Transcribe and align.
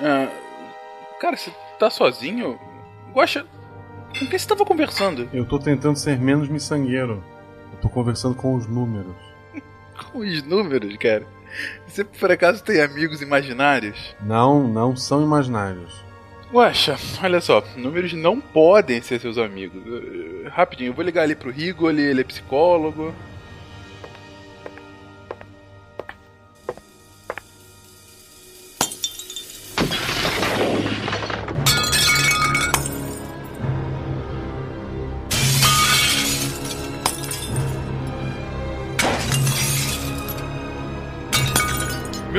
Ah, 0.00 0.28
cara, 1.20 1.36
você 1.36 1.52
tá 1.78 1.90
sozinho? 1.90 2.58
Guaxa, 3.12 3.44
com 4.18 4.26
quem 4.26 4.38
você 4.38 4.46
tava 4.46 4.64
conversando? 4.64 5.28
Eu 5.32 5.44
tô 5.44 5.58
tentando 5.58 5.98
ser 5.98 6.18
menos 6.18 6.48
miçangueiro. 6.48 7.22
Eu 7.72 7.78
tô 7.80 7.88
conversando 7.88 8.34
com 8.34 8.54
os 8.54 8.66
números. 8.66 9.14
com 10.12 10.18
os 10.18 10.42
números, 10.42 10.96
cara? 10.96 11.26
Você 11.86 12.04
por 12.04 12.30
acaso 12.30 12.62
tem 12.62 12.80
amigos 12.80 13.22
imaginários? 13.22 14.14
Não, 14.20 14.68
não 14.68 14.96
são 14.96 15.22
imaginários. 15.22 16.04
Guaxa, 16.52 16.96
olha 17.22 17.40
só, 17.40 17.62
números 17.76 18.12
não 18.14 18.40
podem 18.40 19.02
ser 19.02 19.20
seus 19.20 19.36
amigos. 19.36 19.82
Rapidinho, 20.50 20.90
eu 20.90 20.94
vou 20.94 21.04
ligar 21.04 21.22
ali 21.22 21.34
pro 21.34 21.50
Rigoli, 21.50 22.02
ele 22.02 22.22
é 22.22 22.24
psicólogo. 22.24 23.14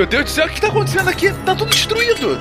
Deus 0.10 0.24
do 0.24 0.30
céu, 0.32 0.48
o 0.48 0.50
que 0.50 0.60
tá 0.60 0.70
acontecendo 0.70 1.08
aqui? 1.08 1.32
Tá 1.46 1.56
tudo 1.56 1.70
destruído! 1.70 2.40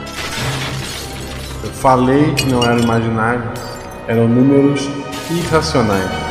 Eu 1.63 1.71
falei 1.71 2.33
que 2.35 2.47
não 2.47 2.63
eram 2.63 2.79
imaginários, 2.79 3.61
eram 4.07 4.27
números 4.27 4.89
irracionais. 5.31 6.28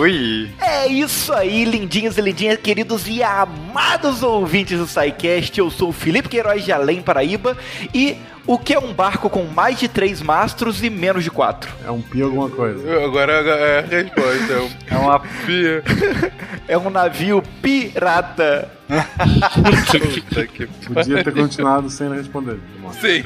Ui! 0.00 0.50
É 0.60 0.88
isso 0.88 1.32
aí, 1.32 1.64
lindinhos 1.64 2.18
e 2.18 2.20
lindinhas, 2.20 2.58
queridos 2.58 3.06
e 3.06 3.22
amados 3.22 4.20
ouvintes 4.20 4.80
do 4.80 4.86
SciCast. 4.86 5.56
Eu 5.56 5.70
sou 5.70 5.90
o 5.90 5.92
Felipe 5.92 6.28
Queiroz 6.28 6.64
de 6.64 6.72
Além 6.72 7.00
Paraíba 7.00 7.56
e 7.94 8.16
o 8.44 8.58
que 8.58 8.74
é 8.74 8.78
um 8.78 8.92
barco 8.92 9.30
com 9.30 9.44
mais 9.44 9.78
de 9.78 9.86
três 9.86 10.20
mastros 10.20 10.82
e 10.82 10.90
menos 10.90 11.22
de 11.22 11.30
quatro? 11.30 11.70
É 11.84 11.90
um 11.90 12.02
pia 12.02 12.24
alguma 12.24 12.50
coisa. 12.50 13.04
Agora 13.04 13.32
é 13.32 13.78
a 13.78 13.82
resposta. 13.82 14.68
É, 14.90 14.96
uma 14.96 15.20
pia. 15.20 15.84
é 16.66 16.76
um 16.76 16.90
navio 16.90 17.42
pirata. 17.62 18.68
Podia 20.92 21.24
ter 21.24 21.32
continuado 21.32 21.88
sem 21.88 22.12
responder. 22.12 22.58
Sim. 23.00 23.24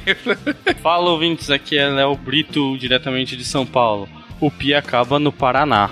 Fala 0.83 1.11
ouvintes, 1.11 1.51
aqui 1.51 1.78
é 1.78 1.89
Léo 1.89 2.15
Brito, 2.17 2.66
diretamente 2.75 3.37
de 3.37 3.44
São 3.44 3.66
Paulo. 3.66 4.09
O 4.41 4.50
pia 4.50 4.78
acaba 4.78 5.19
no 5.19 5.31
Paraná. 5.31 5.91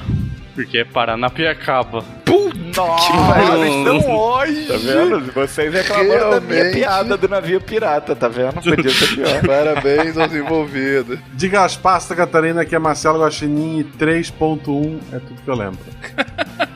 Porque 0.55 0.79
é 0.79 0.85
Paranapiacaba. 0.85 2.03
Puta 2.25 2.81
Nossa, 2.81 3.13
que 3.13 3.69
estão 3.69 4.17
hoje. 4.17 4.67
Tá 4.67 4.77
vendo? 4.77 5.33
Vocês 5.33 5.73
reclamaram 5.75 6.09
Realmente. 6.09 6.41
da 6.41 6.41
minha 6.41 6.73
piada 6.73 7.17
do 7.17 7.29
navio 7.29 7.61
pirata, 7.61 8.15
tá 8.15 8.29
vendo? 8.29 8.63
Podia 8.63 8.91
ser 8.91 9.15
pior. 9.17 9.43
Parabéns 9.47 10.17
aos 10.17 10.33
envolvidos. 10.33 11.19
Diga 11.35 11.65
as 11.65 11.77
pastas, 11.77 12.17
Catarina, 12.17 12.65
que 12.65 12.75
é 12.75 12.79
Marcelo 12.79 13.21
Guaxinim 13.21 13.81
e 13.81 13.85
3.1 13.85 14.99
é 15.13 15.19
tudo 15.19 15.43
que 15.43 15.51
eu 15.51 15.57
lembro. 15.57 15.79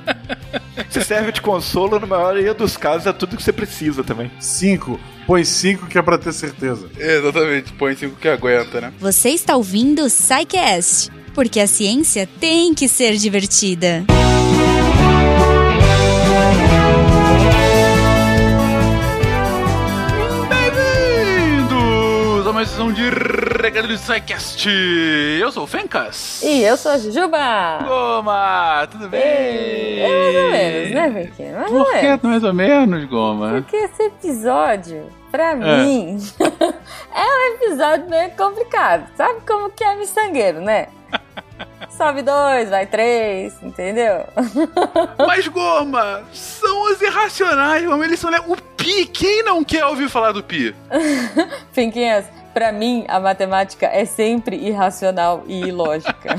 Se 0.98 1.04
serve 1.04 1.30
de 1.30 1.40
consolo, 1.40 2.00
na 2.00 2.06
maioria 2.06 2.52
dos 2.52 2.76
casos 2.76 3.06
é 3.06 3.12
tudo 3.12 3.36
que 3.36 3.42
você 3.42 3.52
precisa 3.52 4.02
também. 4.02 4.32
5. 4.40 4.98
Põe 5.28 5.44
5 5.44 5.86
que 5.86 5.96
é 5.96 6.02
pra 6.02 6.18
ter 6.18 6.32
certeza. 6.32 6.90
Exatamente, 6.98 7.72
põe 7.74 7.94
5 7.94 8.16
que 8.16 8.26
aguenta, 8.28 8.80
né? 8.80 8.92
Você 8.98 9.28
está 9.28 9.54
ouvindo 9.54 10.04
o 10.04 10.06
Psycast 10.06 11.12
porque 11.34 11.60
a 11.60 11.68
ciência 11.68 12.28
tem 12.40 12.74
que 12.74 12.88
ser 12.88 13.16
divertida. 13.16 14.04
Bem-vindos 20.48 22.46
a 22.48 22.52
mais 22.52 22.68
edição 22.68 22.92
de 22.92 23.08
Regra 23.60 23.82
do 23.82 23.98
SciCast. 23.98 24.68
Eu 25.40 25.50
sou 25.52 25.64
o 25.64 25.66
Fencas. 25.66 26.42
E 26.42 26.62
eu 26.62 26.76
sou 26.76 26.92
a 26.92 26.98
Jujuba. 26.98 27.78
Goma, 27.86 28.88
tudo 28.90 29.08
bem? 29.08 29.20
É 29.20 30.08
mais 30.08 30.36
ou 30.36 30.50
menos, 30.50 30.90
né, 30.90 31.22
Fequinha? 31.24 31.58
Mais 31.58 31.70
Por 31.70 32.18
que 32.20 32.26
mais 32.26 32.44
ou 32.44 32.54
menos, 32.54 33.04
Goma? 33.04 33.50
Porque 33.50 33.76
esse 33.76 34.02
episódio 34.04 35.18
Pra 35.30 35.50
é. 35.50 35.54
mim, 35.54 36.16
é 37.14 37.22
um 37.22 37.54
episódio 37.54 38.08
meio 38.08 38.30
complicado. 38.30 39.08
Sabe 39.14 39.40
como 39.46 39.70
que 39.70 39.84
é 39.84 39.94
miçangueiro, 39.96 40.60
né? 40.60 40.88
Sobe 41.90 42.22
dois, 42.22 42.70
vai 42.70 42.86
três, 42.86 43.54
entendeu? 43.62 44.24
Mas, 45.26 45.46
Goma, 45.48 46.22
são 46.32 46.84
os 46.84 47.00
irracionais, 47.02 47.84
Goma. 47.84 48.04
Eles 48.04 48.18
são. 48.18 48.30
O 48.46 48.56
Pi, 48.76 49.04
quem 49.06 49.42
não 49.42 49.62
quer 49.62 49.84
ouvir 49.84 50.08
falar 50.08 50.32
do 50.32 50.42
Pi? 50.42 50.74
Finquinhas, 51.72 52.24
pra 52.58 52.72
mim, 52.72 53.04
a 53.06 53.20
matemática 53.20 53.86
é 53.86 54.04
sempre 54.04 54.56
irracional 54.56 55.44
e 55.46 55.60
ilógica. 55.60 56.34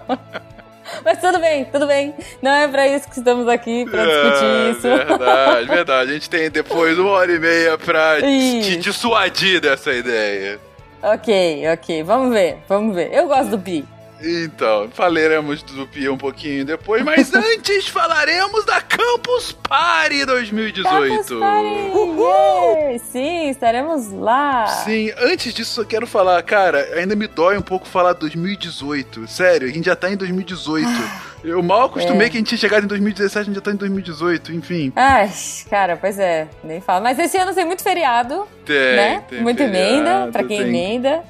Mas 1.04 1.20
tudo 1.20 1.38
bem, 1.38 1.66
tudo 1.66 1.86
bem. 1.86 2.14
Não 2.40 2.50
é 2.50 2.66
pra 2.66 2.88
isso 2.88 3.06
que 3.10 3.18
estamos 3.18 3.46
aqui, 3.46 3.84
pra 3.84 4.06
discutir 4.06 4.44
é, 4.44 4.70
isso. 4.70 4.80
Verdade, 4.80 5.68
verdade. 5.68 6.10
A 6.10 6.14
gente 6.14 6.30
tem 6.30 6.50
depois 6.50 6.98
uma 6.98 7.10
hora 7.10 7.30
e 7.30 7.38
meia 7.38 7.76
pra 7.76 8.22
te 8.22 8.76
dissuadir 8.78 9.60
dessa 9.60 9.92
ideia. 9.92 10.58
Ok, 11.02 11.62
ok. 11.74 12.02
Vamos 12.02 12.32
ver, 12.32 12.56
vamos 12.66 12.94
ver. 12.94 13.12
Eu 13.12 13.28
gosto 13.28 13.50
do 13.50 13.58
Pi. 13.58 13.84
Então, 14.20 14.88
falaremos 14.90 15.62
do 15.62 15.86
Pia 15.86 16.12
um 16.12 16.18
pouquinho 16.18 16.64
depois, 16.64 17.04
mas 17.04 17.32
antes 17.34 17.88
falaremos 17.88 18.64
da 18.64 18.80
Campus 18.80 19.52
Party 19.52 20.24
2018. 20.24 20.88
Campus 20.88 21.38
Party! 21.38 21.90
Uhul! 21.92 22.98
Sim, 22.98 23.48
estaremos 23.48 24.10
lá. 24.12 24.66
Sim, 24.66 25.12
antes 25.18 25.54
disso 25.54 25.80
eu 25.80 25.86
quero 25.86 26.06
falar, 26.06 26.42
cara, 26.42 26.80
ainda 26.96 27.14
me 27.14 27.26
dói 27.26 27.56
um 27.56 27.62
pouco 27.62 27.86
falar 27.86 28.12
2018. 28.14 29.28
Sério, 29.28 29.68
a 29.68 29.70
gente 29.70 29.86
já 29.86 29.94
tá 29.94 30.10
em 30.10 30.16
2018. 30.16 30.88
Eu 31.44 31.62
mal 31.62 31.84
acostumei 31.84 32.26
é. 32.26 32.30
que 32.30 32.36
a 32.36 32.40
gente 32.40 32.48
tinha 32.48 32.58
chegado 32.58 32.82
em 32.82 32.88
2017, 32.88 33.38
a 33.38 33.44
gente 33.44 33.54
já 33.54 33.60
tá 33.60 33.70
em 33.70 33.76
2018, 33.76 34.52
enfim. 34.54 34.92
Ai, 34.96 35.30
cara, 35.70 35.96
pois 35.96 36.18
é, 36.18 36.48
nem 36.64 36.80
fala. 36.80 37.00
Mas 37.00 37.16
esse 37.16 37.38
ano 37.38 37.54
tem 37.54 37.64
muito 37.64 37.80
feriado, 37.80 38.44
tem, 38.66 38.96
né? 38.96 39.24
Tem 39.28 39.40
Muita 39.40 39.64
feriado, 39.64 39.88
emenda, 39.88 40.32
pra 40.32 40.42
quem 40.42 40.58
tem... 40.58 40.66
emenda. 40.66 41.22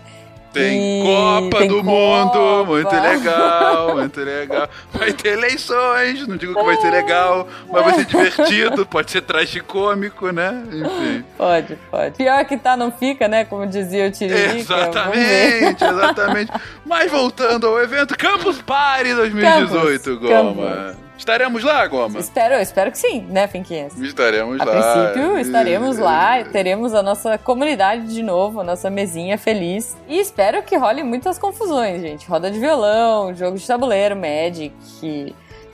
Tem 0.52 1.02
Copa 1.04 1.58
tem 1.58 1.68
do 1.68 1.76
Copa. 1.76 1.90
Mundo, 1.90 2.66
muito 2.66 2.94
legal, 2.94 3.96
muito 3.96 4.20
legal. 4.20 4.68
Vai 4.92 5.12
ter 5.12 5.30
eleições, 5.30 6.26
não 6.26 6.36
digo 6.36 6.54
que 6.54 6.62
vai 6.62 6.76
ser 6.76 6.90
legal, 6.90 7.46
mas 7.70 7.84
vai 7.84 7.94
ser 7.94 8.04
divertido, 8.06 8.86
pode 8.86 9.10
ser 9.10 9.22
tragicômico, 9.22 10.30
né? 10.30 10.62
Enfim. 10.72 11.24
Pode, 11.36 11.78
pode. 11.90 12.16
Pior 12.16 12.44
que 12.44 12.56
tá, 12.56 12.76
não 12.76 12.90
fica, 12.90 13.28
né? 13.28 13.44
Como 13.44 13.66
dizia 13.66 14.06
o 14.08 14.10
Tiririca. 14.10 14.56
Exatamente, 14.56 15.84
exatamente. 15.84 16.52
Mas 16.84 17.10
voltando 17.10 17.66
ao 17.66 17.80
evento 17.80 18.16
Campus 18.16 18.60
Party 18.62 19.14
2018, 19.14 20.04
Campus, 20.04 20.28
Goma. 20.28 20.66
Campus. 20.66 21.07
Estaremos 21.18 21.64
lá, 21.64 21.84
Goma? 21.86 22.20
Espero, 22.20 22.54
espero 22.54 22.92
que 22.92 22.98
sim, 22.98 23.22
né, 23.28 23.48
Finquinhas? 23.48 23.98
Estaremos 23.98 24.60
a 24.60 24.64
lá. 24.64 24.72
A 24.72 25.08
princípio, 25.08 25.38
estaremos 25.38 25.98
lá, 25.98 26.44
teremos 26.44 26.94
a 26.94 27.02
nossa 27.02 27.36
comunidade 27.36 28.14
de 28.14 28.22
novo, 28.22 28.60
a 28.60 28.64
nossa 28.64 28.88
mesinha 28.88 29.36
feliz. 29.36 29.96
E 30.08 30.18
espero 30.18 30.62
que 30.62 30.76
role 30.76 31.02
muitas 31.02 31.36
confusões, 31.36 32.00
gente. 32.00 32.26
Roda 32.28 32.50
de 32.50 32.58
violão, 32.60 33.34
jogo 33.34 33.58
de 33.58 33.66
tabuleiro, 33.66 34.16
Magic, 34.16 34.72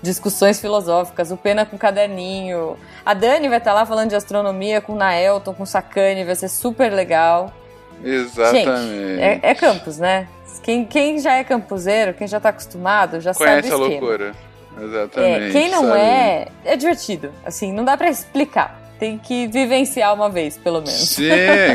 discussões 0.02 0.58
filosóficas, 0.58 1.30
o 1.30 1.36
Pena 1.36 1.66
com 1.66 1.76
caderninho. 1.76 2.76
A 3.04 3.12
Dani 3.12 3.48
vai 3.48 3.58
estar 3.58 3.74
lá 3.74 3.84
falando 3.84 4.08
de 4.08 4.16
astronomia 4.16 4.80
com 4.80 4.94
o 4.94 4.96
Naelton, 4.96 5.52
com 5.52 5.62
o 5.62 5.66
Sakane, 5.66 6.24
vai 6.24 6.36
ser 6.36 6.48
super 6.48 6.90
legal. 6.90 7.52
Exatamente. 8.02 8.64
Gente, 8.64 9.20
é, 9.20 9.40
é 9.42 9.54
campus, 9.54 9.98
né? 9.98 10.26
Quem, 10.62 10.84
quem 10.86 11.18
já 11.18 11.34
é 11.34 11.44
campuseiro, 11.44 12.14
quem 12.14 12.26
já 12.26 12.40
tá 12.40 12.48
acostumado, 12.48 13.20
já 13.20 13.34
Conhece 13.34 13.68
sabe 13.68 13.82
o 13.82 13.84
esquema. 13.84 13.84
a 13.84 14.00
loucura. 14.00 14.34
Exatamente. 14.80 15.44
É, 15.44 15.50
quem 15.50 15.70
não 15.70 15.82
sabe? 15.84 15.98
é, 16.00 16.48
é 16.64 16.76
divertido. 16.76 17.32
Assim, 17.44 17.72
não 17.72 17.84
dá 17.84 17.96
para 17.96 18.08
explicar. 18.08 18.80
tem 18.98 19.18
que 19.18 19.46
vivenciar 19.48 20.14
uma 20.14 20.30
vez, 20.30 20.56
pelo 20.56 20.78
menos. 20.78 20.92
Sim, 21.10 21.24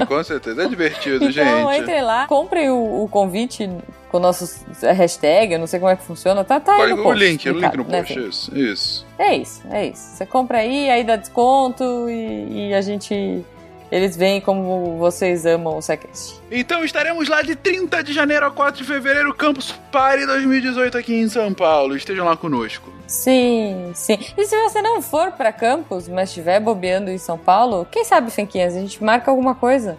com 0.07 0.23
certeza. 0.23 0.63
É 0.63 0.67
divertido, 0.67 1.25
Então 1.25 1.31
gente. 1.31 1.81
entrem 1.81 2.01
lá, 2.01 2.25
comprem 2.27 2.69
o, 2.69 3.03
o 3.03 3.09
convite 3.09 3.69
com 4.09 4.17
nossos 4.19 4.61
hashtag, 4.81 5.53
eu 5.53 5.59
não 5.59 5.67
sei 5.67 5.79
como 5.79 5.91
é 5.91 5.95
que 5.95 6.01
funciona, 6.03 6.43
tá, 6.43 6.59
tá 6.59 6.75
aí 6.75 6.89
no 6.89 7.01
o 7.01 7.03
post, 7.03 7.23
link, 7.23 7.47
o 7.47 7.53
link 7.59 7.77
no 7.77 7.83
né, 7.83 7.99
post, 7.99 8.13
Fê? 8.15 8.27
isso. 8.27 8.57
Isso. 8.57 9.05
É 9.19 9.35
isso, 9.35 9.61
é 9.69 9.87
isso. 9.87 10.01
Você 10.15 10.25
compra 10.25 10.59
aí, 10.59 10.89
aí 10.89 11.03
dá 11.03 11.15
desconto 11.15 12.09
e, 12.09 12.69
e 12.69 12.73
a 12.73 12.81
gente. 12.81 13.45
Eles 13.91 14.15
veem 14.15 14.39
como 14.39 14.97
vocês 14.97 15.45
amam 15.45 15.77
o 15.77 15.81
SciCast. 15.81 16.39
Então 16.51 16.83
estaremos 16.83 17.27
lá 17.27 17.41
de 17.41 17.55
30 17.55 18.03
de 18.03 18.13
janeiro 18.13 18.45
a 18.45 18.51
4 18.51 18.81
de 18.81 18.87
fevereiro, 18.87 19.33
Campus 19.33 19.71
Party 19.91 20.25
2018 20.25 20.97
aqui 20.97 21.15
em 21.15 21.27
São 21.27 21.53
Paulo. 21.53 21.95
Estejam 21.95 22.25
lá 22.25 22.37
conosco. 22.37 22.91
Sim, 23.07 23.91
sim. 23.95 24.19
E 24.37 24.45
se 24.45 24.55
você 24.61 24.81
não 24.81 25.01
for 25.01 25.31
pra 25.31 25.51
campus, 25.51 26.07
mas 26.07 26.29
estiver 26.29 26.59
bobeando 26.59 27.09
em 27.09 27.17
São 27.17 27.37
Paulo, 27.37 27.87
quem 27.91 28.05
sabe, 28.05 28.29
Fenquinhas, 28.29 28.75
a 28.75 28.79
gente 28.79 29.03
marca 29.03 29.31
alguma 29.31 29.55
coisa. 29.55 29.97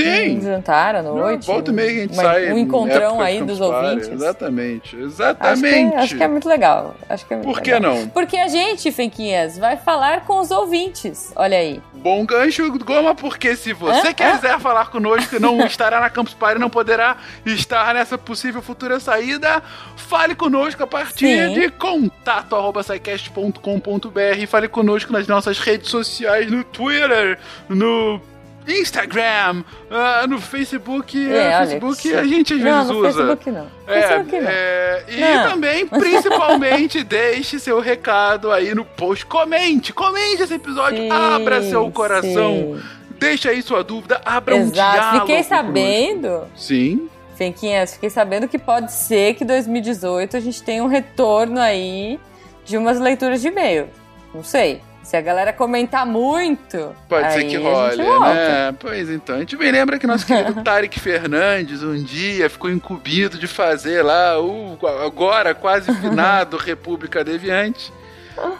Um 0.00 0.04
Sim! 0.04 0.40
jantar 0.40 0.96
à 0.96 1.02
noite. 1.02 1.46
Volta 1.46 1.70
e 1.70 1.74
meia 1.74 1.90
a 1.90 1.94
gente 1.94 2.12
uma- 2.14 2.22
sai. 2.22 2.52
Um 2.52 2.58
encontrão 2.58 3.20
aí 3.20 3.42
dos 3.42 3.60
ouvintes. 3.60 4.08
Exatamente, 4.08 4.82
Acho 4.86 4.96
que, 4.96 5.02
exatamente. 5.02 5.94
acho 5.96 6.16
que 6.16 6.22
é 6.22 6.28
muito 6.28 6.48
legal. 6.48 6.94
Acho 7.08 7.26
que 7.26 7.34
é 7.34 7.36
muito 7.36 7.46
Por 7.46 7.60
que 7.60 7.72
legal. 7.74 7.94
não? 7.96 8.08
Porque 8.08 8.36
a 8.36 8.48
gente, 8.48 8.90
Fenquinhas, 8.90 9.58
vai 9.58 9.76
falar 9.76 10.24
com 10.24 10.40
os 10.40 10.50
ouvintes. 10.50 11.32
Olha 11.36 11.58
aí. 11.58 11.80
Bom 11.94 12.24
gancho, 12.24 12.70
Goma, 12.84 13.14
porque 13.14 13.54
se 13.54 13.72
você 13.72 14.08
Hã? 14.08 14.12
quiser 14.14 14.58
falar 14.58 14.90
conosco 14.90 15.36
e 15.36 15.38
não 15.38 15.58
estará 15.66 16.00
na 16.00 16.08
Campus 16.10 16.34
Party, 16.34 16.58
não 16.58 16.70
poderá 16.70 17.16
estar 17.44 17.94
nessa 17.94 18.16
possível 18.16 18.62
futura 18.62 18.98
saída, 18.98 19.62
fale 19.96 20.34
conosco 20.34 20.82
a 20.82 20.86
partir 20.86 21.48
Sim. 21.48 21.54
de 21.54 21.68
contato 21.70 22.56
arroba 22.56 22.82
sicast.com.br 22.82 24.46
fale 24.48 24.68
conosco 24.68 25.12
nas 25.12 25.26
nossas 25.26 25.58
redes 25.58 25.90
sociais, 25.90 26.50
no 26.50 26.64
Twitter, 26.64 27.38
no 27.68 28.20
Instagram, 28.66 29.64
ah, 29.90 30.26
no 30.28 30.40
Facebook. 30.40 31.18
É, 31.32 31.56
olha, 31.56 31.66
Facebook 31.66 32.14
a 32.14 32.24
gente 32.24 32.54
às 32.54 32.60
não, 32.60 32.72
vezes 32.74 32.90
no 32.90 32.98
usa. 32.98 33.12
Facebook 33.12 33.50
não. 33.50 33.66
É, 33.86 34.02
Facebook 34.02 34.40
não. 34.40 34.48
é, 34.50 35.04
e 35.08 35.20
Não. 35.20 35.50
também, 35.50 35.86
principalmente, 35.88 37.02
deixe 37.02 37.58
seu 37.58 37.80
recado 37.80 38.50
aí 38.52 38.74
no 38.74 38.84
post. 38.84 39.26
Comente, 39.26 39.92
comente 39.92 40.42
esse 40.42 40.54
episódio, 40.54 40.98
Sim, 40.98 41.10
abra 41.10 41.62
seu 41.62 41.90
coração, 41.90 42.80
sim. 42.80 42.82
deixe 43.18 43.48
aí 43.48 43.62
sua 43.62 43.82
dúvida, 43.82 44.20
abra 44.24 44.54
um 44.54 44.60
Exato. 44.60 44.72
diálogo. 44.72 45.26
Fiquei 45.26 45.42
sabendo, 45.42 46.44
Sim. 46.56 47.08
Fenquinhas, 47.34 47.94
fiquei 47.94 48.10
sabendo 48.10 48.46
que 48.46 48.58
pode 48.58 48.92
ser 48.92 49.34
que 49.34 49.44
2018 49.44 50.36
a 50.36 50.40
gente 50.40 50.62
tenha 50.62 50.84
um 50.84 50.86
retorno 50.86 51.58
aí 51.58 52.20
de 52.64 52.76
umas 52.76 53.00
leituras 53.00 53.40
de 53.40 53.48
e-mail. 53.48 53.88
Não 54.32 54.44
sei. 54.44 54.80
Se 55.02 55.16
a 55.16 55.20
galera 55.20 55.52
comentar 55.52 56.06
muito. 56.06 56.94
Pode 57.08 57.32
ser 57.32 57.44
que 57.44 57.56
a 57.56 57.60
role, 57.60 57.96
né? 57.96 58.74
Pois 58.78 59.10
então. 59.10 59.36
A 59.36 59.38
gente 59.40 59.56
bem 59.56 59.70
lembra 59.72 59.98
que 59.98 60.06
nosso 60.06 60.24
querido 60.24 60.54
Tarek 60.64 60.98
Fernandes 61.00 61.82
um 61.82 62.02
dia 62.02 62.48
ficou 62.48 62.70
incumbido 62.70 63.36
de 63.38 63.46
fazer 63.46 64.02
lá 64.02 64.40
o 64.40 64.78
agora 65.04 65.54
quase 65.54 65.92
finado 66.00 66.56
República 66.56 67.22
Deviante. 67.24 67.92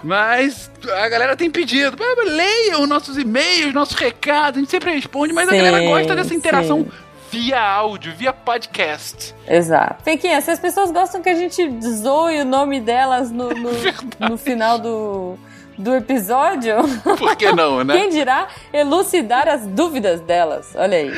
Mas 0.02 0.70
a 1.02 1.08
galera 1.08 1.34
tem 1.36 1.50
pedido. 1.50 1.96
"Ah, 1.98 2.22
Leiam 2.26 2.86
nossos 2.86 3.16
e-mails, 3.16 3.72
nossos 3.72 3.96
recados, 3.96 4.58
a 4.58 4.60
gente 4.60 4.70
sempre 4.70 4.92
responde, 4.92 5.32
mas 5.32 5.48
a 5.48 5.52
Sim, 5.52 5.58
galera 5.58 5.80
gosta 5.84 6.14
dessa 6.14 6.34
interação 6.34 6.82
sim. 6.84 6.90
via 7.30 7.60
áudio, 7.60 8.12
via 8.14 8.32
podcast. 8.34 9.34
Exato. 9.48 10.02
Fenquinha, 10.04 10.40
se 10.42 10.50
as 10.50 10.60
pessoas 10.60 10.90
gostam 10.90 11.22
que 11.22 11.28
a 11.30 11.34
gente 11.34 11.66
zoe 11.80 12.42
o 12.42 12.44
nome 12.44 12.80
delas 12.80 13.30
no, 13.30 13.48
no, 13.50 13.70
no 14.28 14.36
final 14.36 14.78
do, 14.78 15.38
do 15.78 15.94
episódio, 15.94 16.76
Por 17.18 17.34
que 17.36 17.50
não, 17.52 17.82
né? 17.82 17.94
quem 17.98 18.10
dirá 18.10 18.48
elucidar 18.72 19.48
as 19.48 19.66
dúvidas 19.66 20.20
delas? 20.20 20.72
Olha 20.74 20.98
aí. 20.98 21.10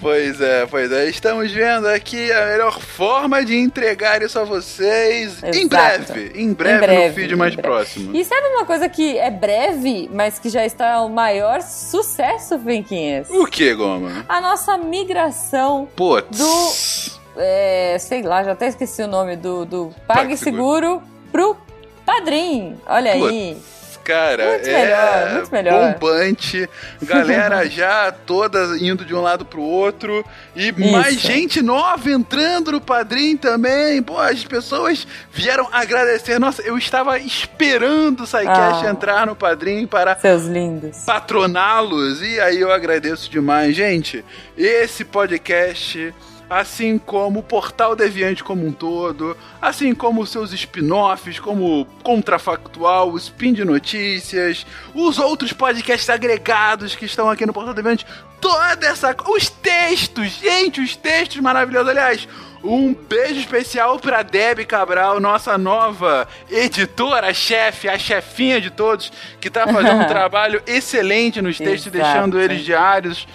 Pois 0.00 0.40
é, 0.40 0.66
pois 0.66 0.90
é. 0.92 1.08
Estamos 1.08 1.50
vendo 1.52 1.86
aqui 1.88 2.30
a 2.32 2.46
melhor 2.46 2.80
forma 2.80 3.44
de 3.44 3.56
entregar 3.58 4.22
isso 4.22 4.38
a 4.38 4.44
vocês 4.44 5.42
em 5.42 5.48
Exato. 5.66 5.68
breve. 6.12 6.32
Em 6.40 6.52
breve, 6.52 6.76
Em 6.76 6.80
breve, 6.80 7.08
no 7.08 7.14
feed 7.14 7.32
em 7.32 7.36
mais 7.36 7.54
breve. 7.54 7.68
próximo. 7.68 8.16
E 8.16 8.24
sabe 8.24 8.46
uma 8.48 8.64
coisa 8.64 8.88
que 8.88 9.18
é 9.18 9.30
breve, 9.30 10.08
mas 10.12 10.38
que 10.38 10.48
já 10.48 10.64
está 10.64 11.00
o 11.02 11.08
maior 11.08 11.60
sucesso, 11.62 12.58
Fenquinhas? 12.58 13.28
O 13.30 13.46
que, 13.46 13.74
Goma? 13.74 14.24
A 14.28 14.40
nossa 14.40 14.78
migração 14.78 15.88
Putz. 15.96 17.18
é, 17.36 17.96
sei 17.98 18.22
lá, 18.22 18.42
já 18.44 18.52
até 18.52 18.68
esqueci 18.68 19.02
o 19.02 19.08
nome 19.08 19.36
do, 19.36 19.64
do 19.64 19.94
PagSeguro. 20.06 21.00
PagSeguro 21.00 21.02
pro 21.32 21.56
Padrim. 22.06 22.76
Olha 22.86 23.12
aí. 23.12 23.56
Cara, 24.08 24.48
Muito 24.52 24.66
é 24.66 24.72
melhor, 24.72 25.30
muito 25.34 25.52
melhor. 25.52 25.92
bombante. 25.92 26.66
Galera 27.02 27.68
já 27.68 28.10
toda 28.10 28.58
indo 28.80 29.04
de 29.04 29.14
um 29.14 29.20
lado 29.20 29.44
pro 29.44 29.60
outro. 29.60 30.24
E 30.56 30.72
mais 30.90 31.20
gente 31.20 31.60
nova 31.60 32.10
entrando 32.10 32.72
no 32.72 32.80
Padrim 32.80 33.36
também. 33.36 34.02
Pô, 34.02 34.18
as 34.18 34.42
pessoas 34.44 35.06
vieram 35.30 35.68
agradecer. 35.70 36.38
Nossa, 36.38 36.62
eu 36.62 36.78
estava 36.78 37.18
esperando 37.18 38.22
o 38.22 38.26
SciCast 38.26 38.86
Ah. 38.86 38.90
entrar 38.90 39.26
no 39.26 39.36
Padrim 39.36 39.86
para 39.86 40.16
Seus 40.16 40.44
lindos. 40.44 41.04
patroná-los. 41.04 42.22
E 42.22 42.40
aí 42.40 42.58
eu 42.60 42.72
agradeço 42.72 43.30
demais, 43.30 43.76
gente. 43.76 44.24
Esse 44.56 45.04
podcast, 45.04 46.14
assim 46.48 46.98
como 46.98 47.40
o 47.40 47.42
Portal 47.42 47.94
Deviante 47.94 48.42
como 48.42 48.66
um 48.66 48.72
todo, 48.72 49.36
assim 49.60 49.94
como 49.94 50.26
seus 50.26 50.52
spin-offs, 50.52 51.38
como 51.38 51.86
Contrafactual, 52.02 53.12
o 53.12 53.16
Spin 53.16 53.52
de 53.52 53.64
Notícias, 53.64 54.66
os 54.94 55.18
outros 55.18 55.52
podcasts 55.52 56.08
agregados 56.08 56.94
que 56.94 57.04
estão 57.04 57.28
aqui 57.28 57.44
no 57.44 57.52
Portal 57.52 57.74
Deviante, 57.74 58.06
toda 58.40 58.86
essa. 58.86 59.14
Os 59.26 59.48
textos, 59.50 60.28
gente, 60.40 60.80
os 60.80 60.96
textos 60.96 61.40
maravilhosos. 61.40 61.88
Aliás. 61.88 62.28
Um 62.62 62.92
beijo 62.92 63.38
especial 63.38 63.98
pra 64.00 64.22
Debbie 64.22 64.64
Cabral, 64.64 65.20
nossa 65.20 65.56
nova 65.56 66.26
editora, 66.50 67.32
chefe, 67.32 67.88
a 67.88 67.98
chefinha 67.98 68.60
de 68.60 68.70
todos, 68.70 69.12
que 69.40 69.48
tá 69.48 69.66
fazendo 69.66 70.02
um 70.02 70.06
trabalho 70.08 70.60
excelente 70.66 71.40
nos 71.40 71.56
textos, 71.58 71.94
Exato. 71.94 72.12
deixando 72.12 72.40
eles 72.40 72.64
diários. 72.64 73.28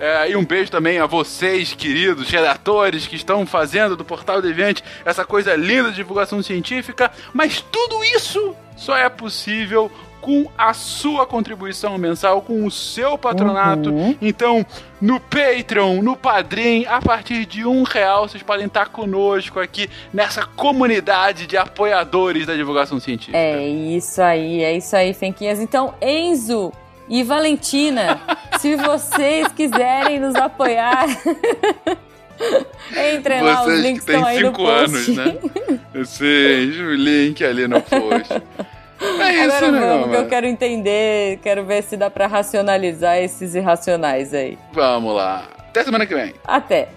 É, 0.00 0.30
e 0.30 0.36
um 0.36 0.44
beijo 0.44 0.70
também 0.70 1.00
a 1.00 1.06
vocês, 1.06 1.74
queridos 1.74 2.30
redatores, 2.30 3.06
que 3.06 3.16
estão 3.16 3.44
fazendo 3.44 3.96
do 3.96 4.04
Portal 4.04 4.40
Deviante 4.40 4.84
essa 5.04 5.24
coisa 5.24 5.56
linda 5.56 5.90
de 5.90 5.96
divulgação 5.96 6.40
científica. 6.40 7.10
Mas 7.32 7.60
tudo 7.60 8.04
isso 8.04 8.54
só 8.76 8.96
é 8.96 9.08
possível 9.08 9.90
com 10.20 10.46
a 10.56 10.74
sua 10.74 11.26
contribuição 11.26 11.96
mensal, 11.96 12.42
com 12.42 12.66
o 12.66 12.70
seu 12.70 13.16
patronato. 13.16 13.92
Então, 14.20 14.64
no 15.00 15.20
Patreon, 15.20 16.02
no 16.02 16.16
Padrim, 16.16 16.84
a 16.86 17.00
partir 17.00 17.46
de 17.46 17.64
um 17.64 17.82
real, 17.82 18.28
vocês 18.28 18.42
podem 18.42 18.66
estar 18.66 18.88
conosco 18.88 19.60
aqui 19.60 19.88
nessa 20.12 20.44
comunidade 20.44 21.46
de 21.46 21.56
apoiadores 21.56 22.46
da 22.46 22.54
divulgação 22.54 22.98
científica. 22.98 23.38
É 23.38 23.66
isso 23.66 24.20
aí, 24.20 24.62
é 24.62 24.76
isso 24.76 24.94
aí, 24.96 25.14
Fenquinhas. 25.14 25.60
Então, 25.60 25.94
Enzo 26.02 26.72
e 27.08 27.22
Valentina, 27.22 28.20
se 28.58 28.76
vocês 28.76 29.48
quiserem 29.48 30.20
nos 30.20 30.34
apoiar, 30.34 31.06
entrem 33.16 33.42
lá, 33.42 33.60
os 33.60 33.66
Vocês 33.66 33.80
que 33.80 33.86
links 33.86 34.04
têm 34.04 34.16
estão 34.16 34.28
aí 34.28 34.40
no 34.40 34.48
5 34.48 34.56
post. 34.56 34.74
anos, 34.74 35.08
né? 35.08 35.38
Sim, 36.04 36.82
o 36.82 36.94
link 36.94 37.44
ali 37.44 37.66
no 37.66 37.80
post. 37.80 38.42
É 39.00 39.32
isso, 39.32 39.56
Agora 39.56 39.72
né, 39.72 39.80
vamos, 39.80 40.10
que 40.10 40.16
eu 40.16 40.28
quero 40.28 40.46
entender, 40.46 41.38
quero 41.42 41.64
ver 41.64 41.82
se 41.82 41.96
dá 41.96 42.10
pra 42.10 42.26
racionalizar 42.26 43.18
esses 43.18 43.54
irracionais 43.54 44.34
aí. 44.34 44.58
Vamos 44.72 45.14
lá. 45.14 45.44
Até 45.68 45.84
semana 45.84 46.04
que 46.06 46.14
vem. 46.14 46.34
Até. 46.44 46.88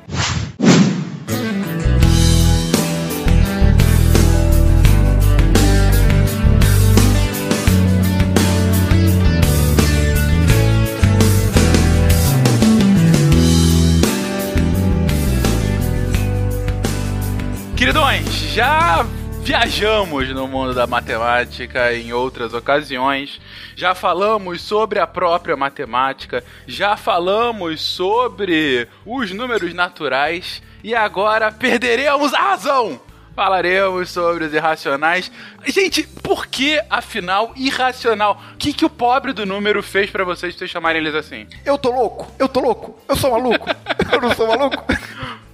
Queridões, 17.75 18.27
já 18.53 19.03
viajamos 19.41 20.29
no 20.29 20.47
mundo 20.47 20.73
da 20.73 20.85
matemática 20.85 21.93
em 21.93 22.13
outras 22.13 22.53
ocasiões, 22.53 23.41
já 23.75 23.95
falamos 23.95 24.61
sobre 24.61 24.99
a 24.99 25.07
própria 25.07 25.57
matemática, 25.57 26.43
já 26.67 26.95
falamos 26.95 27.81
sobre 27.81 28.87
os 29.05 29.31
números 29.31 29.73
naturais 29.73 30.61
e 30.83 30.93
agora 30.93 31.51
perderemos 31.51 32.33
a 32.33 32.39
razão! 32.39 32.99
Falaremos 33.33 34.09
sobre 34.09 34.43
os 34.43 34.53
irracionais. 34.53 35.31
Gente, 35.65 36.03
por 36.03 36.47
que, 36.47 36.81
afinal, 36.89 37.53
irracional? 37.55 38.39
O 38.53 38.57
que, 38.57 38.73
que 38.73 38.85
o 38.85 38.89
pobre 38.89 39.31
do 39.31 39.45
número 39.45 39.81
fez 39.81 40.11
pra 40.11 40.25
vocês, 40.25 40.53
vocês 40.53 40.69
chamarem 40.69 41.01
eles 41.01 41.15
assim? 41.15 41.47
Eu 41.65 41.77
tô 41.77 41.91
louco, 41.91 42.29
eu 42.37 42.49
tô 42.49 42.59
louco, 42.59 42.99
eu 43.07 43.15
sou 43.15 43.31
maluco, 43.31 43.69
eu 44.11 44.21
não 44.21 44.35
sou 44.35 44.47
maluco. 44.47 44.83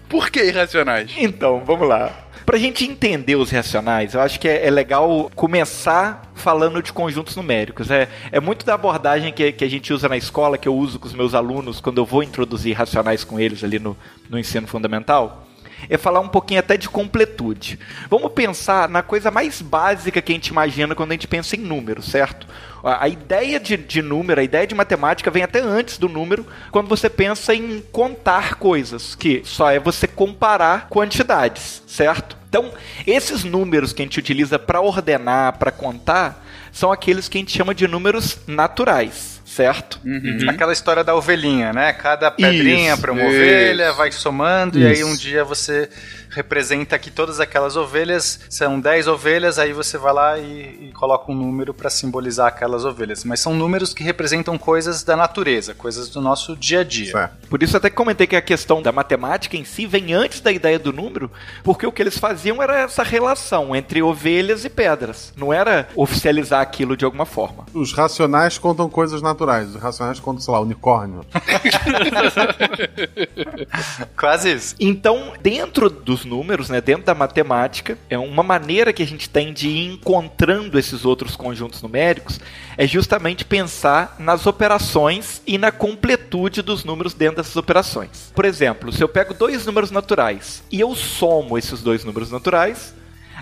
Por 0.10 0.29
que 0.29 0.44
irracionais? 0.44 1.13
Então, 1.17 1.63
vamos 1.63 1.88
lá. 1.88 2.26
Pra 2.48 2.58
gente 2.58 2.86
entender 2.86 3.36
os 3.36 3.51
racionais, 3.51 4.13
eu 4.13 4.22
acho 4.22 4.39
que 4.39 4.48
é, 4.48 4.66
é 4.66 4.72
legal 4.72 5.30
começar 5.36 6.32
falando 6.34 6.82
de 6.82 6.94
conjuntos 6.94 7.36
numéricos. 7.36 7.92
É, 7.92 8.08
é 8.32 8.39
muito 8.39 8.66
da 8.66 8.74
abordagem 8.74 9.34
que, 9.34 9.51
que 9.51 9.66
a 9.66 9.70
gente 9.70 9.92
usa 9.92 10.08
na 10.08 10.16
escola, 10.16 10.58
que 10.58 10.66
eu 10.66 10.74
uso 10.74 10.98
com 10.98 11.08
os 11.08 11.13
meus 11.13 11.34
alunos 11.34 11.82
quando 11.82 11.98
eu 11.98 12.06
vou 12.06 12.24
introduzir 12.24 12.74
racionais 12.74 13.25
com 13.25 13.38
eles 13.38 13.66
ali 13.66 13.80
no, 13.80 13.98
no 14.30 14.39
ensino 14.39 14.66
fundamental 14.66 15.47
é 15.89 15.98
falar 15.98 16.19
um 16.19 16.27
pouquinho 16.27 16.60
até 16.60 16.77
de 16.77 16.89
completude. 16.89 17.79
Vamos 18.10 18.31
pensar 18.31 18.89
na 18.89 19.01
coisa 19.01 19.31
mais 19.31 19.62
básica 19.62 20.22
que 20.22 20.31
a 20.31 20.36
gente 20.36 20.48
imagina 20.48 20.96
quando 20.96 21.12
a 21.12 21.13
gente 21.13 21.27
pensa 21.27 21.55
em 21.55 21.60
número, 21.60 22.01
certo? 22.01 22.48
A 22.84 23.07
ideia 23.07 23.60
de, 23.60 23.75
de 23.75 24.01
número, 24.01 24.39
a 24.39 24.43
ideia 24.43 24.65
de 24.65 24.75
matemática 24.75 25.31
vem 25.31 25.43
até 25.43 25.60
antes 25.60 25.98
do 25.98 26.07
número, 26.07 26.46
quando 26.72 26.88
você 26.88 27.10
pensa 27.10 27.53
em 27.53 27.81
contar 27.91 28.55
coisas, 28.55 29.15
que 29.15 29.41
só 29.43 29.69
é 29.69 29.79
você 29.79 30.07
comparar 30.07 30.88
quantidades, 30.89 31.84
certo? 31.88 32.38
Então, 32.48 32.72
esses 33.05 33.43
números 33.43 33.91
que 33.91 34.01
a 34.01 34.05
gente 34.05 34.19
utiliza 34.19 34.57
para 34.57 34.79
ordenar, 34.79 35.57
para 35.57 35.72
contar, 35.72 36.46
são 36.72 36.91
aqueles 36.91 37.27
que 37.27 37.38
a 37.38 37.41
gente 37.41 37.55
chama 37.55 37.74
de 37.74 37.88
números 37.88 38.39
naturais 38.48 39.37
certo? 39.58 40.00
Uhum. 40.06 40.50
Aquela 40.50 40.72
história 40.72 41.04
da 41.04 41.16
ovelhinha, 41.16 41.74
né? 41.74 41.92
Cada 41.92 42.30
pedrinha 42.30 42.96
para 42.96 43.12
uma 43.12 43.26
ovelha 43.26 43.92
vai 43.94 44.12
somando 44.12 44.78
isso. 44.78 44.88
e 44.88 44.92
aí 44.92 45.04
um 45.04 45.16
dia 45.16 45.44
você 45.44 45.90
representa 46.38 47.00
que 47.00 47.10
todas 47.10 47.39
aquelas 47.39 47.75
ovelhas 47.75 48.41
são 48.48 48.79
10 48.79 49.08
ovelhas, 49.08 49.58
aí 49.58 49.74
você 49.74 49.98
vai 49.98 50.13
lá 50.13 50.38
e, 50.38 50.89
e 50.89 50.91
coloca 50.94 51.32
um 51.32 51.36
número 51.36 51.74
para 51.74 51.89
simbolizar 51.89 52.48
aquelas 52.48 52.86
ovelhas. 52.86 53.24
Mas 53.24 53.39
são 53.39 53.56
números 53.56 53.91
que 53.91 54.03
representam 54.03 54.56
coisas 54.56 55.03
da 55.03 55.15
natureza, 55.15 55.74
coisas 55.74 56.10
do 56.10 56.22
nosso 56.22 56.56
dia 56.56 56.82
a 56.82 56.84
dia. 56.84 57.12
Certo. 57.12 57.48
Por 57.48 57.63
isso 57.63 57.75
até 57.75 57.89
comentei 57.89 58.27
que 58.27 58.36
a 58.36 58.41
questão 58.41 58.84
da 58.84 58.91
matemática 58.91 59.58
em 59.58 59.65
si 59.65 59.88
vem 59.88 60.13
antes 60.13 60.39
da 60.39 60.51
ideia 60.51 60.77
do 60.77 60.94
número, 60.94 61.32
porque 61.63 61.88
o 61.88 61.91
que 61.91 62.03
eles 62.03 62.20
faziam 62.20 62.62
era 62.62 62.82
essa 62.82 63.01
relação 63.01 63.75
entre 63.75 64.03
ovelhas 64.03 64.63
e 64.63 64.70
pedras. 64.70 65.34
Não 65.36 65.51
era 65.51 65.89
oficializar 65.96 66.62
aquilo 66.62 66.96
de 66.96 67.03
alguma 67.03 67.25
forma. 67.25 67.65
Os 67.74 67.94
racionais 67.94 68.60
contam 68.60 68.88
coisas 68.88 69.24
naturais, 69.24 69.74
os 69.74 69.82
racionais 69.82 70.20
contam, 70.20 70.41
sei 70.41 70.53
lá, 70.53 70.60
unicórnio. 70.60 71.25
Quase 74.15 74.53
isso. 74.53 74.75
Então, 74.79 75.34
dentro 75.41 75.89
dos 75.89 76.26
números, 76.27 76.69
né, 76.69 76.79
dentro 76.81 77.05
da 77.05 77.15
matemática, 77.15 77.98
é 78.10 78.17
uma 78.17 78.43
maneira 78.43 78.93
que 78.93 79.01
a 79.01 79.07
gente 79.07 79.29
tem 79.29 79.53
de 79.53 79.67
ir 79.67 79.93
encontrando 79.93 80.77
esses 80.77 81.05
outros 81.05 81.36
conjuntos 81.36 81.81
numéricos 81.81 82.39
é 82.77 82.86
justamente 82.86 83.43
pensar 83.43 84.15
nas 84.19 84.46
operações 84.46 85.41
e 85.48 85.57
na 85.57 85.72
completude 85.72 86.62
dos 86.62 86.84
números 86.84 87.13
dentro 87.13 87.38
dessas 87.38 87.55
operações. 87.55 88.31
Por 88.36 88.46
exemplo, 88.46 88.91
se 88.91 89.03
eu 89.03 89.10
pego 89.10 89.34
dois 89.34 89.65
números 89.65 89.89
naturais 89.89 90.63
e 90.72 90.79
eu 90.79 90.93
somo 90.93 91.57
esses 91.57 91.81
dois 91.81 92.03
números 92.03 92.31
naturais, 92.31 92.93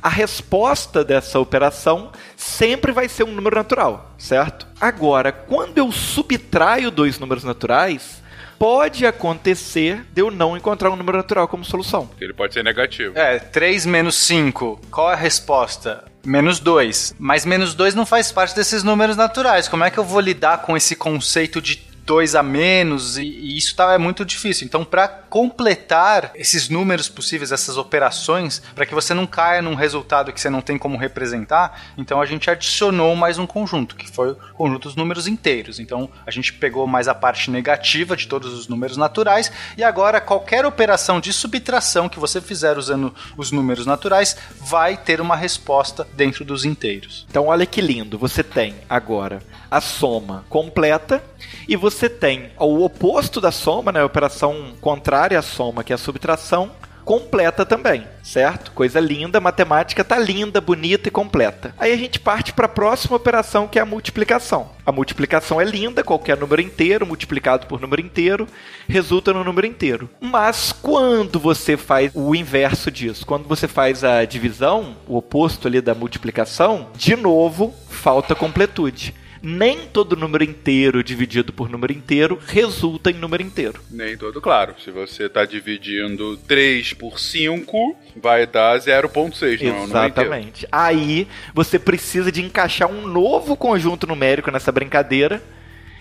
a 0.01 0.09
resposta 0.09 1.03
dessa 1.03 1.39
operação 1.39 2.11
sempre 2.35 2.91
vai 2.91 3.09
ser 3.09 3.23
um 3.23 3.31
número 3.31 3.55
natural, 3.55 4.13
certo? 4.17 4.67
Agora, 4.79 5.31
quando 5.31 5.77
eu 5.77 5.91
subtraio 5.91 6.91
dois 6.91 7.17
números 7.17 7.43
naturais, 7.43 8.21
pode 8.57 9.05
acontecer 9.05 10.05
de 10.13 10.21
eu 10.21 10.31
não 10.31 10.55
encontrar 10.55 10.89
um 10.89 10.95
número 10.95 11.17
natural 11.17 11.47
como 11.47 11.63
solução. 11.63 12.09
Ele 12.19 12.33
pode 12.33 12.53
ser 12.53 12.63
negativo. 12.63 13.17
É, 13.17 13.39
3 13.39 13.85
menos 13.85 14.15
5. 14.15 14.81
Qual 14.91 15.09
é 15.09 15.13
a 15.13 15.17
resposta? 15.17 16.05
Menos 16.25 16.59
2. 16.59 17.15
Mas 17.19 17.45
menos 17.45 17.73
2 17.75 17.93
não 17.93 18.05
faz 18.05 18.31
parte 18.31 18.55
desses 18.55 18.83
números 18.83 19.15
naturais. 19.15 19.67
Como 19.67 19.83
é 19.83 19.91
que 19.91 19.97
eu 19.97 20.03
vou 20.03 20.19
lidar 20.19 20.63
com 20.63 20.75
esse 20.75 20.95
conceito 20.95 21.61
de 21.61 21.75
dois 22.05 22.35
a 22.35 22.43
menos, 22.43 23.17
e, 23.17 23.23
e 23.23 23.57
isso 23.57 23.75
tá, 23.75 23.93
é 23.93 23.97
muito 23.97 24.23
difícil. 24.23 24.65
Então, 24.65 24.85
para 24.85 25.07
completar 25.07 26.31
esses 26.35 26.69
números 26.69 27.09
possíveis, 27.09 27.51
essas 27.51 27.77
operações, 27.77 28.61
para 28.73 28.85
que 28.85 28.93
você 28.93 29.13
não 29.13 29.25
caia 29.25 29.61
num 29.61 29.73
resultado 29.73 30.31
que 30.31 30.39
você 30.39 30.49
não 30.49 30.61
tem 30.61 30.77
como 30.77 30.97
representar, 30.97 31.93
então 31.97 32.21
a 32.21 32.25
gente 32.25 32.49
adicionou 32.49 33.15
mais 33.15 33.37
um 33.37 33.47
conjunto, 33.47 33.95
que 33.95 34.09
foi 34.09 34.31
o 34.31 34.35
conjunto 34.53 34.83
dos 34.83 34.95
números 34.95 35.27
inteiros. 35.27 35.79
Então, 35.79 36.09
a 36.25 36.31
gente 36.31 36.53
pegou 36.53 36.85
mais 36.85 37.07
a 37.07 37.15
parte 37.15 37.49
negativa 37.49 38.15
de 38.15 38.27
todos 38.27 38.53
os 38.53 38.67
números 38.67 38.97
naturais, 38.97 39.51
e 39.77 39.83
agora 39.83 40.21
qualquer 40.21 40.65
operação 40.65 41.19
de 41.19 41.33
subtração 41.33 42.07
que 42.07 42.19
você 42.19 42.39
fizer 42.39 42.77
usando 42.77 43.13
os 43.35 43.51
números 43.51 43.85
naturais 43.85 44.37
vai 44.61 44.95
ter 44.95 45.19
uma 45.19 45.35
resposta 45.35 46.07
dentro 46.13 46.45
dos 46.45 46.65
inteiros. 46.65 47.25
Então, 47.29 47.47
olha 47.47 47.65
que 47.65 47.81
lindo, 47.81 48.17
você 48.17 48.43
tem 48.43 48.75
agora 48.87 49.41
a 49.75 49.81
soma 49.81 50.45
completa 50.47 51.21
e 51.67 51.75
você 51.75 52.09
tem 52.09 52.49
o 52.57 52.83
oposto 52.85 53.41
da 53.41 53.51
soma, 53.51 53.91
né, 53.91 53.99
a 53.99 54.05
operação 54.05 54.73
contrária 54.79 55.37
à 55.37 55.41
soma, 55.41 55.83
que 55.83 55.91
é 55.91 55.95
a 55.95 55.97
subtração, 55.97 56.71
completa 57.03 57.65
também, 57.65 58.07
certo? 58.23 58.71
Coisa 58.71 59.01
linda, 59.01 59.39
matemática 59.41 60.03
tá 60.03 60.17
linda, 60.17 60.59
bonita 60.59 61.09
e 61.09 61.11
completa. 61.11 61.75
Aí 61.77 61.91
a 61.91 61.97
gente 61.97 62.19
parte 62.19 62.53
para 62.53 62.65
a 62.65 62.69
próxima 62.69 63.17
operação 63.17 63.67
que 63.67 63.77
é 63.77 63.81
a 63.81 63.85
multiplicação. 63.85 64.71
A 64.85 64.93
multiplicação 64.93 65.59
é 65.59 65.65
linda, 65.65 66.03
qualquer 66.03 66.37
número 66.37 66.61
inteiro 66.61 67.05
multiplicado 67.05 67.67
por 67.67 67.81
número 67.81 68.01
inteiro 68.01 68.47
resulta 68.87 69.33
no 69.33 69.43
número 69.43 69.67
inteiro. 69.67 70.09
Mas 70.21 70.71
quando 70.71 71.37
você 71.37 71.75
faz 71.75 72.11
o 72.15 72.33
inverso 72.33 72.89
disso, 72.89 73.25
quando 73.25 73.47
você 73.47 73.67
faz 73.67 74.05
a 74.05 74.23
divisão, 74.23 74.95
o 75.05 75.17
oposto 75.17 75.67
ali 75.67 75.81
da 75.81 75.93
multiplicação, 75.93 76.87
de 76.95 77.15
novo 77.15 77.73
falta 77.89 78.33
completude 78.33 79.13
nem 79.45 79.85
todo 79.87 80.15
número 80.15 80.43
inteiro 80.43 81.03
dividido 81.03 81.53
por 81.53 81.69
número 81.69 81.93
inteiro 81.93 82.39
resulta 82.47 83.11
em 83.11 83.13
número 83.13 83.43
inteiro. 83.43 83.79
Nem 83.91 84.17
todo, 84.17 84.41
claro. 84.41 84.73
Se 84.83 84.89
você 84.89 85.25
está 85.25 85.45
dividindo 85.45 86.35
3 86.47 86.93
por 86.93 87.19
5, 87.19 87.95
vai 88.15 88.47
dar 88.47 88.79
0.6, 88.79 89.61
não 89.61 89.83
Exatamente. 89.83 90.67
Aí 90.71 91.27
você 91.53 91.77
precisa 91.77 92.31
de 92.31 92.41
encaixar 92.41 92.89
um 92.89 93.07
novo 93.07 93.55
conjunto 93.55 94.07
numérico 94.07 94.49
nessa 94.49 94.71
brincadeira, 94.71 95.41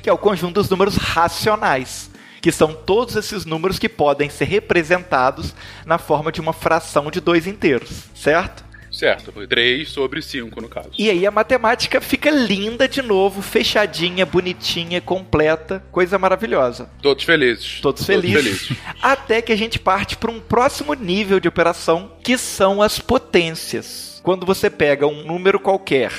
que 0.02 0.08
é 0.08 0.12
o 0.12 0.18
conjunto 0.18 0.54
dos 0.54 0.70
números 0.70 0.96
racionais 0.96 2.10
que 2.40 2.52
são 2.52 2.74
todos 2.74 3.16
esses 3.16 3.46
números 3.46 3.78
que 3.78 3.88
podem 3.88 4.28
ser 4.28 4.44
representados 4.44 5.54
na 5.86 5.96
forma 5.96 6.30
de 6.30 6.42
uma 6.42 6.52
fração 6.52 7.10
de 7.10 7.18
dois 7.18 7.46
inteiros, 7.46 8.04
certo? 8.14 8.62
Certo, 8.94 9.32
3 9.46 9.88
sobre 9.88 10.22
5 10.22 10.60
no 10.60 10.68
caso. 10.68 10.90
E 10.96 11.10
aí 11.10 11.26
a 11.26 11.30
matemática 11.30 12.00
fica 12.00 12.30
linda 12.30 12.86
de 12.86 13.02
novo, 13.02 13.42
fechadinha, 13.42 14.24
bonitinha, 14.24 15.00
completa, 15.00 15.82
coisa 15.90 16.16
maravilhosa. 16.16 16.88
Todos 17.02 17.24
felizes. 17.24 17.80
Todos, 17.80 18.06
Todos 18.06 18.06
felizes. 18.06 18.66
felizes. 18.66 18.78
Até 19.02 19.42
que 19.42 19.52
a 19.52 19.56
gente 19.56 19.80
parte 19.80 20.16
para 20.16 20.30
um 20.30 20.38
próximo 20.38 20.94
nível 20.94 21.40
de 21.40 21.48
operação, 21.48 22.12
que 22.22 22.38
são 22.38 22.80
as 22.80 23.00
potências. 23.00 24.20
Quando 24.22 24.46
você 24.46 24.70
pega 24.70 25.08
um 25.08 25.24
número 25.24 25.58
qualquer 25.58 26.12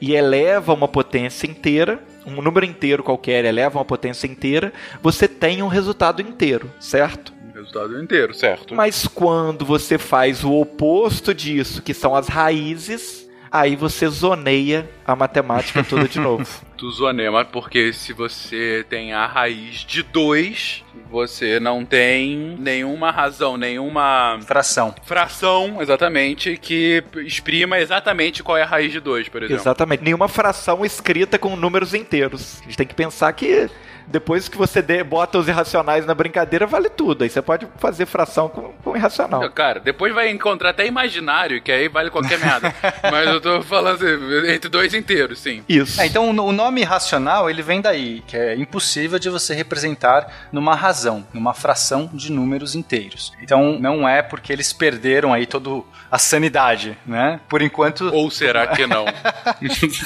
e 0.00 0.14
eleva 0.14 0.72
uma 0.72 0.86
potência 0.86 1.48
inteira, 1.48 2.00
um 2.24 2.40
número 2.40 2.64
inteiro 2.64 3.02
qualquer 3.02 3.44
eleva 3.44 3.78
uma 3.78 3.84
potência 3.84 4.26
inteira, 4.26 4.72
você 5.02 5.26
tem 5.26 5.62
um 5.62 5.68
resultado 5.68 6.22
inteiro, 6.22 6.70
certo? 6.78 7.39
Resultado 7.60 8.02
inteiro, 8.02 8.34
certo? 8.34 8.74
Mas 8.74 9.06
quando 9.06 9.64
você 9.64 9.98
faz 9.98 10.42
o 10.44 10.52
oposto 10.52 11.32
disso, 11.34 11.82
que 11.82 11.94
são 11.94 12.14
as 12.14 12.28
raízes, 12.28 13.28
aí 13.50 13.76
você 13.76 14.08
zoneia 14.08 14.88
a 15.06 15.14
matemática 15.16 15.82
toda 15.84 16.08
de 16.08 16.18
novo. 16.20 16.46
tu 16.76 16.90
zoneia, 16.90 17.30
mas 17.30 17.48
porque 17.48 17.92
se 17.92 18.12
você 18.12 18.84
tem 18.88 19.12
a 19.12 19.26
raiz 19.26 19.84
de 19.84 20.02
2, 20.02 20.84
você 21.10 21.58
não 21.58 21.84
tem 21.84 22.56
nenhuma 22.58 23.10
razão, 23.10 23.56
nenhuma 23.56 24.38
fração. 24.46 24.94
Fração, 25.02 25.80
exatamente, 25.80 26.56
que 26.56 27.02
exprima 27.24 27.78
exatamente 27.78 28.42
qual 28.42 28.56
é 28.56 28.62
a 28.62 28.66
raiz 28.66 28.92
de 28.92 29.00
2, 29.00 29.28
por 29.28 29.42
exemplo. 29.42 29.62
Exatamente. 29.62 30.02
Nenhuma 30.02 30.28
fração 30.28 30.84
escrita 30.84 31.38
com 31.38 31.56
números 31.56 31.94
inteiros. 31.94 32.60
A 32.60 32.64
gente 32.64 32.76
tem 32.76 32.86
que 32.86 32.94
pensar 32.94 33.32
que 33.32 33.70
depois 34.10 34.48
que 34.48 34.58
você 34.58 34.82
dê, 34.82 35.04
bota 35.04 35.38
os 35.38 35.48
irracionais 35.48 36.04
na 36.04 36.14
brincadeira, 36.14 36.66
vale 36.66 36.90
tudo. 36.90 37.22
Aí 37.22 37.30
você 37.30 37.40
pode 37.40 37.66
fazer 37.78 38.06
fração 38.06 38.48
com, 38.48 38.72
com 38.82 38.96
irracional. 38.96 39.48
Cara, 39.50 39.78
depois 39.78 40.12
vai 40.12 40.28
encontrar 40.28 40.70
até 40.70 40.86
imaginário, 40.86 41.62
que 41.62 41.70
aí 41.70 41.88
vale 41.88 42.10
qualquer 42.10 42.38
merda. 42.38 42.74
Mas 43.10 43.28
eu 43.28 43.40
tô 43.40 43.62
falando 43.62 43.96
assim, 43.96 44.52
entre 44.52 44.68
dois 44.68 44.94
inteiros, 44.94 45.38
sim. 45.38 45.62
Isso. 45.68 46.00
É, 46.00 46.06
então 46.06 46.28
o 46.28 46.52
nome 46.52 46.80
irracional, 46.80 47.48
ele 47.48 47.62
vem 47.62 47.80
daí, 47.80 48.22
que 48.26 48.36
é 48.36 48.56
impossível 48.56 49.18
de 49.18 49.30
você 49.30 49.54
representar 49.54 50.48
numa 50.52 50.74
razão, 50.80 51.26
numa 51.32 51.52
fração 51.52 52.10
de 52.12 52.32
números 52.32 52.74
inteiros. 52.74 53.32
Então 53.42 53.78
não 53.78 54.08
é 54.08 54.22
porque 54.22 54.52
eles 54.52 54.72
perderam 54.72 55.32
aí 55.32 55.46
toda 55.46 55.82
a 56.10 56.18
sanidade, 56.18 56.96
né? 57.06 57.38
Por 57.48 57.60
enquanto... 57.60 58.12
Ou 58.12 58.30
será 58.30 58.66
que 58.68 58.86
não? 58.86 59.04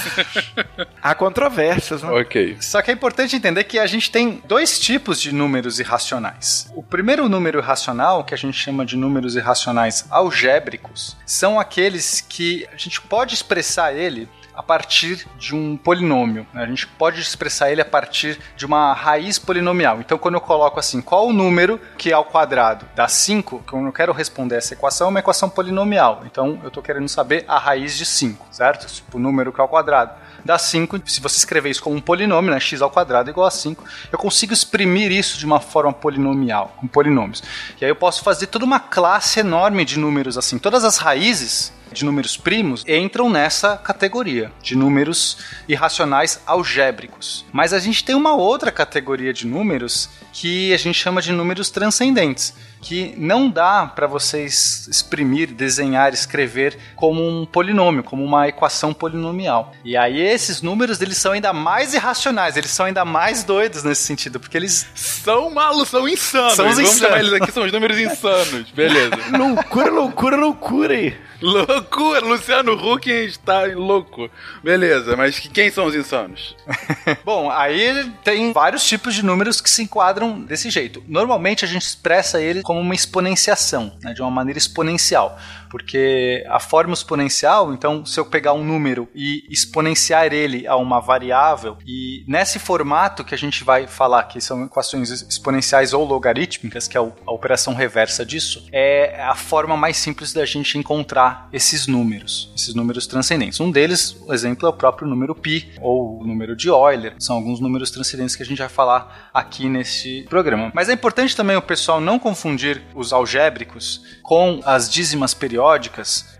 Há 1.01 1.15
controvérsias, 1.15 2.03
né? 2.03 2.11
Ok. 2.11 2.57
Só 2.61 2.83
que 2.83 2.91
é 2.91 2.95
importante 2.95 3.37
entender 3.37 3.65
que 3.65 3.79
a 3.79 3.87
gente 3.87 4.11
tem 4.11 4.43
dois 4.47 4.79
tipos 4.79 5.21
de 5.21 5.33
números 5.33 5.79
irracionais. 5.79 6.71
O 6.75 6.83
primeiro 6.83 7.29
número 7.29 7.61
irracional, 7.61 8.25
que 8.25 8.35
a 8.35 8.39
gente 8.39 8.59
chama 8.59 8.85
de 8.85 8.97
números 8.97 9.37
irracionais 9.37 10.07
algébricos, 10.11 11.17
são 11.25 11.61
aqueles 11.61 12.21
que 12.21 12.67
a 12.73 12.77
gente 12.77 13.01
pode 13.01 13.35
expressar 13.35 13.95
ele 13.95 14.29
a 14.57 14.63
partir 14.63 15.27
de 15.39 15.55
um 15.55 15.77
polinômio. 15.77 16.47
né? 16.53 16.63
A 16.63 16.67
gente 16.67 16.87
pode 16.87 17.21
expressar 17.21 17.71
ele 17.71 17.81
a 17.81 17.85
partir 17.85 18.39
de 18.57 18.65
uma 18.65 18.93
raiz 18.93 19.39
polinomial. 19.39 20.01
Então, 20.01 20.17
quando 20.19 20.35
eu 20.35 20.41
coloco 20.41 20.79
assim, 20.79 21.01
qual 21.01 21.29
o 21.29 21.33
número 21.33 21.81
que 21.99 22.13
ao 22.13 22.25
quadrado 22.25 22.87
dá 22.95 23.09
5, 23.09 23.65
quando 23.69 23.87
eu 23.87 23.93
quero 23.93 24.13
responder 24.13 24.57
essa 24.57 24.75
equação, 24.75 25.09
é 25.09 25.11
uma 25.11 25.21
equação 25.21 25.49
polinomial. 25.49 26.23
Então, 26.25 26.59
eu 26.63 26.69
estou 26.69 26.83
querendo 26.83 27.09
saber 27.09 27.45
a 27.49 27.59
raiz 27.59 27.97
de 27.97 28.07
5, 28.07 28.47
certo? 28.51 28.87
Tipo, 28.87 29.17
o 29.17 29.21
número 29.21 29.53
que 29.53 29.61
é 29.61 29.63
ao 29.63 29.69
quadrado 29.69 30.13
dá 30.45 30.59
5. 30.59 31.01
Se 31.07 31.21
você 31.21 31.39
escrever 31.39 31.71
isso 31.71 31.83
como 31.83 31.97
um 31.97 32.01
polinômio, 32.01 32.53
né, 32.53 32.61
x 32.61 32.83
ao 32.83 32.91
quadrado 32.91 33.31
é 33.31 33.33
igual 33.33 33.47
a 33.47 33.51
5, 33.51 33.83
eu 34.13 34.19
consigo 34.19 34.53
exprimir 34.53 35.11
isso 35.11 35.39
de 35.39 35.47
uma 35.47 35.61
forma 35.61 35.93
polinomial, 35.93 36.75
com 36.79 36.87
polinômios. 36.87 37.43
E 37.81 37.85
aí 37.85 37.91
eu 37.91 37.97
posso 37.97 38.23
fazer 38.23 38.47
toda 38.47 38.65
uma 38.65 38.79
classe 38.79 39.41
enorme 39.41 39.85
de 39.85 39.99
números 39.99 40.37
assim. 40.37 40.59
Todas 40.59 40.85
as 40.85 40.99
raízes 40.99 41.73
de 41.95 42.05
números 42.05 42.37
primos 42.37 42.85
entram 42.87 43.31
nessa 43.31 43.77
categoria 43.77 44.53
de 44.63 44.77
números 44.77 45.39
irracionais 45.67 46.41
algébricos. 46.47 47.47
Mas 47.53 47.73
a 47.73 47.79
gente 47.79 48.05
tem 48.05 48.15
uma 48.15 48.35
outra 48.35 48.71
categoria 48.71 49.33
de 49.33 49.47
números 49.47 50.11
que 50.33 50.75
a 50.75 50.77
gente 50.77 50.99
chama 50.99 51.23
de 51.23 51.33
números 51.33 51.71
transcendentes, 51.71 52.53
que 52.81 53.15
não 53.17 53.49
dá 53.49 53.87
para 53.87 54.07
vocês 54.07 54.87
exprimir, 54.89 55.53
desenhar, 55.55 56.13
escrever 56.13 56.77
como 56.97 57.27
um 57.27 57.47
polinômio, 57.47 58.03
como 58.03 58.23
uma 58.23 58.49
equação 58.49 58.93
polinomial. 58.93 59.73
E 59.85 59.97
aí 59.97 60.21
esses 60.21 60.61
números 60.61 61.01
eles 61.01 61.17
são 61.17 61.33
ainda 61.33 61.53
mais 61.53 61.95
irracionais, 61.95 62.57
eles 62.57 62.71
são 62.71 62.85
ainda 62.87 63.05
mais 63.05 63.45
doidos 63.45 63.85
nesse 63.85 64.03
sentido, 64.03 64.39
porque 64.41 64.57
eles 64.57 64.87
São 64.95 65.51
malos, 65.51 65.89
são 65.89 66.09
insanos. 66.09 66.55
São 66.55 66.69
os 66.69 66.75
Vamos 66.75 66.91
insanos. 66.91 66.99
chamar 66.99 67.21
eles 67.21 67.33
aqui, 67.33 67.53
são 67.53 67.65
os 67.65 67.73
números 67.73 67.99
insanos. 67.99 68.71
Beleza. 68.73 69.17
loucura, 69.39 69.91
loucura, 69.91 70.37
loucura 70.37 70.95
aí. 70.95 71.17
Loucura, 71.41 71.84
Luciano 72.23 72.73
Huck 72.73 73.09
está 73.11 73.65
louco. 73.65 74.31
Beleza, 74.63 75.17
mas 75.17 75.39
que- 75.39 75.49
quem 75.49 75.71
são 75.71 75.87
os 75.87 75.95
insanos? 75.95 76.57
Bom, 77.25 77.51
aí 77.51 78.11
tem 78.23 78.53
vários 78.53 78.85
tipos 78.85 79.15
de 79.15 79.25
números 79.25 79.61
que 79.61 79.71
se 79.71 79.83
enquadram 79.83 80.41
desse 80.41 80.71
jeito. 80.71 81.03
Normalmente 81.09 81.65
a 81.65 81.69
gente 81.69 81.83
expressa 81.83 82.41
ele 82.41 82.63
como 82.63 82.81
uma 82.81 82.95
exponenciação, 82.95 83.97
né, 84.03 84.13
de 84.13 84.21
uma 84.23 84.31
maneira 84.31 84.59
exponencial. 84.59 85.39
Porque 85.75 86.47
a 86.49 86.61
forma 86.61 86.95
exponencial, 86.95 87.75
então, 87.75 88.07
se 88.07 88.21
eu 88.21 88.25
pegar 88.25 88.53
um 88.53 88.63
número 88.63 89.09
e 89.13 89.45
exponenciar 89.51 90.33
ele 90.33 90.69
a 90.69 90.77
uma 90.77 91.01
variável, 91.01 91.77
e 91.85 92.25
nesse 92.29 92.61
formato 92.61 93.25
que 93.25 93.35
a 93.35 93.37
gente 93.37 93.65
vai 93.65 93.89
falar 93.89 94.23
que 94.23 94.41
são 94.41 94.65
equações 94.65 95.11
exponenciais 95.11 95.93
ou 95.93 96.05
logarítmicas, 96.05 96.87
que 96.87 96.97
é 96.97 97.01
a 97.01 97.33
operação 97.33 97.75
reversa 97.75 98.25
disso, 98.25 98.69
é 98.71 99.21
a 99.21 99.35
forma 99.35 99.77
mais 99.77 99.97
simples 99.97 100.33
da 100.33 100.47
gente 100.47 100.79
encontrar 100.79 101.49
esses 101.53 101.89
números, 101.89 102.53
esses 102.55 102.73
números 102.73 103.09
transcendentes. 103.09 103.59
Um 103.59 103.73
deles, 103.73 104.17
o 104.29 104.33
exemplo, 104.33 104.69
é 104.69 104.71
o 104.71 104.75
próprio 104.75 105.09
número 105.09 105.35
π, 105.35 105.73
ou 105.81 106.21
o 106.21 106.25
número 106.25 106.55
de 106.55 106.69
Euler. 106.69 107.17
São 107.19 107.35
alguns 107.35 107.59
números 107.59 107.91
transcendentes 107.91 108.37
que 108.37 108.45
a 108.45 108.47
gente 108.47 108.59
vai 108.59 108.69
falar 108.69 109.29
aqui 109.35 109.69
nesse 109.69 110.25
programa. 110.31 110.71
Mas 110.73 110.89
é 110.89 110.93
importante 110.93 111.35
também 111.35 111.57
o 111.57 111.63
pessoal 111.63 112.01
não 112.01 112.17
confundir 112.17 112.81
os 112.95 113.13
algébricos 113.13 114.01
com 114.23 114.61
as 114.65 114.89
dízimas 114.89 115.35
periódicas. 115.35 115.64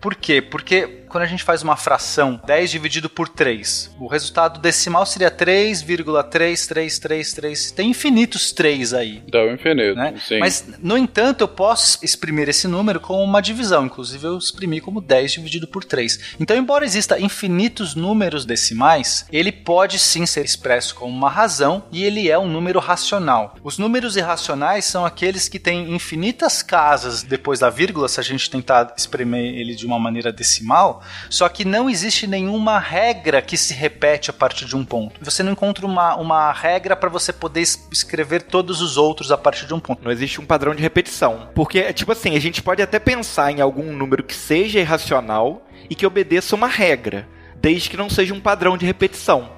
Por 0.01 0.15
quê? 0.15 0.43
Porque 0.43 1.04
quando 1.15 1.23
a 1.23 1.29
gente 1.29 1.45
faz 1.45 1.63
uma 1.63 1.77
fração 1.77 2.41
10 2.45 2.73
dividido 2.73 3.09
por 3.09 3.29
3, 3.29 3.95
o 4.01 4.09
resultado 4.09 4.59
decimal 4.59 5.07
seria 5.07 5.31
3,3333. 5.31 7.73
Tem 7.73 7.91
infinitos 7.91 8.51
3 8.51 8.93
aí. 8.93 9.23
Dá 9.31 9.45
o 9.45 9.53
infinito, 9.53 9.95
Né? 9.95 10.15
sim. 10.27 10.41
Mas, 10.41 10.65
no 10.83 10.99
entanto, 10.99 11.43
eu 11.43 11.49
posso 11.49 12.01
exprimir 12.03 12.49
esse 12.49 12.67
número 12.67 12.99
como 12.99 13.23
uma 13.23 13.41
divisão. 13.41 13.87
Inclusive, 13.87 14.27
eu 14.27 14.37
exprimi 14.37 14.81
como 14.81 15.01
10 15.01 15.35
dividido 15.35 15.69
por 15.69 15.85
3. 15.85 16.35
Então, 16.41 16.57
embora 16.57 16.85
exista 16.85 17.21
infinitos 17.21 17.95
números 17.95 18.45
decimais, 18.45 19.25
ele 19.31 19.53
pode 19.53 20.01
sim 20.01 20.27
ser 20.27 20.45
expresso 20.45 20.97
como 20.97 21.17
uma 21.17 21.31
razão 21.31 21.85
e 21.93 22.03
ele 22.03 22.29
é 22.29 22.37
um 22.37 22.49
número 22.49 22.81
racional. 22.81 23.55
Os 23.63 23.79
números 23.79 24.17
irracionais 24.17 24.85
são 24.85 25.07
aqueles 25.07 25.49
que 25.49 25.61
têm 25.61 25.95
infinitas 25.95 26.61
casas 26.61 27.23
depois 27.23 27.61
da 27.61 27.71
vírgula, 27.71 28.09
se 28.09 28.19
a 28.19 28.25
gente 28.25 28.51
tentar 28.51 28.93
exprimir 28.97 29.55
ele 29.55 29.77
de 29.77 29.87
uma 29.87 30.01
maneira 30.01 30.33
decimal, 30.33 31.04
só 31.31 31.49
que 31.49 31.65
não 31.65 31.89
existe 31.89 32.27
nenhuma 32.27 32.79
regra 32.79 33.41
que 33.43 33.57
se 33.57 33.75
repete 33.75 34.31
a 34.31 34.33
partir 34.33 34.65
de 34.65 34.77
um 34.77 34.85
ponto. 34.85 35.21
Você 35.23 35.43
não 35.43 35.53
encontra 35.53 35.85
uma, 35.87 36.17
uma 36.17 36.53
regra 36.53 36.97
para 36.97 37.09
você 37.09 37.33
poder 37.33 37.61
es- 37.61 37.89
escrever 37.91 38.43
todos 38.43 38.81
os 38.81 38.97
outros 38.97 39.31
a 39.33 39.39
partir 39.39 39.67
de 39.67 39.75
um 39.75 39.81
ponto. 39.81 40.05
Não 40.05 40.13
existe 40.13 40.41
um 40.41 40.47
padrão 40.47 40.75
de 40.75 40.83
repetição. 40.83 41.49
Porque, 41.55 41.93
tipo 41.93 42.13
assim, 42.13 42.37
a 42.37 42.41
gente 42.41 42.63
pode 42.63 42.83
até 42.83 42.99
pensar 42.99 43.51
em 43.51 43.61
algum 43.61 43.93
número 43.93 44.23
que 44.23 44.35
seja 44.35 44.81
irracional 44.81 45.67
e 45.89 45.95
que 45.95 46.07
obedeça 46.07 46.55
uma 46.55 46.69
regra, 46.69 47.29
desde 47.57 47.91
que 47.91 47.97
não 47.97 48.09
seja 48.11 48.35
um 48.35 48.41
padrão 48.41 48.77
de 48.77 48.87
repetição. 48.87 49.51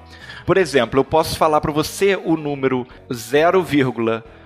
Por 0.45 0.57
exemplo, 0.57 0.99
eu 0.99 1.03
posso 1.03 1.37
falar 1.37 1.59
para 1.59 1.71
você 1.73 2.15
o 2.15 2.37
número 2.37 2.87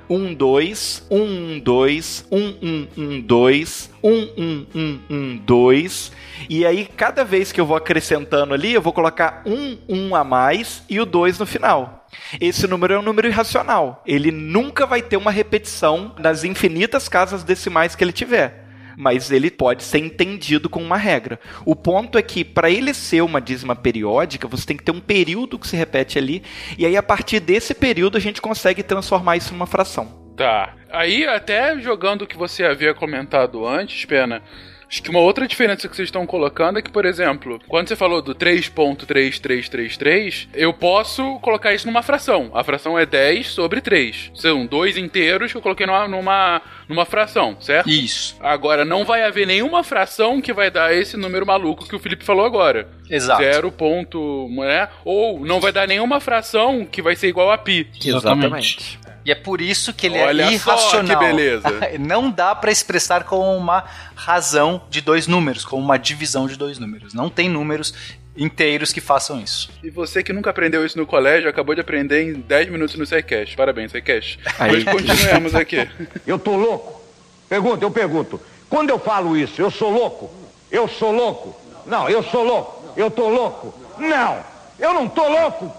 0,12, 0.10 1.04
112, 1.10 2.26
1112, 2.32 3.90
11112, 4.04 6.12
e 6.50 6.66
aí 6.66 6.86
cada 6.86 7.24
vez 7.24 7.52
que 7.52 7.62
eu 7.62 7.66
vou 7.66 7.78
acrescentando 7.78 8.54
ali, 8.54 8.74
eu 8.74 8.82
vou 8.82 8.94
colocar 8.94 9.44
um 9.46 9.78
1 9.88 10.16
a 10.16 10.24
mais 10.24 10.84
e 10.90 11.00
o 11.00 11.06
2 11.06 11.40
no 11.40 11.46
final. 11.46 12.08
Esse 12.40 12.68
número 12.68 12.94
é 12.94 13.00
um 13.00 13.04
número 13.04 13.28
irracional. 13.28 14.04
Ele 14.06 14.32
nunca 14.32 14.86
vai 14.86 15.02
ter 15.02 15.18
uma 15.18 15.32
repetição 15.32 16.14
nas 16.20 16.44
infinitas 16.44 17.08
casas 17.08 17.44
decimais 17.44 17.96
que 17.96 18.04
ele 18.04 18.12
tiver. 18.12 18.61
Mas 19.02 19.32
ele 19.32 19.50
pode 19.50 19.82
ser 19.82 19.98
entendido 19.98 20.70
com 20.70 20.80
uma 20.80 20.96
regra. 20.96 21.40
O 21.66 21.76
ponto 21.76 22.20
é 22.20 22.22
que, 22.22 22.46
para 22.46 22.70
ele 22.70 22.94
ser 22.94 23.22
uma 23.24 23.42
dízima 23.42 23.76
periódica, 23.76 24.48
você 24.48 24.64
tem 24.64 24.78
que 24.78 24.84
ter 24.84 24.92
um 24.92 25.00
período 25.00 25.58
que 25.58 25.68
se 25.68 25.76
repete 25.76 26.20
ali. 26.20 26.44
E 26.78 26.86
aí, 26.86 26.96
a 26.96 27.02
partir 27.02 27.40
desse 27.40 27.74
período, 27.74 28.16
a 28.16 28.22
gente 28.22 28.40
consegue 28.40 28.84
transformar 28.84 29.38
isso 29.38 29.54
numa 29.54 29.66
fração. 29.66 30.34
Tá. 30.38 30.76
Aí, 30.92 31.26
até 31.26 31.80
jogando 31.80 32.22
o 32.22 32.28
que 32.28 32.38
você 32.38 32.64
havia 32.64 32.94
comentado 32.94 33.66
antes, 33.66 34.06
Pena, 34.06 34.44
acho 34.92 35.02
que 35.02 35.10
uma 35.10 35.22
outra 35.22 35.48
diferença 35.48 35.88
que 35.88 35.96
vocês 35.96 36.10
estão 36.10 36.28
colocando 36.28 36.78
é 36.78 36.82
que, 36.82 36.92
por 36.92 37.06
exemplo, 37.06 37.62
quando 37.66 37.88
você 37.88 37.96
falou 37.96 38.22
do 38.22 38.36
3.3333, 38.36 40.50
eu 40.54 40.74
posso 40.74 41.40
colocar 41.40 41.74
isso 41.74 41.88
numa 41.88 42.04
fração. 42.04 42.52
A 42.54 42.62
fração 42.62 43.00
é 43.00 43.06
10 43.06 43.48
sobre 43.48 43.80
3. 43.80 44.32
São 44.36 44.66
dois 44.66 44.98
inteiros 44.98 45.54
que 45.54 45.58
eu 45.58 45.62
coloquei 45.62 45.86
numa, 45.86 46.10
numa, 46.10 46.62
numa 46.90 47.06
fração, 47.06 47.56
certo? 47.62 47.90
Isso. 47.90 48.36
Agora, 48.42 48.84
não 48.84 49.06
vai 49.06 49.24
haver 49.24 49.48
nenhuma 49.48 49.82
fração 49.82 50.42
que 50.42 50.52
vai 50.52 50.70
dar 50.70 50.94
esse 50.94 51.16
número 51.16 51.46
maluco 51.46 51.88
que 51.88 51.96
o 51.96 52.00
Felipe 52.00 52.26
falou 52.26 52.46
agora. 52.46 52.90
Exato. 53.10 53.42
Zero 53.42 53.72
ponto, 53.72 54.50
né? 54.50 54.90
Ou 55.06 55.40
não 55.46 55.62
vai 55.62 55.72
dar 55.72 55.88
nenhuma 55.88 56.20
fração 56.20 56.86
que 56.86 57.02
vai 57.02 57.16
ser 57.16 57.30
igual 57.30 57.50
a 57.50 57.58
pi. 57.58 57.90
Exatamente. 58.04 59.00
E 59.24 59.32
é 59.32 59.36
por 59.36 59.62
isso 59.62 59.94
que 59.94 60.08
ele 60.08 60.20
Olha 60.20 60.44
é 60.44 60.58
só 60.58 60.72
irracional. 60.74 61.20
que 61.20 61.26
beleza. 61.26 61.68
Não 62.00 62.30
dá 62.30 62.56
para 62.56 62.72
expressar 62.72 63.24
como 63.24 63.56
uma 63.56 63.84
razão 64.16 64.82
de 64.90 65.02
dois 65.02 65.28
números, 65.28 65.64
como 65.64 65.84
uma 65.84 65.98
divisão 65.98 66.48
de 66.48 66.56
dois 66.56 66.80
números. 66.80 67.14
Não 67.14 67.30
tem 67.30 67.50
números 67.50 67.94
inteiros 68.36 68.92
que 68.94 69.02
façam 69.02 69.40
isso. 69.42 69.70
E 69.84 69.90
você 69.90 70.24
que 70.24 70.34
nunca 70.34 70.50
aprendeu 70.50 70.86
isso 70.86 70.98
no 70.98 71.06
colégio, 71.06 71.50
acabou 71.50 71.76
de 71.76 71.82
aprender 71.82 72.24
em 72.24 72.34
10 72.34 72.70
minutos 72.70 72.96
no 72.96 73.06
SciCast. 73.06 73.56
Parabéns, 73.56 73.92
SciCast. 73.92 74.40
Hoje 74.72 74.86
continuemos 74.86 75.54
aqui. 75.54 75.88
Eu 76.26 76.40
tô 76.40 76.56
louco? 76.56 77.02
Pergunta, 77.50 77.84
eu 77.84 77.92
pergunto. 77.92 78.40
Quando 78.70 78.92
eu 78.92 78.98
falo 78.98 79.36
isso, 79.36 79.62
eu 79.62 79.70
sou 79.70 79.92
louco? 79.92 80.32
Eu 80.72 80.88
sou 80.88 81.12
louco? 81.12 81.54
Não, 81.86 82.10
eu 82.10 82.24
sou 82.24 82.46
louco. 82.46 82.94
Eu 82.96 83.12
tô 83.12 83.28
louco? 83.28 83.74
Não, 84.00 84.40
eu 84.80 84.94
não 84.94 85.10
tô 85.10 85.28
louco. 85.28 85.70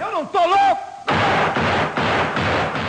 Eu 0.00 0.10
não 0.10 0.26
tô 0.26 0.40
louco. 0.44 0.82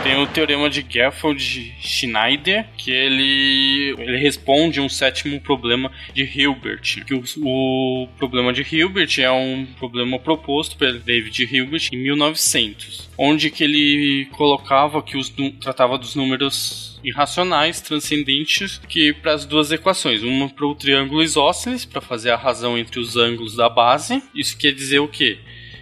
Tem 0.08 0.22
o 0.22 0.26
teorema 0.26 0.70
de 0.70 0.82
Geffold-Schneider, 0.88 2.66
que 2.78 2.90
ele, 2.90 3.94
ele 3.98 4.16
responde 4.16 4.80
um 4.80 4.88
sétimo 4.88 5.38
problema 5.38 5.92
de 6.14 6.22
Hilbert. 6.24 7.04
Que 7.04 7.12
o, 7.12 7.22
o 7.44 8.08
problema 8.16 8.50
de 8.50 8.62
Hilbert 8.62 9.20
é 9.20 9.30
um 9.30 9.66
problema 9.78 10.18
proposto 10.18 10.78
pelo 10.78 10.98
David 10.98 11.54
Hilbert 11.54 11.90
em 11.92 11.98
1900, 11.98 13.10
onde 13.18 13.50
que 13.50 13.62
ele 13.62 14.24
colocava 14.32 15.02
que 15.02 15.18
os 15.18 15.30
tratava 15.60 15.98
dos 15.98 16.14
números 16.14 16.98
irracionais 17.04 17.82
transcendentes 17.82 18.80
que 18.88 19.12
para 19.12 19.34
as 19.34 19.44
duas 19.44 19.70
equações, 19.70 20.22
uma 20.22 20.48
para 20.48 20.66
o 20.66 20.74
triângulo 20.74 21.22
isósceles 21.22 21.84
para 21.84 22.00
fazer 22.00 22.30
a 22.30 22.36
razão 22.36 22.78
entre 22.78 22.98
os 22.98 23.14
ângulos 23.14 23.56
da 23.56 23.68
base. 23.68 24.22
Isso 24.34 24.56
quer 24.56 24.72
dizer 24.72 25.00
o 25.00 25.08
quê? 25.08 25.36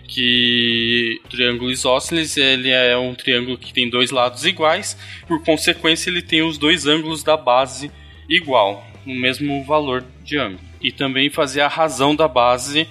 Que 0.06 1.20
o 1.24 1.28
triângulo 1.28 1.70
isósceles 1.70 2.36
ele 2.36 2.70
é 2.70 2.96
um 2.96 3.14
triângulo 3.14 3.58
que 3.58 3.72
tem 3.72 3.88
dois 3.90 4.10
lados 4.10 4.44
iguais, 4.44 4.96
por 5.26 5.42
consequência 5.42 6.10
ele 6.10 6.22
tem 6.22 6.42
os 6.42 6.58
dois 6.58 6.86
ângulos 6.86 7.22
da 7.22 7.36
base 7.36 7.90
igual, 8.28 8.86
no 9.04 9.14
mesmo 9.14 9.64
valor 9.64 10.04
de 10.22 10.38
ângulo. 10.38 10.60
E 10.80 10.92
também 10.92 11.30
fazer 11.30 11.62
a 11.62 11.68
razão 11.68 12.14
da 12.14 12.28
base 12.28 12.86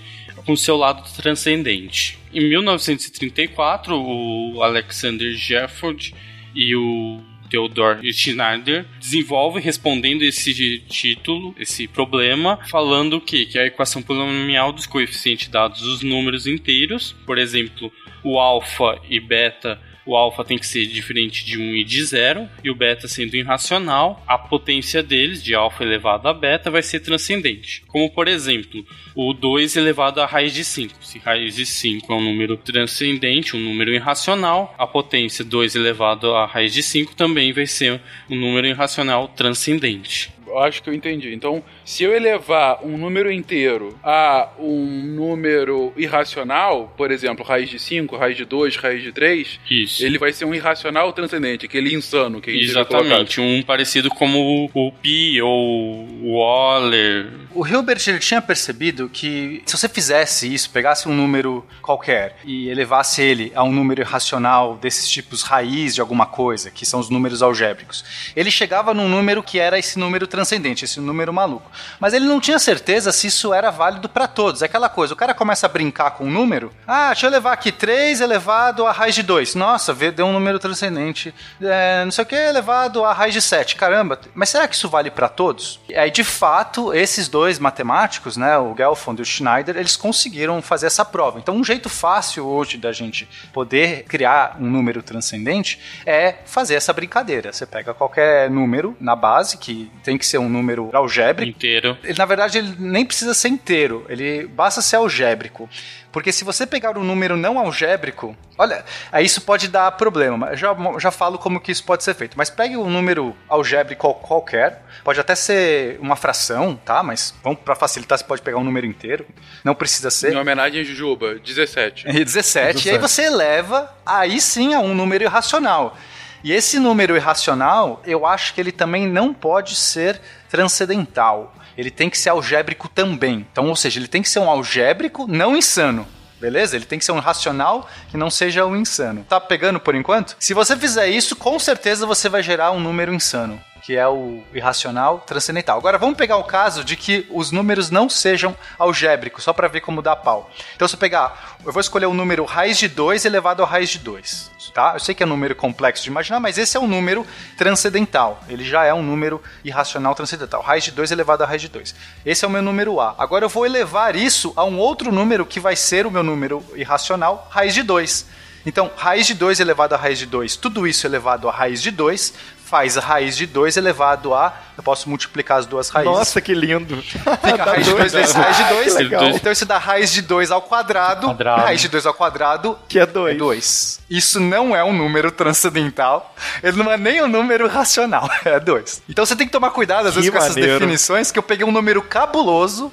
com 0.46 0.56
seu 0.56 0.76
lado 0.76 1.04
transcendente. 1.16 2.18
Em 2.34 2.48
1934, 2.50 3.96
o 3.96 4.62
Alexander 4.62 5.34
Jeffords 5.34 6.14
e 6.54 6.76
o 6.76 7.22
Theodor 7.50 8.00
Schneider, 8.04 8.86
desenvolve 9.00 9.60
respondendo 9.60 10.24
esse 10.24 10.80
título, 10.88 11.56
esse 11.60 11.88
problema, 11.88 12.60
falando 12.70 13.22
que, 13.22 13.46
que 13.46 13.58
a 13.58 13.66
equação 13.66 14.02
polinomial 14.02 14.72
dos 14.72 14.86
coeficientes 14.86 15.48
dados 15.48 15.82
dos 15.82 16.02
números 16.02 16.48
inteiros, 16.48 17.14
por 17.26 17.38
exemplo, 17.38 17.92
o 18.24 18.40
alfa 18.40 19.00
e 19.10 19.20
beta 19.20 19.80
o 20.06 20.16
alfa 20.16 20.44
tem 20.44 20.58
que 20.58 20.68
ser 20.68 20.86
diferente 20.86 21.44
de 21.46 21.58
1 21.58 21.76
e 21.76 21.84
de 21.84 22.06
0, 22.06 22.48
e 22.64 22.70
o 22.70 22.76
beta 22.76 23.08
sendo 23.08 23.36
irracional, 23.36 24.24
a 24.28 24.38
potência 24.38 25.02
deles, 25.02 25.44
de 25.44 25.56
alfa 25.56 25.84
elevado 25.84 26.28
a 26.28 26.34
beta, 26.34 26.70
vai 26.70 26.84
ser 26.84 27.00
transcendente. 27.00 27.84
Como, 27.88 28.10
por 28.10 28.28
exemplo, 28.28 28.86
o 29.16 29.34
2 29.34 29.76
elevado 29.76 30.22
à 30.22 30.26
raiz 30.26 30.54
de 30.54 30.64
5. 30.64 30.94
Se 31.02 31.20
raiz 31.20 31.56
de 31.56 31.66
5 31.66 32.12
é 32.12 32.16
um 32.16 32.22
número 32.22 32.58
transcendente, 32.58 33.56
um 33.56 33.60
número 33.60 33.94
irracional, 33.94 34.76
a 34.78 34.86
potência 34.86 35.44
2 35.44 35.76
elevado 35.76 36.34
à 36.36 36.46
raiz 36.46 36.74
de 36.74 36.84
5 36.84 37.16
também 37.16 37.52
vai 37.52 37.66
ser 37.66 38.00
um 38.30 38.36
número 38.36 38.68
irracional 38.68 39.28
transcendente. 39.30 40.35
Eu 40.48 40.60
acho 40.60 40.82
que 40.82 40.90
eu 40.90 40.94
entendi. 40.94 41.34
Então, 41.34 41.64
se 41.84 42.04
eu 42.04 42.14
elevar 42.14 42.80
um 42.84 42.98
número 42.98 43.32
inteiro 43.32 43.98
a 44.04 44.50
um 44.60 44.86
número 44.86 45.94
irracional, 45.98 46.94
por 46.98 47.12
exemplo, 47.12 47.46
raiz 47.46 47.70
de 47.70 47.80
5, 47.80 48.16
raiz 48.16 48.38
de 48.38 48.46
2, 48.46 48.76
raiz 48.78 49.04
de 49.04 49.12
3, 49.12 49.60
Isso. 49.70 50.06
ele 50.06 50.18
vai 50.18 50.32
ser 50.32 50.46
um 50.46 50.54
irracional 50.54 51.12
transcendente, 51.14 51.66
aquele 51.66 51.94
insano 51.94 52.42
que 52.42 52.50
a 52.50 52.54
gente. 52.54 52.66
Exatamente, 52.66 53.42
um 53.42 53.62
parecido 53.64 54.10
como 54.10 54.70
o 54.74 54.92
Pi 54.92 55.42
ou 55.42 56.08
o 56.22 56.76
Euler. 56.76 57.46
O 57.54 57.66
Hilbert 57.66 58.02
ele 58.08 58.20
tinha 58.20 58.42
percebido 58.42 59.08
que 59.08 59.64
se 59.66 59.78
você 59.78 59.88
fizesse 59.88 60.54
isso, 60.54 60.70
pegasse 60.70 61.08
um 61.08 61.14
número 61.14 61.66
qualquer 61.82 62.36
e 62.44 62.68
elevasse 62.68 63.22
ele 63.22 63.52
a 63.56 63.64
um 63.64 63.72
número 63.72 64.02
irracional 64.02 64.76
desses 64.76 65.10
tipos 65.10 65.42
raiz 65.42 65.96
de 65.96 66.02
alguma 66.02 66.26
coisa, 66.26 66.70
que 66.70 66.86
são 66.86 67.00
os 67.00 67.10
números 67.10 67.42
algébricos, 67.42 68.04
ele 68.36 68.52
chegava 68.52 68.94
num 68.94 69.08
número 69.08 69.42
que 69.42 69.58
era 69.58 69.80
esse 69.80 69.98
número 69.98 70.28
transcendente, 70.36 70.84
esse 70.84 71.00
número 71.00 71.32
maluco. 71.32 71.72
Mas 72.00 72.14
ele 72.14 72.26
não 72.26 72.42
tinha 72.42 72.60
certeza 72.60 73.12
se 73.12 73.28
isso 73.28 73.54
era 73.54 73.72
válido 73.72 74.10
para 74.10 74.28
todos. 74.28 74.62
É 74.62 74.66
aquela 74.66 74.90
coisa, 74.90 75.14
o 75.14 75.18
cara 75.18 75.34
começa 75.34 75.66
a 75.66 75.70
brincar 75.70 76.12
com 76.12 76.26
um 76.26 76.32
número. 76.32 76.72
Ah, 76.86 77.08
deixa 77.08 77.28
eu 77.28 77.32
levar 77.32 77.54
aqui 77.54 77.72
3 77.72 78.20
elevado 78.20 78.86
a 78.86 78.92
raiz 78.92 79.16
de 79.16 79.24
2. 79.24 79.56
Nossa, 79.56 79.94
deu 79.94 80.26
um 80.26 80.34
número 80.34 80.60
transcendente. 80.60 81.34
É, 81.62 82.04
não 82.04 82.12
sei 82.12 82.24
o 82.24 82.28
que, 82.28 82.36
elevado 82.36 83.06
a 83.06 83.14
raiz 83.14 83.34
de 83.34 83.42
7. 83.42 83.76
Caramba, 83.78 84.20
mas 84.34 84.50
será 84.50 84.68
que 84.68 84.76
isso 84.76 84.90
vale 84.90 85.10
para 85.10 85.30
todos? 85.30 85.80
E 85.88 85.96
aí, 85.96 86.12
de 86.12 86.24
fato, 86.24 86.94
esses 86.94 87.30
dois 87.30 87.58
matemáticos, 87.60 88.36
né, 88.36 88.58
o 88.58 88.76
Gelfond 88.76 89.20
e 89.20 89.24
o 89.24 89.26
Schneider, 89.26 89.78
eles 89.78 89.96
conseguiram 89.96 90.62
fazer 90.62 90.88
essa 90.88 91.06
prova. 91.06 91.40
Então, 91.40 91.56
um 91.56 91.64
jeito 91.64 91.90
fácil 91.90 92.46
hoje 92.46 92.78
da 92.78 92.92
gente 92.92 93.28
poder 93.54 94.04
criar 94.04 94.58
um 94.60 94.70
número 94.70 95.02
transcendente 95.02 95.80
é 96.06 96.36
fazer 96.46 96.76
essa 96.76 96.92
brincadeira. 96.92 97.54
Você 97.54 97.66
pega 97.66 97.94
qualquer 97.94 98.50
número 98.50 98.96
na 99.00 99.16
base, 99.16 99.58
que 99.58 99.92
tem 100.04 100.18
que 100.18 100.25
ser 100.26 100.38
um 100.38 100.50
número 100.50 100.90
algébrico, 100.94 101.50
inteiro. 101.50 101.98
ele, 102.04 102.18
na 102.18 102.26
verdade, 102.26 102.58
ele 102.58 102.76
nem 102.78 103.06
precisa 103.06 103.34
ser 103.34 103.50
inteiro, 103.50 104.06
ele 104.10 104.48
basta 104.48 104.82
ser 104.82 104.98
algébrico. 104.98 105.70
Porque 106.16 106.32
se 106.32 106.46
você 106.46 106.66
pegar 106.66 106.98
um 106.98 107.04
número 107.04 107.36
não 107.36 107.60
algébrico, 107.60 108.38
olha, 108.58 108.86
aí 109.12 109.26
isso 109.26 109.42
pode 109.42 109.68
dar 109.68 109.92
problema. 109.92 110.52
Eu 110.52 110.56
já, 110.56 110.78
já 110.98 111.12
falo 111.12 111.38
como 111.38 111.60
que 111.60 111.74
isso 111.74 111.84
pode 111.84 112.06
ser 112.06 112.14
feito. 112.14 112.38
Mas 112.38 112.50
pegue 112.50 112.78
um 112.78 112.90
número 112.90 113.36
algébrico 113.50 114.14
qualquer, 114.14 114.82
pode 115.04 115.20
até 115.20 115.36
ser 115.36 116.00
uma 116.00 116.16
fração, 116.16 116.80
tá? 116.86 117.04
Mas 117.04 117.36
vamos 117.44 117.60
para 117.60 117.76
facilitar, 117.76 118.18
você 118.18 118.24
pode 118.24 118.42
pegar 118.42 118.58
um 118.58 118.64
número 118.64 118.86
inteiro. 118.86 119.28
Não 119.62 119.76
precisa 119.76 120.10
ser. 120.10 120.32
Em 120.32 120.38
homenagem 120.38 120.80
a 120.80 120.84
Jujuba, 120.86 121.36
17. 121.36 122.06
E 122.16 122.24
17, 122.24 122.88
e 122.88 122.92
aí 122.92 122.98
você 122.98 123.24
eleva, 123.24 123.94
aí 124.06 124.40
sim 124.40 124.74
a 124.74 124.80
um 124.80 124.96
número 124.96 125.26
irracional. 125.26 125.98
E 126.46 126.54
esse 126.54 126.78
número 126.78 127.16
irracional, 127.16 128.04
eu 128.06 128.24
acho 128.24 128.54
que 128.54 128.62
ele 128.62 128.72
também 128.72 129.08
não 129.08 129.34
pode 129.34 129.76
ser 129.76 130.22
transcendental. 130.48 131.52
Ele 131.76 131.90
tem 131.90 132.08
que 132.08 132.20
ser 132.20 132.30
algébrico 132.30 132.88
também. 132.88 133.48
Então, 133.52 133.68
ou 133.68 133.76
seja, 133.76 134.00
ele 134.00 134.08
tem 134.08 134.22
que 134.22 134.30
ser 134.30 134.38
um 134.38 134.48
algébrico 134.48 135.26
não 135.26 135.58
insano. 135.58 136.08
Beleza? 136.40 136.76
Ele 136.76 136.86
tem 136.86 137.00
que 137.00 137.06
ser 137.06 137.14
um 137.14 137.20
racional 137.20 137.90
que 138.12 138.16
não 138.16 138.30
seja 138.30 138.64
um 138.64 138.76
insano. 138.76 139.26
Tá 139.28 139.42
pegando 139.42 139.80
por 139.80 139.96
enquanto? 139.96 140.36
Se 140.40 140.54
você 140.54 140.78
fizer 140.78 141.08
isso, 141.08 141.36
com 141.36 141.58
certeza 141.58 142.06
você 142.06 142.30
vai 142.30 142.44
gerar 142.44 142.70
um 142.70 142.80
número 142.80 143.12
insano 143.12 143.60
que 143.86 143.96
é 143.96 144.08
o 144.08 144.42
irracional 144.52 145.20
transcendental. 145.28 145.78
Agora 145.78 146.00
vamos 146.00 146.18
pegar 146.18 146.38
o 146.38 146.44
caso 146.44 146.84
de 146.84 146.96
que 146.96 147.28
os 147.30 147.52
números 147.52 147.92
não 147.92 148.10
sejam 148.10 148.58
algébricos, 148.80 149.44
só 149.44 149.54
para 149.54 149.68
ver 149.68 149.82
como 149.82 150.02
dá 150.02 150.16
pau. 150.16 150.50
Então 150.76 150.88
se 150.88 150.96
eu 150.96 151.00
pegar, 151.00 151.56
eu 151.64 151.72
vou 151.72 151.80
escolher 151.80 152.08
o 152.08 152.14
número 152.14 152.44
raiz 152.46 152.80
de 152.80 152.88
2 152.88 153.26
elevado 153.26 153.62
a 153.62 153.66
raiz 153.68 153.92
de 153.92 154.00
2, 154.00 154.52
tá? 154.74 154.94
Eu 154.96 155.00
sei 155.00 155.14
que 155.14 155.22
é 155.22 155.26
um 155.28 155.30
número 155.30 155.56
complexo 155.56 156.04
de 156.04 156.10
imaginar, 156.10 156.40
mas 156.40 156.58
esse 156.58 156.76
é 156.76 156.80
um 156.80 156.88
número 156.88 157.28
transcendental. 157.60 158.42
Ele 158.50 158.64
já 158.64 158.86
é 158.86 158.94
um 158.94 159.04
número 159.04 159.40
irracional 159.64 160.16
transcendental. 160.16 160.64
Raiz 160.64 160.84
de 160.84 160.92
2 160.92 161.12
elevado 161.12 161.44
a 161.44 161.46
raiz 161.46 161.62
de 161.62 161.68
2. 161.68 161.94
Esse 162.26 162.44
é 162.44 162.48
o 162.48 162.52
meu 162.52 162.64
número 162.64 163.00
A. 163.00 163.14
Agora 163.20 163.46
eu 163.46 163.50
vou 163.50 163.68
elevar 163.68 164.16
isso 164.16 164.52
a 164.56 164.64
um 164.64 164.80
outro 164.80 165.12
número 165.12 165.46
que 165.46 165.60
vai 165.60 165.76
ser 165.76 166.08
o 166.08 166.12
meu 166.12 166.24
número 166.24 166.66
irracional, 166.76 167.48
raiz 167.52 167.76
de 167.76 167.84
2. 167.84 168.26
Então, 168.66 168.92
raiz 168.98 169.28
de 169.28 169.36
2 169.36 169.60
elevado 169.60 169.94
a 169.94 169.98
raiz 169.98 170.18
de 170.18 170.26
2, 170.26 170.56
tudo 170.56 170.88
isso 170.88 171.06
elevado 171.06 171.48
a 171.48 171.52
raiz 171.52 171.84
de 171.84 171.92
2, 171.92 172.34
faz 172.66 172.98
a 172.98 173.02
raiz 173.02 173.38
de 173.38 173.46
2 173.46 173.78
elevado 173.78 174.34
a. 174.34 174.54
Eu 174.78 174.84
posso 174.84 175.08
multiplicar 175.08 175.60
as 175.60 175.66
duas 175.66 175.90
raízes. 175.90 176.12
Nossa, 176.14 176.42
que 176.42 176.54
lindo. 176.54 177.02
Fica 177.02 177.62
a 177.62 177.66
raiz 177.72 177.86
de 177.86 177.94
2 177.94 178.12
vezes 178.14 178.34
raiz 178.34 178.58
de 178.58 178.64
2. 178.66 178.96
Legal. 178.96 179.24
Então 179.30 179.52
isso 179.52 179.66
dá 179.66 179.78
raiz 179.78 180.12
de 180.12 180.22
2 180.22 180.52
ao 180.52 180.62
quadrado. 180.62 181.28
Quadrado. 181.28 181.62
Raiz 181.62 181.80
de 181.82 181.88
2 181.88 182.06
ao 182.06 182.14
quadrado 182.14 182.78
Que 182.90 183.00
é 183.00 183.06
2. 183.06 183.36
é 183.36 183.38
2. 183.38 184.00
Isso 184.10 184.40
não 184.40 184.76
é 184.76 184.84
um 184.84 184.92
número 184.92 185.32
transcendental. 185.32 186.36
Ele 186.62 186.78
não 186.78 186.92
é 186.92 186.98
nem 186.98 187.22
um 187.22 187.28
número 187.28 187.68
racional. 187.68 188.30
É 188.46 188.60
2. 188.60 189.04
Então 189.10 189.26
você 189.26 189.36
tem 189.36 189.48
que 189.48 189.52
tomar 189.54 189.72
cuidado, 189.72 190.08
às 190.08 190.14
Que 190.14 190.20
vezes, 190.20 190.32
com 190.32 190.38
essas 190.38 190.50
maneiro. 190.56 190.74
definições, 190.80 191.32
que 191.32 191.40
eu 191.40 191.44
peguei 191.44 191.66
um 191.66 191.72
número 191.72 192.02
cabuloso, 192.02 192.92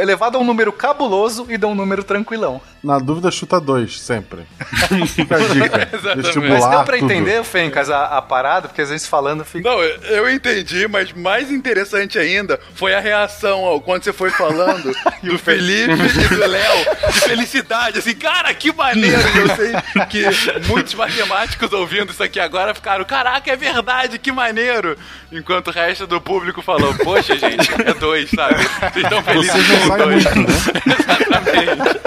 elevado 0.00 0.36
a 0.36 0.40
um 0.40 0.44
número 0.44 0.72
cabuloso 0.72 1.46
e 1.48 1.56
dou 1.56 1.70
um 1.70 1.74
número 1.74 2.02
tranquilão. 2.04 2.60
Na 2.82 2.98
dúvida, 2.98 3.30
chuta 3.30 3.60
dois, 3.60 4.00
sempre. 4.00 4.46
Fica 5.14 5.36
a 5.36 5.38
dica. 5.38 6.14
Vestibular, 6.16 6.48
Mas 6.60 6.70
deu 6.70 6.84
pra 6.84 6.98
tudo. 6.98 7.12
entender, 7.12 7.44
Fencas, 7.44 7.90
a, 7.90 8.06
a 8.16 8.22
parada? 8.22 8.68
Porque 8.68 8.80
às 8.80 8.88
vezes 8.88 9.06
falando 9.06 9.44
fica. 9.44 9.68
Não, 9.68 9.82
eu- 9.82 10.30
entendi, 10.30 10.88
mas 10.88 11.12
mais 11.12 11.50
interessante 11.50 12.18
ainda 12.18 12.58
foi 12.74 12.94
a 12.94 13.00
reação 13.00 13.62
ó, 13.64 13.78
quando 13.80 14.04
você 14.04 14.12
foi 14.14 14.30
falando 14.30 14.92
do 15.22 15.38
Felipe 15.38 15.92
e 15.92 16.28
do 16.34 16.46
Léo 16.46 17.12
de 17.12 17.20
felicidade, 17.20 17.98
assim, 17.98 18.14
cara, 18.14 18.54
que 18.54 18.72
maneiro! 18.72 19.20
E 19.34 19.38
eu 19.38 19.56
sei 19.56 19.72
que 20.08 20.66
muitos 20.68 20.94
matemáticos 20.94 21.72
ouvindo 21.72 22.12
isso 22.12 22.22
aqui 22.22 22.40
agora 22.40 22.74
ficaram, 22.74 23.04
caraca, 23.04 23.50
é 23.50 23.56
verdade, 23.56 24.18
que 24.18 24.32
maneiro! 24.32 24.96
Enquanto 25.30 25.68
o 25.68 25.70
resto 25.72 26.06
do 26.06 26.20
público 26.20 26.62
falou, 26.62 26.94
poxa, 26.94 27.36
gente, 27.36 27.68
é 27.84 27.92
dois, 27.92 28.30
sabe? 28.30 28.54
Vocês 28.92 29.04
estão 29.04 29.22
felizes 29.22 29.52
com 29.52 29.96
dois. 29.98 30.24
muito, 30.24 30.38
né? 30.40 30.46
Exatamente. 30.98 32.00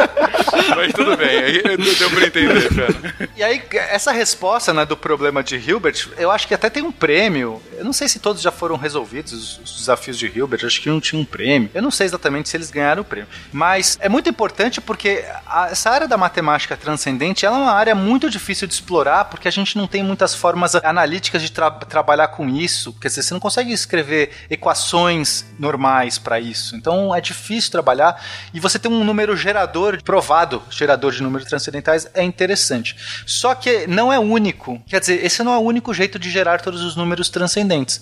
Mas 0.76 0.94
tudo 0.94 1.16
bem, 1.18 1.62
deu 1.98 2.10
pra 2.10 2.26
entender, 2.26 2.70
cara. 2.74 3.30
E 3.36 3.44
aí, 3.44 3.62
essa 3.90 4.12
resposta 4.12 4.74
né, 4.74 4.86
do 4.86 4.96
problema 4.98 5.44
de 5.44 5.56
Hilbert, 5.58 6.10
eu 6.18 6.32
acho 6.32 6.48
que 6.48 6.54
até 6.54 6.70
tem 6.70 6.84
um 6.84 6.92
prêmio. 6.92 7.62
Eu 7.78 7.86
não 7.86 7.94
sei 7.94 8.08
se 8.08 8.20
todos 8.20 8.42
já 8.42 8.52
foram 8.52 8.76
resolvidos, 8.76 9.34
os, 9.34 9.60
os 9.60 9.78
desafios 9.80 10.18
de 10.18 10.28
Hilbert, 10.28 10.66
acho 10.66 10.82
que 10.82 10.90
não 10.90 11.00
tinha 11.02 11.22
um 11.22 11.26
prêmio. 11.26 11.70
Eu 11.74 11.82
não 11.82 11.92
sei 11.92 12.06
exatamente 12.06 12.50
se 12.50 12.58
eles 12.58 12.70
ganharam 12.72 13.02
o 13.02 13.06
prêmio. 13.06 13.28
Mas 13.52 13.98
é 14.02 14.08
muito 14.10 14.30
importante 14.30 14.80
porque 14.82 15.24
a- 15.46 15.70
essa 15.72 15.90
área 15.90 16.08
da 16.08 16.18
matemática 16.18 16.76
transcendente 16.78 17.46
é 17.46 17.50
uma 17.50 17.72
área 17.72 17.96
muito 17.96 18.30
difícil 18.30 18.68
de 18.68 18.74
explorar, 18.74 19.26
porque 19.26 19.48
a 19.48 19.52
gente 19.52 19.78
não 19.78 19.88
tem 19.88 20.04
muitas 20.04 20.34
formas 20.36 20.76
analíticas 20.76 21.42
de 21.42 21.52
tra- 21.52 21.72
trabalhar 21.72 22.28
com 22.30 22.48
isso. 22.50 22.94
Quer 23.00 23.08
dizer, 23.10 23.24
você 23.24 23.34
não 23.34 23.42
consegue 23.42 23.72
escrever 23.72 24.32
equações 24.50 25.46
normais 25.60 26.18
para 26.18 26.40
isso. 26.40 26.76
Então 26.76 27.14
é 27.14 27.22
difícil 27.22 27.72
trabalhar. 27.72 28.22
E 28.54 28.60
você 28.60 28.80
ter 28.80 28.88
um 28.88 29.04
número 29.04 29.36
gerador, 29.38 30.02
provado 30.04 30.53
gerador 30.70 31.12
de 31.12 31.24
números 31.24 31.48
transcendentais, 31.48 32.10
é 32.14 32.24
interessante. 32.24 32.96
Só 33.26 33.56
que 33.56 33.88
não 33.88 34.12
é 34.12 34.20
único. 34.20 34.82
Quer 34.88 35.00
dizer, 35.00 35.24
esse 35.24 35.44
não 35.44 35.54
é 35.54 35.58
o 35.58 35.62
único 35.62 35.94
jeito 35.94 36.20
de 36.20 36.30
gerar 36.30 36.62
todos 36.62 36.82
os 36.82 36.96
números 36.96 37.30
transcendentes. 37.30 38.02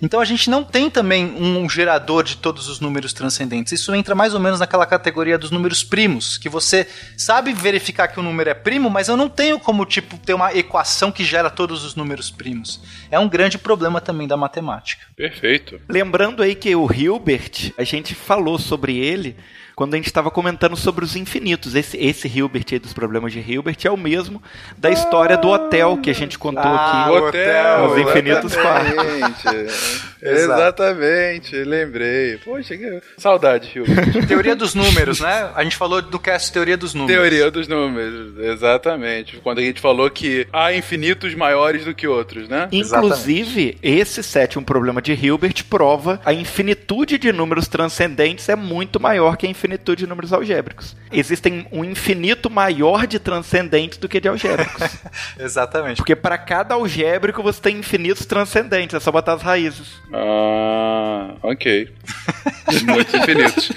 Então 0.00 0.20
a 0.20 0.24
gente 0.24 0.48
não 0.48 0.64
tem 0.64 0.90
também 0.90 1.24
um 1.24 1.68
gerador 1.68 2.22
de 2.22 2.36
todos 2.36 2.68
os 2.68 2.80
números 2.80 3.12
transcendentes. 3.12 3.72
Isso 3.72 3.94
entra 3.94 4.14
mais 4.14 4.34
ou 4.34 4.40
menos 4.40 4.60
naquela 4.60 4.86
categoria 4.86 5.38
dos 5.38 5.50
números 5.50 5.82
primos, 5.84 6.38
que 6.38 6.48
você 6.48 6.86
sabe 7.16 7.52
verificar 7.52 8.08
que 8.08 8.20
o 8.20 8.22
número 8.22 8.50
é 8.50 8.54
primo, 8.54 8.88
mas 8.88 9.08
eu 9.08 9.16
não 9.16 9.28
tenho 9.28 9.58
como 9.58 9.84
tipo 9.84 10.16
ter 10.18 10.34
uma 10.34 10.54
equação 10.54 11.12
que 11.12 11.24
gera 11.24 11.50
todos 11.50 11.84
os 11.84 11.94
números 11.94 12.30
primos. 12.30 12.80
É 13.10 13.18
um 13.18 13.28
grande 13.28 13.58
problema 13.58 14.00
também 14.00 14.26
da 14.26 14.36
matemática. 14.36 15.06
Perfeito. 15.16 15.80
Lembrando 15.88 16.42
aí 16.42 16.54
que 16.54 16.74
o 16.74 16.90
Hilbert, 16.92 17.72
a 17.76 17.84
gente 17.84 18.14
falou 18.14 18.58
sobre 18.58 18.96
ele 18.98 19.36
quando 19.74 19.94
a 19.94 19.96
gente 19.96 20.06
estava 20.06 20.30
comentando 20.30 20.76
sobre 20.76 21.04
os 21.04 21.16
infinitos. 21.16 21.74
Esse, 21.74 21.96
esse 21.96 22.28
Hilbert 22.28 22.64
aí 22.72 22.78
dos 22.78 22.92
problemas 22.92 23.32
de 23.32 23.40
Hilbert 23.40 23.76
é 23.84 23.90
o 23.90 23.96
mesmo 23.96 24.42
da 24.76 24.90
história 24.90 25.36
do 25.36 25.48
hotel 25.48 25.98
que 25.98 26.10
a 26.10 26.14
gente 26.14 26.38
contou 26.38 26.62
Ah, 26.64 27.02
aqui. 27.06 27.10
o 27.10 27.28
hotel, 27.28 27.84
Os 27.86 27.98
infinitos 27.98 28.52
exatamente. 28.52 30.02
exatamente, 30.22 31.56
lembrei. 31.64 32.38
Poxa, 32.38 32.76
que 32.76 33.00
saudade, 33.18 33.70
Hilbert. 33.74 34.26
Teoria 34.26 34.54
dos 34.54 34.74
números, 34.74 35.20
né? 35.20 35.50
A 35.54 35.62
gente 35.64 35.76
falou 35.76 36.00
do 36.02 36.18
cast 36.18 36.52
Teoria 36.52 36.76
dos 36.76 36.94
Números. 36.94 37.16
Teoria 37.20 37.50
dos 37.50 37.66
números, 37.68 38.38
exatamente. 38.38 39.38
Quando 39.38 39.58
a 39.58 39.62
gente 39.62 39.80
falou 39.80 40.08
que 40.10 40.46
há 40.52 40.72
infinitos 40.72 41.34
maiores 41.34 41.84
do 41.84 41.94
que 41.94 42.06
outros, 42.06 42.48
né? 42.48 42.68
Inclusive, 42.70 43.78
esse 43.82 44.22
sétimo 44.22 44.64
problema 44.64 45.00
de 45.00 45.12
Hilbert 45.12 45.64
prova 45.68 46.20
a 46.24 46.32
infinitude 46.32 47.18
de 47.18 47.32
números 47.32 47.68
transcendentes 47.68 48.48
é 48.48 48.56
muito 48.56 49.00
maior 49.00 49.36
que 49.36 49.46
a 49.46 49.48
infinitude 49.48 49.61
de 49.96 50.06
números 50.06 50.32
algébricos. 50.32 50.96
Existem 51.12 51.66
um 51.72 51.84
infinito 51.84 52.48
maior 52.50 53.06
de 53.06 53.18
transcendentes 53.18 53.98
do 53.98 54.08
que 54.08 54.20
de 54.20 54.28
algébricos. 54.28 54.82
Exatamente. 55.38 55.96
Porque 55.96 56.16
para 56.16 56.36
cada 56.38 56.74
algébrico 56.74 57.42
você 57.42 57.60
tem 57.60 57.76
infinitos 57.78 58.26
transcendentes, 58.26 58.94
é 58.94 59.00
só 59.00 59.12
botar 59.12 59.34
as 59.34 59.42
raízes. 59.42 60.00
Ah, 60.12 61.34
ok. 61.42 61.92
Muitos 62.86 63.14
infinitos. 63.14 63.72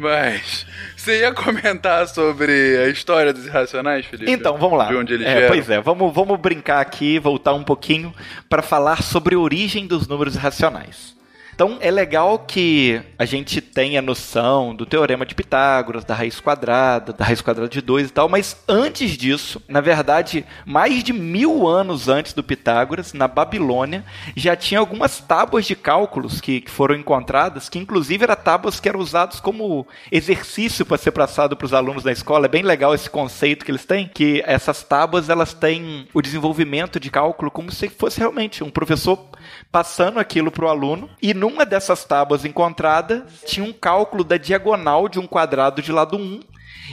Mas. 0.00 0.66
Você 0.96 1.20
ia 1.20 1.32
comentar 1.32 2.06
sobre 2.06 2.78
a 2.78 2.88
história 2.88 3.32
dos 3.32 3.44
irracionais, 3.44 4.06
Felipe? 4.06 4.30
Então, 4.30 4.56
vamos 4.56 4.78
lá. 4.78 4.86
De 4.86 4.94
onde 4.94 5.14
eles 5.14 5.26
É, 5.26 5.32
vieram? 5.34 5.48
Pois 5.48 5.68
é, 5.68 5.80
vamos, 5.80 6.14
vamos 6.14 6.38
brincar 6.38 6.80
aqui, 6.80 7.18
voltar 7.18 7.54
um 7.54 7.64
pouquinho 7.64 8.14
para 8.48 8.62
falar 8.62 9.02
sobre 9.02 9.34
a 9.34 9.38
origem 9.38 9.86
dos 9.86 10.06
números 10.06 10.36
irracionais. 10.36 11.16
Então 11.62 11.78
é 11.80 11.92
legal 11.92 12.40
que 12.40 13.00
a 13.16 13.24
gente 13.24 13.60
tenha 13.60 14.02
noção 14.02 14.74
do 14.74 14.84
teorema 14.84 15.24
de 15.24 15.32
Pitágoras, 15.32 16.04
da 16.04 16.12
raiz 16.12 16.40
quadrada, 16.40 17.12
da 17.12 17.24
raiz 17.24 17.40
quadrada 17.40 17.68
de 17.68 17.80
2 17.80 18.08
e 18.08 18.12
tal, 18.12 18.28
mas 18.28 18.56
antes 18.66 19.16
disso, 19.16 19.62
na 19.68 19.80
verdade, 19.80 20.44
mais 20.66 21.04
de 21.04 21.12
mil 21.12 21.68
anos 21.68 22.08
antes 22.08 22.32
do 22.32 22.42
Pitágoras, 22.42 23.12
na 23.12 23.28
Babilônia, 23.28 24.04
já 24.34 24.56
tinha 24.56 24.80
algumas 24.80 25.20
tábuas 25.20 25.64
de 25.64 25.76
cálculos 25.76 26.40
que, 26.40 26.62
que 26.62 26.70
foram 26.70 26.96
encontradas, 26.96 27.68
que 27.68 27.78
inclusive 27.78 28.24
eram 28.24 28.34
tábuas 28.34 28.80
que 28.80 28.88
eram 28.88 28.98
usadas 28.98 29.38
como 29.38 29.86
exercício 30.10 30.84
para 30.84 30.98
ser 30.98 31.12
passado 31.12 31.56
para 31.56 31.66
os 31.66 31.72
alunos 31.72 32.02
da 32.02 32.10
escola. 32.10 32.46
É 32.46 32.48
bem 32.48 32.64
legal 32.64 32.92
esse 32.92 33.08
conceito 33.08 33.64
que 33.64 33.70
eles 33.70 33.84
têm, 33.84 34.10
que 34.12 34.42
essas 34.44 34.82
tábuas 34.82 35.28
elas 35.28 35.54
têm 35.54 36.08
o 36.12 36.20
desenvolvimento 36.20 36.98
de 36.98 37.08
cálculo 37.08 37.52
como 37.52 37.70
se 37.70 37.88
fosse 37.88 38.18
realmente 38.18 38.64
um 38.64 38.70
professor 38.70 39.30
passando 39.70 40.18
aquilo 40.18 40.50
para 40.50 40.66
o 40.66 40.68
aluno 40.68 41.10
e 41.20 41.34
numa 41.34 41.64
dessas 41.64 42.04
tábuas 42.04 42.44
encontradas 42.44 43.22
tinha 43.46 43.64
um 43.64 43.72
cálculo 43.72 44.24
da 44.24 44.36
diagonal 44.36 45.08
de 45.08 45.18
um 45.18 45.26
quadrado 45.26 45.82
de 45.82 45.92
lado 45.92 46.16
1 46.16 46.40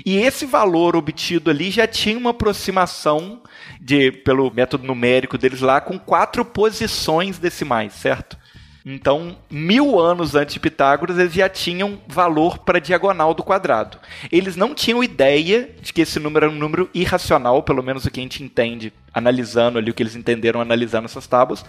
e 0.05 0.17
esse 0.17 0.45
valor 0.45 0.95
obtido 0.95 1.49
ali 1.49 1.71
já 1.71 1.87
tinha 1.87 2.17
uma 2.17 2.29
aproximação 2.29 3.41
de 3.79 4.11
pelo 4.11 4.51
método 4.51 4.85
numérico 4.85 5.37
deles 5.37 5.61
lá 5.61 5.81
com 5.81 5.97
quatro 5.97 6.45
posições 6.45 7.37
decimais, 7.37 7.93
certo? 7.93 8.37
Então, 8.85 9.37
mil 9.49 9.99
anos 9.99 10.35
antes 10.35 10.53
de 10.53 10.59
Pitágoras, 10.59 11.17
eles 11.17 11.33
já 11.33 11.49
tinham 11.49 11.99
valor 12.07 12.59
para 12.59 12.77
a 12.77 12.81
diagonal 12.81 13.33
do 13.33 13.43
quadrado. 13.43 13.99
Eles 14.31 14.55
não 14.55 14.73
tinham 14.73 15.03
ideia 15.03 15.69
de 15.81 15.91
que 15.91 16.01
esse 16.01 16.17
número 16.17 16.45
era 16.45 16.55
um 16.55 16.57
número 16.57 16.89
irracional, 16.93 17.61
pelo 17.61 17.83
menos 17.83 18.05
o 18.05 18.11
que 18.11 18.19
a 18.19 18.23
gente 18.23 18.41
entende 18.41 18.93
analisando 19.19 19.77
ali 19.77 19.91
o 19.91 19.93
que 19.93 20.01
eles 20.01 20.15
entenderam 20.15 20.60
analisando 20.60 21.05
essas 21.05 21.27
tábuas, 21.27 21.63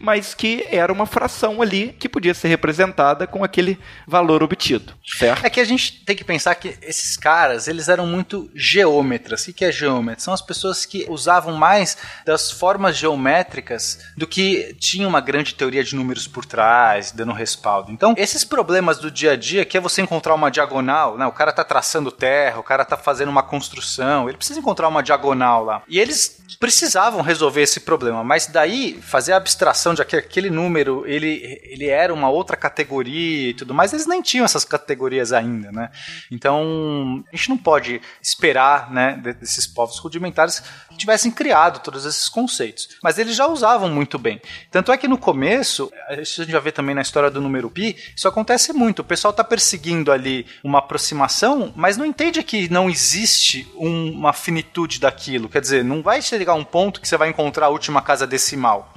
mas 0.00 0.34
que 0.34 0.66
era 0.70 0.92
uma 0.92 1.06
fração 1.06 1.60
ali 1.60 1.94
que 1.98 2.08
podia 2.08 2.34
ser 2.34 2.48
representada 2.48 3.26
com 3.26 3.44
aquele 3.44 3.78
valor 4.06 4.42
obtido, 4.42 4.94
certo? 5.04 5.44
É 5.44 5.50
que 5.50 5.60
a 5.60 5.64
gente 5.64 6.04
tem 6.04 6.16
que 6.16 6.24
pensar 6.24 6.54
que 6.54 6.76
esses 6.82 7.16
caras, 7.16 7.68
eles 7.68 7.88
eram 7.88 8.06
muito 8.06 8.50
geômetras. 8.54 9.46
O 9.46 9.52
que 9.52 9.64
é 9.64 9.72
geômetra? 9.72 10.22
São 10.22 10.34
as 10.34 10.40
pessoas 10.42 10.86
que 10.86 11.06
usavam 11.08 11.56
mais 11.56 11.96
das 12.24 12.50
formas 12.50 12.96
geométricas 12.96 13.98
do 14.16 14.26
que 14.26 14.74
tinha 14.78 15.06
uma 15.06 15.20
grande 15.20 15.54
teoria 15.54 15.84
de 15.84 15.94
números 15.94 16.26
por 16.26 16.44
trás, 16.44 17.12
dando 17.12 17.32
respaldo. 17.32 17.92
Então, 17.92 18.14
esses 18.16 18.44
problemas 18.44 18.98
do 18.98 19.10
dia 19.10 19.32
a 19.32 19.36
dia, 19.36 19.64
que 19.64 19.76
é 19.76 19.80
você 19.80 20.02
encontrar 20.02 20.34
uma 20.34 20.50
diagonal, 20.50 21.18
né? 21.18 21.26
O 21.26 21.32
cara 21.32 21.52
tá 21.52 21.64
traçando 21.64 22.10
terra, 22.10 22.58
o 22.58 22.62
cara 22.62 22.84
tá 22.84 22.96
fazendo 22.96 23.28
uma 23.28 23.42
construção, 23.42 24.28
ele 24.28 24.36
precisa 24.36 24.58
encontrar 24.58 24.88
uma 24.88 25.02
diagonal 25.02 25.64
lá. 25.64 25.82
E 25.88 25.98
eles 25.98 26.40
precisavam 26.58 26.91
resolver 27.22 27.62
esse 27.62 27.80
problema, 27.80 28.22
mas 28.24 28.46
daí 28.46 29.00
fazer 29.02 29.32
a 29.32 29.36
abstração 29.36 29.94
de 29.94 30.04
que 30.04 30.16
aquele 30.16 30.50
número 30.50 31.04
ele, 31.06 31.60
ele 31.64 31.86
era 31.88 32.12
uma 32.12 32.28
outra 32.28 32.56
categoria 32.56 33.50
e 33.50 33.54
tudo 33.54 33.72
mais, 33.74 33.92
eles 33.92 34.06
nem 34.06 34.20
tinham 34.20 34.44
essas 34.44 34.64
categorias 34.64 35.32
ainda, 35.32 35.70
né? 35.72 35.90
Então 36.30 37.24
a 37.32 37.36
gente 37.36 37.48
não 37.50 37.56
pode 37.58 38.00
esperar, 38.20 38.90
né, 38.92 39.20
desses 39.40 39.66
povos 39.66 39.98
rudimentares 39.98 40.60
que 40.90 40.96
tivessem 40.96 41.30
criado 41.30 41.80
todos 41.80 42.04
esses 42.04 42.28
conceitos, 42.28 42.88
mas 43.02 43.18
eles 43.18 43.36
já 43.36 43.46
usavam 43.46 43.88
muito 43.88 44.18
bem. 44.18 44.40
Tanto 44.70 44.92
é 44.92 44.96
que 44.96 45.08
no 45.08 45.18
começo, 45.18 45.90
a 46.08 46.16
gente 46.16 46.50
já 46.50 46.60
vê 46.60 46.72
também 46.72 46.94
na 46.94 47.02
história 47.02 47.30
do 47.30 47.40
número 47.40 47.70
pi, 47.70 47.96
isso 48.16 48.28
acontece 48.28 48.72
muito. 48.72 49.00
O 49.00 49.04
pessoal 49.04 49.30
está 49.30 49.44
perseguindo 49.44 50.12
ali 50.12 50.46
uma 50.62 50.78
aproximação, 50.78 51.72
mas 51.76 51.96
não 51.96 52.04
entende 52.04 52.42
que 52.42 52.68
não 52.70 52.88
existe 52.90 53.70
um- 53.76 54.10
uma 54.12 54.32
finitude 54.32 54.98
daquilo. 55.00 55.48
Quer 55.48 55.60
dizer, 55.60 55.84
não 55.84 56.02
vai 56.02 56.20
chegar 56.22 56.54
um 56.54 56.64
ponto 56.72 57.00
que 57.00 57.06
você 57.06 57.18
vai 57.18 57.28
encontrar 57.28 57.66
a 57.66 57.68
última 57.68 58.00
casa 58.00 58.26
decimal. 58.26 58.92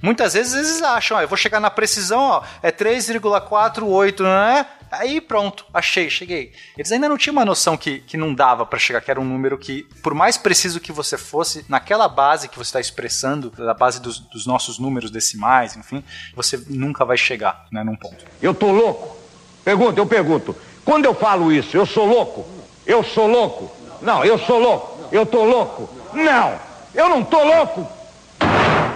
Muitas 0.00 0.34
vezes 0.34 0.54
eles 0.54 0.82
acham, 0.82 1.16
ó, 1.16 1.20
eu 1.20 1.28
vou 1.28 1.36
chegar 1.36 1.60
na 1.60 1.70
precisão, 1.70 2.20
ó, 2.20 2.42
é 2.62 2.70
3,48, 2.72 4.22
né? 4.22 4.66
Aí 4.90 5.20
pronto, 5.20 5.66
achei, 5.74 6.08
cheguei. 6.08 6.52
Eles 6.76 6.90
ainda 6.90 7.08
não 7.08 7.18
tinham 7.18 7.32
uma 7.32 7.44
noção 7.44 7.76
que, 7.76 7.98
que 8.00 8.16
não 8.16 8.32
dava 8.32 8.64
pra 8.64 8.78
chegar, 8.78 9.02
que 9.02 9.10
era 9.10 9.20
um 9.20 9.24
número 9.24 9.58
que, 9.58 9.82
por 10.02 10.14
mais 10.14 10.38
preciso 10.38 10.80
que 10.80 10.92
você 10.92 11.18
fosse, 11.18 11.66
naquela 11.68 12.08
base 12.08 12.48
que 12.48 12.56
você 12.56 12.68
está 12.68 12.80
expressando, 12.80 13.50
da 13.50 13.74
base 13.74 14.00
dos, 14.00 14.18
dos 14.18 14.46
nossos 14.46 14.78
números 14.78 15.10
decimais, 15.10 15.76
enfim, 15.76 16.02
você 16.34 16.62
nunca 16.68 17.04
vai 17.04 17.18
chegar, 17.18 17.66
né, 17.70 17.84
num 17.84 17.96
ponto. 17.96 18.24
Eu 18.40 18.54
tô 18.54 18.70
louco? 18.70 19.18
Pergunta, 19.64 20.00
eu 20.00 20.06
pergunto. 20.06 20.56
Quando 20.84 21.04
eu 21.04 21.14
falo 21.14 21.52
isso, 21.52 21.76
eu 21.76 21.84
sou 21.84 22.06
louco? 22.06 22.46
Eu 22.86 23.02
sou 23.04 23.26
louco? 23.26 23.70
Não, 24.00 24.24
eu 24.24 24.38
sou 24.38 24.58
louco. 24.58 25.08
Eu 25.12 25.26
tô 25.26 25.44
louco? 25.44 25.90
Não, 26.14 26.58
eu 26.98 27.08
não 27.08 27.22
tô 27.22 27.44
louco. 27.44 27.88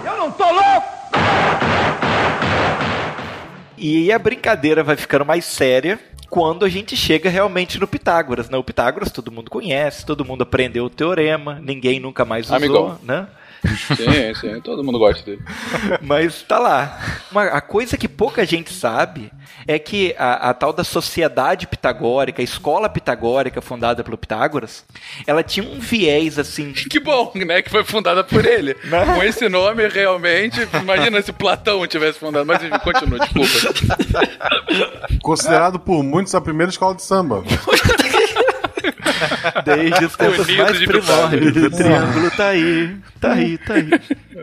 Eu 0.05 0.17
não 0.17 0.29
tô 0.29 0.43
louco. 0.43 0.87
E 3.77 3.97
aí 3.97 4.11
a 4.11 4.19
brincadeira 4.19 4.83
vai 4.83 4.97
ficando 4.97 5.25
mais 5.25 5.45
séria 5.45 5.97
quando 6.29 6.65
a 6.65 6.69
gente 6.69 6.97
chega 6.97 7.29
realmente 7.29 7.79
no 7.79 7.87
Pitágoras, 7.87 8.49
né? 8.49 8.57
O 8.57 8.63
Pitágoras 8.63 9.11
todo 9.11 9.31
mundo 9.31 9.49
conhece, 9.49 10.05
todo 10.05 10.25
mundo 10.25 10.41
aprendeu 10.43 10.85
o 10.85 10.89
teorema, 10.89 11.59
ninguém 11.61 11.99
nunca 11.99 12.25
mais 12.25 12.47
usou, 12.47 12.57
Amigão. 12.57 12.99
né? 13.03 13.27
Sim, 13.95 14.33
sim, 14.35 14.61
todo 14.61 14.83
mundo 14.83 14.99
gosta 14.99 15.23
dele. 15.23 15.41
Mas 16.01 16.41
tá 16.41 16.59
lá. 16.59 16.99
Uma, 17.31 17.43
a 17.45 17.61
coisa 17.61 17.97
que 17.97 18.07
pouca 18.07 18.45
gente 18.45 18.73
sabe 18.73 19.31
é 19.67 19.79
que 19.79 20.13
a, 20.17 20.49
a 20.49 20.53
tal 20.53 20.73
da 20.73 20.83
sociedade 20.83 21.65
pitagórica, 21.65 22.41
a 22.41 22.43
escola 22.43 22.89
pitagórica 22.89 23.61
fundada 23.61 24.03
pelo 24.03 24.17
Pitágoras, 24.17 24.85
ela 25.25 25.43
tinha 25.43 25.65
um 25.65 25.79
viés 25.79 26.37
assim. 26.37 26.73
Que 26.73 26.99
bom, 26.99 27.31
né? 27.35 27.61
Que 27.61 27.69
foi 27.69 27.83
fundada 27.83 28.23
por 28.23 28.45
ele. 28.45 28.75
Né? 28.83 29.05
Com 29.05 29.23
esse 29.23 29.47
nome, 29.47 29.87
realmente. 29.87 30.67
Imagina 30.81 31.21
se 31.21 31.31
Platão 31.31 31.85
tivesse 31.87 32.19
fundado. 32.19 32.45
Mas 32.45 32.59
continua, 32.81 33.19
desculpa. 33.19 33.97
Considerado 35.21 35.79
por 35.79 36.03
muitos 36.03 36.35
a 36.35 36.41
primeira 36.41 36.69
escola 36.69 36.95
de 36.95 37.03
samba. 37.03 37.43
Desde 39.65 40.05
os 40.05 40.15
tempos 40.15 40.47
Unidos 40.47 40.65
mais 40.65 40.85
primórdios. 40.85 41.57
O 41.57 41.71
triângulo 41.71 42.31
tá 42.31 42.47
aí, 42.49 42.95
tá 43.19 43.33
aí, 43.33 43.57
tá 43.57 43.73
aí. 43.75 43.89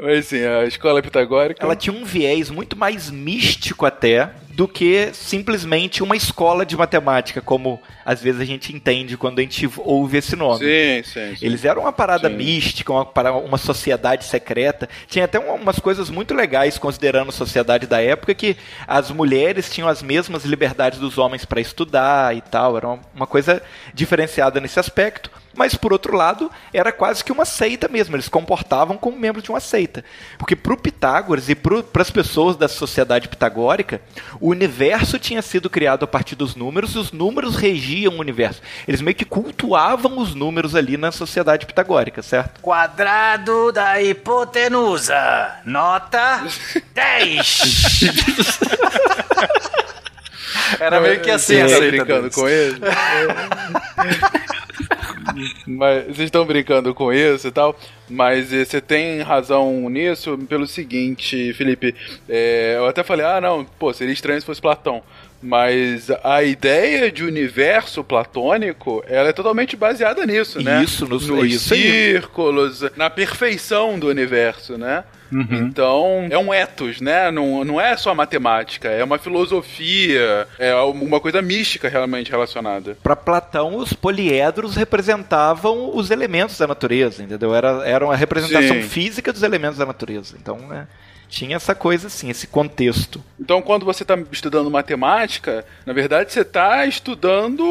Mas 0.03 0.27
sim, 0.27 0.45
a 0.45 0.65
escola 0.65 1.03
pitagórica. 1.03 1.65
Ela 1.65 1.77
tinha 1.77 1.95
um 1.95 2.05
viés 2.05 2.51
muito 2.51 2.77
mais 2.77 3.11
místico 3.11 3.87
até 3.87 4.31
do 4.61 4.69
que 4.69 5.09
simplesmente 5.15 6.03
uma 6.03 6.15
escola 6.15 6.67
de 6.67 6.77
matemática, 6.77 7.41
como 7.41 7.81
às 8.05 8.21
vezes 8.21 8.43
a 8.43 8.45
gente 8.45 8.77
entende 8.77 9.17
quando 9.17 9.39
a 9.39 9.43
gente 9.43 9.67
ouve 9.79 10.19
esse 10.19 10.37
nome. 10.37 10.59
Sim, 10.59 11.03
sim, 11.03 11.37
sim. 11.37 11.47
Eles 11.47 11.65
eram 11.65 11.81
uma 11.81 11.93
parada 11.93 12.29
mística, 12.29 12.93
uma, 12.93 13.09
uma 13.39 13.57
sociedade 13.57 14.23
secreta. 14.27 14.87
Tinha 15.09 15.25
até 15.25 15.41
um- 15.41 15.55
umas 15.55 15.79
coisas 15.79 16.11
muito 16.11 16.35
legais, 16.35 16.77
considerando 16.77 17.31
a 17.31 17.33
sociedade 17.33 17.87
da 17.87 18.03
época, 18.03 18.35
que 18.35 18.55
as 18.87 19.11
mulheres 19.11 19.71
tinham 19.71 19.89
as 19.89 20.03
mesmas 20.03 20.45
liberdades 20.45 20.99
dos 20.99 21.17
homens 21.17 21.47
para 21.47 21.59
estudar 21.63 22.37
e 22.37 22.43
tal. 22.43 22.77
Era 22.77 22.99
uma 23.15 23.27
coisa 23.27 23.63
diferenciada 23.95 24.61
nesse 24.61 24.79
aspecto. 24.79 25.31
Mas, 25.55 25.75
por 25.75 25.93
outro 25.93 26.17
lado, 26.17 26.51
era 26.73 26.93
quase 26.93 27.25
que 27.25 27.33
uma 27.33 27.45
seita 27.45 27.89
mesmo. 27.89 28.15
Eles 28.17 28.27
se 28.27 28.31
comportavam 28.31 28.97
como 28.97 29.19
membros 29.19 29.43
de 29.43 29.51
uma 29.51 29.61
seita. 29.61 30.05
Porque 30.39 30.55
para 30.55 30.73
o 30.73 30.77
Pitágoras 30.77 31.49
e 31.49 31.55
para 31.55 32.03
as 32.03 32.11
pessoas 32.11 32.57
da 32.57 32.69
sociedade 32.69 33.29
pitagórica, 33.29 34.01
o 34.41 34.49
universo 34.51 35.19
tinha 35.19 35.43
sido 35.43 35.69
criado 35.69 36.05
a 36.05 36.09
partir 36.09 36.37
dos 36.37 36.55
números 36.55 36.95
e 36.95 36.99
os 36.99 37.13
números 37.13 37.57
regiam 37.57 38.15
o 38.15 38.21
universo. 38.21 38.63
Eles 38.87 39.01
meio 39.01 39.15
que 39.17 39.25
cultuavam 39.25 40.19
os 40.19 40.35
números 40.35 40.75
ali 40.75 40.97
na 40.97 41.11
sociedade 41.13 41.67
pitagórica, 41.67 42.23
certo? 42.23 42.61
Quadrado 42.61 43.73
da 43.73 44.01
hipotenusa. 44.01 45.61
Nota 45.65 46.45
10. 46.95 47.61
Era 50.79 51.01
meio 51.01 51.21
que 51.21 51.31
assim, 51.31 51.55
Vocês 51.55 51.71
estão 51.71 51.79
aceita 51.79 52.05
brincando 52.05 52.31
com 52.31 52.49
ele? 52.49 52.81
mas 55.67 56.05
vocês 56.05 56.21
estão 56.21 56.45
brincando 56.45 56.95
com 56.95 57.13
isso 57.13 57.49
e 57.49 57.51
tal, 57.51 57.79
mas 58.09 58.53
eh, 58.53 58.65
você 58.65 58.81
tem 58.81 59.21
razão 59.23 59.89
nisso 59.89 60.37
pelo 60.49 60.67
seguinte, 60.67 61.53
Felipe. 61.55 61.95
é, 62.29 62.75
eu 62.77 62.87
até 62.87 63.03
falei, 63.03 63.25
ah, 63.25 63.41
não, 63.41 63.65
pô, 63.65 63.93
seria 63.93 64.13
estranho 64.13 64.41
se 64.41 64.47
fosse 64.47 64.61
Platão. 64.61 65.03
Mas 65.43 66.09
a 66.23 66.43
ideia 66.43 67.11
de 67.11 67.25
universo 67.25 68.05
platônico, 68.05 69.03
ela 69.09 69.31
é 69.31 69.33
totalmente 69.33 69.75
baseada 69.77 70.27
nisso, 70.27 70.63
né? 70.63 70.83
Isso, 70.85 71.07
nos- 71.09 71.27
nos 71.27 71.45
é 71.45 71.47
isso 71.47 71.73
aí. 71.75 71.81
círculos, 71.81 72.85
na 72.97 73.09
perfeição 73.09 73.99
do 73.99 74.09
universo, 74.09 74.77
né? 74.77 75.05
Então, 75.33 76.27
é 76.29 76.37
um 76.37 76.53
ethos, 76.53 77.01
né? 77.01 77.31
Não, 77.31 77.65
não 77.65 77.81
é 77.81 77.97
só 77.97 78.13
matemática, 78.13 78.89
é 78.89 79.03
uma 79.05 79.17
filosofia, 79.17 80.47
é 80.59 80.75
uma 80.75 81.21
coisa 81.21 81.41
mística 81.41 81.89
realmente 81.89 82.31
relacionada. 82.33 82.97
Para 83.01 83.15
Platão, 83.15 83.77
os 83.77 83.93
poliedros 83.93 84.75
representavam 84.75 85.97
os 85.97 86.11
elementos 86.11 86.59
da 86.59 86.67
natureza, 86.67 87.23
entendeu? 87.23 87.55
Era, 87.55 87.83
era 87.87 88.05
uma 88.05 88.17
representação 88.17 88.83
Sim. 88.83 88.89
física 88.89 89.33
dos 89.33 89.45
elementos 89.45 89.79
da 89.79 89.87
natureza. 89.87 90.35
Então, 90.41 90.59
né, 90.69 90.89
tinha 91.31 91.55
essa 91.57 91.75
coisa 91.75 92.09
assim, 92.09 92.29
esse 92.29 92.47
contexto. 92.49 93.23
Então, 93.39 93.63
quando 93.63 93.87
você 93.87 94.03
está 94.03 94.19
estudando 94.33 94.71
matemática, 94.71 95.65
na 95.87 95.93
verdade 95.93 96.33
você 96.33 96.41
está 96.41 96.85
estudando 96.87 97.63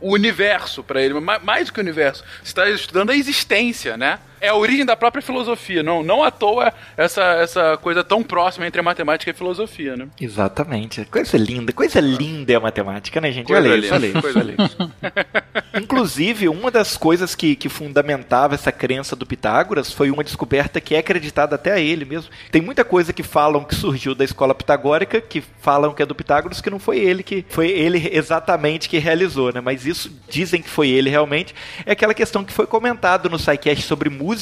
o 0.00 0.12
universo 0.12 0.82
para 0.82 1.00
ele, 1.00 1.14
ma- 1.14 1.38
mais 1.38 1.68
do 1.68 1.72
que 1.72 1.78
o 1.80 1.82
universo, 1.82 2.24
você 2.42 2.48
está 2.50 2.68
estudando 2.68 3.10
a 3.10 3.16
existência, 3.16 3.96
né? 3.96 4.18
É 4.46 4.50
a 4.50 4.54
origem 4.54 4.86
da 4.86 4.94
própria 4.94 5.20
filosofia, 5.20 5.82
não, 5.82 6.04
não 6.04 6.22
à 6.22 6.30
toa 6.30 6.72
essa, 6.96 7.22
essa 7.22 7.76
coisa 7.78 8.04
tão 8.04 8.22
próxima 8.22 8.64
entre 8.64 8.80
a 8.80 8.84
matemática 8.84 9.28
e 9.28 9.32
a 9.32 9.34
filosofia, 9.34 9.96
né? 9.96 10.06
Exatamente. 10.20 11.04
Coisa 11.06 11.36
linda, 11.36 11.72
coisa 11.72 11.98
linda 12.00 12.52
é 12.52 12.56
a 12.56 12.60
matemática, 12.60 13.20
né, 13.20 13.32
gente? 13.32 13.48
Coisa 13.48 13.68
olha 13.68 13.76
isso, 13.76 13.82
linda, 13.82 13.96
olha 13.96 14.06
isso, 14.06 14.22
coisa 14.22 14.38
olha 14.38 14.54
isso. 14.56 14.76
Inclusive, 15.80 16.48
uma 16.48 16.70
das 16.70 16.96
coisas 16.96 17.34
que, 17.34 17.56
que 17.56 17.68
fundamentava 17.68 18.54
essa 18.54 18.72
crença 18.72 19.14
do 19.16 19.26
Pitágoras 19.26 19.92
foi 19.92 20.10
uma 20.10 20.24
descoberta 20.24 20.80
que 20.80 20.94
é 20.94 20.98
acreditada 20.98 21.54
até 21.54 21.72
a 21.72 21.80
ele 21.80 22.04
mesmo. 22.04 22.30
Tem 22.50 22.62
muita 22.62 22.84
coisa 22.84 23.12
que 23.12 23.22
falam 23.22 23.64
que 23.64 23.74
surgiu 23.74 24.14
da 24.14 24.24
escola 24.24 24.54
pitagórica, 24.54 25.20
que 25.20 25.42
falam 25.60 25.92
que 25.92 26.02
é 26.02 26.06
do 26.06 26.14
Pitágoras, 26.14 26.60
que 26.60 26.70
não 26.70 26.78
foi 26.78 26.98
ele 26.98 27.22
que 27.22 27.44
foi 27.48 27.70
ele 27.70 28.10
exatamente 28.12 28.88
que 28.88 28.98
realizou, 28.98 29.52
né? 29.52 29.60
Mas 29.60 29.86
isso 29.86 30.10
dizem 30.28 30.62
que 30.62 30.68
foi 30.68 30.88
ele 30.88 31.10
realmente. 31.10 31.54
É 31.84 31.92
aquela 31.92 32.14
questão 32.14 32.44
que 32.44 32.52
foi 32.52 32.66
comentado 32.66 33.28
no 33.28 33.38
SciCast 33.38 33.82
sobre 33.82 34.08
música, 34.08 34.35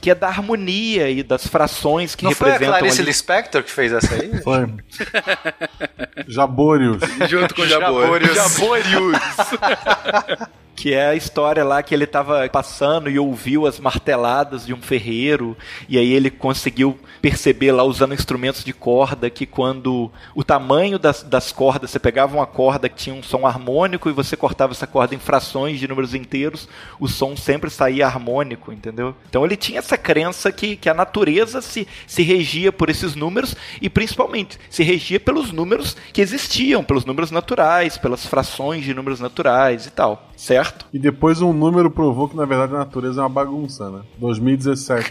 que 0.00 0.10
é 0.10 0.14
da 0.14 0.28
harmonia 0.28 1.10
e 1.10 1.22
das 1.22 1.46
frações 1.46 2.14
que 2.14 2.24
Não 2.24 2.32
foi 2.32 2.50
a 2.50 2.52
representam 2.52 2.78
Clarice 2.78 3.00
ali. 3.00 3.08
Lispector 3.08 3.62
que 3.62 3.70
fez 3.70 3.92
essa 3.92 4.14
aí? 4.14 4.40
Foi. 4.42 4.66
Jaborius. 6.28 7.02
Junto 7.28 7.54
com 7.54 7.62
o 7.62 7.66
Jabor. 7.66 8.20
Jaborius. 8.24 9.18
Que 10.82 10.94
é 10.94 11.06
a 11.06 11.14
história 11.14 11.62
lá 11.62 11.80
que 11.80 11.94
ele 11.94 12.08
tava 12.08 12.48
passando 12.48 13.08
e 13.08 13.16
ouviu 13.16 13.68
as 13.68 13.78
marteladas 13.78 14.66
de 14.66 14.74
um 14.74 14.82
ferreiro, 14.82 15.56
e 15.88 15.96
aí 15.96 16.12
ele 16.12 16.28
conseguiu 16.28 16.98
perceber 17.20 17.70
lá, 17.70 17.84
usando 17.84 18.12
instrumentos 18.12 18.64
de 18.64 18.72
corda, 18.72 19.30
que 19.30 19.46
quando 19.46 20.10
o 20.34 20.42
tamanho 20.42 20.98
das, 20.98 21.22
das 21.22 21.52
cordas, 21.52 21.88
você 21.88 22.00
pegava 22.00 22.34
uma 22.34 22.48
corda 22.48 22.88
que 22.88 22.96
tinha 22.96 23.14
um 23.14 23.22
som 23.22 23.46
harmônico 23.46 24.10
e 24.10 24.12
você 24.12 24.36
cortava 24.36 24.72
essa 24.72 24.84
corda 24.84 25.14
em 25.14 25.20
frações 25.20 25.78
de 25.78 25.86
números 25.86 26.14
inteiros, 26.14 26.68
o 26.98 27.06
som 27.06 27.36
sempre 27.36 27.70
saía 27.70 28.04
harmônico, 28.04 28.72
entendeu? 28.72 29.14
Então 29.28 29.44
ele 29.44 29.56
tinha 29.56 29.78
essa 29.78 29.96
crença 29.96 30.50
que, 30.50 30.74
que 30.74 30.88
a 30.88 30.94
natureza 30.94 31.62
se, 31.62 31.86
se 32.08 32.24
regia 32.24 32.72
por 32.72 32.90
esses 32.90 33.14
números 33.14 33.54
e 33.80 33.88
principalmente 33.88 34.58
se 34.68 34.82
regia 34.82 35.20
pelos 35.20 35.52
números 35.52 35.96
que 36.12 36.20
existiam, 36.20 36.82
pelos 36.82 37.04
números 37.04 37.30
naturais, 37.30 37.96
pelas 37.96 38.26
frações 38.26 38.82
de 38.82 38.92
números 38.92 39.20
naturais 39.20 39.86
e 39.86 39.90
tal, 39.92 40.31
certo? 40.42 40.86
E 40.92 40.98
depois 40.98 41.40
um 41.40 41.52
número 41.52 41.88
provou 41.88 42.28
que 42.28 42.36
na 42.36 42.44
verdade 42.44 42.74
a 42.74 42.78
natureza 42.78 43.20
é 43.20 43.22
uma 43.22 43.28
bagunça, 43.28 43.88
né? 43.88 44.00
2017. 44.18 45.10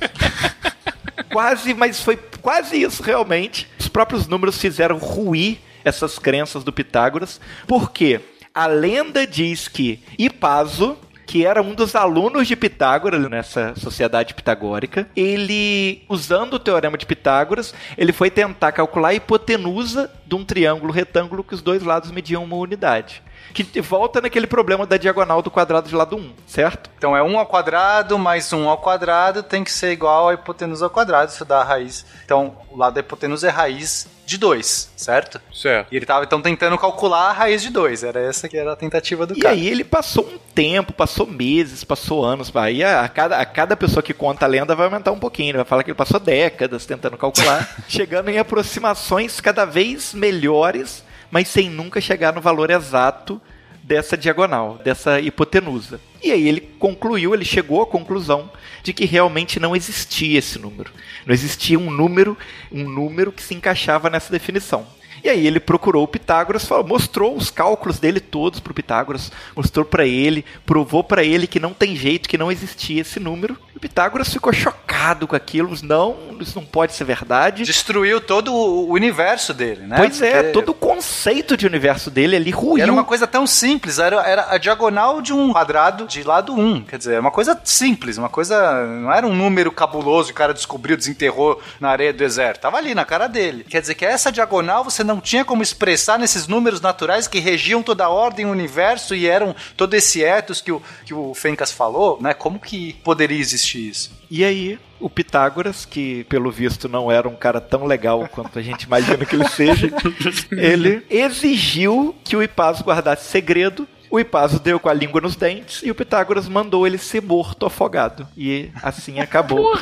Quase, 1.31 1.73
mas 1.73 2.01
foi 2.01 2.17
quase 2.41 2.81
isso 2.81 3.01
realmente. 3.01 3.65
Os 3.79 3.87
próprios 3.87 4.27
números 4.27 4.57
fizeram 4.57 4.97
ruir 4.97 5.59
essas 5.85 6.19
crenças 6.19 6.61
do 6.61 6.73
Pitágoras, 6.73 7.39
porque 7.65 8.19
a 8.53 8.67
lenda 8.67 9.25
diz 9.25 9.69
que 9.69 10.03
Hipaso, 10.19 10.97
que 11.25 11.45
era 11.45 11.61
um 11.61 11.73
dos 11.73 11.95
alunos 11.95 12.49
de 12.49 12.57
Pitágoras 12.57 13.29
nessa 13.29 13.73
sociedade 13.77 14.33
pitagórica, 14.33 15.07
ele, 15.15 16.03
usando 16.09 16.55
o 16.55 16.59
teorema 16.59 16.97
de 16.97 17.05
Pitágoras, 17.05 17.73
ele 17.97 18.11
foi 18.11 18.29
tentar 18.29 18.73
calcular 18.73 19.09
a 19.09 19.13
hipotenusa 19.13 20.11
de 20.27 20.35
um 20.35 20.43
triângulo 20.43 20.91
retângulo 20.91 21.45
que 21.45 21.55
os 21.55 21.61
dois 21.61 21.81
lados 21.81 22.11
mediam 22.11 22.43
uma 22.43 22.57
unidade. 22.57 23.23
Que 23.53 23.81
volta 23.81 24.21
naquele 24.21 24.47
problema 24.47 24.85
da 24.85 24.97
diagonal 24.97 25.41
do 25.41 25.51
quadrado 25.51 25.89
de 25.89 25.95
lado 25.95 26.15
1, 26.15 26.33
certo? 26.47 26.89
Então 26.97 27.15
é 27.15 27.21
1 27.21 27.37
ao 27.37 27.45
quadrado 27.45 28.17
mais 28.17 28.51
1 28.53 28.69
ao 28.69 28.77
quadrado 28.77 29.43
tem 29.43 29.63
que 29.63 29.71
ser 29.71 29.91
igual 29.91 30.29
à 30.29 30.33
hipotenusa 30.33 30.85
ao 30.85 30.89
quadrado, 30.89 31.31
isso 31.31 31.43
dá 31.43 31.59
a 31.61 31.63
raiz. 31.63 32.05
Então 32.23 32.55
o 32.69 32.77
lado 32.77 32.93
da 32.93 32.99
hipotenusa 33.01 33.47
é 33.47 33.49
raiz 33.49 34.07
de 34.25 34.37
2, 34.37 34.91
certo? 34.95 35.41
certo. 35.53 35.91
E 35.91 35.97
ele 35.97 36.05
tava 36.05 36.23
então 36.23 36.41
tentando 36.41 36.77
calcular 36.77 37.29
a 37.29 37.33
raiz 37.33 37.61
de 37.61 37.69
2, 37.69 38.03
era 38.03 38.21
essa 38.21 38.47
que 38.47 38.55
era 38.55 38.71
a 38.71 38.75
tentativa 38.77 39.25
do 39.25 39.37
E 39.37 39.41
cara. 39.41 39.53
aí 39.53 39.67
ele 39.67 39.83
passou 39.83 40.23
um 40.25 40.37
tempo, 40.55 40.93
passou 40.93 41.27
meses, 41.27 41.83
passou 41.83 42.23
anos. 42.23 42.55
Aí 42.55 42.81
a, 42.83 43.01
a 43.01 43.09
cada, 43.09 43.37
a 43.37 43.45
cada 43.45 43.75
pessoa 43.75 44.01
que 44.01 44.13
conta 44.13 44.45
a 44.45 44.47
lenda 44.47 44.73
vai 44.75 44.85
aumentar 44.85 45.11
um 45.11 45.19
pouquinho. 45.19 45.55
Vai 45.55 45.65
falar 45.65 45.83
que 45.83 45.89
ele 45.91 45.97
passou 45.97 46.19
décadas 46.19 46.85
tentando 46.85 47.17
calcular, 47.17 47.67
chegando 47.89 48.29
em 48.29 48.37
aproximações 48.39 49.41
cada 49.41 49.65
vez 49.65 50.13
melhores, 50.13 51.03
mas 51.31 51.47
sem 51.47 51.69
nunca 51.69 52.01
chegar 52.01 52.33
no 52.33 52.41
valor 52.41 52.69
exato 52.69 53.41
dessa 53.81 54.15
diagonal, 54.15 54.79
dessa 54.83 55.19
hipotenusa. 55.19 55.99
E 56.21 56.31
aí 56.31 56.47
ele 56.47 56.61
concluiu, 56.61 57.33
ele 57.33 57.43
chegou 57.43 57.81
à 57.81 57.87
conclusão 57.87 58.51
de 58.83 58.93
que 58.93 59.05
realmente 59.05 59.59
não 59.59 59.75
existia 59.75 60.37
esse 60.37 60.59
número. 60.59 60.91
Não 61.25 61.33
existia 61.33 61.79
um 61.79 61.89
número, 61.89 62.37
um 62.71 62.87
número 62.87 63.31
que 63.31 63.41
se 63.41 63.55
encaixava 63.55 64.09
nessa 64.09 64.31
definição. 64.31 64.85
E 65.23 65.29
aí 65.29 65.45
ele 65.45 65.59
procurou 65.59 66.03
o 66.03 66.07
Pitágoras, 66.07 66.65
falou, 66.65 66.87
mostrou 66.87 67.35
os 67.35 67.49
cálculos 67.49 67.99
dele 67.99 68.19
todos 68.19 68.59
para 68.59 68.71
o 68.71 68.73
Pitágoras, 68.73 69.31
mostrou 69.55 69.85
para 69.85 70.05
ele, 70.05 70.43
provou 70.65 71.03
para 71.03 71.23
ele 71.23 71.47
que 71.47 71.59
não 71.59 71.73
tem 71.73 71.95
jeito, 71.95 72.27
que 72.27 72.37
não 72.37 72.51
existia 72.51 73.01
esse 73.01 73.19
número. 73.19 73.57
E 73.73 73.77
o 73.77 73.79
Pitágoras 73.79 74.33
ficou 74.33 74.51
chocado 74.51 75.27
com 75.27 75.35
aquilo, 75.35 75.75
não, 75.83 76.15
isso 76.39 76.59
não 76.59 76.65
pode 76.65 76.93
ser 76.93 77.03
verdade. 77.03 77.63
Destruiu 77.63 78.19
todo 78.19 78.53
o 78.53 78.91
universo 78.91 79.53
dele, 79.53 79.85
né? 79.85 79.97
Pois 79.97 80.21
é, 80.21 80.33
Porque 80.33 80.51
todo 80.51 80.69
o 80.69 80.73
conceito 80.73 81.55
de 81.55 81.65
universo 81.65 82.09
dele 82.09 82.35
ali 82.35 82.51
ruiu. 82.51 82.83
Era 82.83 82.91
uma 82.91 83.03
coisa 83.03 83.27
tão 83.27 83.45
simples, 83.45 83.99
era, 83.99 84.21
era 84.27 84.47
a 84.49 84.57
diagonal 84.57 85.21
de 85.21 85.33
um 85.33 85.51
quadrado 85.51 86.05
de 86.07 86.23
lado 86.23 86.53
1. 86.53 86.83
Quer 86.83 86.97
dizer, 86.97 87.13
é 87.15 87.19
uma 87.19 87.31
coisa 87.31 87.59
simples, 87.63 88.17
uma 88.17 88.29
coisa. 88.29 88.85
Não 88.85 89.11
era 89.11 89.25
um 89.25 89.35
número 89.35 89.71
cabuloso 89.71 90.27
que 90.27 90.33
o 90.33 90.37
cara 90.37 90.53
descobriu, 90.53 90.97
desenterrou 90.97 91.61
na 91.79 91.89
areia 91.89 92.13
do 92.13 92.17
deserto. 92.17 92.61
Tava 92.61 92.77
ali 92.77 92.93
na 92.95 93.05
cara 93.05 93.27
dele. 93.27 93.65
Quer 93.67 93.81
dizer 93.81 93.95
que 93.95 94.05
essa 94.05 94.31
diagonal 94.31 94.83
você 94.83 95.03
não 95.03 95.10
tinha 95.19 95.43
como 95.43 95.63
expressar 95.63 96.17
nesses 96.17 96.47
números 96.47 96.79
naturais 96.79 97.27
que 97.27 97.39
regiam 97.39 97.83
toda 97.83 98.05
a 98.05 98.09
ordem, 98.09 98.45
o 98.45 98.51
universo 98.51 99.15
e 99.15 99.27
eram 99.27 99.55
todo 99.75 99.93
esse 99.93 100.23
ethos 100.23 100.61
que 100.61 100.71
o, 100.71 100.81
que 101.05 101.13
o 101.13 101.33
Fencas 101.33 101.71
falou, 101.71 102.17
né? 102.21 102.33
Como 102.33 102.59
que 102.59 102.93
poderia 103.03 103.39
existir 103.39 103.89
isso? 103.89 104.11
E 104.29 104.45
aí, 104.45 104.79
o 104.99 105.09
Pitágoras, 105.09 105.83
que 105.83 106.23
pelo 106.25 106.51
visto 106.51 106.87
não 106.87 107.11
era 107.11 107.27
um 107.27 107.35
cara 107.35 107.59
tão 107.59 107.85
legal 107.85 108.29
quanto 108.31 108.59
a 108.59 108.61
gente 108.61 108.83
imagina 108.83 109.25
que 109.25 109.35
ele 109.35 109.47
seja, 109.49 109.91
ele 110.55 111.03
exigiu 111.09 112.15
que 112.23 112.35
o 112.35 112.43
Hipaso 112.43 112.83
guardasse 112.83 113.29
segredo. 113.29 113.87
O 114.09 114.19
Hipaso 114.19 114.59
deu 114.59 114.79
com 114.79 114.89
a 114.89 114.93
língua 114.93 115.21
nos 115.21 115.35
dentes 115.35 115.81
e 115.83 115.89
o 115.89 115.95
Pitágoras 115.95 116.47
mandou 116.47 116.85
ele 116.85 116.97
ser 116.97 117.21
morto 117.21 117.65
afogado. 117.65 118.27
E 118.37 118.69
assim 118.83 119.19
acabou. 119.19 119.73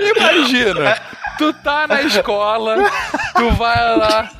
Imagina, 0.00 1.00
tu 1.38 1.52
tá 1.52 1.86
na 1.86 2.02
escola, 2.02 2.76
tu 3.36 3.50
vai 3.52 3.96
lá, 3.96 4.30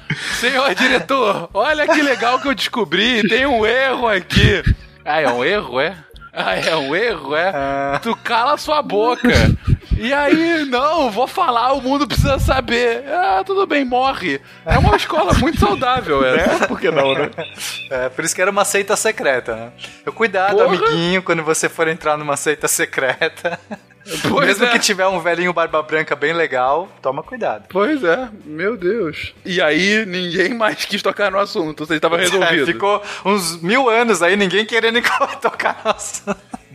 senhor 0.40 0.74
diretor, 0.74 1.48
olha 1.54 1.87
que 1.87 2.02
legal 2.02 2.40
que 2.40 2.48
eu 2.48 2.54
descobri, 2.54 3.26
tem 3.28 3.46
um 3.46 3.64
erro 3.64 4.08
aqui. 4.08 4.62
Ah, 5.04 5.20
é 5.20 5.28
um 5.30 5.44
erro, 5.44 5.80
é? 5.80 5.96
Ah, 6.32 6.54
é 6.54 6.76
um 6.76 6.94
erro, 6.94 7.34
é? 7.34 7.50
Tu 8.02 8.14
cala 8.16 8.56
sua 8.58 8.82
boca. 8.82 9.28
E 9.98 10.12
aí, 10.12 10.64
não, 10.66 11.11
vou 11.11 11.26
falar, 11.26 11.72
o 11.72 11.80
mundo 11.80 12.06
precisa 12.06 12.38
saber. 12.38 13.02
Ah, 13.08 13.42
tudo 13.44 13.66
bem, 13.66 13.84
morre. 13.84 14.40
É 14.64 14.78
uma 14.78 14.94
escola 14.94 15.32
muito 15.34 15.58
saudável, 15.58 16.24
é. 16.24 16.66
Por 16.68 16.78
que 16.78 16.90
não, 16.90 17.14
né? 17.14 17.30
É, 17.90 18.08
por 18.08 18.24
isso 18.24 18.34
que 18.34 18.42
era 18.42 18.50
uma 18.50 18.64
seita 18.64 18.94
secreta, 18.94 19.56
né? 19.56 19.72
Cuidado, 20.14 20.58
Porra. 20.58 20.66
amiguinho, 20.68 21.22
quando 21.22 21.42
você 21.42 21.68
for 21.68 21.88
entrar 21.88 22.16
numa 22.16 22.37
seita 22.37 22.68
secreta. 22.68 23.58
Pois 24.29 24.47
Mesmo 24.47 24.64
é. 24.66 24.71
que 24.73 24.79
tiver 24.79 25.07
um 25.07 25.21
velhinho 25.21 25.53
barba 25.53 25.83
branca 25.83 26.16
bem 26.16 26.33
legal, 26.33 26.88
toma 27.03 27.23
cuidado. 27.23 27.66
Pois 27.68 28.03
é, 28.03 28.29
meu 28.44 28.77
Deus. 28.77 29.35
E 29.44 29.61
aí, 29.61 30.05
ninguém 30.07 30.55
mais 30.55 30.85
quis 30.85 31.03
tocar 31.03 31.31
no 31.31 31.38
assunto, 31.38 31.85
seja, 31.85 31.97
estava 31.97 32.16
resolvido. 32.18 32.62
É, 32.62 32.66
ficou 32.66 33.03
uns 33.25 33.61
mil 33.61 33.88
anos 33.88 34.23
aí, 34.23 34.37
ninguém 34.37 34.65
querendo 34.65 35.00
tocar 35.40 35.81
nosso. 35.85 36.23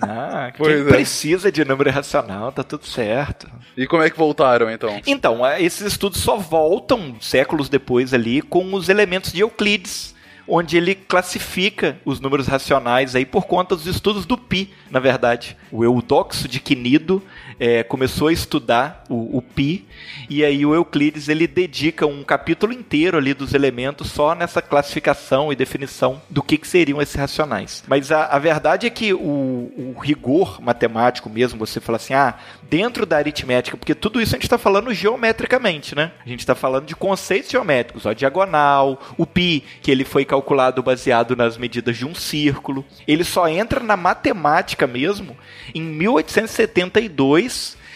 Ah, 0.01 0.51
Pois 0.57 0.75
quem 0.75 0.81
é. 0.81 0.89
precisa 0.89 1.51
de 1.51 1.63
número 1.63 1.89
racional, 1.89 2.51
tá 2.51 2.63
tudo 2.63 2.85
certo. 2.85 3.47
E 3.77 3.87
como 3.87 4.03
é 4.03 4.09
que 4.09 4.17
voltaram, 4.17 4.69
então? 4.69 5.01
Então, 5.07 5.45
é, 5.45 5.61
esses 5.61 5.81
estudos 5.81 6.19
só 6.19 6.37
voltam 6.37 7.15
séculos 7.21 7.69
depois 7.69 8.13
ali 8.13 8.41
com 8.41 8.73
os 8.73 8.89
elementos 8.89 9.31
de 9.31 9.41
Euclides, 9.41 10.12
onde 10.47 10.77
ele 10.77 10.95
classifica 10.95 11.97
os 12.05 12.19
números 12.19 12.47
racionais 12.47 13.15
aí 13.15 13.25
por 13.25 13.45
conta 13.45 13.75
dos 13.75 13.85
estudos 13.85 14.25
do 14.25 14.37
pi, 14.37 14.73
na 14.89 14.99
verdade. 14.99 15.57
O 15.71 15.83
Eudoxo 15.83 16.47
de 16.47 16.59
Quinido 16.59 17.21
é, 17.59 17.83
começou 17.83 18.27
a 18.27 18.33
estudar 18.33 19.03
o, 19.09 19.37
o 19.37 19.41
pi 19.41 19.85
e 20.29 20.43
aí 20.43 20.65
o 20.65 20.73
Euclides 20.73 21.27
ele 21.29 21.47
dedica 21.47 22.05
um 22.05 22.23
capítulo 22.23 22.73
inteiro 22.73 23.17
ali 23.17 23.33
dos 23.33 23.53
elementos 23.53 24.11
só 24.11 24.33
nessa 24.33 24.61
classificação 24.61 25.51
e 25.51 25.55
definição 25.55 26.21
do 26.29 26.41
que, 26.41 26.57
que 26.57 26.67
seriam 26.67 27.01
esses 27.01 27.15
racionais. 27.15 27.83
Mas 27.87 28.11
a, 28.11 28.25
a 28.25 28.39
verdade 28.39 28.87
é 28.87 28.89
que 28.89 29.13
o, 29.13 29.19
o 29.19 29.95
rigor 30.01 30.61
matemático 30.61 31.29
mesmo, 31.29 31.59
você 31.59 31.79
fala 31.79 31.97
assim, 31.97 32.13
ah, 32.13 32.35
dentro 32.69 33.05
da 33.05 33.17
aritmética, 33.17 33.77
porque 33.77 33.93
tudo 33.93 34.21
isso 34.21 34.35
a 34.35 34.37
gente 34.37 34.45
está 34.45 34.57
falando 34.57 34.93
geometricamente, 34.93 35.95
né? 35.95 36.11
A 36.25 36.29
gente 36.29 36.39
está 36.39 36.55
falando 36.55 36.85
de 36.85 36.95
conceitos 36.95 37.51
geométricos, 37.51 38.05
ó, 38.05 38.13
diagonal, 38.13 38.99
o 39.17 39.25
pi, 39.25 39.63
que 39.81 39.91
ele 39.91 40.03
foi 40.03 40.25
calculado 40.25 40.81
baseado 40.81 41.35
nas 41.35 41.57
medidas 41.57 41.97
de 41.97 42.05
um 42.05 42.15
círculo. 42.15 42.85
Ele 43.07 43.23
só 43.23 43.47
entra 43.47 43.79
na 43.79 43.97
matemática 43.97 44.87
mesmo 44.87 45.35
em 45.73 45.81
1872, 45.81 47.42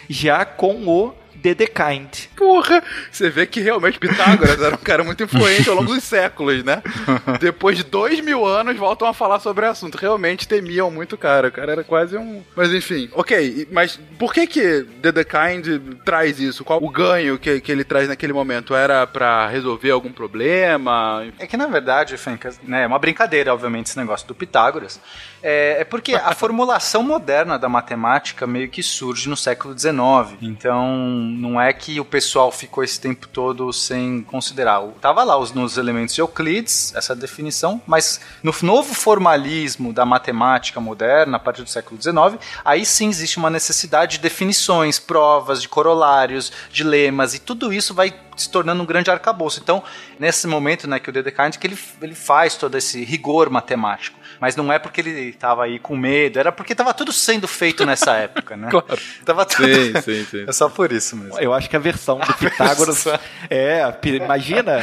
já 0.09 0.45
com 0.45 0.87
o 0.87 1.13
Dedekind. 1.41 2.27
Porra! 2.35 2.83
Você 3.11 3.29
vê 3.29 3.45
que 3.45 3.61
realmente 3.61 3.99
Pitágoras 3.99 4.61
era 4.61 4.75
um 4.75 4.79
cara 4.79 5.03
muito 5.03 5.23
influente 5.23 5.69
ao 5.69 5.75
longo 5.75 5.93
dos 5.93 6.03
séculos, 6.03 6.63
né? 6.63 6.81
Depois 7.39 7.77
de 7.77 7.83
dois 7.83 8.19
mil 8.19 8.45
anos, 8.45 8.75
voltam 8.77 9.07
a 9.07 9.13
falar 9.13 9.39
sobre 9.39 9.65
o 9.65 9.69
assunto. 9.69 9.97
Realmente 9.97 10.47
temiam 10.47 10.89
muito 10.89 11.13
o 11.13 11.17
cara. 11.17 11.47
O 11.47 11.51
cara 11.51 11.71
era 11.71 11.83
quase 11.83 12.17
um. 12.17 12.43
Mas 12.55 12.73
enfim. 12.73 13.09
Ok, 13.13 13.67
mas 13.71 13.99
por 14.17 14.33
que 14.33 14.47
que 14.47 14.85
The, 15.01 15.11
The 15.11 15.23
Kind 15.23 15.67
traz 16.03 16.39
isso? 16.39 16.63
Qual 16.63 16.83
o 16.83 16.89
ganho 16.89 17.37
que, 17.37 17.61
que 17.61 17.71
ele 17.71 17.83
traz 17.83 18.07
naquele 18.07 18.33
momento? 18.33 18.75
Era 18.75 19.05
pra 19.05 19.47
resolver 19.47 19.91
algum 19.91 20.11
problema? 20.11 21.25
É 21.39 21.45
que 21.45 21.55
na 21.57 21.67
verdade, 21.67 22.17
Fencas, 22.17 22.59
né, 22.63 22.83
é 22.83 22.87
uma 22.87 22.99
brincadeira, 22.99 23.53
obviamente, 23.53 23.87
esse 23.87 23.97
negócio 23.97 24.27
do 24.27 24.35
Pitágoras. 24.35 24.99
É, 25.41 25.81
é 25.81 25.83
porque 25.83 26.15
a 26.15 26.33
formulação 26.33 27.03
moderna 27.03 27.57
da 27.57 27.69
matemática 27.69 28.47
meio 28.47 28.69
que 28.69 28.81
surge 28.81 29.29
no 29.29 29.37
século 29.37 29.77
XIX. 29.77 30.37
Então, 30.41 30.97
não 30.97 31.59
é 31.59 31.71
que 31.73 31.99
o 31.99 32.05
pessoal 32.05 32.51
ficou 32.51 32.83
esse 32.83 32.99
tempo 32.99 33.27
todo 33.27 33.71
sem 33.71 34.21
considerar. 34.23 34.81
Tava 35.01 35.23
lá 35.23 35.37
os, 35.37 35.51
nos 35.51 35.77
elementos 35.77 36.15
de 36.15 36.21
Euclides, 36.21 36.93
essa 36.95 37.15
definição, 37.15 37.81
mas 37.85 38.19
no 38.43 38.53
novo 38.61 38.93
formalismo 38.93 39.93
da 39.93 40.05
matemática 40.05 40.79
moderna, 40.79 41.37
a 41.37 41.39
partir 41.39 41.63
do 41.63 41.69
século 41.69 42.01
XIX, 42.01 42.43
aí 42.63 42.85
sim 42.85 43.09
existe 43.09 43.37
uma 43.37 43.49
necessidade 43.49 44.13
de 44.13 44.19
definições, 44.19 44.99
provas, 44.99 45.61
de 45.61 45.69
corolários, 45.69 46.51
de 46.71 46.83
lemas, 46.83 47.33
e 47.33 47.39
tudo 47.39 47.71
isso 47.71 47.93
vai 47.93 48.13
se 48.37 48.49
tornando 48.49 48.81
um 48.81 48.85
grande 48.85 49.09
arcabouço. 49.11 49.59
Então, 49.61 49.83
nesse 50.19 50.47
momento, 50.47 50.87
né, 50.87 50.99
que 50.99 51.09
o 51.09 51.13
Dedekind, 51.13 51.55
que 51.57 51.67
ele, 51.67 51.77
ele 52.01 52.15
faz 52.15 52.55
todo 52.55 52.77
esse 52.77 53.03
rigor 53.03 53.49
matemático. 53.49 54.17
Mas 54.39 54.55
não 54.55 54.71
é 54.71 54.77
porque 54.77 55.01
ele 55.01 55.29
estava 55.29 55.63
aí 55.63 55.79
com 55.79 55.97
medo, 55.97 56.37
era 56.39 56.51
porque 56.51 56.73
estava 56.73 56.93
tudo 56.93 57.11
sendo 57.11 57.47
feito 57.47 57.85
nessa 57.85 58.11
época, 58.17 58.55
né? 58.55 58.67
Claro. 58.69 58.97
Tava 59.25 59.45
tudo... 59.45 59.67
Sim, 59.67 60.01
sim, 60.01 60.25
sim. 60.25 60.45
É 60.47 60.51
só 60.51 60.69
por 60.69 60.91
isso 60.91 61.15
mesmo. 61.15 61.39
Eu 61.39 61.53
acho 61.53 61.69
que 61.69 61.75
a 61.75 61.79
versão 61.79 62.19
do 62.19 62.33
Pitágoras. 62.37 63.05
é, 63.49 63.91
pi- 63.93 64.17
imagina 64.17 64.79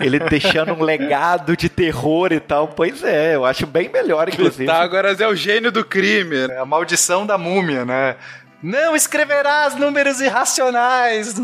ele 0.00 0.18
deixando 0.20 0.72
um 0.72 0.82
legado 0.82 1.56
de 1.56 1.68
terror 1.68 2.32
e 2.32 2.38
tal. 2.40 2.68
Pois 2.68 3.02
é, 3.02 3.34
eu 3.34 3.44
acho 3.44 3.66
bem 3.66 3.88
melhor, 3.88 4.28
inclusive. 4.28 4.64
Pitágoras 4.64 5.20
é 5.20 5.26
o 5.26 5.34
gênio 5.34 5.72
do 5.72 5.84
crime. 5.84 6.36
É 6.50 6.58
a 6.58 6.64
maldição 6.64 7.26
da 7.26 7.36
múmia, 7.36 7.84
né? 7.84 8.16
Não 8.62 8.94
escreverás 8.94 9.74
números 9.74 10.20
irracionais. 10.20 11.34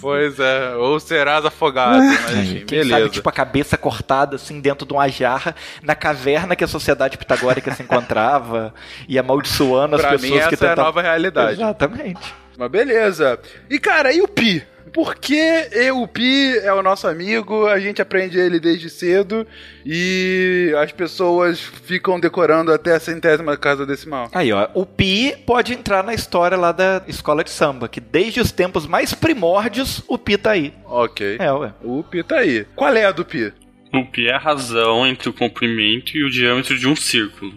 Pois 0.00 0.38
é, 0.38 0.74
ou 0.76 0.98
serás 0.98 1.44
afogado. 1.44 1.98
Mas 2.02 2.30
enfim, 2.38 2.64
Quem 2.66 2.78
beleza. 2.80 2.98
sabe, 2.98 3.10
tipo, 3.10 3.28
a 3.28 3.32
cabeça 3.32 3.76
cortada, 3.76 4.36
assim, 4.36 4.60
dentro 4.60 4.86
de 4.86 4.92
uma 4.92 5.08
jarra, 5.08 5.54
na 5.82 5.94
caverna 5.94 6.56
que 6.56 6.64
a 6.64 6.68
sociedade 6.68 7.18
pitagórica 7.18 7.74
se 7.74 7.82
encontrava, 7.82 8.72
e 9.06 9.18
amaldiçoando 9.18 9.96
as 9.96 10.00
Pra 10.00 10.10
pessoas 10.12 10.30
mim, 10.30 10.38
essa 10.38 10.48
que 10.48 10.54
é 10.54 10.56
a 10.56 10.70
tentavam... 10.70 10.84
nova 10.84 11.02
realidade. 11.02 11.52
Exatamente. 11.52 12.34
Mas 12.56 12.70
beleza. 12.70 13.38
E 13.68 13.78
cara, 13.78 14.12
e 14.12 14.22
o 14.22 14.28
Pi? 14.28 14.64
Por 14.92 15.14
que 15.16 15.40
eu, 15.72 16.02
o 16.02 16.08
Pi 16.08 16.58
é 16.58 16.72
o 16.72 16.82
nosso 16.82 17.08
amigo, 17.08 17.66
a 17.66 17.80
gente 17.80 18.02
aprende 18.02 18.38
ele 18.38 18.60
desde 18.60 18.90
cedo 18.90 19.46
e 19.86 20.72
as 20.78 20.92
pessoas 20.92 21.60
ficam 21.60 22.20
decorando 22.20 22.72
até 22.72 22.94
a 22.94 23.00
centésima 23.00 23.56
casa 23.56 23.86
decimal. 23.86 24.28
Aí, 24.34 24.52
ó, 24.52 24.68
o 24.74 24.84
Pi 24.84 25.34
pode 25.46 25.72
entrar 25.72 26.04
na 26.04 26.12
história 26.12 26.58
lá 26.58 26.72
da 26.72 27.02
escola 27.08 27.42
de 27.42 27.50
samba, 27.50 27.88
que 27.88 28.00
desde 28.00 28.40
os 28.40 28.52
tempos 28.52 28.86
mais 28.86 29.14
primórdios, 29.14 30.02
o 30.06 30.18
Pi 30.18 30.36
tá 30.36 30.50
aí. 30.50 30.74
Ok. 30.84 31.36
É, 31.38 31.52
ué. 31.52 31.72
O 31.82 32.02
Pi 32.02 32.22
tá 32.22 32.38
aí. 32.40 32.66
Qual 32.76 32.94
é 32.94 33.06
a 33.06 33.12
do 33.12 33.24
Pi? 33.24 33.52
O 33.94 34.06
pi 34.06 34.26
é 34.26 34.32
a 34.32 34.38
razão 34.38 35.06
entre 35.06 35.28
o 35.28 35.34
comprimento 35.34 36.16
e 36.16 36.24
o 36.24 36.30
diâmetro 36.30 36.78
de 36.78 36.88
um 36.88 36.96
círculo, 36.96 37.52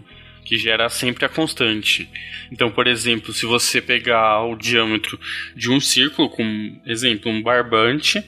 que 0.46 0.56
gera 0.56 0.88
sempre 0.88 1.24
a 1.24 1.28
constante. 1.28 2.08
Então, 2.50 2.70
por 2.70 2.86
exemplo, 2.86 3.32
se 3.32 3.44
você 3.44 3.82
pegar 3.82 4.44
o 4.44 4.56
diâmetro 4.56 5.18
de 5.54 5.70
um 5.70 5.80
círculo, 5.80 6.30
como 6.30 6.80
exemplo, 6.86 7.30
um 7.30 7.42
barbante, 7.42 8.24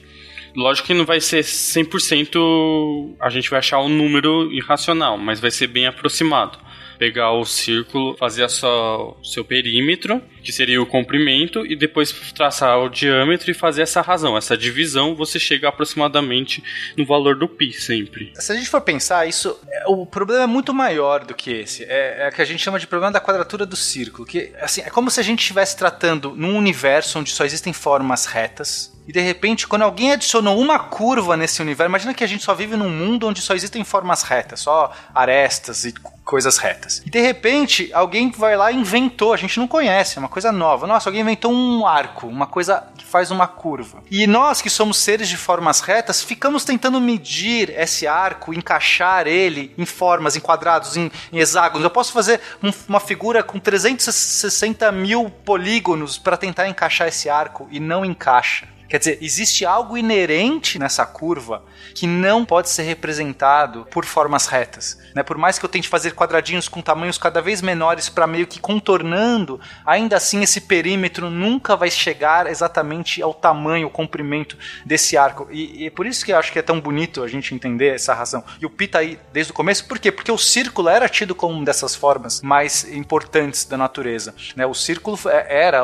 lógico 0.55 0.87
que 0.87 0.93
não 0.93 1.05
vai 1.05 1.21
ser 1.21 1.43
100%, 1.43 3.15
a 3.21 3.29
gente 3.29 3.49
vai 3.49 3.59
achar 3.59 3.79
um 3.79 3.89
número 3.89 4.51
irracional, 4.51 5.17
mas 5.17 5.39
vai 5.39 5.49
ser 5.49 5.67
bem 5.67 5.87
aproximado. 5.87 6.59
Pegar 6.99 7.31
o 7.31 7.45
círculo, 7.45 8.15
fazer 8.17 8.43
a 8.43 8.49
sua, 8.49 9.15
seu 9.23 9.43
perímetro, 9.43 10.21
que 10.43 10.51
seria 10.51 10.81
o 10.81 10.85
comprimento, 10.85 11.65
e 11.65 11.75
depois 11.75 12.11
traçar 12.35 12.77
o 12.77 12.89
diâmetro 12.89 13.49
e 13.49 13.53
fazer 13.53 13.81
essa 13.81 14.01
razão, 14.01 14.37
essa 14.37 14.57
divisão, 14.57 15.15
você 15.15 15.39
chega 15.39 15.69
aproximadamente 15.69 16.61
no 16.97 17.05
valor 17.05 17.35
do 17.35 17.47
pi 17.47 17.71
sempre. 17.71 18.33
Se 18.35 18.51
a 18.51 18.55
gente 18.55 18.69
for 18.69 18.81
pensar, 18.81 19.27
isso, 19.27 19.57
o 19.87 20.05
problema 20.05 20.43
é 20.43 20.47
muito 20.47 20.73
maior 20.73 21.23
do 21.23 21.33
que 21.33 21.51
esse. 21.51 21.83
É, 21.85 22.27
é 22.27 22.31
que 22.31 22.41
a 22.41 22.45
gente 22.45 22.61
chama 22.61 22.77
de 22.77 22.85
problema 22.85 23.13
da 23.13 23.21
quadratura 23.21 23.65
do 23.65 23.75
círculo. 23.75 24.27
Que, 24.27 24.51
assim, 24.59 24.81
é 24.81 24.89
como 24.89 25.09
se 25.09 25.19
a 25.19 25.23
gente 25.23 25.39
estivesse 25.39 25.77
tratando 25.77 26.35
num 26.35 26.57
universo 26.57 27.17
onde 27.19 27.31
só 27.31 27.45
existem 27.45 27.71
formas 27.73 28.25
retas. 28.25 28.98
E 29.09 29.11
de 29.11 29.21
repente, 29.21 29.65
quando 29.67 29.81
alguém 29.81 30.11
adicionou 30.11 30.59
uma 30.59 30.77
curva 30.77 31.35
nesse 31.35 31.63
universo, 31.63 31.89
imagina 31.89 32.13
que 32.13 32.23
a 32.23 32.27
gente 32.27 32.43
só 32.43 32.53
vive 32.53 32.77
num 32.77 32.91
mundo 32.91 33.27
onde 33.27 33.41
só 33.41 33.55
existem 33.55 33.83
formas 33.83 34.21
retas, 34.21 34.59
só 34.59 34.91
arestas 35.15 35.83
e 35.83 35.93
coisas 36.23 36.59
retas. 36.59 37.01
E 37.03 37.09
de 37.09 37.19
repente, 37.19 37.89
alguém 37.91 38.29
vai 38.29 38.55
lá 38.55 38.71
e 38.71 38.75
inventou, 38.75 39.33
a 39.33 39.37
gente 39.37 39.57
não 39.59 39.67
conhece, 39.67 40.17
é 40.17 40.19
uma 40.19 40.29
coisa 40.29 40.51
nova. 40.51 40.85
Nossa, 40.85 41.09
alguém 41.09 41.23
inventou 41.23 41.51
um 41.51 41.87
arco, 41.87 42.27
uma 42.27 42.45
coisa 42.45 42.83
que 42.99 43.03
faz 43.03 43.31
uma 43.31 43.47
curva. 43.47 44.03
E 44.11 44.27
nós 44.27 44.61
que 44.61 44.69
somos 44.69 44.97
seres 44.97 45.27
de 45.27 45.37
formas 45.37 45.79
retas, 45.79 46.21
ficamos 46.21 46.63
tentando 46.63 47.01
medir 47.01 47.71
esse 47.71 48.05
arco, 48.05 48.53
encaixar 48.53 49.25
ele 49.25 49.73
em 49.75 49.87
formas, 49.87 50.35
em 50.35 50.39
quadrados, 50.39 50.95
em, 50.95 51.11
em 51.33 51.39
hexágonos. 51.39 51.83
Eu 51.83 51.89
posso 51.89 52.13
fazer 52.13 52.39
um- 52.61 52.71
uma 52.87 52.99
figura 52.99 53.41
com 53.41 53.57
360 53.57 54.91
mil 54.91 55.31
polígonos 55.31 56.15
para 56.19 56.37
tentar 56.37 56.67
encaixar 56.67 57.07
esse 57.07 57.27
arco 57.27 57.67
e 57.71 57.79
não 57.79 58.05
encaixa. 58.05 58.67
Quer 58.89 58.97
dizer, 58.97 59.19
existe 59.21 59.65
algo 59.65 59.95
inerente 59.95 60.79
nessa 60.79 61.05
curva 61.05 61.63
que 61.93 62.07
não 62.07 62.43
pode 62.43 62.69
ser 62.69 62.83
representado 62.83 63.87
por 63.91 64.03
formas 64.03 64.47
retas. 64.47 64.97
Né? 65.13 65.21
Por 65.21 65.37
mais 65.37 65.59
que 65.59 65.65
eu 65.65 65.69
tente 65.69 65.87
fazer 65.87 66.13
quadradinhos 66.13 66.67
com 66.67 66.81
tamanhos 66.81 67.17
cada 67.17 67.41
vez 67.41 67.61
menores 67.61 68.09
para 68.09 68.25
meio 68.25 68.47
que 68.47 68.59
contornando, 68.59 69.59
ainda 69.85 70.17
assim 70.17 70.41
esse 70.41 70.61
perímetro 70.61 71.29
nunca 71.29 71.75
vai 71.75 71.91
chegar 71.91 72.47
exatamente 72.47 73.21
ao 73.21 73.33
tamanho, 73.33 73.85
ao 73.85 73.91
comprimento 73.91 74.57
desse 74.83 75.15
arco. 75.15 75.47
E, 75.51 75.83
e 75.83 75.87
é 75.87 75.89
por 75.91 76.07
isso 76.07 76.25
que 76.25 76.31
eu 76.31 76.37
acho 76.37 76.51
que 76.51 76.57
é 76.57 76.63
tão 76.63 76.81
bonito 76.81 77.23
a 77.23 77.27
gente 77.27 77.53
entender 77.53 77.93
essa 77.93 78.13
razão. 78.13 78.43
E 78.59 78.65
o 78.65 78.69
Pi 78.69 78.89
aí 78.93 79.19
desde 79.31 79.51
o 79.51 79.55
começo, 79.55 79.87
por 79.87 79.99
quê? 79.99 80.11
Porque 80.11 80.31
o 80.31 80.37
círculo 80.37 80.89
era 80.89 81.07
tido 81.07 81.35
como 81.35 81.53
uma 81.53 81.65
dessas 81.65 81.93
formas 81.93 82.41
mais 82.41 82.83
importantes 82.91 83.65
da 83.65 83.77
natureza. 83.77 84.33
Né? 84.55 84.65
O 84.65 84.73
círculo 84.73 85.19
é- 85.27 85.67
era 85.67 85.83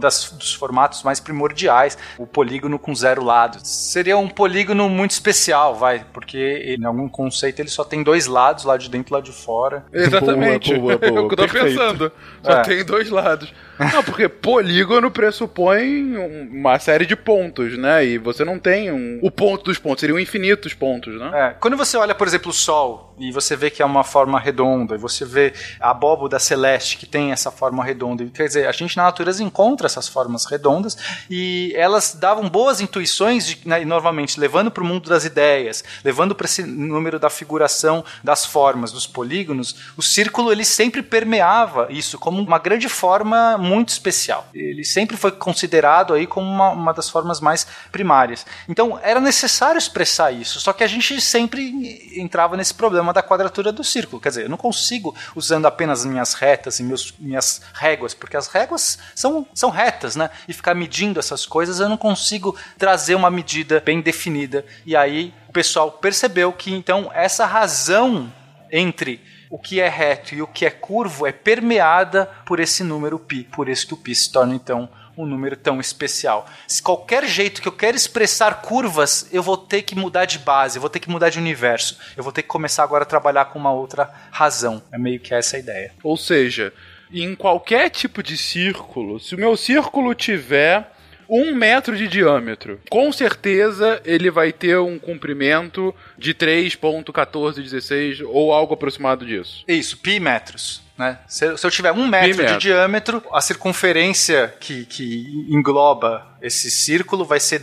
das, 0.00 0.30
dos 0.30 0.54
formatos 0.54 1.02
mais 1.02 1.20
primordiais, 1.20 1.98
o 2.18 2.26
polígono 2.26 2.78
com 2.78 2.94
zero 2.94 3.22
lados. 3.24 3.62
Seria 3.68 4.16
um 4.16 4.28
polígono 4.28 4.88
muito 4.88 5.10
especial, 5.12 5.74
vai, 5.74 6.04
porque 6.12 6.36
ele, 6.36 6.82
em 6.82 6.86
algum 6.86 7.08
conceito 7.08 7.60
ele 7.60 7.68
só 7.68 7.84
tem 7.84 8.02
dois 8.02 8.26
lados, 8.26 8.64
lado 8.64 8.80
de 8.80 8.88
dentro 8.90 9.12
e 9.12 9.14
lado 9.14 9.24
de 9.24 9.32
fora. 9.32 9.84
Exatamente. 9.92 10.74
Boa, 10.78 10.96
boa, 10.98 11.10
boa, 11.10 11.20
é 11.20 11.24
o 11.24 11.28
que 11.28 11.34
eu 11.34 11.36
tô 11.38 11.48
perfeito. 11.48 11.66
pensando. 11.78 12.12
Só 12.42 12.52
É. 12.52 12.62
tem 12.62 12.84
dois 12.84 13.10
lados. 13.10 13.52
Não, 13.92 14.04
porque 14.04 14.28
polígono 14.28 15.10
pressupõe 15.10 16.16
um- 16.16 16.48
uma 16.60 16.78
série 16.78 17.04
de 17.06 17.16
pontos, 17.16 17.76
né? 17.76 18.04
E 18.04 18.18
você 18.18 18.44
não 18.44 18.58
tem 18.58 18.92
um... 18.92 19.18
o 19.20 19.30
ponto 19.30 19.64
dos 19.64 19.78
pontos, 19.78 20.00
seriam 20.00 20.18
infinitos 20.18 20.72
pontos, 20.74 21.18
né? 21.18 21.30
É, 21.34 21.50
quando 21.58 21.76
você 21.76 21.96
olha, 21.96 22.14
por 22.14 22.26
exemplo, 22.26 22.50
o 22.50 22.54
Sol 22.54 23.14
e 23.18 23.32
você 23.32 23.56
vê 23.56 23.70
que 23.70 23.82
é 23.82 23.84
uma 23.84 24.04
forma 24.04 24.38
redonda, 24.38 24.94
e 24.94 24.98
você 24.98 25.24
vê 25.24 25.52
a 25.80 25.90
abóboda 25.90 26.38
celeste 26.38 26.96
que 26.96 27.06
tem 27.06 27.32
essa 27.32 27.50
forma 27.50 27.84
redonda, 27.84 28.22
e, 28.22 28.30
quer 28.30 28.44
dizer, 28.46 28.66
a 28.68 28.72
gente 28.72 28.96
na 28.96 29.04
natureza 29.04 29.42
encontra 29.42 29.86
essas 29.86 30.08
formas 30.08 30.44
redondas 30.46 30.96
e 31.30 31.72
elas 31.76 32.03
elas 32.04 32.14
davam 32.14 32.48
boas 32.48 32.80
intuições, 32.80 33.46
de, 33.46 33.58
né, 33.64 33.84
novamente, 33.84 34.38
levando 34.38 34.70
para 34.70 34.82
o 34.82 34.86
mundo 34.86 35.08
das 35.08 35.24
ideias, 35.24 35.82
levando 36.04 36.34
para 36.34 36.44
esse 36.44 36.62
número 36.62 37.18
da 37.18 37.30
figuração 37.30 38.04
das 38.22 38.44
formas, 38.44 38.92
dos 38.92 39.06
polígonos, 39.06 39.76
o 39.96 40.02
círculo 40.02 40.52
ele 40.52 40.64
sempre 40.64 41.02
permeava 41.02 41.86
isso 41.90 42.18
como 42.18 42.40
uma 42.40 42.58
grande 42.58 42.88
forma 42.88 43.56
muito 43.56 43.88
especial. 43.88 44.48
Ele 44.54 44.84
sempre 44.84 45.16
foi 45.16 45.32
considerado 45.32 46.12
aí 46.12 46.26
como 46.26 46.46
uma, 46.46 46.70
uma 46.70 46.92
das 46.92 47.08
formas 47.08 47.40
mais 47.40 47.66
primárias. 47.90 48.44
Então 48.68 48.98
era 49.02 49.20
necessário 49.20 49.78
expressar 49.78 50.32
isso, 50.32 50.60
só 50.60 50.72
que 50.72 50.84
a 50.84 50.86
gente 50.86 51.20
sempre 51.20 52.12
entrava 52.16 52.56
nesse 52.56 52.74
problema 52.74 53.12
da 53.12 53.22
quadratura 53.22 53.72
do 53.72 53.84
círculo. 53.84 54.20
Quer 54.20 54.28
dizer, 54.30 54.42
eu 54.44 54.50
não 54.50 54.56
consigo, 54.56 55.14
usando 55.34 55.66
apenas 55.66 56.04
minhas 56.04 56.34
retas 56.34 56.80
e 56.80 56.82
meus, 56.82 57.14
minhas 57.18 57.62
réguas, 57.72 58.12
porque 58.14 58.36
as 58.36 58.48
réguas 58.48 58.98
são, 59.14 59.46
são 59.54 59.70
retas, 59.70 60.16
né? 60.16 60.30
E 60.48 60.52
ficar 60.52 60.74
medindo 60.74 61.18
essas 61.18 61.46
coisas, 61.46 61.80
eu 61.80 61.88
não 61.88 61.93
consigo 61.96 62.56
trazer 62.78 63.14
uma 63.14 63.30
medida 63.30 63.80
bem 63.80 64.00
definida. 64.00 64.64
E 64.84 64.96
aí 64.96 65.32
o 65.48 65.52
pessoal 65.52 65.90
percebeu 65.92 66.52
que 66.52 66.72
então 66.72 67.10
essa 67.14 67.46
razão 67.46 68.32
entre 68.70 69.20
o 69.50 69.58
que 69.58 69.80
é 69.80 69.88
reto 69.88 70.34
e 70.34 70.42
o 70.42 70.46
que 70.46 70.66
é 70.66 70.70
curvo 70.70 71.26
é 71.26 71.32
permeada 71.32 72.26
por 72.44 72.58
esse 72.58 72.82
número 72.82 73.18
π. 73.18 73.46
Por 73.54 73.68
isso 73.68 73.86
que 73.86 73.94
o 73.94 73.96
π 73.96 74.14
se 74.14 74.32
torna 74.32 74.54
então 74.54 74.88
um 75.16 75.24
número 75.24 75.56
tão 75.56 75.80
especial. 75.80 76.46
Se 76.66 76.82
qualquer 76.82 77.24
jeito 77.26 77.62
que 77.62 77.68
eu 77.68 77.72
quero 77.72 77.96
expressar 77.96 78.62
curvas, 78.62 79.28
eu 79.32 79.42
vou 79.42 79.56
ter 79.56 79.82
que 79.82 79.94
mudar 79.94 80.24
de 80.24 80.38
base, 80.38 80.76
eu 80.76 80.80
vou 80.80 80.90
ter 80.90 80.98
que 80.98 81.08
mudar 81.08 81.30
de 81.30 81.38
universo. 81.38 81.98
Eu 82.16 82.22
vou 82.22 82.32
ter 82.32 82.42
que 82.42 82.48
começar 82.48 82.82
agora 82.82 83.04
a 83.04 83.06
trabalhar 83.06 83.46
com 83.46 83.58
uma 83.58 83.72
outra 83.72 84.10
razão. 84.30 84.82
É 84.90 84.98
meio 84.98 85.20
que 85.20 85.32
essa 85.32 85.56
a 85.56 85.60
ideia. 85.60 85.92
Ou 86.02 86.16
seja, 86.16 86.72
em 87.12 87.34
qualquer 87.34 87.90
tipo 87.90 88.22
de 88.22 88.36
círculo, 88.36 89.20
se 89.20 89.34
o 89.34 89.38
meu 89.38 89.56
círculo 89.56 90.14
tiver 90.14 90.90
um 91.28 91.54
metro 91.54 91.96
de 91.96 92.08
diâmetro, 92.08 92.80
com 92.90 93.12
certeza 93.12 94.00
ele 94.04 94.30
vai 94.30 94.52
ter 94.52 94.78
um 94.78 94.98
comprimento 94.98 95.94
de 96.18 96.34
3.1416 96.34 98.24
ou 98.26 98.52
algo 98.52 98.74
aproximado 98.74 99.24
disso. 99.24 99.64
Isso, 99.66 99.98
pi 99.98 100.20
metros. 100.20 100.82
Né? 100.96 101.18
Se, 101.26 101.56
se 101.56 101.66
eu 101.66 101.70
tiver 101.70 101.92
um 101.92 102.06
metro, 102.06 102.36
metro. 102.36 102.54
de 102.54 102.58
diâmetro, 102.60 103.22
a 103.32 103.40
circunferência 103.40 104.54
que, 104.60 104.84
que 104.86 105.26
engloba 105.48 106.26
esse 106.40 106.70
círculo 106.70 107.24
vai 107.24 107.40
ser 107.40 107.62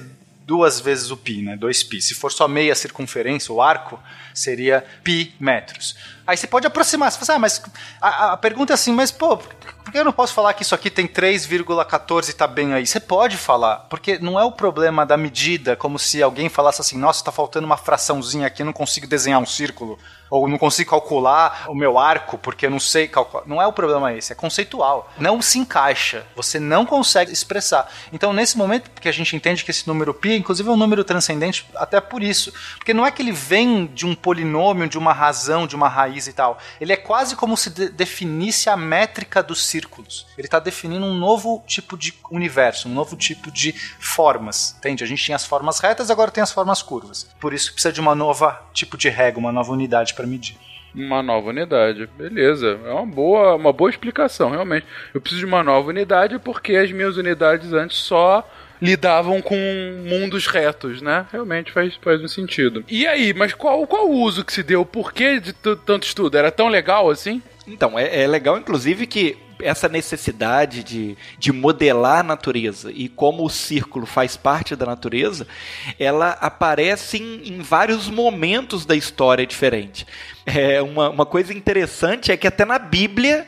duas 0.51 0.81
vezes 0.81 1.11
o 1.11 1.15
pi, 1.15 1.41
né? 1.41 1.55
2π. 1.55 2.01
Se 2.01 2.13
for 2.13 2.29
só 2.29 2.45
meia 2.45 2.75
circunferência, 2.75 3.53
o 3.53 3.61
arco, 3.61 3.97
seria 4.33 4.83
pi 5.01 5.33
metros. 5.39 5.95
Aí 6.27 6.35
você 6.35 6.45
pode 6.45 6.67
aproximar, 6.67 7.09
você 7.09 7.17
fala 7.17 7.23
assim, 7.23 7.31
ah, 7.31 7.39
mas 7.39 7.63
a, 8.01 8.33
a 8.33 8.37
pergunta 8.37 8.73
é 8.73 8.75
assim, 8.75 8.91
mas 8.91 9.11
pô, 9.11 9.37
por 9.37 9.91
que 9.93 9.97
eu 9.97 10.03
não 10.03 10.11
posso 10.11 10.33
falar 10.33 10.53
que 10.53 10.63
isso 10.63 10.75
aqui 10.75 10.89
tem 10.89 11.07
3,14 11.07 12.29
e 12.29 12.33
tá 12.33 12.47
bem 12.47 12.73
aí? 12.73 12.85
Você 12.85 12.99
pode 12.99 13.37
falar, 13.37 13.77
porque 13.89 14.19
não 14.19 14.37
é 14.37 14.43
o 14.43 14.51
problema 14.51 15.05
da 15.05 15.15
medida, 15.15 15.77
como 15.77 15.97
se 15.97 16.21
alguém 16.21 16.49
falasse 16.49 16.81
assim, 16.81 16.97
nossa, 16.97 17.23
tá 17.23 17.31
faltando 17.31 17.65
uma 17.65 17.77
fraçãozinha 17.77 18.47
aqui, 18.47 18.61
eu 18.61 18.65
não 18.65 18.73
consigo 18.73 19.07
desenhar 19.07 19.39
um 19.39 19.45
círculo 19.45 19.97
ou 20.31 20.47
não 20.47 20.57
consigo 20.57 20.89
calcular 20.89 21.65
o 21.67 21.75
meu 21.75 21.99
arco 21.99 22.37
porque 22.37 22.65
eu 22.65 22.71
não 22.71 22.79
sei 22.79 23.07
calcular. 23.07 23.43
Não 23.45 23.61
é 23.61 23.67
o 23.67 23.73
problema 23.73 24.13
esse, 24.13 24.31
é 24.31 24.35
conceitual. 24.35 25.11
Não 25.19 25.41
se 25.41 25.59
encaixa, 25.59 26.25
você 26.35 26.59
não 26.59 26.85
consegue 26.85 27.31
expressar. 27.31 27.91
Então, 28.11 28.33
nesse 28.33 28.57
momento 28.57 28.89
que 28.99 29.09
a 29.09 29.11
gente 29.11 29.35
entende 29.35 29.63
que 29.63 29.71
esse 29.71 29.87
número 29.87 30.13
π, 30.13 30.37
inclusive 30.37 30.67
é 30.67 30.71
um 30.71 30.77
número 30.77 31.03
transcendente 31.03 31.67
até 31.75 31.99
por 31.99 32.23
isso, 32.23 32.53
porque 32.77 32.93
não 32.93 33.05
é 33.05 33.11
que 33.11 33.21
ele 33.21 33.33
vem 33.33 33.85
de 33.85 34.05
um 34.05 34.15
polinômio, 34.15 34.87
de 34.87 34.97
uma 34.97 35.13
razão, 35.13 35.67
de 35.67 35.75
uma 35.75 35.89
raiz 35.89 36.27
e 36.27 36.33
tal. 36.33 36.57
Ele 36.79 36.93
é 36.93 36.97
quase 36.97 37.35
como 37.35 37.57
se 37.57 37.69
de 37.69 37.89
definisse 37.89 38.69
a 38.69 38.77
métrica 38.77 39.43
dos 39.43 39.65
círculos. 39.65 40.25
Ele 40.37 40.47
está 40.47 40.59
definindo 40.59 41.05
um 41.05 41.13
novo 41.13 41.61
tipo 41.67 41.97
de 41.97 42.13
universo, 42.29 42.87
um 42.87 42.93
novo 42.93 43.17
tipo 43.17 43.51
de 43.51 43.73
formas. 43.99 44.75
Entende? 44.77 45.03
A 45.03 45.07
gente 45.07 45.23
tinha 45.23 45.35
as 45.35 45.45
formas 45.45 45.79
retas, 45.79 46.09
agora 46.09 46.31
tem 46.31 46.41
as 46.41 46.51
formas 46.51 46.81
curvas. 46.81 47.27
Por 47.39 47.53
isso 47.53 47.67
que 47.67 47.73
precisa 47.73 47.91
de 47.91 47.99
uma 47.99 48.15
nova 48.15 48.61
tipo 48.73 48.97
de 48.97 49.09
regra, 49.09 49.39
uma 49.39 49.51
nova 49.51 49.71
unidade 49.71 50.13
para 50.21 50.27
medir. 50.27 50.55
Uma 50.93 51.23
nova 51.23 51.49
unidade, 51.49 52.07
beleza. 52.17 52.79
É 52.85 52.91
uma 52.91 53.05
boa, 53.05 53.55
uma 53.55 53.71
boa 53.71 53.89
explicação, 53.89 54.51
realmente. 54.51 54.85
Eu 55.13 55.21
preciso 55.21 55.39
de 55.39 55.45
uma 55.45 55.63
nova 55.63 55.89
unidade 55.89 56.37
porque 56.37 56.75
as 56.75 56.91
minhas 56.91 57.17
unidades 57.17 57.71
antes 57.73 57.97
só 57.97 58.47
lidavam 58.81 59.41
com 59.41 59.55
mundos 60.05 60.47
retos, 60.47 61.01
né? 61.01 61.25
Realmente 61.31 61.71
faz, 61.71 61.95
faz 62.01 62.21
um 62.21 62.27
sentido. 62.27 62.83
E 62.89 63.07
aí, 63.07 63.33
mas 63.33 63.53
qual, 63.53 63.85
qual 63.87 64.09
o 64.09 64.19
uso 64.21 64.43
que 64.43 64.51
se 64.51 64.63
deu? 64.63 64.83
Por 64.83 65.13
que 65.13 65.39
de 65.39 65.53
tanto 65.53 66.03
estudo? 66.05 66.37
Era 66.37 66.51
tão 66.51 66.67
legal 66.67 67.09
assim? 67.09 67.41
Então, 67.67 67.97
é, 67.97 68.23
é 68.23 68.27
legal, 68.27 68.57
inclusive, 68.57 69.07
que 69.07 69.37
essa 69.63 69.87
necessidade 69.87 70.83
de, 70.83 71.17
de 71.37 71.51
modelar 71.51 72.19
a 72.19 72.23
natureza 72.23 72.91
e 72.91 73.07
como 73.07 73.45
o 73.45 73.49
círculo 73.49 74.05
faz 74.05 74.35
parte 74.37 74.75
da 74.75 74.85
natureza, 74.85 75.47
ela 75.99 76.31
aparece 76.41 77.17
em, 77.17 77.53
em 77.53 77.61
vários 77.61 78.09
momentos 78.09 78.85
da 78.85 78.95
história 78.95 79.45
diferente. 79.45 80.05
É, 80.45 80.81
uma, 80.81 81.09
uma 81.09 81.25
coisa 81.25 81.53
interessante 81.53 82.31
é 82.31 82.37
que 82.37 82.47
até 82.47 82.65
na 82.65 82.79
Bíblia 82.79 83.47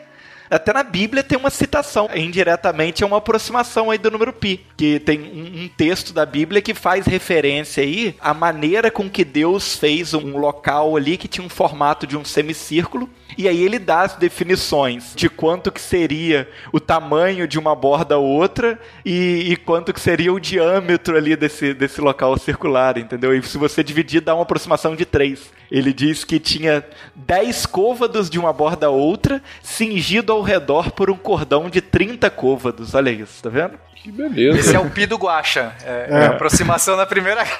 até 0.54 0.72
na 0.72 0.84
Bíblia 0.84 1.24
tem 1.24 1.38
uma 1.38 1.50
citação, 1.50 2.10
indiretamente 2.16 3.04
é 3.04 3.06
uma 3.06 3.18
aproximação 3.18 3.90
aí 3.90 3.98
do 3.98 4.12
número 4.12 4.32
pi, 4.32 4.66
que 4.78 5.00
tem 5.00 5.20
um, 5.20 5.64
um, 5.64 5.68
texto 5.68 6.14
da 6.14 6.26
Bíblia 6.26 6.62
que 6.62 6.74
faz 6.74 7.06
referência 7.06 7.84
aí 7.84 8.16
à 8.20 8.34
maneira 8.34 8.92
com 8.92 9.10
que 9.10 9.26
Deus 9.26 9.76
fez 9.76 10.14
um 10.14 10.38
local 10.38 10.96
ali 10.96 11.18
que 11.18 11.28
tinha 11.28 11.46
um 11.46 11.50
formato 11.50 12.06
de 12.06 12.16
um 12.16 12.24
semicírculo 12.24 13.10
e 13.38 13.48
aí 13.48 13.64
ele 13.64 13.80
dá 13.80 14.02
as 14.02 14.16
definições 14.16 15.14
de 15.16 15.30
quanto 15.30 15.72
que 15.72 15.82
seria 15.82 16.48
o 16.72 16.80
tamanho 16.80 17.48
de 17.48 17.58
uma 17.58 17.76
borda 17.76 18.18
ou 18.18 18.26
outra 18.26 18.80
e, 19.06 19.52
e, 19.52 19.56
quanto 19.56 19.94
que 19.94 20.00
seria 20.00 20.32
o 20.32 20.40
diâmetro 20.40 21.18
ali 21.18 21.36
desse, 21.36 21.74
desse 21.74 22.00
local 22.00 22.38
circular, 22.38 22.98
entendeu? 22.98 23.36
E 23.36 23.42
se 23.44 23.58
você 23.58 23.84
dividir, 23.84 24.22
dá 24.22 24.36
uma 24.36 24.44
aproximação 24.44 24.96
de 24.96 25.06
3. 25.06 25.52
Ele 25.72 25.92
diz 25.92 26.24
que 26.24 26.40
tinha 26.40 26.86
10 27.16 27.66
côvados 27.66 28.30
de 28.30 28.38
uma 28.38 28.54
borda 28.54 28.88
a 28.88 28.92
outra, 28.92 29.42
cingido 29.62 30.32
ao 30.32 30.43
redor 30.44 30.92
por 30.92 31.10
um 31.10 31.18
cordão 31.18 31.70
de 31.70 31.82
30 31.82 32.30
côvados. 32.30 32.94
Olha 32.94 33.10
isso, 33.10 33.42
tá 33.42 33.50
vendo? 33.50 33.74
Que 34.04 34.12
beleza. 34.12 34.60
Esse 34.60 34.76
é 34.76 34.80
o 34.80 34.90
pi 34.90 35.06
do 35.06 35.16
guacha. 35.16 35.72
É, 35.86 36.08
é. 36.10 36.10
é 36.10 36.26
a 36.26 36.32
aproximação 36.32 36.98
na 36.98 37.06
primeira. 37.06 37.46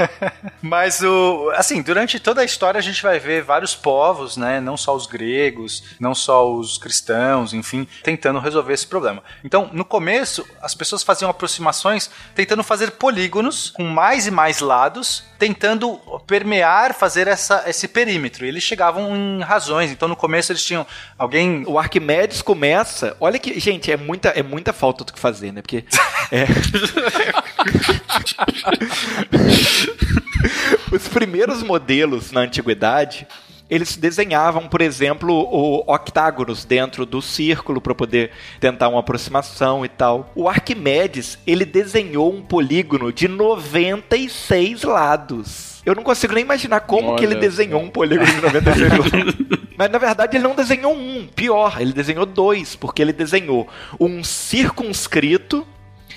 Mas 0.61 1.01
o. 1.01 1.51
Assim, 1.55 1.81
durante 1.81 2.19
toda 2.19 2.41
a 2.41 2.45
história 2.45 2.77
a 2.77 2.83
gente 2.83 3.01
vai 3.01 3.17
ver 3.17 3.41
vários 3.41 3.75
povos, 3.75 4.37
né? 4.37 4.61
Não 4.61 4.77
só 4.77 4.95
os 4.95 5.07
gregos, 5.07 5.83
não 5.99 6.13
só 6.13 6.53
os 6.53 6.77
cristãos 6.77 7.18
cristãos, 7.19 7.53
enfim, 7.53 7.85
tentando 8.03 8.39
resolver 8.39 8.73
esse 8.73 8.87
problema. 8.87 9.21
Então, 9.43 9.69
no 9.73 9.83
começo, 9.83 10.47
as 10.61 10.73
pessoas 10.73 11.03
faziam 11.03 11.29
aproximações 11.29 12.09
tentando 12.33 12.63
fazer 12.63 12.91
polígonos 12.91 13.71
com 13.71 13.83
mais 13.83 14.27
e 14.27 14.31
mais 14.31 14.61
lados, 14.61 15.25
tentando 15.37 15.99
permear, 16.25 16.93
fazer 16.93 17.27
essa, 17.27 17.63
esse 17.67 17.87
perímetro. 17.87 18.45
E 18.45 18.47
eles 18.47 18.63
chegavam 18.63 19.15
em 19.15 19.41
razões. 19.41 19.91
Então, 19.91 20.07
no 20.07 20.15
começo, 20.15 20.51
eles 20.51 20.63
tinham 20.63 20.85
alguém. 21.17 21.63
O 21.67 21.77
Arquimedes 21.77 22.41
começa. 22.41 23.15
Olha 23.19 23.37
que, 23.37 23.59
gente, 23.59 23.91
é 23.91 23.97
muita, 23.97 24.29
é 24.29 24.41
muita 24.41 24.71
falta 24.71 25.03
do 25.03 25.13
que 25.13 25.19
fazer, 25.19 25.51
né? 25.51 25.61
Porque. 25.61 25.83
É... 26.31 26.45
Os 30.93 31.07
primeiros 31.07 31.63
modelos 31.63 32.31
na 32.31 32.41
antiguidade 32.41 33.25
eles 33.69 33.95
desenhavam, 33.95 34.67
por 34.67 34.81
exemplo, 34.81 35.33
o 35.33 35.83
octágonos 35.87 36.65
dentro 36.65 37.05
do 37.05 37.21
círculo 37.21 37.79
para 37.79 37.93
poder 37.93 38.31
tentar 38.59 38.89
uma 38.89 38.99
aproximação 38.99 39.85
e 39.85 39.89
tal. 39.89 40.31
O 40.33 40.49
Arquimedes, 40.49 41.37
ele 41.45 41.65
desenhou 41.65 42.33
um 42.33 42.41
polígono 42.41 43.13
de 43.13 43.27
96 43.27 44.83
lados. 44.83 45.81
Eu 45.85 45.95
não 45.95 46.03
consigo 46.03 46.33
nem 46.33 46.43
imaginar 46.43 46.81
como 46.81 47.09
Olha. 47.09 47.17
que 47.17 47.25
ele 47.25 47.35
desenhou 47.35 47.81
um 47.81 47.89
polígono 47.89 48.29
de 48.31 48.41
96 48.41 48.91
lados. 48.91 49.35
Mas 49.77 49.89
na 49.89 49.97
verdade 49.97 50.35
ele 50.35 50.43
não 50.43 50.55
desenhou 50.55 50.93
um, 50.93 51.25
pior, 51.27 51.79
ele 51.79 51.93
desenhou 51.93 52.25
dois, 52.25 52.75
porque 52.75 53.01
ele 53.01 53.13
desenhou 53.13 53.65
um 53.97 54.23
circunscrito 54.23 55.65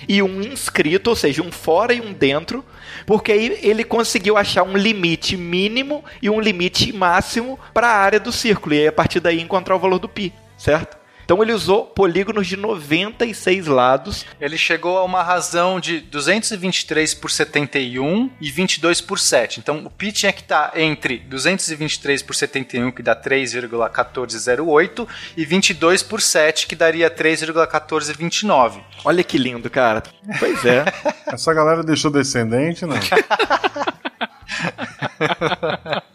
e 0.09 0.23
um 0.23 0.41
inscrito, 0.41 1.11
ou 1.11 1.17
seja, 1.17 1.43
um 1.43 1.51
fora 1.51 1.93
e 1.93 2.01
um 2.01 2.13
dentro, 2.13 2.65
porque 3.07 3.33
aí 3.33 3.59
ele 3.63 3.85
conseguiu 3.85 4.37
achar 4.37 4.63
um 4.63 4.77
limite 4.77 5.37
mínimo 5.37 6.05
e 6.21 6.31
um 6.31 6.41
limite 6.41 6.93
máximo 6.93 7.59
para 7.75 7.89
a 7.89 7.97
área 7.97 8.21
do 8.21 8.33
círculo, 8.33 8.75
e 8.75 8.81
aí 8.81 8.89
a 8.89 8.93
partir 8.93 9.21
daí 9.21 9.41
encontrar 9.41 9.77
o 9.77 9.79
valor 9.79 9.99
do 9.99 10.09
π, 10.09 10.33
certo? 10.57 11.02
Então 11.33 11.43
ele 11.43 11.55
usou 11.55 11.87
polígonos 11.87 12.47
de 12.47 12.59
96 12.59 13.67
lados. 13.67 14.27
Ele 14.39 14.59
chegou 14.59 14.99
a 14.99 15.03
uma 15.03 15.23
razão 15.23 15.81
de 15.81 15.99
223 15.99 17.15
por 17.15 17.31
71 17.31 18.31
e 18.39 18.51
22 18.51 19.01
por 19.01 19.19
7. 19.19 19.59
Então 19.59 19.87
o 19.87 19.89
pi 19.89 20.13
tinha 20.13 20.31
que 20.31 20.43
estar 20.43 20.79
entre 20.79 21.21
223 21.21 22.23
por 22.23 22.35
71, 22.35 22.91
que 22.91 23.03
dá 23.03 23.17
3,1408, 23.17 25.09
e 25.35 25.47
22 25.47 26.03
por 26.03 26.21
7, 26.21 26.67
que 26.67 26.77
daria 26.77 27.11
3,1429. 27.11 28.83
Olha 29.03 29.25
que 29.25 29.39
lindo, 29.39 29.71
cara. 29.71 30.03
Pois 30.39 30.63
é. 30.67 30.85
Essa 31.29 31.55
galera 31.55 31.83
deixou 31.83 32.11
descendente, 32.11 32.85
não? 32.85 32.97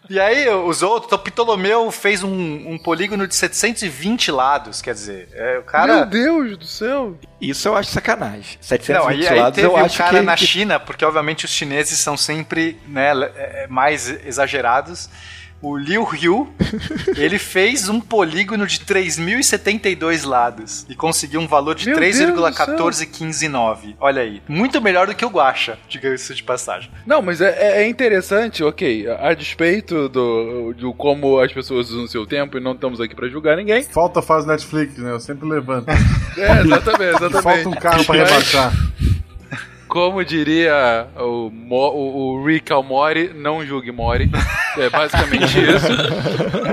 E 0.09 0.19
aí, 0.19 0.47
os 0.49 0.81
outros, 0.81 1.07
então 1.07 1.19
Ptolomeu 1.19 1.91
fez 1.91 2.23
um, 2.23 2.71
um 2.71 2.77
polígono 2.77 3.27
de 3.27 3.35
720 3.35 4.31
lados, 4.31 4.81
quer 4.81 4.93
dizer, 4.93 5.29
é, 5.33 5.59
o 5.59 5.63
cara... 5.63 5.97
Meu 5.97 6.05
Deus 6.05 6.57
do 6.57 6.65
céu. 6.65 7.17
Isso 7.41 7.67
eu 7.67 7.75
acho 7.75 7.91
sacanagem. 7.91 8.57
720 8.61 8.97
Não, 8.97 9.07
aí, 9.07 9.27
aí 9.27 9.39
lados 9.39 9.55
teve 9.55 9.67
eu 9.67 9.73
o 9.73 9.77
acho 9.77 9.97
cara 9.97 10.19
que, 10.19 10.25
na 10.25 10.37
China, 10.37 10.79
porque 10.79 11.03
obviamente 11.03 11.45
os 11.45 11.51
chineses 11.51 11.99
são 11.99 12.15
sempre 12.15 12.79
né, 12.87 13.11
é, 13.35 13.67
mais 13.67 14.09
exagerados. 14.25 15.09
O 15.61 15.75
Liu 15.75 16.03
Hu, 16.03 16.47
ele 17.17 17.39
fez 17.39 17.89
um 17.89 17.99
polígono 17.99 18.67
de 18.67 18.79
3.072 18.81 20.23
lados 20.25 20.85
e 20.87 20.95
conseguiu 20.95 21.39
um 21.39 21.47
valor 21.47 21.73
de 21.75 21.87
Meu 21.87 21.99
Deus 21.99 22.17
do 22.19 22.33
3,14159. 22.33 23.95
Olha 23.99 24.21
aí, 24.21 24.41
muito 24.47 24.79
melhor 24.81 25.07
do 25.07 25.15
que 25.15 25.25
o 25.25 25.29
Guacha, 25.29 25.79
diga-se 25.89 26.35
de 26.35 26.43
passagem. 26.43 26.91
Não, 27.05 27.21
mas 27.21 27.41
é, 27.41 27.49
é- 27.59 27.83
é 27.83 27.87
interessante, 27.89 28.63
ok. 28.63 29.07
A, 29.09 29.29
a 29.29 29.33
despeito 29.33 30.07
do, 30.09 30.73
do 30.77 30.93
como 30.93 31.39
as 31.39 31.51
pessoas 31.51 31.89
usam 31.89 32.03
o 32.03 32.07
seu 32.07 32.25
tempo 32.27 32.57
e 32.57 32.61
não 32.61 32.73
estamos 32.73 33.01
aqui 33.01 33.15
pra 33.15 33.27
julgar 33.27 33.57
ninguém. 33.57 33.83
Falta 33.83 34.21
faz 34.21 34.45
Netflix, 34.45 34.97
né? 34.97 35.11
Eu 35.11 35.19
sempre 35.19 35.47
levanto. 35.47 35.87
É, 36.37 36.61
exatamente, 36.61 37.15
exatamente. 37.15 37.41
Falta 37.41 37.69
um 37.69 37.71
carro 37.71 38.05
pra 38.05 38.15
Mas, 38.15 38.27
rebaixar. 38.29 38.73
Como 39.97 40.23
diria 40.23 41.07
o, 41.17 41.49
Mo- 41.51 41.89
o, 41.89 42.35
o 42.35 42.45
Rick 42.45 42.71
Almori, 42.71 43.31
não 43.33 43.65
julgue 43.65 43.91
Mori. 43.91 44.29
É 44.77 44.91
basicamente 44.91 45.57
isso. 45.59 45.87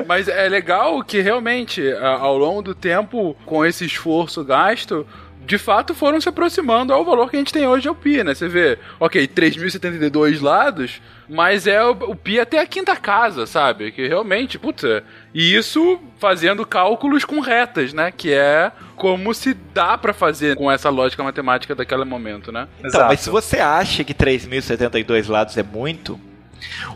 Mas 0.07 0.29
é 0.29 0.47
legal 0.47 1.03
que 1.03 1.23
realmente, 1.23 1.83
ao 2.21 2.37
longo 2.37 2.61
do 2.61 2.75
tempo, 2.75 3.35
com 3.47 3.65
esse 3.65 3.87
esforço 3.87 4.45
gasto, 4.45 5.07
de 5.47 5.59
fato 5.59 5.95
foram 5.95 6.21
se 6.21 6.29
aproximando 6.29 6.93
ao 6.93 7.05
valor 7.05 7.31
que 7.31 7.37
a 7.37 7.39
gente 7.39 7.53
tem 7.53 7.67
hoje 7.67 7.89
ao 7.89 7.95
Pi, 7.95 8.23
né? 8.25 8.35
Você 8.35 8.49
vê, 8.49 8.79
ok, 8.99 9.27
3.072 9.29 10.41
lados, 10.41 11.01
mas 11.29 11.67
é 11.67 11.83
o, 11.85 11.91
o 11.91 12.17
Pi 12.17 12.41
até 12.41 12.59
a 12.61 12.67
quinta 12.67 12.97
casa, 12.97 13.47
sabe? 13.47 13.93
Que 13.93 14.07
realmente, 14.09 14.59
puta. 14.59 15.05
E 15.35 15.55
isso 15.55 15.99
fazendo 16.19 16.67
cálculos 16.67 17.25
com 17.25 17.41
retas, 17.41 17.93
né? 17.93 18.11
Que 18.11 18.33
é 18.33 18.73
como 18.97 19.35
se 19.35 19.55
dá 19.75 19.99
pra 19.99 20.13
fazer 20.13 20.57
com 20.57 20.71
essa 20.71 20.89
lógica 20.89 21.23
matemática 21.23 21.75
daquele 21.75 22.05
momento, 22.05 22.51
né? 22.51 22.67
Então, 22.83 23.07
mas 23.07 23.21
se 23.21 23.31
você 23.31 23.59
acha 23.59 24.03
que 24.03 24.15
3.072 24.15 25.29
lados 25.29 25.57
é 25.57 25.63
muito, 25.63 26.19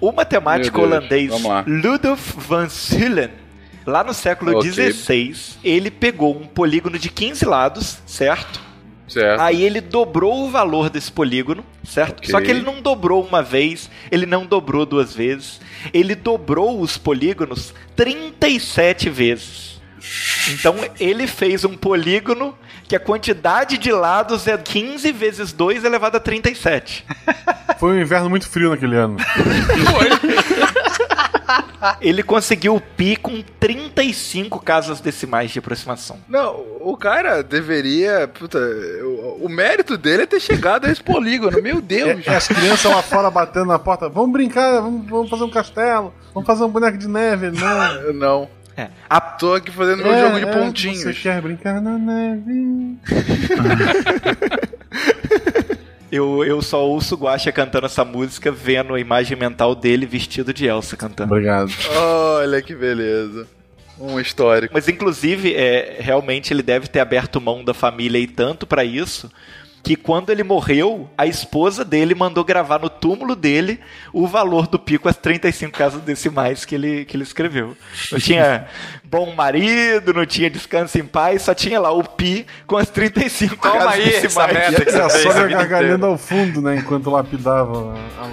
o 0.00 0.12
matemático 0.12 0.78
Deus, 0.78 0.90
holandês. 0.90 1.32
Ludolf 1.66 2.34
van 2.36 2.68
Zullen, 2.68 3.30
lá 3.88 4.04
no 4.04 4.14
século. 4.14 4.62
XVI, 4.62 5.34
ele 5.64 5.90
pegou 5.90 6.36
um 6.36 6.46
polígono 6.46 6.98
de 6.98 7.08
15 7.08 7.44
lados, 7.44 7.98
certo? 8.06 8.68
Certo. 9.08 9.40
Aí 9.40 9.62
ele 9.62 9.80
dobrou 9.80 10.44
o 10.44 10.50
valor 10.50 10.90
desse 10.90 11.10
polígono, 11.10 11.64
certo? 11.82 12.18
Ok. 12.18 12.30
Só 12.30 12.40
que 12.40 12.50
ele 12.50 12.60
não 12.60 12.82
dobrou 12.82 13.24
uma 13.24 13.42
vez, 13.42 13.90
ele 14.10 14.26
não 14.26 14.44
dobrou 14.44 14.84
duas 14.84 15.14
vezes, 15.14 15.60
ele 15.94 16.14
dobrou 16.14 16.80
os 16.80 16.98
polígonos 16.98 17.74
37 17.96 19.08
vezes. 19.08 19.80
Então 20.52 20.76
ele 21.00 21.26
fez 21.26 21.64
um 21.64 21.76
polígono 21.76 22.56
que 22.86 22.94
a 22.94 23.00
quantidade 23.00 23.76
de 23.76 23.90
lados 23.90 24.46
é 24.46 24.56
15 24.56 25.10
vezes 25.12 25.52
2 25.52 25.84
elevado 25.84 26.16
a 26.16 26.20
37. 26.20 27.04
Foi 27.78 27.92
um 27.92 28.00
inverno 28.00 28.30
muito 28.30 28.48
frio 28.48 28.70
naquele 28.70 28.96
ano. 28.96 29.16
Ele 32.00 32.22
conseguiu 32.22 32.76
o 32.76 32.80
pi 32.80 33.16
com 33.16 33.42
35 33.60 34.60
casas 34.60 35.00
decimais 35.00 35.50
de 35.50 35.58
aproximação. 35.58 36.18
Não, 36.28 36.64
o 36.80 36.96
cara 36.96 37.42
deveria. 37.42 38.28
Puta, 38.28 38.58
o, 38.58 39.44
o 39.44 39.48
mérito 39.48 39.96
dele 39.96 40.22
é 40.24 40.26
ter 40.26 40.40
chegado 40.40 40.86
a 40.86 40.90
esse 40.90 41.02
polígono. 41.02 41.60
Meu 41.62 41.80
Deus. 41.80 42.26
É, 42.26 42.36
as 42.36 42.48
crianças 42.48 42.90
lá 42.92 43.02
fora 43.02 43.30
batendo 43.30 43.66
na 43.66 43.78
porta. 43.78 44.08
Vamos 44.08 44.32
brincar, 44.32 44.80
vamos, 44.80 45.08
vamos 45.08 45.30
fazer 45.30 45.44
um 45.44 45.50
castelo, 45.50 46.12
vamos 46.34 46.46
fazer 46.46 46.64
um 46.64 46.68
boneco 46.68 46.98
de 46.98 47.08
neve. 47.08 47.50
Não. 47.50 48.12
Não. 48.12 48.48
É. 48.76 48.90
A 49.10 49.20
Tô 49.20 49.54
aqui 49.54 49.72
fazendo 49.72 50.04
meu 50.04 50.12
É, 50.14 50.20
jogo 50.20 50.36
de 50.38 50.44
é, 50.46 50.52
pontinhos. 50.52 51.00
Você 51.02 51.12
quer 51.12 51.42
brincar 51.42 51.80
na 51.80 51.98
neve? 51.98 52.96
Eu, 56.10 56.44
eu 56.44 56.62
só 56.62 56.84
ouço 56.86 57.14
o 57.14 57.18
Guaxa 57.18 57.52
cantando 57.52 57.86
essa 57.86 58.04
música, 58.04 58.50
vendo 58.50 58.94
a 58.94 59.00
imagem 59.00 59.36
mental 59.36 59.74
dele 59.74 60.06
vestido 60.06 60.52
de 60.54 60.66
Elsa 60.66 60.96
cantando. 60.96 61.32
Obrigado. 61.32 61.70
Olha 61.96 62.62
que 62.62 62.74
beleza. 62.74 63.46
Um 64.00 64.18
histórico. 64.20 64.72
Mas 64.72 64.88
inclusive, 64.88 65.54
é, 65.54 65.96
realmente 66.00 66.52
ele 66.52 66.62
deve 66.62 66.86
ter 66.86 67.00
aberto 67.00 67.40
mão 67.40 67.64
da 67.64 67.74
família 67.74 68.18
e 68.18 68.26
tanto 68.26 68.66
pra 68.66 68.84
isso, 68.84 69.30
que 69.82 69.96
quando 69.96 70.30
ele 70.30 70.42
morreu, 70.42 71.08
a 71.16 71.26
esposa 71.26 71.84
dele 71.84 72.14
mandou 72.14 72.44
gravar 72.44 72.78
no 72.78 72.90
túmulo 72.90 73.34
dele 73.34 73.80
o 74.12 74.26
valor 74.26 74.66
do 74.66 74.78
pico, 74.78 75.08
as 75.08 75.16
35 75.16 75.76
casas 75.76 76.02
decimais 76.02 76.64
que 76.64 76.74
ele, 76.74 77.04
que 77.04 77.16
ele 77.16 77.22
escreveu. 77.22 77.76
Não 78.12 78.18
tinha 78.18 78.66
bom 79.04 79.34
marido, 79.34 80.12
não 80.12 80.26
tinha 80.26 80.50
descanso 80.50 80.98
em 80.98 81.04
paz, 81.04 81.42
só 81.42 81.54
tinha 81.54 81.80
lá 81.80 81.90
o 81.90 82.02
pi 82.02 82.46
com 82.66 82.76
as 82.76 82.90
35 82.90 83.56
Toma 83.56 83.72
casas 83.74 83.92
aí 83.94 84.08
essa 84.08 84.20
decimais. 84.22 84.52
merda 84.52 84.84
que 84.84 84.90
E 84.90 85.00
a 85.00 85.08
você 85.08 85.18
a 85.18 85.22
sogra 85.22 85.48
gargalhando 85.48 86.06
ao 86.06 86.18
fundo, 86.18 86.60
né? 86.60 86.76
Enquanto 86.76 87.10
lapidava 87.10 87.94
a 88.20 88.28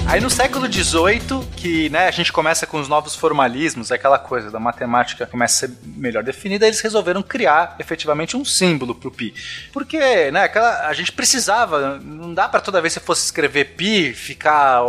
Aí 0.08 0.22
no 0.22 0.30
século 0.30 0.72
XVIII, 0.72 1.46
que 1.54 1.90
né, 1.90 2.08
a 2.08 2.10
gente 2.10 2.32
começa 2.32 2.66
com 2.66 2.80
os 2.80 2.88
novos 2.88 3.14
formalismos, 3.14 3.92
aquela 3.92 4.18
coisa 4.18 4.50
da 4.50 4.58
matemática 4.58 5.26
começa 5.26 5.66
a 5.66 5.68
ser 5.68 5.76
melhor 5.84 6.24
definida, 6.24 6.66
eles 6.66 6.80
resolveram 6.80 7.22
criar 7.22 7.76
efetivamente 7.78 8.34
um 8.34 8.42
símbolo 8.42 8.94
pro 8.94 9.10
pi. 9.10 9.34
Porque 9.70 10.30
né, 10.30 10.44
aquela, 10.44 10.88
a 10.88 10.94
gente 10.94 11.12
precisava, 11.12 11.98
não 11.98 12.32
dá 12.32 12.48
pra 12.48 12.58
toda 12.58 12.80
vez 12.80 12.94
que 12.94 13.00
você 13.00 13.04
fosse 13.04 13.26
escrever 13.26 13.76
pi, 13.76 14.14
ficar 14.14 14.80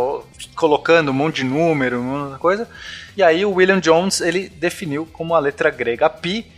colocando 0.54 1.10
um 1.10 1.14
monte 1.14 1.36
de 1.36 1.44
número, 1.44 2.00
um 2.00 2.04
monte 2.04 2.32
de 2.32 2.38
coisa. 2.38 2.66
E 3.14 3.22
aí 3.22 3.44
o 3.44 3.52
William 3.52 3.78
Jones 3.78 4.22
ele 4.22 4.48
definiu 4.48 5.04
como 5.12 5.34
a 5.34 5.38
letra 5.38 5.68
grega 5.68 6.08
pi 6.08 6.50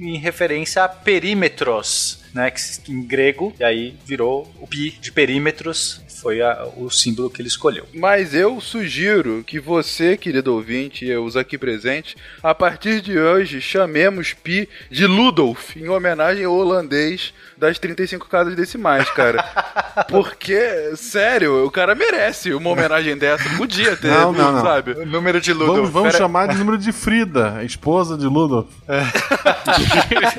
em 0.00 0.18
referência 0.18 0.82
a 0.82 0.88
perímetros, 0.88 2.24
né, 2.34 2.50
que 2.50 2.60
em 2.90 3.02
grego, 3.02 3.54
e 3.58 3.64
aí 3.64 3.96
virou 4.04 4.52
o 4.60 4.66
pi 4.66 4.90
de 5.00 5.12
perímetros, 5.12 6.02
foi 6.20 6.40
a- 6.40 6.66
o 6.76 6.90
símbolo 6.90 7.30
que 7.30 7.40
ele 7.40 7.48
escolheu. 7.48 7.86
Mas 7.94 8.34
eu 8.34 8.60
sugiro 8.60 9.44
que 9.46 9.58
você, 9.60 10.16
querido 10.16 10.54
ouvinte, 10.54 11.04
e 11.04 11.16
os 11.16 11.36
aqui 11.36 11.56
presentes, 11.58 12.14
a 12.42 12.54
partir 12.54 13.00
de 13.00 13.18
hoje 13.18 13.60
chamemos 13.60 14.32
Pi 14.32 14.68
de 14.90 15.06
Ludolf, 15.06 15.76
em 15.76 15.88
homenagem 15.88 16.44
ao 16.44 16.54
holandês 16.54 17.32
das 17.58 17.78
35 17.78 18.28
casas 18.28 18.54
decimais, 18.54 19.08
cara. 19.10 19.42
Porque, 20.08 20.92
sério, 20.96 21.64
o 21.66 21.70
cara 21.70 21.94
merece 21.94 22.52
uma 22.54 22.70
homenagem 22.70 23.16
dessa. 23.18 23.48
Podia 23.56 23.96
ter, 23.96 24.08
Não, 24.08 24.32
não, 24.32 24.52
não. 24.52 24.62
sabe? 24.62 24.92
O 24.92 25.04
número 25.06 25.40
de 25.40 25.52
Ludo. 25.52 25.72
Vamos, 25.74 25.90
vamos 25.90 26.14
chamar 26.14 26.46
de 26.48 26.56
número 26.56 26.78
de 26.78 26.92
Frida, 26.92 27.54
a 27.58 27.64
esposa 27.64 28.16
de 28.16 28.26
Ludolf. 28.26 28.68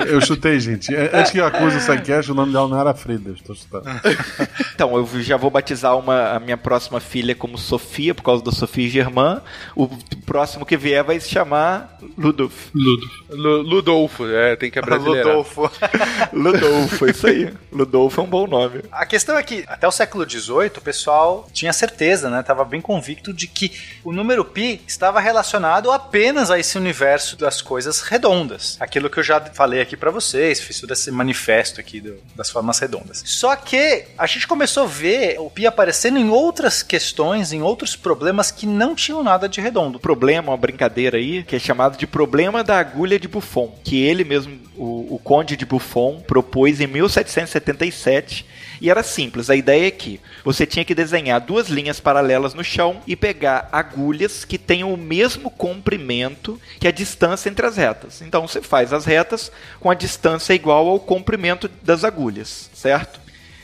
eu 0.07 0.21
chutei, 0.21 0.59
gente. 0.59 0.93
Antes 0.95 1.31
que 1.31 1.37
eu 1.39 1.45
acuse 1.45 1.77
o 1.77 1.81
Sidecast, 1.81 2.31
o 2.31 2.35
nome 2.35 2.53
dela 2.53 2.67
não 2.67 2.79
era 2.79 2.93
Frida. 2.93 3.31
Estou 3.31 3.55
chutando. 3.55 3.85
Então, 4.79 4.95
eu 4.95 5.05
já 5.21 5.35
vou 5.35 5.51
batizar 5.51 5.97
uma, 5.97 6.29
a 6.31 6.39
minha 6.39 6.55
próxima 6.55 7.01
filha 7.01 7.35
como 7.35 7.57
Sofia, 7.57 8.15
por 8.15 8.23
causa 8.23 8.41
da 8.41 8.49
Sofia 8.51 8.87
Germã. 8.89 9.41
O 9.75 9.89
próximo 10.25 10.65
que 10.65 10.77
vier 10.77 11.03
vai 11.03 11.19
se 11.19 11.29
chamar 11.29 11.97
Ludolf. 12.17 12.69
Lu- 13.29 13.61
Ludolfo, 13.61 14.25
é, 14.25 14.55
tem 14.55 14.71
que 14.71 14.79
abrasileirar. 14.79 15.27
Ludolfo. 15.35 15.69
Ludolfo, 16.31 17.08
isso 17.09 17.27
aí. 17.27 17.51
Ludolfo 17.71 18.19
é 18.21 18.23
um 18.23 18.27
bom 18.27 18.47
nome. 18.47 18.81
A 18.91 19.05
questão 19.05 19.37
é 19.37 19.43
que 19.43 19.63
até 19.67 19.87
o 19.87 19.91
século 19.91 20.27
XVIII 20.29 20.71
o 20.77 20.81
pessoal 20.81 21.47
tinha 21.53 21.71
certeza, 21.73 22.29
né? 22.29 22.41
Tava 22.43 22.63
bem 22.65 22.81
convicto 22.81 23.33
de 23.33 23.47
que 23.47 23.71
o 24.03 24.11
número 24.11 24.43
pi 24.45 24.81
estava 24.87 25.19
relacionado 25.19 25.91
apenas 25.91 26.49
a 26.51 26.57
esse 26.59 26.77
universo 26.77 27.35
das 27.37 27.61
coisas 27.61 28.01
redondas. 28.01 28.77
Aquilo 28.79 29.09
que 29.09 29.19
eu 29.19 29.23
já 29.23 29.39
falei 29.53 29.81
aqui 29.81 29.95
pra 29.95 30.11
vocês, 30.11 30.59
fiz 30.59 30.79
todo 30.79 30.91
esse 30.93 31.11
manifesto 31.11 31.79
aqui 31.79 31.99
do- 32.01 32.17
das 32.35 32.49
formas 32.49 32.79
redondas. 32.79 33.21
Só 33.25 33.55
que 33.55 34.05
a 34.17 34.25
gente 34.25 34.47
começou 34.47 34.83
a 34.83 34.87
ver 34.87 35.39
o 35.39 35.49
pi 35.49 35.65
aparecendo 35.67 36.17
em 36.17 36.29
outras 36.29 36.81
questões, 36.83 37.51
em 37.53 37.61
outros 37.61 37.95
problemas 37.95 38.51
que 38.51 38.65
não 38.65 38.95
tinham 38.95 39.23
nada 39.23 39.47
de 39.47 39.61
redondo. 39.61 39.99
problema, 39.99 40.51
uma 40.51 40.57
brincadeira 40.57 41.17
aí, 41.17 41.43
que 41.43 41.55
é 41.55 41.59
chamado 41.59 41.97
de 41.97 42.07
problema 42.07 42.63
da 42.63 42.79
agulha 42.79 43.19
de 43.19 43.27
Buffon, 43.27 43.77
que 43.83 44.01
ele 44.01 44.23
mesmo, 44.23 44.59
o, 44.79 45.15
o 45.15 45.19
conde 45.19 45.57
de 45.57 45.65
Buffon, 45.65 46.21
propôs 46.21 46.79
em 46.79 46.87
1777. 46.87 48.45
E 48.79 48.89
era 48.89 49.03
simples, 49.03 49.49
a 49.49 49.55
ideia 49.55 49.87
é 49.87 49.91
que 49.91 50.21
você 50.43 50.65
tinha 50.65 50.85
que 50.85 50.95
desenhar 50.95 51.41
duas 51.41 51.67
linhas 51.67 51.99
paralelas 51.99 52.53
no 52.53 52.63
chão 52.63 53.01
e 53.05 53.13
pegar 53.13 53.67
agulhas 53.73 54.45
que 54.45 54.57
tenham 54.57 54.93
o 54.93 54.97
mesmo 54.97 55.51
comprimento 55.51 56.59
que 56.79 56.87
a 56.87 56.91
distância 56.91 57.49
entre 57.49 57.65
as 57.65 57.75
retas. 57.75 58.21
Então 58.21 58.47
você 58.47 58.61
faz 58.61 58.93
as 58.93 59.03
retas 59.03 59.51
com 59.81 59.91
a 59.91 59.93
distância 59.93 60.53
igual 60.53 60.87
ao 60.87 60.99
comprimento 60.99 61.69
das 61.83 62.05
agulhas, 62.05 62.69
certo? 62.73 63.19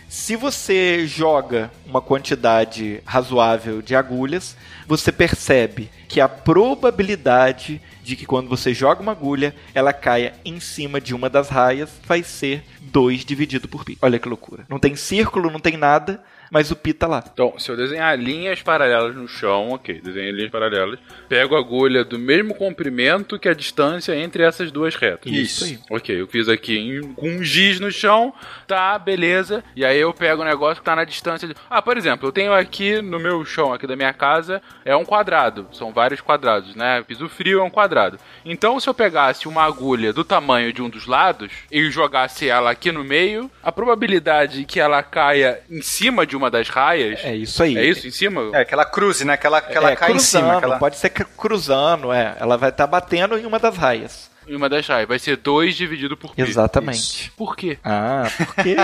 Se 0.10 0.36
você 0.36 1.08
joga 1.08 1.72
uma 1.86 2.02
quantidade 2.02 3.02
razoável 3.06 3.82
de 3.82 3.96
agulhas, 3.96 4.56
você 4.88 5.12
percebe 5.12 5.90
que 6.08 6.22
a 6.22 6.30
probabilidade 6.30 7.82
de 8.04 8.16
que 8.16 8.26
quando 8.26 8.48
você 8.48 8.74
joga 8.74 9.02
uma 9.02 9.12
agulha, 9.12 9.56
ela 9.74 9.92
caia 9.92 10.34
em 10.46 10.60
cima 10.60 11.02
de 11.02 11.14
uma 11.14 11.30
das 11.30 11.50
raias 11.50 11.90
vai 12.06 12.24
ser 12.24 12.64
2 12.82 13.26
dividido 13.26 13.68
por 13.68 13.84
pi. 13.84 13.98
Olha 14.02 14.20
que 14.20 14.30
loucura. 14.30 14.66
Não 14.70 14.80
tem 14.80 14.96
círculo, 14.96 15.50
não 15.50 15.60
tem 15.60 15.76
nada, 15.76 16.24
mas 16.52 16.72
o 16.72 16.76
pi 16.76 16.94
tá 16.94 17.08
lá. 17.08 17.24
Então, 17.32 17.58
se 17.58 17.70
eu 17.70 17.78
desenhar 17.78 18.18
linhas 18.18 18.62
paralelas 18.62 19.16
no 19.16 19.28
chão, 19.28 19.72
ok, 19.72 20.02
desenhei 20.02 20.32
linhas 20.32 20.52
paralelas, 20.52 21.00
pego 21.28 21.56
a 21.56 21.60
agulha 21.60 22.04
do 22.04 22.18
mesmo 22.18 22.54
comprimento 22.56 23.40
que 23.40 23.50
a 23.50 23.54
distância 23.54 24.16
entre 24.16 24.44
essas 24.44 24.72
duas 24.72 24.96
retas. 24.96 25.32
Isso 25.32 25.66
aí. 25.66 25.80
Ok, 25.90 26.22
eu 26.22 26.28
fiz 26.28 26.48
aqui 26.48 27.02
com 27.16 27.30
um 27.30 27.44
giz 27.44 27.80
no 27.80 27.92
chão, 27.92 28.34
tá, 28.68 28.98
beleza. 28.98 29.64
E 29.76 29.84
aí 29.84 30.00
eu 30.00 30.14
pego 30.14 30.42
o 30.42 30.46
negócio 30.46 30.82
que 30.82 30.86
tá 30.86 30.96
na 30.96 31.04
distância 31.04 31.48
de. 31.48 31.56
Ah, 31.70 31.82
por 31.82 31.98
exemplo, 31.98 32.28
eu 32.28 32.32
tenho 32.32 32.54
aqui 32.54 33.02
no 33.02 33.20
meu 33.20 33.44
chão 33.46 33.74
aqui 33.74 33.88
da 33.88 33.96
minha 33.96 34.14
casa, 34.14 34.62
é 34.84 34.96
um 34.96 35.06
quadrado. 35.06 35.68
São 35.72 35.92
vários 35.92 36.22
quadrados, 36.22 36.76
né? 36.76 37.04
Piso 37.04 37.28
frio 37.30 37.60
é 37.60 37.64
um 37.64 37.70
quadrado. 37.70 38.20
Então, 38.44 38.80
se 38.80 38.88
eu 38.88 38.94
pegasse 38.94 39.48
uma 39.48 39.64
agulha 39.64 40.14
do 40.14 40.24
tamanho 40.24 40.72
de 40.72 40.82
um 40.82 40.90
dos 40.90 41.06
lados 41.06 41.52
e 41.72 41.90
jogasse 41.90 42.48
ela 42.48 42.72
aqui 42.72 42.92
no 42.92 43.04
meio, 43.04 43.50
a 43.64 43.72
probabilidade 43.72 44.66
que 44.66 44.80
ela 44.80 45.02
caia 45.02 45.62
em 45.70 45.82
cima 45.82 46.26
de 46.26 46.35
uma 46.36 46.50
das 46.52 46.70
raias. 46.70 47.20
É 47.24 47.36
isso 47.36 47.62
aí. 47.64 47.78
É 47.78 47.86
isso, 47.86 48.08
em 48.08 48.12
cima? 48.12 48.50
É, 48.54 48.62
aquela 48.62 48.86
cruze, 48.86 49.24
né? 49.26 49.34
Aquela, 49.34 49.58
aquela 49.60 49.92
é, 49.92 49.96
cai 49.96 50.10
em 50.10 50.14
cruzando, 50.14 50.42
cima. 50.44 50.58
Aquela... 50.58 50.78
pode 50.78 50.98
ser 50.98 51.10
cru- 51.10 51.28
cruzando, 51.38 52.12
é. 52.12 52.36
Ela 52.40 52.58
vai 52.58 52.70
estar 52.70 52.88
batendo 52.88 53.38
em 53.38 53.46
uma 53.46 53.60
das 53.60 53.76
raias. 53.78 54.30
Em 54.48 54.56
uma 54.56 54.70
das 54.70 54.86
raias. 54.86 55.08
Vai 55.08 55.18
ser 55.18 55.38
2 55.38 55.76
dividido 55.76 56.16
por 56.16 56.36
pi. 56.36 56.44
Exatamente. 56.44 57.32
Por 57.36 57.56
quê? 57.56 57.80
Ah, 57.84 58.30
porque 58.38 58.76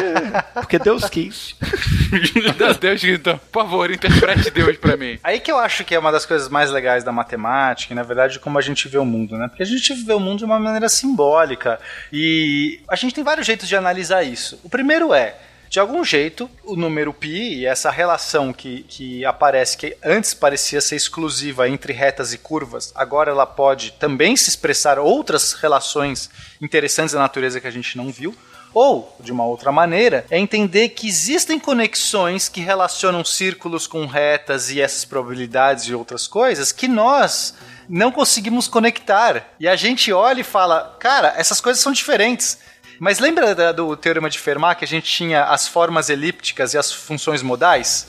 porque 0.54 0.80
Deus 0.80 1.08
quis. 1.08 1.56
Deus, 2.80 3.04
então, 3.04 3.40
por 3.52 3.62
favor, 3.64 3.92
interprete 3.92 4.50
Deus 4.50 4.76
pra 4.78 4.98
mim. 4.98 5.20
Aí 5.24 5.40
que 5.40 5.52
eu 5.52 5.60
acho 5.60 5.84
que 5.86 5.94
é 5.94 6.00
uma 6.00 6.12
das 6.12 6.26
coisas 6.26 6.50
mais 6.50 6.72
legais 6.72 7.04
da 7.04 7.12
matemática, 7.12 7.94
e 7.94 7.96
na 7.96 8.02
verdade, 8.04 8.40
como 8.40 8.58
a 8.58 8.62
gente 8.62 8.88
vê 8.88 8.98
o 8.98 9.06
mundo, 9.06 9.38
né? 9.38 9.48
Porque 9.48 9.62
a 9.62 9.66
gente 9.66 9.94
vê 9.94 10.14
o 10.14 10.20
mundo 10.20 10.40
de 10.40 10.46
uma 10.46 10.60
maneira 10.60 10.90
simbólica. 10.90 11.80
E 12.12 12.80
a 12.88 12.96
gente 12.96 13.14
tem 13.14 13.24
vários 13.24 13.46
jeitos 13.46 13.68
de 13.68 13.76
analisar 13.76 14.24
isso. 14.24 14.60
O 14.64 14.70
primeiro 14.70 15.14
é. 15.14 15.36
De 15.72 15.80
algum 15.80 16.04
jeito, 16.04 16.52
o 16.66 16.76
número 16.76 17.14
π 17.14 17.30
e 17.30 17.66
essa 17.66 17.90
relação 17.90 18.52
que, 18.52 18.84
que 18.90 19.24
aparece, 19.24 19.78
que 19.78 19.96
antes 20.04 20.34
parecia 20.34 20.82
ser 20.82 20.98
exclusiva 20.98 21.70
entre 21.70 21.94
retas 21.94 22.34
e 22.34 22.38
curvas, 22.38 22.92
agora 22.94 23.32
ela 23.32 23.46
pode 23.46 23.94
também 23.94 24.36
se 24.36 24.50
expressar 24.50 25.00
outras 25.00 25.54
relações 25.54 26.30
interessantes 26.62 27.14
da 27.14 27.22
natureza 27.22 27.62
que 27.62 27.68
a 27.68 27.72
gente 27.72 27.96
não 27.96 28.12
viu. 28.12 28.36
Ou, 28.74 29.16
de 29.22 29.32
uma 29.32 29.46
outra 29.46 29.72
maneira, 29.72 30.26
é 30.30 30.38
entender 30.38 30.90
que 30.90 31.08
existem 31.08 31.58
conexões 31.58 32.50
que 32.50 32.60
relacionam 32.60 33.24
círculos 33.24 33.88
com 33.88 34.06
retas 34.06 34.72
e 34.72 34.82
essas 34.82 35.06
probabilidades 35.06 35.86
e 35.86 35.96
outras 35.96 36.28
coisas 36.28 36.74
que 36.74 36.88
nós 36.90 37.54
não 37.88 38.12
conseguimos 38.12 38.68
conectar. 38.68 39.54
E 39.58 39.70
a 39.70 39.78
gente 39.78 40.12
olha 40.12 40.42
e 40.42 40.44
fala, 40.44 40.98
cara, 41.00 41.34
essas 41.38 41.62
coisas 41.62 41.82
são 41.82 41.94
diferentes. 41.94 42.58
Mas 43.04 43.18
lembra 43.18 43.74
do 43.74 43.98
teorema 43.98 44.30
de 44.30 44.38
Fermat 44.38 44.78
que 44.78 44.86
a 44.86 44.88
gente 44.88 45.12
tinha 45.12 45.46
as 45.46 45.68
formas 45.68 46.08
elípticas 46.08 46.76
e 46.76 46.78
as 46.78 46.94
funções 46.94 47.42
modais? 47.42 48.06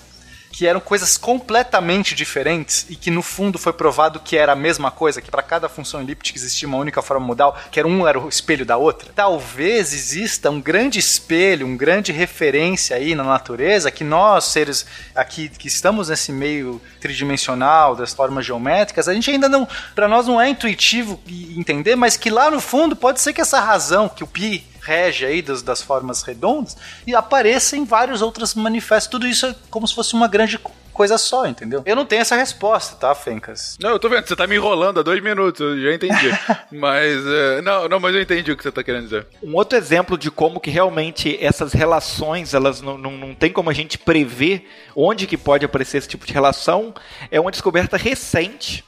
Que 0.53 0.66
eram 0.66 0.80
coisas 0.80 1.16
completamente 1.16 2.14
diferentes 2.14 2.84
e 2.90 2.95
que 2.95 3.11
no 3.11 3.22
fundo 3.22 3.59
foi 3.59 3.72
provado 3.72 4.20
que 4.20 4.36
era 4.36 4.53
a 4.53 4.55
mesma 4.55 4.90
coisa, 4.90 5.22
que 5.22 5.30
para 5.30 5.43
cada 5.43 5.66
função 5.66 6.03
elíptica 6.03 6.38
existia 6.38 6.68
uma 6.68 6.76
única 6.76 7.01
forma 7.01 7.26
modal, 7.26 7.59
que 7.70 7.78
era 7.78 7.88
um 7.88 8.07
era 8.07 8.20
o 8.20 8.28
espelho 8.28 8.66
da 8.66 8.76
outra. 8.76 9.11
Talvez 9.14 9.95
exista 9.95 10.51
um 10.51 10.61
grande 10.61 10.99
espelho, 10.99 11.66
um 11.66 11.74
grande 11.74 12.12
referência 12.12 12.95
aí 12.95 13.14
na 13.14 13.24
natureza 13.24 13.90
que 13.90 14.05
nós 14.05 14.45
seres 14.45 14.84
aqui 15.14 15.49
que 15.49 15.68
estamos 15.68 16.11
nesse 16.11 16.30
meio 16.30 16.82
tridimensional 17.01 17.97
das 17.97 18.12
formas 18.12 18.45
geométricas, 18.45 19.09
a 19.09 19.14
gente 19.14 19.30
ainda 19.30 19.49
não, 19.49 19.66
para 19.95 20.07
nós 20.07 20.26
não 20.26 20.38
é 20.38 20.51
intuitivo 20.51 21.18
entender, 21.57 21.97
mas 21.97 22.18
que 22.18 22.28
lá 22.28 22.51
no 22.51 22.61
fundo 22.61 22.95
pode 22.95 23.22
ser 23.22 23.32
que 23.32 23.40
essa 23.40 23.59
razão 23.59 24.07
que 24.07 24.22
o 24.22 24.26
pi 24.26 24.70
rege 24.83 25.24
aí 25.24 25.41
das, 25.43 25.62
das 25.62 25.80
formas 25.80 26.22
redondas 26.22 26.76
e 27.07 27.14
apareça 27.14 27.76
em 27.76 27.85
vários 27.85 28.20
outros 28.22 28.55
manifestos. 28.55 29.11
Tudo 29.11 29.26
isso 29.26 29.47
é 29.47 29.55
como 29.70 29.87
se 29.87 29.95
fosse 29.95 30.14
uma 30.14 30.26
grande 30.28 30.59
co- 30.59 30.72
coisa 30.93 31.16
só, 31.16 31.47
entendeu? 31.47 31.83
Eu 31.87 31.97
não 31.97 32.05
tenho 32.05 32.20
essa 32.20 32.37
resposta, 32.37 32.97
tá, 32.97 33.14
Fencas? 33.14 33.76
Não, 33.80 33.91
eu 33.91 33.99
tô 33.99 34.09
vendo, 34.11 34.26
você 34.26 34.37
tá 34.37 34.47
me 34.47 34.57
enrolando 34.57 35.01
há 35.01 35.03
dois 35.03 35.22
minutos, 35.22 35.61
eu 35.61 35.80
já 35.80 35.95
entendi. 35.95 36.30
mas, 36.70 37.26
é, 37.26 37.62
não, 37.62 37.89
não, 37.89 37.99
mas 37.99 38.14
eu 38.14 38.20
entendi 38.20 38.53
o 38.53 38.57
que 38.57 38.62
você 38.62 38.70
tá 38.70 38.83
querendo 38.83 39.05
dizer. 39.05 39.26
Um 39.43 39.55
outro 39.57 39.78
exemplo 39.78 40.18
de 40.18 40.30
como 40.30 40.61
que 40.61 40.70
realmente 40.70 41.39
essas 41.43 41.72
relações, 41.72 42.53
elas 42.53 42.80
não, 42.83 42.99
não, 42.99 43.12
não 43.12 43.35
tem 43.35 43.51
como 43.53 43.70
a 43.70 43.72
gente 43.72 43.97
prever 43.97 44.68
onde 44.95 45.26
que 45.26 45.37
pode 45.39 45.64
aparecer 45.64 45.97
esse 45.99 46.09
tipo 46.09 46.26
de 46.26 46.33
relação, 46.33 46.93
é 47.30 47.41
uma 47.41 47.51
descoberta 47.51 47.97
recente. 47.97 48.85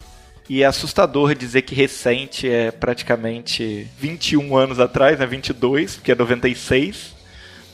E 0.49 0.63
é 0.63 0.67
assustador 0.67 1.35
dizer 1.35 1.63
que 1.63 1.75
recente 1.75 2.49
é 2.49 2.71
praticamente 2.71 3.89
21 3.99 4.57
anos 4.57 4.79
atrás, 4.79 5.19
né? 5.19 5.27
22, 5.27 5.97
porque 5.97 6.13
é 6.13 6.15
96, 6.15 7.15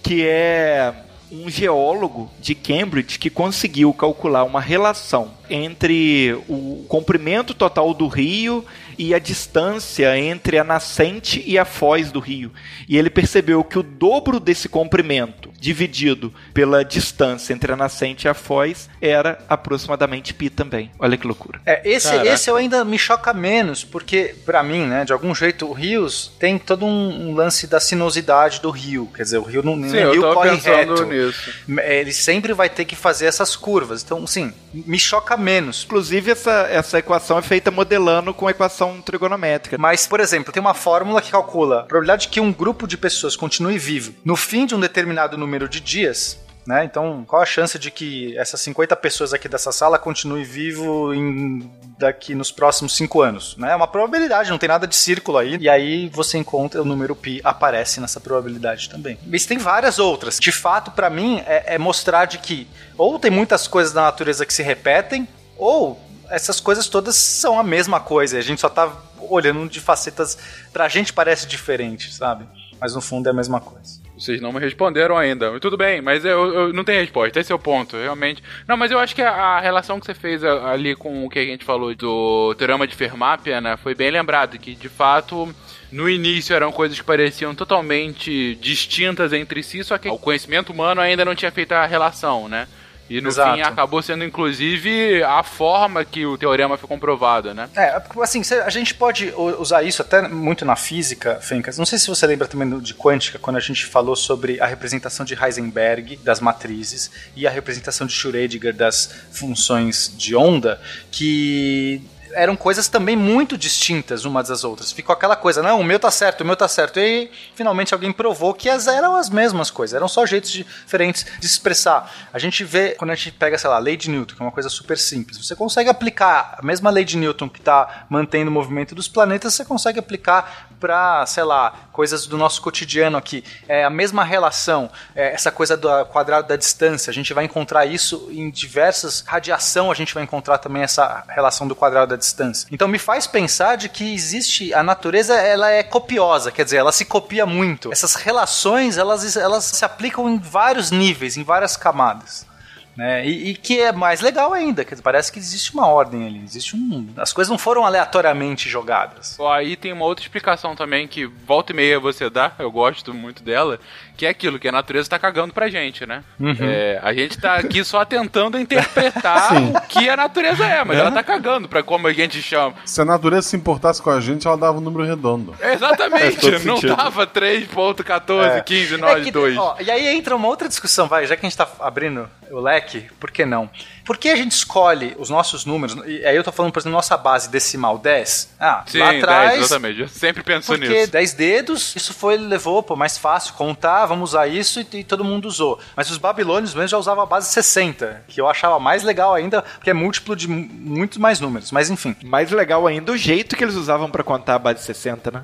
que 0.03 0.25
é 0.25 0.95
um 1.33 1.49
geólogo 1.49 2.31
de 2.41 2.55
Cambridge 2.55 3.19
que 3.19 3.31
conseguiu 3.31 3.93
calcular 3.95 4.45
uma 4.45 4.61
relação 4.61 5.31
entre 5.49 6.37
o 6.49 6.85
comprimento 6.89 7.55
total 7.55 7.95
do 7.95 8.09
rio 8.09 8.65
e 9.01 9.15
a 9.15 9.19
distância 9.19 10.15
entre 10.19 10.59
a 10.59 10.63
nascente 10.63 11.43
e 11.47 11.59
a 11.59 11.65
foz 11.65 12.13
do 12.13 12.21
rio. 12.21 12.53
E 12.87 12.99
ele 12.99 13.09
percebeu 13.09 13.65
que 13.65 13.79
o 13.79 13.83
dobro 13.83 14.39
desse 14.39 14.69
comprimento, 14.69 15.49
dividido 15.59 16.31
pela 16.53 16.85
distância 16.85 17.55
entre 17.55 17.73
a 17.73 17.77
nascente 17.77 18.27
e 18.27 18.29
a 18.29 18.35
foz, 18.35 18.91
era 19.01 19.39
aproximadamente 19.49 20.35
pi 20.35 20.51
também. 20.51 20.91
Olha 20.99 21.17
que 21.17 21.27
loucura. 21.27 21.63
É, 21.65 21.81
esse, 21.91 22.11
Caraca. 22.11 22.29
esse 22.29 22.51
eu 22.51 22.57
ainda 22.57 22.85
me 22.85 22.99
choca 22.99 23.33
menos, 23.33 23.83
porque, 23.85 24.35
pra 24.45 24.63
mim, 24.63 24.85
né, 24.85 25.07
de 25.07 25.15
algum 25.15 25.35
jeito, 25.35 25.67
o 25.67 25.73
rios 25.73 26.31
tem 26.39 26.59
todo 26.59 26.85
um, 26.85 27.31
um 27.31 27.35
lance 27.35 27.67
da 27.67 27.81
sinuosidade 27.81 28.61
do 28.61 28.71
rio. 28.71 29.11
Quer 29.17 29.23
dizer, 29.23 29.39
o 29.39 29.45
rio 29.45 29.63
não 29.63 29.77
Sim, 29.89 29.97
o 29.97 29.99
eu 29.99 30.13
rio 30.13 30.35
corre 30.35 30.51
pensando 30.51 30.95
reto. 30.95 31.07
nisso. 31.07 31.55
Ele 31.83 32.13
sempre 32.13 32.53
vai 32.53 32.69
ter 32.69 32.85
que 32.85 32.95
fazer 32.95 33.25
essas 33.25 33.57
curvas. 33.57 34.03
Então, 34.03 34.27
sim, 34.27 34.53
me 34.75 34.99
choca 34.99 35.39
menos. 35.39 35.85
Inclusive, 35.87 36.33
essa, 36.33 36.69
essa 36.71 36.99
equação 36.99 37.39
é 37.39 37.43
feita 37.43 37.71
modelando 37.71 38.35
com 38.35 38.47
a 38.47 38.51
equação 38.51 38.90
trigonométrica. 39.01 39.77
Mas, 39.77 40.07
por 40.07 40.21
exemplo, 40.21 40.53
tem 40.53 40.61
uma 40.61 40.75
fórmula 40.75 41.21
que 41.21 41.31
calcula 41.31 41.81
a 41.81 41.83
probabilidade 41.83 42.23
de 42.23 42.29
que 42.29 42.41
um 42.41 42.53
grupo 42.53 42.87
de 42.87 42.97
pessoas 42.97 43.37
continue 43.37 43.79
vivo 43.79 44.15
no 44.25 44.37
fim 44.37 44.65
de 44.65 44.75
um 44.75 44.81
determinado 44.81 45.37
número 45.37 45.69
de 45.69 45.81
dias. 45.81 46.39
Né? 46.67 46.85
Então, 46.85 47.25
qual 47.27 47.43
a 47.43 47.47
chance 47.47 47.79
de 47.79 47.91
que 47.91 48.37
essas 48.39 48.61
50 48.61 48.95
pessoas 48.97 49.33
aqui 49.33 49.49
dessa 49.49 49.73
sala 49.73 49.99
continue 49.99 50.45
vivo 50.45 51.13
em, 51.15 51.71
daqui 51.99 52.35
nos 52.35 52.53
próximos 52.53 52.95
5 52.97 53.21
anos? 53.21 53.57
Né? 53.57 53.73
É 53.73 53.77
uma 53.77 53.89
probabilidade, 53.89 54.51
não 54.51 54.59
tem 54.59 54.69
nada 54.69 54.87
de 54.87 54.95
círculo 54.95 55.39
aí. 55.39 55.57
E 55.59 55.69
aí 55.69 56.09
você 56.11 56.39
encontra 56.39 56.81
o 56.81 56.85
número 56.85 57.17
π 57.17 57.41
aparece 57.43 58.01
nessa 58.01 58.21
probabilidade 58.21 58.89
também. 58.89 59.19
Mas 59.27 59.47
tem 59.47 59.59
várias 59.59 59.99
outras. 59.99 60.39
De 60.39 60.53
fato, 60.53 60.91
para 60.91 61.11
mim, 61.11 61.43
é, 61.47 61.75
é 61.75 61.79
mostrar 61.79 62.27
de 62.27 62.39
que 62.39 62.69
ou 62.97 63.19
tem 63.19 63.31
muitas 63.31 63.67
coisas 63.67 63.93
da 63.93 64.03
natureza 64.03 64.45
que 64.45 64.53
se 64.53 64.63
repetem, 64.63 65.27
ou 65.57 65.99
essas 66.31 66.61
coisas 66.61 66.89
todas 66.89 67.17
são 67.17 67.59
a 67.59 67.63
mesma 67.63 68.01
coisa. 68.01 68.39
A 68.39 68.43
gente 68.43 68.61
só 68.61 68.69
tá 68.69 68.91
olhando 69.19 69.69
de 69.69 69.81
facetas. 69.81 70.39
Pra 70.73 70.89
gente 70.89 71.13
parece 71.13 71.47
diferente, 71.47 72.13
sabe? 72.13 72.47
Mas 72.81 72.95
no 72.95 73.01
fundo 73.01 73.27
é 73.29 73.31
a 73.31 73.35
mesma 73.35 73.61
coisa. 73.61 74.01
Vocês 74.17 74.41
não 74.41 74.53
me 74.53 74.61
responderam 74.61 75.17
ainda. 75.17 75.59
Tudo 75.61 75.79
bem, 75.79 76.03
mas 76.03 76.25
eu, 76.25 76.55
eu 76.55 76.73
não 76.73 76.85
tenho 76.85 77.01
resposta. 77.01 77.41
Esse 77.41 77.53
é 77.53 77.55
o 77.55 77.59
ponto, 77.59 77.97
realmente. 77.97 78.43
Não, 78.69 78.77
mas 78.77 78.91
eu 78.91 78.99
acho 78.99 79.15
que 79.15 79.23
a, 79.23 79.59
relação 79.61 79.99
que 79.99 80.05
você 80.05 80.15
fez 80.15 80.45
ali 80.45 80.95
com 80.95 81.25
o 81.25 81.31
que 81.31 81.39
a 81.39 81.45
gente 81.45 81.65
falou 81.65 81.95
do 81.95 82.55
teorema 82.55 82.87
de 82.87 82.95
Fermat, 82.95 83.47
né, 83.47 83.79
foi 83.79 83.95
bem 83.95 84.11
lembrado. 84.11 84.59
Que, 84.59 84.75
de 84.75 84.91
fato, 84.91 85.49
no 85.91 86.09
início 86.09 86.55
eram 86.55 86.71
coisas 86.71 86.99
que 86.99 87.05
pareciam 87.05 87.55
totalmente 87.55 88.57
distintas 88.57 89.33
entre 89.33 89.63
si, 89.63 89.83
só 89.83 89.97
que 89.97 90.09
o 90.09 90.19
conhecimento 90.19 90.71
humano 90.71 91.01
ainda 91.01 91.25
não 91.25 91.35
tinha 91.35 91.51
feito 91.51 91.73
a 91.73 91.87
relação, 91.87 92.47
né? 92.47 92.69
E 93.11 93.21
no 93.21 93.29
Exato. 93.29 93.57
fim 93.57 93.63
acabou 93.63 94.01
sendo, 94.01 94.23
inclusive, 94.23 95.21
a 95.25 95.43
forma 95.43 96.05
que 96.05 96.25
o 96.25 96.39
teorema 96.39 96.79
foi 96.79 96.89
comprovado, 96.89 97.53
né? 97.53 97.69
É, 97.75 98.01
assim, 98.23 98.41
a 98.65 98.71
gente 98.71 98.95
pode 98.95 99.35
usar 99.59 99.83
isso 99.83 100.01
até 100.01 100.29
muito 100.29 100.65
na 100.65 100.77
física, 100.77 101.41
Fencas. 101.41 101.77
Não 101.77 101.85
sei 101.85 101.99
se 101.99 102.07
você 102.07 102.25
lembra 102.25 102.47
também 102.47 102.79
de 102.79 102.95
quântica, 102.95 103.37
quando 103.37 103.57
a 103.57 103.61
gente 103.61 103.85
falou 103.85 104.15
sobre 104.15 104.61
a 104.61 104.67
representação 104.67 105.27
de 105.27 105.35
Heisenberg 105.35 106.19
das 106.19 106.39
matrizes 106.39 107.11
e 107.35 107.49
a 107.49 107.51
representação 107.51 108.07
de 108.07 108.13
Schrödinger 108.13 108.73
das 108.73 109.13
funções 109.33 110.15
de 110.17 110.37
onda, 110.37 110.81
que 111.11 112.01
eram 112.33 112.57
coisas 112.57 112.89
também 112.89 113.17
muito 113.17 113.57
distintas 113.57 114.25
umas 114.25 114.49
das 114.49 114.65
outras. 114.65 114.93
Ficou 114.93 115.13
aquela 115.13 115.37
coisa, 115.37 115.63
não, 115.63 115.81
o 115.81 115.85
meu 115.85 115.99
tá 115.99 116.11
certo, 116.11 116.43
o 116.43 116.45
meu 116.45 116.57
tá 116.57 116.69
certo. 116.69 116.99
E 116.99 117.31
finalmente 117.55 117.95
alguém 117.95 118.13
provou 118.13 118.55
que 118.55 118.69
as 118.69 118.87
eram 118.87 119.17
as 119.17 119.29
mesmas 119.31 119.71
coisas, 119.71 119.95
eram 119.95 120.09
só 120.09 120.25
jeitos 120.27 120.51
diferentes 120.51 121.27
de 121.39 121.47
expressar. 121.47 122.13
A 122.33 122.39
gente 122.39 122.65
vê, 122.65 122.91
quando 122.91 123.11
a 123.11 123.15
gente 123.15 123.33
pega, 123.33 123.59
sei 123.59 123.71
lá, 123.71 123.77
a 123.77 123.81
lei 123.81 123.97
de 123.97 124.11
Newton, 124.11 124.35
que 124.35 124.43
é 124.43 124.45
uma 124.45 124.53
coisa 124.53 124.69
super 124.69 124.99
simples, 124.99 125.39
você 125.39 125.55
consegue 125.57 125.91
aplicar 125.91 126.57
a 126.59 126.65
mesma 126.65 126.91
lei 126.91 127.05
de 127.05 127.17
Newton 127.17 127.49
que 127.49 127.59
está 127.59 128.07
mantendo 128.09 128.51
o 128.51 128.55
movimento 128.55 128.95
dos 128.95 129.09
planetas, 129.09 129.55
você 129.55 129.65
consegue 129.65 129.99
aplicar 129.99 130.70
para, 130.81 131.25
sei 131.27 131.45
lá, 131.45 131.75
coisas 131.93 132.27
do 132.27 132.39
nosso 132.39 132.63
cotidiano 132.63 133.17
aqui. 133.17 133.45
É 133.69 133.85
a 133.85 133.91
mesma 133.91 134.25
relação, 134.25 134.91
é, 135.15 135.35
essa 135.35 135.53
coisa 135.53 135.77
do 135.77 135.89
quadrado 136.07 136.49
da 136.49 136.57
distância, 136.57 137.11
a 137.11 137.15
gente 137.15 137.35
vai 137.35 137.45
encontrar 137.45 137.85
isso 137.87 138.29
em 138.33 138.51
diversas 138.51 139.21
radiação, 139.27 139.91
a 139.91 139.95
gente 139.95 140.15
vai 140.15 140.23
encontrar 140.23 140.59
também 140.59 140.83
essa 140.83 141.25
relação 141.29 141.69
do 141.69 141.77
quadrado 141.77 142.11
da 142.11 142.17
distância. 142.17 142.67
Então 142.73 142.89
me 142.89 142.99
faz 142.99 143.27
pensar 143.27 143.77
de 143.77 143.89
que 143.89 144.15
existe 144.15 144.73
a 144.73 144.83
natureza, 144.83 145.35
ela 145.35 145.71
é 145.71 145.83
copiosa, 145.83 146.51
quer 146.51 146.65
dizer, 146.65 146.79
ela 146.79 146.93
se 146.93 147.05
copia 147.05 147.45
muito. 147.45 147.93
Essas 147.93 148.15
relações, 148.15 148.97
elas, 148.97 149.37
elas 149.37 149.65
se 149.65 149.85
aplicam 149.85 150.29
em 150.29 150.39
vários 150.39 150.91
níveis, 150.91 151.37
em 151.37 151.45
várias 151.45 151.77
camadas. 151.77 152.50
Né? 152.97 153.27
E, 153.27 153.51
e 153.51 153.55
que 153.55 153.81
é 153.81 153.93
mais 153.93 154.21
legal 154.21 154.53
ainda, 154.53 154.85
dizer, 154.85 155.03
parece 155.03 155.31
que 155.31 155.39
existe 155.39 155.73
uma 155.73 155.87
ordem 155.87 156.27
ali, 156.27 156.43
existe 156.43 156.77
um. 156.77 157.09
As 157.17 157.33
coisas 157.33 157.51
não 157.51 157.59
foram 157.59 157.87
aleatoriamente 157.87 158.69
jogadas. 158.69 159.39
Aí 159.41 159.77
tem 159.77 159.93
uma 159.93 160.05
outra 160.05 160.25
explicação 160.25 160.75
também 160.75 161.07
que 161.07 161.25
volta 161.25 161.73
e 161.73 161.77
meia 161.77 162.01
você 162.01 162.29
dá, 162.29 162.53
eu 162.59 162.71
gosto 162.71 163.15
muito 163.15 163.43
dela, 163.43 163.79
que 164.21 164.27
é 164.27 164.29
aquilo 164.29 164.59
que 164.59 164.69
a 164.69 164.73
natureza 164.73 165.09
tá 165.09 165.19
cagando 165.19 165.55
pra 165.55 165.71
gente, 165.71 166.05
né? 166.05 166.23
É, 166.61 167.01
a 167.03 167.11
gente 167.15 167.39
tá 167.39 167.55
aqui 167.55 167.83
só 167.83 168.05
tentando 168.05 168.59
interpretar 168.59 169.51
o 169.57 169.81
que 169.89 170.11
a 170.11 170.15
natureza 170.15 170.63
é, 170.67 170.85
mas 170.85 170.99
ela 170.99 171.11
tá 171.11 171.23
cagando 171.23 171.67
pra 171.67 171.83
como 171.83 172.07
a 172.07 172.13
gente 172.13 172.43
chama. 172.43 172.75
Se 172.85 173.01
a 173.01 173.05
natureza 173.07 173.49
se 173.49 173.57
importasse 173.57 174.03
com 174.03 174.11
a 174.11 174.21
gente, 174.21 174.47
ela 174.47 174.59
dava 174.59 174.77
um 174.77 174.83
número 174.83 175.05
redondo. 175.09 175.55
Exatamente, 175.59 176.37
todo 176.37 176.53
não 176.67 176.75
sentido. 176.77 176.97
tava 176.97 177.27
3.14, 177.27 178.63
15, 178.63 178.95
É 178.95 178.97
nós 178.99 179.25
que- 179.25 179.31
dois. 179.31 179.57
ó, 179.57 179.77
e 179.81 179.91
aí 179.91 180.07
entra 180.09 180.37
uma 180.37 180.49
outra 180.49 180.69
discussão, 180.69 181.09
vai, 181.09 181.27
já 181.27 181.35
que 181.35 181.47
a 181.47 181.49
gente 181.49 181.57
tá 181.57 181.67
abrindo 181.81 182.29
o 182.51 182.61
leque, 182.61 183.09
por 183.19 183.31
que 183.31 183.47
não? 183.47 183.71
Por 184.05 184.19
que 184.19 184.29
a 184.29 184.37
gente 184.37 184.53
escolhe 184.53 185.15
os 185.19 185.31
nossos 185.31 185.65
números? 185.65 185.97
E 186.05 186.25
aí 186.27 186.35
eu 186.35 186.43
tô 186.43 186.51
falando, 186.51 186.73
por 186.73 186.81
exemplo, 186.81 186.97
nossa 186.97 187.17
base 187.17 187.49
decimal 187.49 187.97
10. 187.97 188.55
Ah, 188.59 188.83
Sim, 188.87 188.99
lá 188.99 189.11
10, 189.13 189.23
atrás. 189.23 189.61
exatamente. 189.61 190.01
Eu 190.01 190.09
sempre 190.09 190.43
penso 190.43 190.67
Porque 190.67 190.89
nisso. 190.89 191.13
10 191.13 191.33
dedos, 191.33 191.95
isso 191.95 192.13
foi, 192.13 192.37
levou, 192.37 192.83
pô, 192.83 192.97
mais 192.97 193.17
fácil 193.17 193.55
contar, 193.55 194.07
vamos 194.11 194.31
usar 194.31 194.47
isso 194.47 194.81
e, 194.81 194.87
e 194.99 195.05
todo 195.05 195.25
mundo 195.25 195.47
usou. 195.47 195.79
Mas 195.97 196.11
os 196.11 196.19
babilônios 196.19 196.75
mesmo 196.75 196.89
já 196.89 196.99
usavam 196.99 197.23
a 197.23 197.27
base 197.27 197.51
60, 197.51 198.25
que 198.29 198.41
eu 198.41 198.47
achava 198.49 198.79
mais 198.79 199.03
legal 199.03 199.35
ainda, 199.35 199.63
porque 199.63 199.89
é 199.91 199.95
múltiplo 199.95 200.37
de 200.37 200.47
mu- 200.47 200.69
muitos 200.71 201.17
mais 201.17 201.41
números. 201.41 201.73
Mas 201.73 201.89
enfim, 201.89 202.15
Mais 202.23 202.51
legal 202.51 202.87
ainda 202.87 203.11
o 203.13 203.17
jeito 203.17 203.57
que 203.57 203.65
eles 203.65 203.75
usavam 203.75 204.11
pra 204.11 204.23
contar 204.23 204.57
a 204.57 204.59
base 204.59 204.83
60, 204.85 205.31
né? 205.31 205.43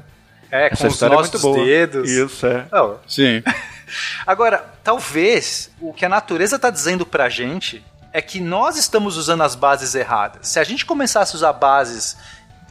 é, 0.51 0.67
Essa 0.67 0.77
com 0.83 0.87
os 0.89 0.93
história 0.95 1.15
é 1.15 1.19
muito 1.19 1.39
boa. 1.39 1.65
dedos. 1.65 2.11
Isso, 2.11 2.47
é. 2.47 2.67
Oh, 2.73 2.97
Sim. 3.09 3.43
Agora, 4.27 4.65
talvez 4.83 5.71
o 5.81 5.93
que 5.93 6.05
a 6.05 6.09
natureza 6.09 6.57
está 6.57 6.71
dizendo 6.71 7.07
pra 7.07 7.29
gente 7.29 7.85
é 8.13 8.21
que 8.23 8.41
nós 8.41 8.77
estamos 8.77 9.17
usando 9.17 9.43
as 9.43 9.55
bases 9.55 9.95
erradas. 9.95 10.49
Se 10.49 10.59
a 10.59 10.65
gente 10.65 10.87
começasse 10.87 11.35
a 11.35 11.37
usar 11.37 11.53
bases 11.53 12.17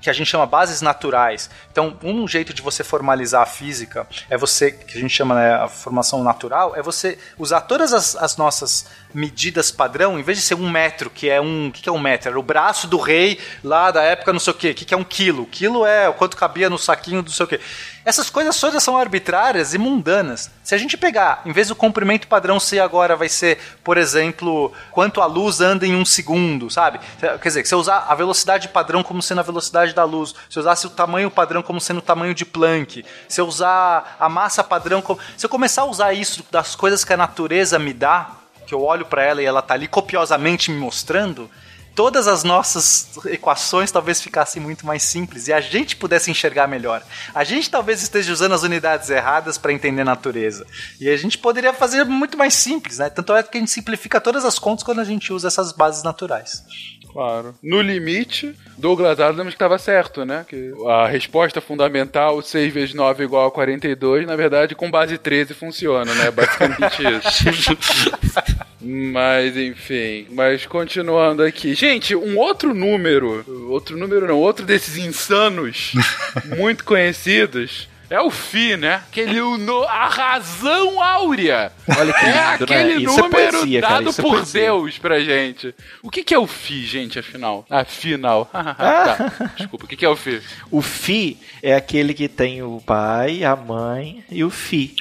que 0.06 0.10
a 0.12 0.14
gente 0.14 0.28
chama 0.28 0.46
bases 0.46 0.82
naturais. 0.82 1.50
Então, 1.72 1.98
um 2.04 2.28
jeito 2.28 2.54
de 2.54 2.62
você 2.62 2.84
formalizar 2.84 3.42
a 3.42 3.46
física 3.48 4.08
é 4.30 4.38
você, 4.38 4.72
que 4.72 4.96
a 4.96 5.02
gente 5.02 5.12
chama 5.12 5.34
né, 5.34 5.56
a 5.56 5.68
formação 5.68 6.24
natural, 6.24 6.76
é 6.76 6.82
você 6.84 7.18
usar 7.40 7.62
todas 7.62 7.92
as, 7.92 8.16
as 8.16 8.38
nossas 8.38 8.86
medidas 9.12 9.72
padrão, 9.72 10.20
em 10.20 10.22
vez 10.22 10.38
de 10.38 10.44
ser 10.44 10.54
um 10.54 10.70
metro, 10.70 11.10
que 11.10 11.28
é 11.28 11.42
um. 11.42 11.70
O 11.70 11.72
que, 11.72 11.82
que 11.82 11.90
é 11.90 11.92
um 11.92 11.98
metro? 11.98 12.30
Era 12.30 12.40
o 12.40 12.44
braço 12.44 12.86
do 12.86 13.00
rei 13.00 13.40
lá 13.64 13.90
da 13.90 14.04
época, 14.04 14.32
não 14.32 14.40
sei 14.40 14.54
o 14.54 14.56
quê. 14.56 14.70
O 14.70 14.76
que, 14.76 14.86
que 14.86 14.94
é 14.94 14.98
um 14.98 15.04
quilo? 15.04 15.48
Quilo 15.48 15.84
é 15.88 16.08
o 16.08 16.14
quanto 16.14 16.38
cabia 16.38 16.70
no 16.70 16.78
saquinho 16.78 17.24
do 17.24 17.32
sei 17.32 17.46
o 17.46 17.48
quê. 17.50 17.60
Essas 18.06 18.30
coisas 18.30 18.60
todas 18.60 18.84
são 18.84 18.96
arbitrárias 18.96 19.74
e 19.74 19.80
mundanas. 19.80 20.52
Se 20.64 20.76
a 20.76 20.78
gente 20.78 20.96
pegar, 20.96 21.42
em 21.44 21.52
vez 21.52 21.70
do 21.70 21.76
comprimento 21.76 22.28
padrão 22.28 22.60
ser 22.60 22.80
agora 22.80 23.16
vai 23.16 23.28
ser, 23.28 23.58
por 23.84 23.98
exemplo, 23.98 24.72
quanto 24.92 25.22
a 25.22 25.26
luz 25.26 25.60
anda 25.60 25.88
em 25.88 25.96
um 25.96 26.06
segundo, 26.06 26.70
sabe? 26.70 27.00
Quer 27.20 27.40
dizer, 27.42 27.66
se 27.66 27.74
eu 27.74 27.80
usar 27.80 28.06
a 28.08 28.14
velocidade 28.14 28.68
padrão 28.68 29.02
como 29.02 29.24
sendo 29.24 29.40
a 29.40 29.44
velocidade 29.44 29.96
da 29.96 30.04
luz, 30.04 30.36
se 30.48 30.60
eu 30.60 30.62
usasse 30.62 30.86
o 30.86 30.92
tamanho 30.92 31.32
padrão 31.32 31.64
como 31.64 31.82
sendo 31.82 31.98
o 31.98 32.02
tamanho 32.02 32.36
de 32.36 32.46
Planck, 32.46 33.04
se 33.28 33.42
eu 33.42 33.48
usar 33.48 34.16
a 34.20 34.30
massa 34.30 34.64
padrão 34.64 35.02
como... 35.02 35.20
Se 35.36 35.44
eu 35.44 35.50
começar 35.50 35.82
a 35.82 35.86
usar 35.86 36.14
isso 36.14 36.46
das 36.52 36.76
coisas 36.76 37.04
que 37.04 37.12
a 37.12 37.18
natureza 37.18 37.80
me 37.80 37.92
dá, 37.92 38.30
que 38.68 38.74
eu 38.76 38.84
olho 38.84 39.08
para 39.08 39.24
ela 39.24 39.42
e 39.42 39.46
ela 39.46 39.64
tá 39.64 39.74
ali 39.74 39.88
copiosamente 39.88 40.70
me 40.70 40.78
mostrando, 40.78 41.50
todas 41.96 42.28
as 42.28 42.44
nossas 42.44 43.10
equações 43.26 43.90
talvez 43.90 44.22
ficassem 44.22 44.62
muito 44.62 44.86
mais 44.86 45.02
simples 45.02 45.48
e 45.48 45.54
a 45.54 45.62
gente 45.62 45.96
pudesse 45.96 46.30
enxergar 46.30 46.68
melhor. 46.68 47.02
A 47.34 47.44
gente 47.44 47.70
talvez 47.70 48.04
esteja 48.04 48.34
usando 48.34 48.54
as 48.54 48.64
unidades 48.64 49.10
erradas 49.10 49.58
para 49.58 49.72
entender 49.72 50.02
a 50.02 50.06
natureza. 50.06 50.68
E 51.00 51.10
a 51.10 51.18
gente 51.18 51.38
poderia 51.38 51.74
fazer 51.74 52.04
muito 52.04 52.38
mais 52.38 52.54
simples, 52.54 53.00
né? 53.00 53.10
Tanto 53.10 53.34
é 53.34 53.42
que 53.42 53.58
a 53.58 53.60
gente 53.60 53.72
simplifica 53.72 54.20
todas 54.20 54.44
as 54.44 54.60
contas 54.60 54.84
quando 54.84 55.00
a 55.00 55.06
gente 55.06 55.32
usa 55.32 55.48
essas 55.48 55.72
bases 55.72 56.04
naturais. 56.04 56.64
Claro. 57.16 57.56
No 57.64 57.82
limite, 57.82 58.54
Douglas 58.78 59.22
Adams 59.22 59.54
estava 59.54 59.78
certo, 59.78 60.26
né? 60.26 60.46
Que 60.46 60.74
a 60.86 61.08
resposta 61.08 61.62
fundamental, 61.62 62.42
6 62.42 62.74
vezes 62.74 62.94
9 62.94 63.24
igual 63.24 63.48
a 63.48 63.52
42, 63.52 64.28
na 64.28 64.36
verdade, 64.36 64.76
com 64.76 64.92
base 64.92 65.18
13 65.18 65.54
funciona, 65.54 66.14
né? 66.14 66.30
Basicamente 66.30 67.02
isso. 67.08 67.78
Mas, 68.82 69.56
enfim. 69.56 70.28
Mas 70.32 70.66
continuando 70.66 71.42
aqui. 71.42 71.74
Gente, 71.88 72.16
um 72.16 72.36
outro 72.40 72.74
número, 72.74 73.46
outro 73.70 73.96
número 73.96 74.26
não, 74.26 74.40
outro 74.40 74.66
desses 74.66 74.98
insanos 74.98 75.94
muito 76.58 76.84
conhecidos. 76.84 77.88
É 78.10 78.20
o 78.22 78.30
Fi, 78.30 78.78
né? 78.78 78.96
Aquele 79.08 79.40
no, 79.40 79.84
a 79.84 80.08
razão 80.08 81.02
áurea. 81.02 81.72
Olha 81.98 82.14
que 82.14 82.26
É 82.26 82.28
lindo, 82.28 82.36
né? 82.36 82.54
aquele 82.54 83.04
Isso 83.06 83.20
é 83.20 83.22
número 83.24 83.58
poesia, 83.60 83.82
cara, 83.82 83.94
dado 83.96 84.10
é 84.10 84.14
por 84.14 84.32
poesia. 84.32 84.62
Deus 84.62 84.98
pra 84.98 85.20
gente. 85.20 85.76
O 86.04 86.10
que, 86.12 86.24
que 86.24 86.34
é 86.34 86.40
o 86.40 86.46
Fi, 86.48 86.86
gente, 86.86 87.18
afinal? 87.20 87.66
Afinal. 87.70 88.46
tá. 88.54 89.52
Desculpa, 89.58 89.86
o 89.86 89.88
que, 89.88 89.96
que 89.96 90.06
é 90.06 90.10
o 90.10 90.16
Fi? 90.16 90.42
O 90.70 90.82
Fi 90.82 91.38
é 91.64 91.76
aquele 91.76 92.14
que 92.14 92.28
tem 92.28 92.62
o 92.62 92.82
pai, 92.86 93.44
a 93.44 93.56
mãe 93.56 94.24
e 94.30 94.44
o 94.44 94.50
Fi. 94.50 94.96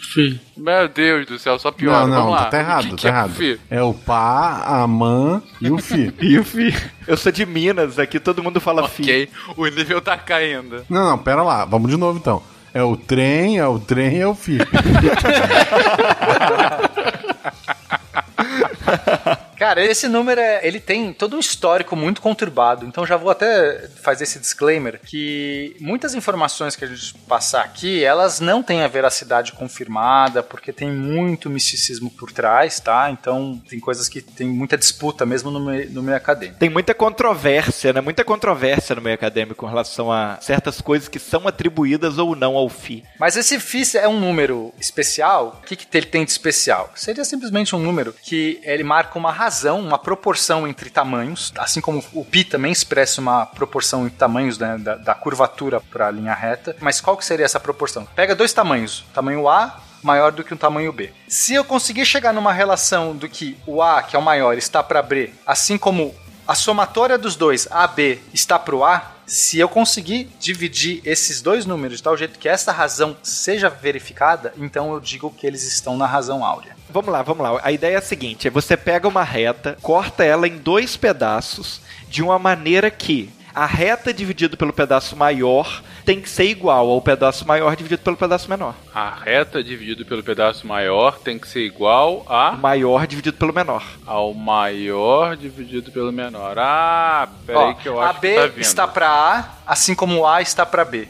Meu 0.56 0.88
Deus 0.88 1.26
do 1.26 1.38
céu, 1.38 1.58
só 1.58 1.70
pior. 1.70 2.00
não, 2.02 2.06
não, 2.08 2.16
Vamos 2.24 2.32
lá. 2.32 2.44
tá 2.46 2.58
errado, 2.58 2.84
o 2.84 2.88
que, 2.90 2.96
que 2.96 3.02
tá 3.02 3.08
é 3.08 3.10
o 3.10 3.14
errado. 3.14 3.34
Fi? 3.34 3.60
É 3.70 3.82
o 3.82 3.92
pá, 3.94 4.62
a 4.66 4.86
mãe 4.86 5.42
e 5.60 5.70
o 5.70 5.78
fi. 5.78 6.12
E 6.20 6.38
o 6.38 6.44
Fi. 6.44 6.74
Eu 7.06 7.16
sou 7.16 7.30
de 7.30 7.44
Minas, 7.44 7.98
aqui 7.98 8.18
todo 8.18 8.42
mundo 8.42 8.60
fala 8.60 8.88
Fi. 8.88 9.02
Ok, 9.02 9.28
o 9.56 9.66
nível 9.66 10.00
tá 10.00 10.16
caindo. 10.16 10.84
Não, 10.88 11.04
não, 11.10 11.18
pera 11.18 11.42
lá, 11.42 11.64
vamos 11.64 11.90
de 11.90 11.96
novo 11.96 12.18
então. 12.18 12.42
É 12.74 12.82
o 12.82 12.96
trem, 12.96 13.60
é 13.60 13.66
o 13.68 13.78
trem, 13.78 14.20
é 14.20 14.26
o 14.26 14.34
fi. 14.34 14.58
Cara, 19.64 19.82
esse 19.82 20.08
número 20.08 20.42
é, 20.42 20.60
ele 20.62 20.78
tem 20.78 21.10
todo 21.10 21.36
um 21.36 21.38
histórico 21.38 21.96
muito 21.96 22.20
conturbado, 22.20 22.84
então 22.84 23.06
já 23.06 23.16
vou 23.16 23.30
até 23.30 23.88
fazer 24.02 24.24
esse 24.24 24.38
disclaimer 24.38 25.00
que 25.00 25.74
muitas 25.80 26.14
informações 26.14 26.76
que 26.76 26.84
a 26.84 26.86
gente 26.86 27.14
passar 27.26 27.64
aqui, 27.64 28.04
elas 28.04 28.40
não 28.40 28.62
têm 28.62 28.82
a 28.82 28.88
veracidade 28.88 29.52
confirmada, 29.52 30.42
porque 30.42 30.70
tem 30.70 30.90
muito 30.90 31.48
misticismo 31.48 32.10
por 32.10 32.30
trás, 32.30 32.78
tá? 32.78 33.08
Então 33.10 33.58
tem 33.66 33.80
coisas 33.80 34.06
que 34.06 34.20
tem 34.20 34.46
muita 34.46 34.76
disputa 34.76 35.24
mesmo 35.24 35.50
no 35.50 35.60
meio, 35.60 35.90
no 35.90 36.02
meio 36.02 36.18
acadêmico. 36.18 36.58
Tem 36.58 36.68
muita 36.68 36.92
controvérsia, 36.92 37.94
né? 37.94 38.02
Muita 38.02 38.22
controvérsia 38.22 38.94
no 38.94 39.00
meio 39.00 39.14
acadêmico 39.14 39.60
com 39.60 39.66
relação 39.66 40.12
a 40.12 40.36
certas 40.42 40.82
coisas 40.82 41.08
que 41.08 41.18
são 41.18 41.48
atribuídas 41.48 42.18
ou 42.18 42.36
não 42.36 42.54
ao 42.54 42.68
Fi. 42.68 43.02
Mas 43.18 43.34
esse 43.34 43.58
FIS 43.58 43.94
é 43.94 44.06
um 44.06 44.20
número 44.20 44.74
especial. 44.78 45.58
O 45.62 45.66
que, 45.66 45.74
que 45.74 45.96
ele 45.96 46.04
tem 46.04 46.22
de 46.22 46.32
especial? 46.32 46.92
Seria 46.94 47.24
simplesmente 47.24 47.74
um 47.74 47.78
número 47.78 48.12
que 48.12 48.60
ele 48.62 48.84
marca 48.84 49.18
uma 49.18 49.32
razão, 49.32 49.53
uma 49.62 49.98
proporção 49.98 50.66
entre 50.66 50.90
tamanhos, 50.90 51.52
assim 51.56 51.80
como 51.80 52.02
o 52.12 52.24
pi 52.24 52.44
também 52.44 52.72
expressa 52.72 53.20
uma 53.20 53.46
proporção 53.46 54.06
entre 54.06 54.18
tamanhos 54.18 54.58
né, 54.58 54.76
da, 54.78 54.96
da 54.96 55.14
curvatura 55.14 55.80
para 55.80 56.08
a 56.08 56.10
linha 56.10 56.34
reta. 56.34 56.76
Mas 56.80 57.00
qual 57.00 57.16
que 57.16 57.24
seria 57.24 57.44
essa 57.44 57.60
proporção? 57.60 58.06
Pega 58.16 58.34
dois 58.34 58.52
tamanhos, 58.52 59.04
tamanho 59.14 59.48
A 59.48 59.80
maior 60.02 60.30
do 60.30 60.44
que 60.44 60.52
o 60.52 60.56
tamanho 60.56 60.92
B. 60.92 61.10
Se 61.26 61.54
eu 61.54 61.64
conseguir 61.64 62.04
chegar 62.04 62.32
numa 62.32 62.52
relação 62.52 63.16
do 63.16 63.28
que 63.28 63.56
o 63.66 63.82
A, 63.82 64.02
que 64.02 64.14
é 64.14 64.18
o 64.18 64.22
maior, 64.22 64.56
está 64.56 64.82
para 64.82 65.00
B, 65.00 65.32
assim 65.46 65.78
como 65.78 66.14
a 66.46 66.54
somatória 66.54 67.16
dos 67.16 67.36
dois, 67.36 67.66
AB, 67.70 68.20
está 68.32 68.58
para 68.58 68.76
o 68.76 68.84
A, 68.84 69.12
se 69.26 69.58
eu 69.58 69.68
conseguir 69.68 70.30
dividir 70.38 71.00
esses 71.04 71.40
dois 71.40 71.64
números 71.64 71.96
de 71.96 72.02
tal 72.02 72.16
jeito 72.16 72.38
que 72.38 72.48
essa 72.48 72.70
razão 72.70 73.16
seja 73.22 73.70
verificada, 73.70 74.52
então 74.58 74.92
eu 74.92 75.00
digo 75.00 75.30
que 75.30 75.46
eles 75.46 75.62
estão 75.62 75.96
na 75.96 76.06
razão 76.06 76.44
áurea. 76.44 76.73
Vamos 76.94 77.10
lá, 77.12 77.22
vamos 77.22 77.42
lá. 77.42 77.60
A 77.64 77.72
ideia 77.72 77.96
é 77.96 77.98
a 77.98 78.02
seguinte: 78.02 78.46
é 78.46 78.50
você 78.50 78.76
pega 78.76 79.08
uma 79.08 79.24
reta, 79.24 79.76
corta 79.82 80.24
ela 80.24 80.46
em 80.46 80.56
dois 80.58 80.96
pedaços 80.96 81.80
de 82.08 82.22
uma 82.22 82.38
maneira 82.38 82.88
que 82.88 83.28
a 83.52 83.66
reta 83.66 84.12
dividida 84.14 84.56
pelo 84.56 84.72
pedaço 84.72 85.16
maior 85.16 85.82
tem 86.04 86.20
que 86.20 86.28
ser 86.28 86.44
igual 86.44 86.88
ao 86.90 87.00
pedaço 87.00 87.46
maior 87.46 87.74
dividido 87.74 88.02
pelo 88.02 88.16
pedaço 88.16 88.48
menor. 88.48 88.74
A 88.94 89.10
reta 89.24 89.62
dividido 89.62 90.04
pelo 90.06 90.22
pedaço 90.22 90.66
maior 90.66 91.18
tem 91.18 91.36
que 91.38 91.48
ser 91.48 91.60
igual 91.66 92.24
a 92.28 92.52
Maior 92.52 93.06
dividido 93.08 93.36
pelo 93.36 93.52
menor. 93.52 93.82
ao 94.06 94.32
maior 94.34 95.36
dividido 95.36 95.90
pelo 95.90 96.12
menor. 96.12 96.56
Ah, 96.58 97.28
peraí 97.46 97.70
Ó, 97.70 97.74
que 97.74 97.88
eu 97.88 98.00
a 98.00 98.10
acho 98.10 98.20
B 98.20 98.28
que 98.28 98.40
tá 98.40 98.46
vindo. 98.46 98.60
está 98.60 98.86
para 98.88 99.08
A, 99.08 99.44
assim 99.66 99.94
como 99.94 100.18
o 100.20 100.26
A 100.26 100.40
está 100.42 100.64
para 100.66 100.84
B. 100.84 101.08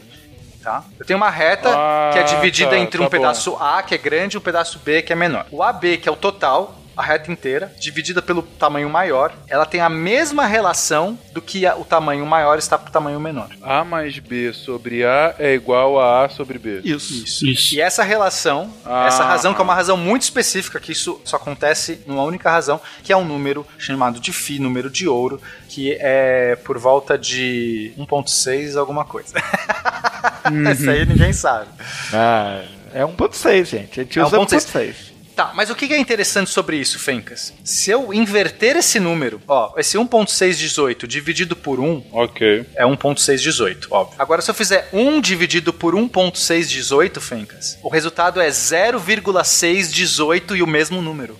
Tá? 0.65 0.83
Eu 0.99 1.05
tenho 1.05 1.17
uma 1.17 1.29
reta 1.29 1.69
Ah, 1.69 2.09
que 2.11 2.17
é 2.17 2.23
dividida 2.23 2.71
tá, 2.71 2.77
entre 2.79 2.97
tá 2.97 3.05
um 3.05 3.07
pedaço 3.07 3.55
A, 3.59 3.83
que 3.83 3.93
é 3.93 3.99
grande, 3.99 4.35
e 4.35 4.39
um 4.39 4.41
pedaço 4.41 4.79
B, 4.79 5.03
que 5.03 5.13
é 5.13 5.15
menor. 5.15 5.45
O 5.51 5.61
AB, 5.61 5.97
que 5.97 6.09
é 6.09 6.11
o 6.11 6.15
total, 6.15 6.73
a 6.95 7.03
reta 7.03 7.31
inteira, 7.31 7.71
dividida 7.79 8.21
pelo 8.21 8.41
tamanho 8.41 8.89
maior, 8.89 9.33
ela 9.47 9.65
tem 9.65 9.81
a 9.81 9.89
mesma 9.89 10.45
relação 10.45 11.17
do 11.33 11.41
que 11.41 11.65
o 11.67 11.83
tamanho 11.83 12.25
maior 12.25 12.57
está 12.57 12.77
para 12.77 12.89
o 12.89 12.91
tamanho 12.91 13.19
menor. 13.19 13.49
A 13.61 13.83
mais 13.83 14.17
B 14.19 14.53
sobre 14.53 15.03
A 15.05 15.35
é 15.37 15.53
igual 15.53 15.99
a 15.99 16.25
A 16.25 16.29
sobre 16.29 16.57
B. 16.57 16.81
Isso. 16.83 17.45
Isso. 17.45 17.75
E 17.75 17.81
essa 17.81 18.03
relação, 18.03 18.71
Ah. 18.85 19.05
essa 19.07 19.23
razão 19.23 19.53
que 19.53 19.59
é 19.61 19.63
uma 19.63 19.75
razão 19.75 19.97
muito 19.97 20.23
específica, 20.23 20.79
que 20.79 20.91
isso 20.91 21.19
só 21.25 21.35
acontece 21.35 22.01
numa 22.07 22.23
única 22.23 22.49
razão, 22.49 22.79
que 23.03 23.11
é 23.11 23.17
um 23.17 23.25
número 23.25 23.65
chamado 23.77 24.19
de 24.19 24.31
Φ, 24.31 24.59
número 24.59 24.89
de 24.89 25.07
ouro, 25.07 25.41
que 25.69 25.97
é 25.99 26.55
por 26.63 26.77
volta 26.77 27.17
de 27.17 27.91
1.6 27.97 28.75
alguma 28.77 29.03
coisa. 29.05 29.33
Essa 30.69 30.91
aí 30.91 31.05
ninguém 31.05 31.33
sabe. 31.33 31.67
Ah, 32.13 32.61
é 32.93 33.03
1.6, 33.03 33.65
gente. 33.65 33.99
A 33.99 34.03
gente 34.03 34.19
É 34.19 34.23
usa 34.23 34.37
1.6. 34.37 34.95
1.6. 35.35 35.37
Tá, 35.37 35.51
mas 35.53 35.69
o 35.69 35.75
que 35.75 35.93
é 35.93 35.97
interessante 35.97 36.49
sobre 36.49 36.77
isso, 36.77 36.97
Fencas? 36.97 37.53
Se 37.63 37.91
eu 37.91 38.11
inverter 38.13 38.77
esse 38.77 38.99
número, 38.99 39.41
ó, 39.47 39.73
esse 39.77 39.97
1.618 39.97 41.05
dividido 41.05 41.55
por 41.55 41.79
1 41.79 42.03
Ok. 42.11 42.65
é 42.75 42.83
1.618, 42.85 43.87
óbvio. 43.91 44.15
Agora, 44.17 44.41
se 44.41 44.49
eu 44.49 44.55
fizer 44.55 44.89
1 44.93 45.19
dividido 45.21 45.73
por 45.73 45.93
1.618, 45.95 47.19
Fencas, 47.19 47.77
o 47.83 47.89
resultado 47.89 48.39
é 48.39 48.49
0,618 48.49 50.55
e 50.55 50.63
o 50.63 50.67
mesmo 50.67 51.01
número. 51.01 51.37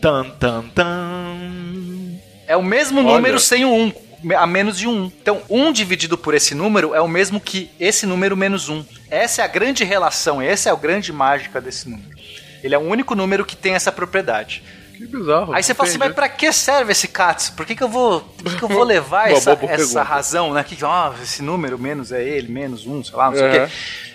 Tan, 0.00 0.28
tan, 0.38 0.64
tan. 0.74 1.38
É 2.46 2.54
o 2.56 2.62
mesmo 2.62 3.00
Olha. 3.00 3.14
número 3.14 3.40
sem 3.40 3.64
o 3.64 3.72
1, 3.74 3.92
a 4.36 4.46
menos 4.46 4.76
de 4.78 4.86
1. 4.86 5.10
Então, 5.22 5.40
1 5.48 5.72
dividido 5.72 6.18
por 6.18 6.34
esse 6.34 6.54
número 6.54 6.94
é 6.94 7.00
o 7.00 7.08
mesmo 7.08 7.40
que 7.40 7.70
esse 7.80 8.04
número 8.04 8.36
menos 8.36 8.68
1. 8.68 8.84
Essa 9.10 9.40
é 9.40 9.44
a 9.44 9.48
grande 9.48 9.82
relação, 9.84 10.42
essa 10.42 10.68
é 10.68 10.72
a 10.72 10.76
grande 10.76 11.10
mágica 11.12 11.58
desse 11.60 11.88
número. 11.88 12.12
Ele 12.64 12.74
é 12.74 12.78
o 12.78 12.80
único 12.80 13.14
número 13.14 13.44
que 13.44 13.54
tem 13.54 13.74
essa 13.74 13.92
propriedade. 13.92 14.62
Que 14.96 15.06
bizarro. 15.06 15.52
Aí 15.52 15.62
você 15.62 15.74
fala 15.74 15.88
assim, 15.88 15.98
mas 15.98 16.14
pra 16.14 16.30
que 16.30 16.50
serve 16.50 16.92
esse 16.92 17.06
CATS? 17.06 17.50
Por 17.50 17.66
que, 17.66 17.76
que 17.76 17.82
eu 17.82 17.88
vou, 17.88 18.22
por 18.22 18.50
que, 18.50 18.58
que 18.58 18.64
eu 18.64 18.68
vou 18.68 18.82
levar 18.84 19.30
essa, 19.30 19.58
essa 19.68 20.02
razão, 20.02 20.54
né? 20.54 20.64
Que, 20.64 20.82
ó, 20.82 21.12
esse 21.22 21.42
número 21.42 21.78
menos 21.78 22.10
é 22.10 22.24
ele, 22.24 22.50
menos 22.50 22.86
um, 22.86 23.04
sei 23.04 23.14
lá, 23.14 23.30
não 23.30 23.36
sei 23.36 23.48
o 23.48 23.52
quê. 23.52 23.72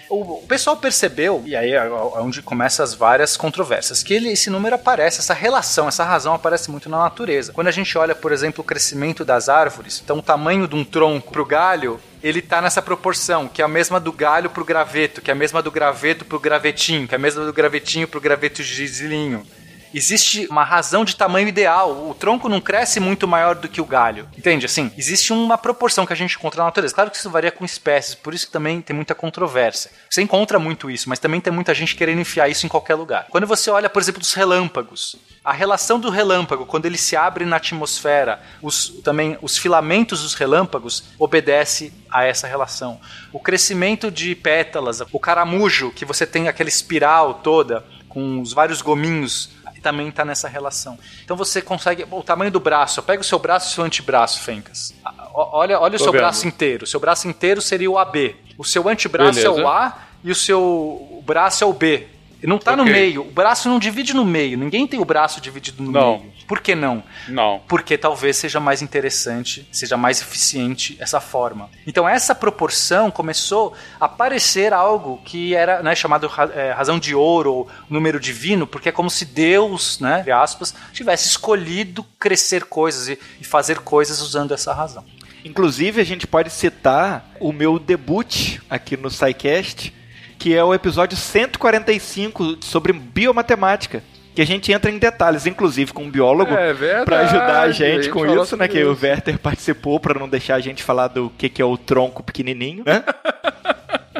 O, 0.10 0.40
o 0.40 0.48
pessoal 0.48 0.76
percebeu, 0.76 1.44
e 1.46 1.56
aí 1.56 1.72
é 1.72 1.84
onde 2.16 2.42
começam 2.42 2.84
as 2.84 2.96
várias 2.96 3.38
controvérsias, 3.38 4.02
que 4.02 4.14
ele, 4.14 4.32
esse 4.32 4.50
número 4.50 4.74
aparece, 4.76 5.20
essa 5.20 5.36
relação, 5.36 5.88
essa 5.88 6.04
razão 6.04 6.34
aparece 6.34 6.72
muito 6.72 6.90
na 6.90 6.98
natureza. 6.98 7.54
Quando 7.54 7.68
a 7.68 7.72
gente 7.72 7.96
olha, 7.96 8.16
por 8.16 8.32
exemplo, 8.32 8.62
o 8.62 8.66
crescimento 8.66 9.24
das 9.24 9.50
árvores, 9.50 10.02
então 10.04 10.18
o 10.18 10.22
tamanho 10.22 10.68
de 10.68 10.76
um 10.76 10.84
tronco 10.84 11.32
pro 11.32 11.46
galho, 11.46 12.00
ele 12.24 12.42
tá 12.42 12.60
nessa 12.60 12.82
proporção, 12.82 13.48
que 13.48 13.62
é 13.62 13.66
a 13.66 13.68
mesma 13.68 14.00
do 14.00 14.12
galho 14.12 14.50
pro 14.50 14.66
graveto, 14.66 15.22
que 15.22 15.30
é 15.30 15.34
a 15.34 15.36
mesma 15.36 15.62
do 15.62 15.70
graveto 15.70 16.26
pro 16.26 16.40
gravetinho, 16.40 17.08
que 17.08 17.14
é 17.14 17.18
a 17.18 17.20
mesma 17.20 17.46
do 17.46 17.54
gravetinho 17.54 18.08
pro 18.08 18.20
graveto 18.20 18.64
gizilinho. 18.64 19.46
Existe 19.94 20.48
uma 20.50 20.64
razão 20.64 21.04
de 21.04 21.16
tamanho 21.16 21.48
ideal. 21.48 22.10
O 22.10 22.14
tronco 22.14 22.48
não 22.48 22.62
cresce 22.62 23.00
muito 23.00 23.28
maior 23.28 23.56
do 23.56 23.68
que 23.68 23.82
o 23.82 23.86
galho. 23.86 24.28
Entende? 24.38 24.66
Assim, 24.66 24.92
existe 24.98 25.34
uma 25.34 25.58
proporção 25.58 26.06
que 26.06 26.14
a 26.14 26.16
gente 26.16 26.36
encontra 26.36 26.60
na 26.60 26.66
natureza. 26.66 26.94
Claro 26.94 27.10
que 27.10 27.18
isso 27.18 27.30
varia 27.30 27.52
com 27.52 27.66
espécies, 27.66 28.16
por 28.16 28.34
isso 28.34 28.48
que 28.48 28.52
também 28.52 28.82
tem 28.82 28.96
muita 28.96 29.16
controvérsia. 29.16 29.92
Você 30.10 30.22
encontra 30.22 30.60
muito 30.60 30.90
isso, 30.90 31.10
mas 31.10 31.20
também 31.20 31.42
tem 31.42 31.52
muita 31.52 31.74
gente 31.74 31.96
querendo 31.96 32.22
enfiar 32.22 32.50
isso 32.50 32.66
em 32.66 32.70
qualquer 32.70 32.96
lugar. 32.96 33.28
Quando 33.30 33.48
você 33.48 33.70
olha, 33.70 33.90
por 33.90 34.02
exemplo, 34.02 34.20
dos 34.20 34.34
relâmpagos, 34.34 35.16
a 35.44 35.54
relação 35.54 36.00
do 36.00 36.10
relâmpago, 36.10 36.66
quando 36.66 36.86
ele 36.86 36.98
se 36.98 37.16
abre 37.16 37.46
na 37.46 37.56
atmosfera, 37.56 38.42
os, 38.62 38.90
também 39.04 39.38
os 39.42 39.58
filamentos 39.58 40.22
dos 40.22 40.34
relâmpagos 40.34 41.04
obedece 41.18 41.94
a 42.12 42.24
essa 42.24 42.48
relação. 42.48 43.00
O 43.32 43.40
crescimento 43.40 44.12
de 44.12 44.36
pétalas, 44.36 45.02
o 45.12 45.20
caramujo, 45.20 45.92
que 45.92 46.06
você 46.06 46.26
tem 46.26 46.48
aquela 46.48 46.70
espiral 46.70 47.36
toda, 47.36 47.86
com 48.10 48.42
os 48.42 48.52
vários 48.52 48.82
gominhos 48.82 49.52
também 49.80 50.10
está 50.10 50.24
nessa 50.26 50.48
relação. 50.48 50.98
Então 51.24 51.36
você 51.36 51.62
consegue. 51.62 52.06
O 52.12 52.24
tamanho 52.24 52.52
do 52.52 52.60
braço. 52.60 53.02
Pega 53.02 53.22
o 53.22 53.26
seu 53.26 53.40
braço 53.40 53.68
e 53.68 53.72
o 53.72 53.76
seu 53.76 53.84
antebraço, 53.84 54.42
Fencas. 54.42 54.94
Olha, 55.34 55.80
olha 55.80 55.96
o 55.96 56.00
seu 56.00 56.12
vendo. 56.12 56.22
braço 56.22 56.48
inteiro. 56.48 56.84
O 56.84 56.88
seu 56.88 57.00
braço 57.00 57.28
inteiro 57.28 57.62
seria 57.62 57.90
o 57.90 57.98
AB. 57.98 58.36
O 58.58 58.66
seu 58.66 58.88
antebraço 58.90 59.40
é 59.40 59.44
Beleza. 59.44 59.64
o 59.64 59.68
A 59.68 59.98
e 60.24 60.32
o 60.32 60.36
seu 60.36 61.22
braço 61.26 61.64
é 61.64 61.68
o 61.68 61.74
B. 61.74 62.08
Não 62.44 62.58
tá 62.58 62.76
no 62.76 62.84
Ok. 62.84 62.94
meio. 62.94 63.22
O 63.22 63.32
braço 63.32 63.68
não 63.68 63.80
divide 63.80 64.14
no 64.14 64.24
meio. 64.26 64.58
Ninguém 64.58 64.88
tem 64.88 65.00
o 65.00 65.06
braço 65.06 65.42
dividido 65.42 65.84
no 65.84 65.92
Não. 65.92 66.20
meio. 66.20 66.32
Por 66.48 66.62
que 66.62 66.74
não? 66.74 67.04
Não. 67.28 67.62
porque 67.68 67.96
talvez 67.96 68.36
seja 68.38 68.60
mais 68.60 68.82
interessante, 68.82 69.68
seja 69.72 69.96
mais 69.96 70.20
eficiente 70.20 70.98
essa 71.00 71.20
forma. 71.20 71.70
Então 71.86 72.10
essa 72.10 72.34
proporção 72.34 73.12
começou 73.12 73.74
a 74.00 74.08
parecer 74.08 74.74
algo 74.74 75.22
que 75.24 75.54
era 75.54 75.84
né, 75.84 75.94
chamado 75.94 76.28
é, 76.56 76.72
razão 76.72 76.98
de 76.98 77.14
ouro 77.14 77.54
ou 77.54 77.68
número 77.88 78.20
divino, 78.20 78.66
porque 78.66 78.90
é 78.90 78.92
como 78.92 79.12
se 79.12 79.26
Deus, 79.26 80.00
né, 80.00 80.22
entre 80.22 80.32
aspas, 80.32 80.74
tivesse 80.92 81.28
escolhido 81.28 82.04
crescer 82.18 82.64
coisas 82.66 83.10
e, 83.10 83.20
e 83.40 83.44
fazer 83.44 83.80
coisas 83.80 84.20
usando 84.20 84.52
essa 84.54 84.74
razão. 84.74 85.06
Inclusive, 85.46 86.02
a 86.02 86.04
gente 86.04 86.26
pode 86.28 86.50
citar 86.50 87.30
o 87.40 87.54
meu 87.54 87.78
debut 87.80 88.58
aqui 88.70 88.98
no 88.98 89.10
SciCast, 89.10 89.94
que 90.40 90.56
é 90.56 90.64
o 90.64 90.74
episódio 90.74 91.16
145 91.18 92.58
sobre 92.62 92.94
biomatemática. 92.94 94.02
Que 94.34 94.42
a 94.44 94.46
gente 94.46 94.72
entra 94.72 94.90
em 94.90 94.98
detalhes, 94.98 95.46
inclusive 95.46 95.92
com 95.92 96.04
um 96.06 96.10
biólogo, 96.10 96.54
É 96.54 97.04
para 97.04 97.20
ajudar 97.22 97.58
a 97.58 97.62
a 97.64 97.72
gente 97.72 98.04
gente 98.04 98.10
com 98.10 98.26
isso, 98.26 98.56
né? 98.56 98.68
Que 98.70 98.82
o 98.84 98.94
isso. 98.94 99.06
Werther 99.06 99.38
participou 99.38 100.00
para 100.00 100.18
não 100.18 100.30
deixar 100.30 100.56
a 100.56 100.60
gente 100.62 100.82
falar 100.82 101.10
do 101.10 101.30
que, 101.38 101.50
que 101.50 101.62
é 101.62 101.66
o 101.66 101.78
tronco 101.78 102.24
pequenininho, 102.24 102.84
né? 102.86 103.04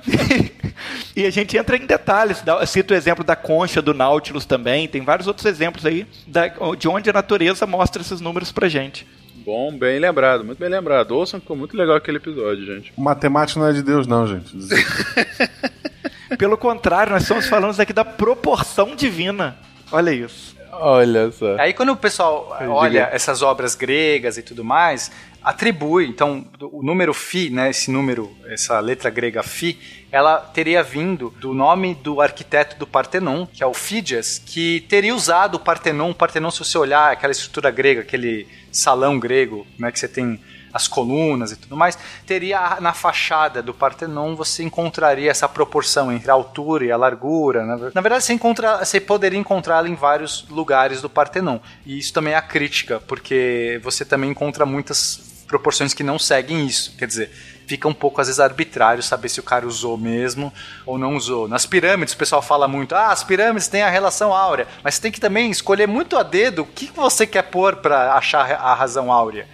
e 1.16 1.26
a 1.26 1.30
gente 1.30 1.56
entra 1.58 1.78
em 1.78 1.86
detalhes. 1.86 2.42
dá- 2.42 2.66
Cita 2.66 2.94
o 2.94 2.98
exemplo 2.98 3.24
da 3.24 3.36
concha 3.36 3.82
do 3.82 3.94
Nautilus 3.94 4.46
também. 4.46 4.88
Tem 4.90 5.02
vários 5.02 5.28
outros 5.28 5.46
exemplos 5.46 5.86
aí 5.86 6.06
da- 6.28 6.52
de 6.78 6.88
onde 6.90 7.10
a 7.10 7.14
natureza 7.14 7.66
mostra 7.66 8.02
esses 8.02 8.20
números 8.20 8.52
pra 8.52 8.68
gente. 8.68 9.08
Bom, 9.46 9.72
bem 9.78 10.00
lembrado, 10.00 10.44
muito 10.44 10.60
bem 10.60 10.70
lembrado. 10.70 11.12
Ouçam 11.12 11.40
ficou 11.40 11.56
muito 11.56 11.78
legal 11.78 11.96
aquele 11.96 12.18
episódio, 12.18 12.66
gente. 12.66 12.92
Matemática 12.98 13.60
não 13.60 13.68
é 13.68 13.74
de 13.74 13.82
Deus, 13.82 14.06
não, 14.06 14.28
gente. 14.28 14.54
Pelo 16.38 16.58
contrário, 16.58 17.14
nós 17.14 17.24
estamos 17.24 17.48
falando 17.48 17.80
aqui 17.80 17.94
da 17.94 18.06
proporção 18.06 18.96
divina. 18.96 19.58
Olha 19.92 20.12
isso. 20.12 20.56
Olha 20.72 21.32
só. 21.32 21.58
Aí 21.60 21.74
quando 21.74 21.92
o 21.92 21.98
pessoal 21.98 22.56
olha 22.70 23.10
essas 23.12 23.42
obras 23.42 23.76
gregas 23.76 24.38
e 24.38 24.44
tudo 24.44 24.64
mais, 24.64 25.12
atribui, 25.44 26.06
então, 26.08 26.46
o 26.60 26.84
número 26.84 27.14
Φ, 27.14 27.50
né, 27.50 27.70
esse 27.70 27.90
número, 27.90 28.32
essa 28.48 28.80
letra 28.80 29.10
grega 29.10 29.42
Φ, 29.42 29.78
ela 30.12 30.38
teria 30.38 30.84
vindo 30.84 31.34
do 31.40 31.54
nome 31.54 31.96
do 31.96 32.22
arquiteto 32.22 32.78
do 32.78 32.86
Partenon, 32.86 33.46
que 33.46 33.64
é 33.64 33.66
o 33.66 33.74
Fídias, 33.74 34.42
que 34.44 34.82
teria 34.82 35.16
usado 35.16 35.56
o 35.56 35.60
Partenon. 35.60 36.12
O 36.12 36.16
Partenon, 36.16 36.52
se 36.52 36.60
você 36.60 36.78
olhar 36.78 37.12
aquela 37.12 37.32
estrutura 37.32 37.72
grega, 37.72 38.02
aquele 38.02 38.48
salão 38.72 39.20
grego, 39.20 39.66
né, 39.78 39.92
que 39.92 40.00
você 40.00 40.08
tem 40.08 40.40
as 40.74 40.88
colunas 40.88 41.52
e 41.52 41.56
tudo 41.56 41.76
mais, 41.76 41.98
teria 42.26 42.78
na 42.80 42.94
fachada 42.94 43.62
do 43.62 43.74
Partenon 43.74 44.36
você 44.36 44.64
encontraria 44.64 45.30
essa 45.32 45.48
proporção 45.50 46.12
entre 46.12 46.30
a 46.30 46.34
altura 46.34 46.86
e 46.86 46.92
a 46.92 46.98
largura. 46.98 47.66
Na 47.66 47.76
ver- 47.76 47.92
na 47.96 48.02
verdade, 48.02 48.24
você, 48.24 48.34
encontra, 48.34 48.78
você 48.84 49.00
poderia 49.00 49.40
encontrá-la 49.40 49.88
em 49.90 49.96
vários 49.96 50.46
lugares 50.50 51.02
do 51.02 51.10
Partenon. 51.10 51.60
E 51.86 51.98
isso 51.98 52.14
também 52.14 52.34
é 52.34 52.38
a 52.38 52.42
crítica, 52.42 53.00
porque 53.08 53.80
você 53.84 54.06
também 54.06 54.30
encontra 54.30 54.66
muitas 54.66 55.44
proporções 55.48 55.94
que 55.94 56.04
não 56.04 56.20
seguem 56.20 56.66
isso. 56.68 56.96
Quer 56.98 57.08
dizer, 57.08 57.32
fica 57.66 57.88
um 57.88 57.94
pouco 57.94 58.22
às 58.22 58.28
vezes 58.28 58.40
arbitrário 58.40 59.02
saber 59.02 59.30
se 59.30 59.40
o 59.40 59.44
cara 59.44 59.66
usou 59.68 59.98
mesmo 59.98 60.54
ou 60.86 60.98
não 60.98 61.16
usou. 61.16 61.48
Nas 61.48 61.66
pirâmides 61.66 62.14
o 62.14 62.18
pessoal 62.18 62.42
fala 62.42 62.68
muito, 62.68 62.94
ah, 62.96 63.08
as 63.08 63.24
pirâmides 63.24 63.68
têm 63.68 63.82
a 63.82 63.90
relação 63.90 64.34
áurea, 64.34 64.68
mas 64.84 64.96
você 64.96 65.02
tem 65.02 65.12
que 65.12 65.20
também 65.20 65.50
escolher 65.50 65.88
muito 65.88 66.18
a 66.18 66.24
dedo 66.24 66.62
o 66.62 66.66
que 66.66 66.92
você 66.96 67.26
quer 67.26 67.44
pôr 67.44 67.78
para 67.78 68.14
achar 68.14 68.52
a 68.52 68.74
razão 68.74 69.12
áurea. 69.12 69.48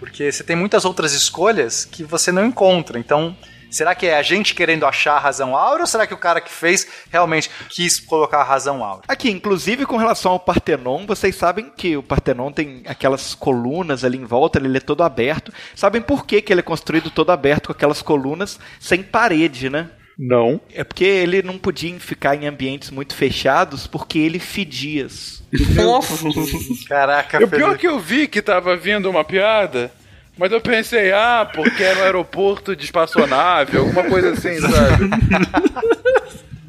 Porque 0.00 0.32
você 0.32 0.42
tem 0.42 0.56
muitas 0.56 0.86
outras 0.86 1.12
escolhas 1.12 1.84
que 1.84 2.02
você 2.02 2.32
não 2.32 2.46
encontra. 2.46 2.98
Então, 2.98 3.36
Será 3.70 3.94
que 3.94 4.06
é 4.06 4.16
a 4.16 4.22
gente 4.22 4.52
querendo 4.52 4.84
achar 4.84 5.14
a 5.14 5.20
razão 5.20 5.54
áurea 5.54 5.82
ou 5.82 5.86
será 5.86 6.04
que 6.04 6.12
o 6.12 6.18
cara 6.18 6.40
que 6.40 6.50
fez 6.50 6.88
realmente 7.08 7.48
quis 7.68 8.00
colocar 8.00 8.40
a 8.40 8.42
razão 8.42 8.82
áurea? 8.82 9.04
Aqui, 9.06 9.30
inclusive 9.30 9.86
com 9.86 9.96
relação 9.96 10.32
ao 10.32 10.40
Partenon, 10.40 11.06
vocês 11.06 11.36
sabem 11.36 11.70
que 11.76 11.96
o 11.96 12.02
Partenon 12.02 12.50
tem 12.50 12.82
aquelas 12.84 13.32
colunas 13.32 14.04
ali 14.04 14.18
em 14.18 14.24
volta, 14.24 14.58
ele 14.58 14.76
é 14.76 14.80
todo 14.80 15.04
aberto. 15.04 15.52
Sabem 15.76 16.02
por 16.02 16.26
que, 16.26 16.42
que 16.42 16.52
ele 16.52 16.58
é 16.58 16.64
construído 16.64 17.10
todo 17.10 17.30
aberto 17.30 17.66
com 17.66 17.72
aquelas 17.72 18.02
colunas 18.02 18.58
sem 18.80 19.04
parede, 19.04 19.70
né? 19.70 19.88
Não. 20.20 20.60
É 20.74 20.84
porque 20.84 21.02
ele 21.04 21.40
não 21.40 21.56
podia 21.56 21.98
ficar 21.98 22.34
em 22.34 22.46
ambientes 22.46 22.90
muito 22.90 23.14
fechados 23.14 23.86
porque 23.86 24.18
ele 24.18 24.38
fedia. 24.38 25.06
Caraca, 26.86 27.42
O 27.42 27.48
pior 27.48 27.78
que 27.78 27.88
eu 27.88 27.98
vi 27.98 28.28
que 28.28 28.42
tava 28.42 28.76
vindo 28.76 29.08
uma 29.08 29.24
piada, 29.24 29.90
mas 30.36 30.52
eu 30.52 30.60
pensei, 30.60 31.10
ah, 31.10 31.50
porque 31.50 31.82
era 31.82 32.00
um 32.00 32.02
aeroporto 32.02 32.76
de 32.76 32.84
espaçonave, 32.84 33.78
alguma 33.78 34.04
coisa 34.04 34.32
assim, 34.32 34.60
sabe? 34.60 35.08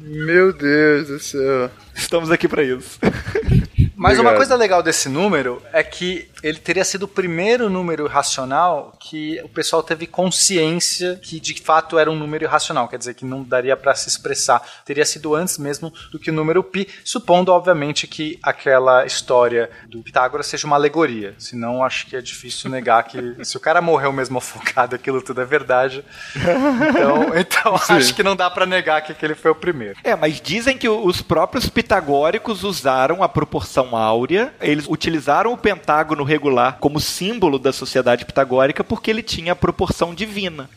Meu 0.00 0.52
Deus 0.54 1.08
do 1.08 1.20
céu. 1.20 1.70
Estamos 1.94 2.30
aqui 2.30 2.48
para 2.48 2.62
isso. 2.62 2.98
Mas 4.02 4.18
uma 4.18 4.34
coisa 4.34 4.56
legal 4.56 4.82
desse 4.82 5.08
número 5.08 5.62
é 5.72 5.80
que 5.80 6.28
ele 6.42 6.58
teria 6.58 6.84
sido 6.84 7.04
o 7.04 7.08
primeiro 7.08 7.70
número 7.70 8.06
irracional 8.06 8.92
que 8.98 9.40
o 9.44 9.48
pessoal 9.48 9.80
teve 9.80 10.08
consciência 10.08 11.20
que 11.22 11.38
de 11.38 11.62
fato 11.62 11.96
era 11.96 12.10
um 12.10 12.16
número 12.16 12.42
irracional, 12.42 12.88
quer 12.88 12.98
dizer 12.98 13.14
que 13.14 13.24
não 13.24 13.44
daria 13.44 13.76
para 13.76 13.94
se 13.94 14.08
expressar. 14.08 14.60
Teria 14.84 15.06
sido 15.06 15.36
antes 15.36 15.56
mesmo 15.56 15.92
do 16.10 16.18
que 16.18 16.30
o 16.30 16.32
número 16.32 16.64
pi, 16.64 16.88
supondo 17.04 17.52
obviamente 17.52 18.08
que 18.08 18.40
aquela 18.42 19.06
história 19.06 19.70
do 19.88 20.02
Pitágoras 20.02 20.48
seja 20.48 20.66
uma 20.66 20.74
alegoria. 20.74 21.36
Senão 21.38 21.84
acho 21.84 22.08
que 22.08 22.16
é 22.16 22.20
difícil 22.20 22.68
negar 22.68 23.04
que 23.04 23.36
se 23.44 23.56
o 23.56 23.60
cara 23.60 23.80
morreu 23.80 24.12
mesmo 24.12 24.38
afogado, 24.38 24.96
aquilo 24.96 25.22
tudo 25.22 25.42
é 25.42 25.44
verdade. 25.44 26.04
Então, 26.34 27.38
então 27.38 27.76
acho 27.76 28.14
que 28.14 28.22
não 28.24 28.34
dá 28.34 28.50
para 28.50 28.66
negar 28.66 29.00
que 29.02 29.12
aquele 29.12 29.36
foi 29.36 29.52
o 29.52 29.54
primeiro. 29.54 29.96
É, 30.02 30.16
mas 30.16 30.40
dizem 30.40 30.76
que 30.76 30.88
os 30.88 31.22
próprios 31.22 31.68
pitagóricos 31.68 32.64
usaram 32.64 33.22
a 33.22 33.28
proporção 33.28 33.91
áurea, 33.96 34.54
eles 34.60 34.86
utilizaram 34.88 35.52
o 35.52 35.58
pentágono 35.58 36.24
regular 36.24 36.78
como 36.78 37.00
símbolo 37.00 37.58
da 37.58 37.72
sociedade 37.72 38.24
pitagórica 38.24 38.84
porque 38.84 39.10
ele 39.10 39.22
tinha 39.22 39.52
a 39.52 39.56
proporção 39.56 40.14
divina. 40.14 40.68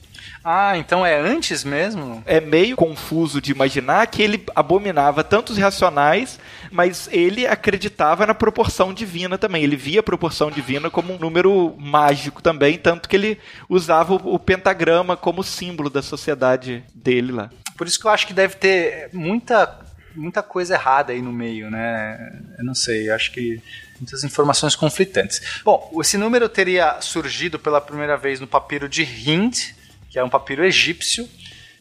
Ah, 0.48 0.78
então 0.78 1.04
é 1.04 1.20
antes 1.20 1.64
mesmo? 1.64 2.22
É 2.24 2.40
meio 2.40 2.76
confuso 2.76 3.42
de 3.42 3.52
imaginar 3.52 4.06
que 4.06 4.22
ele 4.22 4.46
abominava 4.54 5.24
tanto 5.24 5.52
os 5.52 5.58
racionais, 5.58 6.40
mas 6.72 7.10
ele 7.12 7.48
acreditava 7.48 8.28
na 8.28 8.36
proporção 8.36 8.94
divina 8.94 9.40
também. 9.40 9.64
Ele 9.64 9.76
via 9.76 10.02
a 10.02 10.04
proporção 10.04 10.52
divina 10.52 10.88
como 10.88 11.16
um 11.16 11.18
número 11.18 11.76
mágico 11.80 12.44
também, 12.44 12.78
tanto 12.78 13.10
que 13.10 13.16
ele 13.16 13.40
usava 13.68 14.14
o, 14.14 14.36
o 14.36 14.38
pentagrama 14.38 15.18
como 15.18 15.44
símbolo 15.44 15.90
da 15.90 16.04
sociedade 16.04 16.84
dele 16.94 17.32
lá. 17.32 17.50
Por 17.76 17.88
isso 17.88 18.00
que 18.00 18.06
eu 18.06 18.12
acho 18.12 18.28
que 18.28 18.34
deve 18.34 18.56
ter 18.56 19.10
muita, 19.14 19.80
muita 20.16 20.42
coisa 20.42 20.76
errada 20.76 21.14
aí 21.14 21.22
no 21.22 21.32
meio, 21.32 21.70
né? 21.70 22.40
Eu 22.58 22.64
não 22.64 22.76
sei, 22.76 23.10
acho 23.10 23.32
que 23.32 23.62
muitas 24.00 24.24
informações 24.24 24.76
conflitantes. 24.76 25.62
Bom, 25.64 25.92
esse 26.02 26.18
número 26.18 26.50
teria 26.50 27.00
surgido 27.02 27.58
pela 27.60 27.82
primeira 27.82 28.18
vez 28.18 28.40
no 28.40 28.48
papiro 28.48 28.90
de 28.90 29.04
Hind, 29.04 29.74
que 30.10 30.20
é 30.20 30.24
um 30.24 30.30
papiro 30.30 30.64
egípcio, 30.64 31.28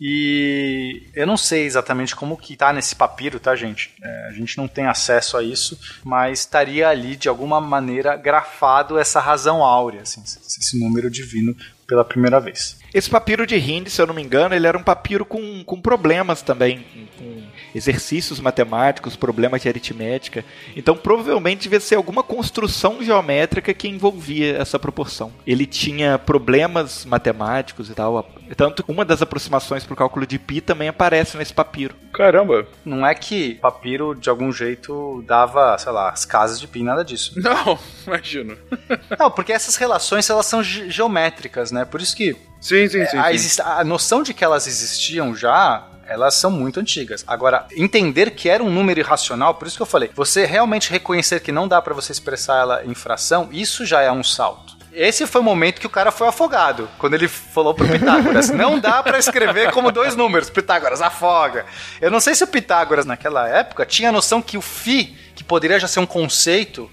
e 0.01 1.05
eu 1.15 1.27
não 1.27 1.37
sei 1.37 1.65
exatamente 1.65 2.17
como 2.17 2.37
que 2.37 2.57
tá 2.57 2.73
nesse 2.73 2.95
papiro, 2.95 3.39
tá, 3.39 3.55
gente? 3.55 3.93
É, 4.03 4.27
a 4.29 4.33
gente 4.33 4.57
não 4.57 4.67
tem 4.67 4.87
acesso 4.87 5.37
a 5.37 5.43
isso, 5.43 5.79
mas 6.03 6.41
estaria 6.41 6.89
ali 6.89 7.17
de 7.17 7.29
alguma 7.29 7.61
maneira 7.61 8.17
grafado 8.17 8.99
essa 8.99 9.21
razão 9.21 9.63
áurea, 9.63 10.03
assim, 10.03 10.23
esse 10.23 10.79
número 10.79 11.11
divino 11.11 11.57
pela 11.87 12.05
primeira 12.05 12.41
vez. 12.41 12.79
Esse 12.93 13.09
papiro 13.09 13.47
de 13.47 13.57
Hind, 13.57 13.89
se 13.89 14.01
eu 14.01 14.07
não 14.07 14.15
me 14.15 14.23
engano, 14.23 14.55
ele 14.55 14.67
era 14.67 14.77
um 14.77 14.83
papiro 14.83 15.25
com, 15.25 15.63
com 15.65 15.81
problemas 15.81 16.43
também, 16.43 16.85
com 17.17 17.43
exercícios 17.75 18.41
matemáticos, 18.41 19.17
problemas 19.17 19.63
de 19.63 19.69
aritmética. 19.69 20.45
Então, 20.77 20.97
provavelmente 20.97 21.63
devia 21.63 21.81
ser 21.81 21.97
alguma 21.97 22.23
construção 22.23 23.03
geométrica 23.03 23.75
que 23.75 23.89
envolvia 23.89 24.57
essa 24.59 24.79
proporção. 24.79 25.33
Ele 25.47 25.67
tinha 25.67 26.19
problemas 26.19 27.05
matemáticos 27.05 27.91
e 27.91 27.95
tal. 27.95 28.31
Tanto 28.57 28.83
que 28.85 28.93
uma 28.93 29.05
das 29.05 29.23
aproximações 29.23 29.85
para 29.85 29.95
o 29.95 29.97
cálculo 29.97 30.27
de 30.27 30.39
pi 30.39 30.61
também 30.61 30.89
aparece 30.89 31.37
nesse 31.37 31.53
papiro. 31.53 31.95
Caramba. 32.13 32.67
Não 32.85 33.05
é 33.07 33.15
que 33.15 33.55
papiro 33.57 34.15
de 34.15 34.29
algum 34.29 34.53
jeito 34.53 35.25
dava, 35.27 35.77
sei 35.79 35.91
lá, 35.93 36.11
as 36.11 36.25
casas 36.25 36.61
de 36.61 36.69
pi, 36.69 36.83
nada 36.83 37.05
disso. 37.05 37.33
Não, 37.41 37.79
imagino. 38.07 38.57
Não, 39.19 39.31
porque 39.31 39.53
essas 39.53 39.77
relações 39.77 40.29
elas 40.31 40.47
são 40.47 40.63
ge- 40.63 40.91
geométricas, 40.91 41.73
né? 41.73 41.85
Por 41.85 42.01
isso 42.01 42.15
que 42.17 42.37
Sim, 42.61 42.89
sim, 42.89 43.05
sim. 43.07 43.19
a, 43.19 43.37
sim. 43.39 43.63
a 43.63 43.85
noção 43.85 44.23
de 44.23 44.33
que 44.33 44.45
elas 44.45 44.67
existiam 44.67 45.35
já, 45.35 45.87
elas 46.07 46.35
são 46.35 46.51
muito 46.51 46.81
antigas. 46.81 47.25
Agora, 47.27 47.67
entender 47.77 48.31
que 48.33 48.49
era 48.49 48.63
um 48.63 48.71
número 48.71 49.01
irracional, 49.01 49.55
por 49.55 49.67
isso 49.67 49.77
que 49.77 49.83
eu 49.83 49.87
falei, 49.87 50.11
você 50.15 50.45
realmente 50.45 50.91
reconhecer 50.91 51.41
que 51.41 51.53
não 51.53 51.69
dá 51.69 51.81
pra 51.81 51.95
você 51.95 52.13
expressar 52.13 52.61
ela 52.61 52.85
em 52.85 52.95
fração, 52.95 53.49
isso 53.53 53.85
já 53.85 54.01
é 54.01 54.11
um 54.11 54.23
salto. 54.23 54.75
Esse 54.93 55.27
foi 55.27 55.41
o 55.41 55.45
momento 55.45 55.81
que 55.81 55.89
o 55.89 55.91
cara 55.91 56.13
foi 56.13 56.29
afogado, 56.29 56.89
quando 56.99 57.15
ele 57.15 57.27
falou 57.27 57.75
pro 57.75 57.89
Pitágoras, 57.89 58.51
não 58.55 58.79
dá 58.79 59.03
pra 59.03 59.19
escrever 59.19 59.73
como 59.73 59.91
dois 59.91 60.15
números, 60.15 60.49
Pitágoras 60.49 61.03
afoga. 61.03 61.67
Eu 62.01 62.13
não 62.13 62.21
sei 62.21 62.35
se 62.35 62.45
o 62.45 62.47
Pitágoras 62.47 63.05
naquela 63.05 63.49
época 63.49 63.85
tinha 63.85 64.11
a 64.11 64.13
noção 64.13 64.41
que 64.41 64.57
o 64.57 64.63
fi, 64.63 65.17
que 65.35 65.43
poderia 65.43 65.81
já 65.81 65.89
ser 65.89 65.99
um 65.99 66.07
conceito, 66.07 66.89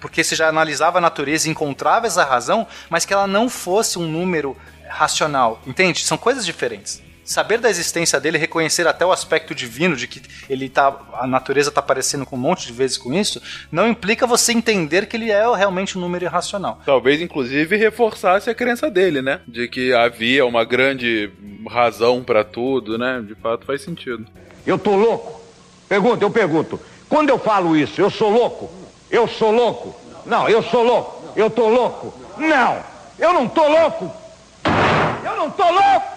porque 0.00 0.24
você 0.24 0.34
já 0.34 0.48
analisava 0.48 0.96
a 0.96 1.00
natureza 1.00 1.46
e 1.46 1.50
encontrava 1.50 2.06
essa 2.06 2.24
razão, 2.24 2.66
mas 2.88 3.04
que 3.04 3.12
ela 3.12 3.26
não 3.26 3.50
fosse 3.50 3.98
um 3.98 4.08
número 4.08 4.56
racional. 4.88 5.60
Entende? 5.66 6.04
São 6.04 6.16
coisas 6.16 6.46
diferentes. 6.46 7.02
Saber 7.24 7.58
da 7.58 7.70
existência 7.70 8.18
dele, 8.20 8.36
reconhecer 8.36 8.86
até 8.86 9.06
o 9.06 9.12
aspecto 9.12 9.54
divino 9.54 9.94
de 9.94 10.06
que 10.08 10.20
ele 10.48 10.68
tá, 10.68 10.96
a 11.14 11.26
natureza 11.26 11.68
está 11.68 11.80
aparecendo 11.80 12.26
com 12.26 12.36
um 12.36 12.38
monte 12.38 12.66
de 12.66 12.72
vezes 12.72 12.98
com 12.98 13.12
isso, 13.12 13.40
não 13.70 13.88
implica 13.88 14.26
você 14.26 14.52
entender 14.52 15.06
que 15.06 15.16
ele 15.16 15.30
é 15.30 15.42
realmente 15.54 15.96
um 15.96 16.00
número 16.00 16.24
irracional. 16.24 16.80
Talvez, 16.84 17.20
inclusive, 17.20 17.76
reforçasse 17.76 18.50
a 18.50 18.54
crença 18.54 18.90
dele, 18.90 19.22
né? 19.22 19.40
De 19.46 19.68
que 19.68 19.92
havia 19.94 20.44
uma 20.44 20.64
grande 20.64 21.30
razão 21.68 22.22
pra 22.24 22.42
tudo, 22.42 22.98
né? 22.98 23.22
De 23.26 23.34
fato, 23.36 23.64
faz 23.64 23.82
sentido. 23.82 24.26
Eu 24.66 24.78
tô 24.78 24.96
louco? 24.96 25.40
Pergunta, 25.88 26.24
eu 26.24 26.30
pergunto. 26.30 26.80
Quando 27.08 27.28
eu 27.28 27.38
falo 27.38 27.76
isso, 27.76 28.00
eu 28.00 28.10
sou 28.10 28.30
louco? 28.30 28.70
Eu 29.10 29.28
sou 29.28 29.52
louco? 29.52 29.94
Não, 30.24 30.48
eu 30.48 30.62
sou 30.62 30.82
louco. 30.82 31.32
Eu 31.36 31.50
tô 31.50 31.68
louco? 31.68 32.14
Não, 32.38 32.82
eu 33.18 33.32
não 33.32 33.48
tô 33.48 33.68
louco. 33.68 34.10
Eu 35.24 35.36
não 35.36 35.50
tô 35.50 35.64
louco. 35.70 36.12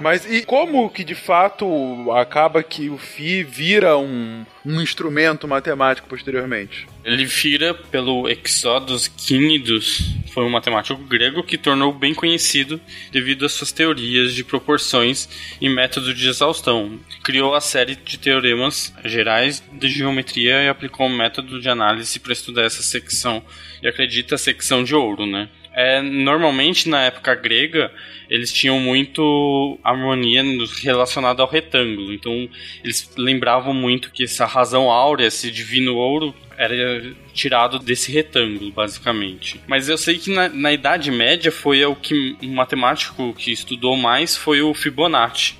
Mas 0.00 0.24
e 0.24 0.42
como 0.42 0.88
que 0.88 1.04
de 1.04 1.14
fato 1.14 2.10
acaba 2.12 2.62
que 2.62 2.88
o 2.88 2.96
Fi 2.96 3.44
vira 3.44 3.98
um, 3.98 4.44
um 4.64 4.80
instrumento 4.80 5.46
matemático 5.46 6.08
posteriormente? 6.08 6.88
Ele 7.04 7.24
vira 7.26 7.74
pelo 7.74 8.28
Exodus 8.28 9.08
Quínidos, 9.08 10.14
foi 10.32 10.44
um 10.44 10.50
matemático 10.50 11.02
grego 11.02 11.42
que 11.42 11.58
tornou 11.58 11.92
bem 11.92 12.14
conhecido 12.14 12.80
devido 13.10 13.44
às 13.44 13.52
suas 13.52 13.72
teorias 13.72 14.34
de 14.34 14.42
proporções 14.44 15.28
e 15.60 15.68
método 15.68 16.14
de 16.14 16.28
exaustão. 16.28 16.98
Criou 17.22 17.54
a 17.54 17.60
série 17.60 17.94
de 17.94 18.18
teoremas 18.18 18.94
gerais 19.04 19.62
de 19.72 19.88
geometria 19.88 20.62
e 20.62 20.68
aplicou 20.68 21.06
um 21.06 21.16
método 21.16 21.60
de 21.60 21.68
análise 21.68 22.18
para 22.18 22.32
estudar 22.32 22.64
essa 22.64 22.82
secção, 22.82 23.42
e 23.82 23.88
acredita 23.88 24.34
a 24.34 24.38
secção 24.38 24.84
de 24.84 24.94
ouro, 24.94 25.26
né? 25.26 25.48
É, 25.72 26.02
normalmente 26.02 26.88
na 26.88 27.02
época 27.02 27.32
grega 27.34 27.92
eles 28.28 28.52
tinham 28.52 28.78
muito 28.78 29.78
harmonia 29.82 30.42
relacionada 30.82 31.42
ao 31.42 31.48
retângulo, 31.48 32.12
então 32.12 32.48
eles 32.82 33.12
lembravam 33.16 33.74
muito 33.74 34.10
que 34.12 34.24
essa 34.24 34.46
razão 34.46 34.90
áurea, 34.90 35.26
esse 35.26 35.50
divino 35.50 35.96
ouro, 35.96 36.34
era 36.56 37.02
tirado 37.32 37.78
desse 37.78 38.12
retângulo, 38.12 38.70
basicamente. 38.70 39.60
Mas 39.66 39.88
eu 39.88 39.98
sei 39.98 40.18
que 40.18 40.30
na, 40.30 40.48
na 40.48 40.72
Idade 40.72 41.10
Média 41.10 41.50
foi 41.50 41.84
o 41.84 41.96
que 41.96 42.36
um 42.42 42.54
matemático 42.54 43.34
que 43.34 43.50
estudou 43.50 43.96
mais 43.96 44.36
foi 44.36 44.62
o 44.62 44.74
Fibonacci, 44.74 45.54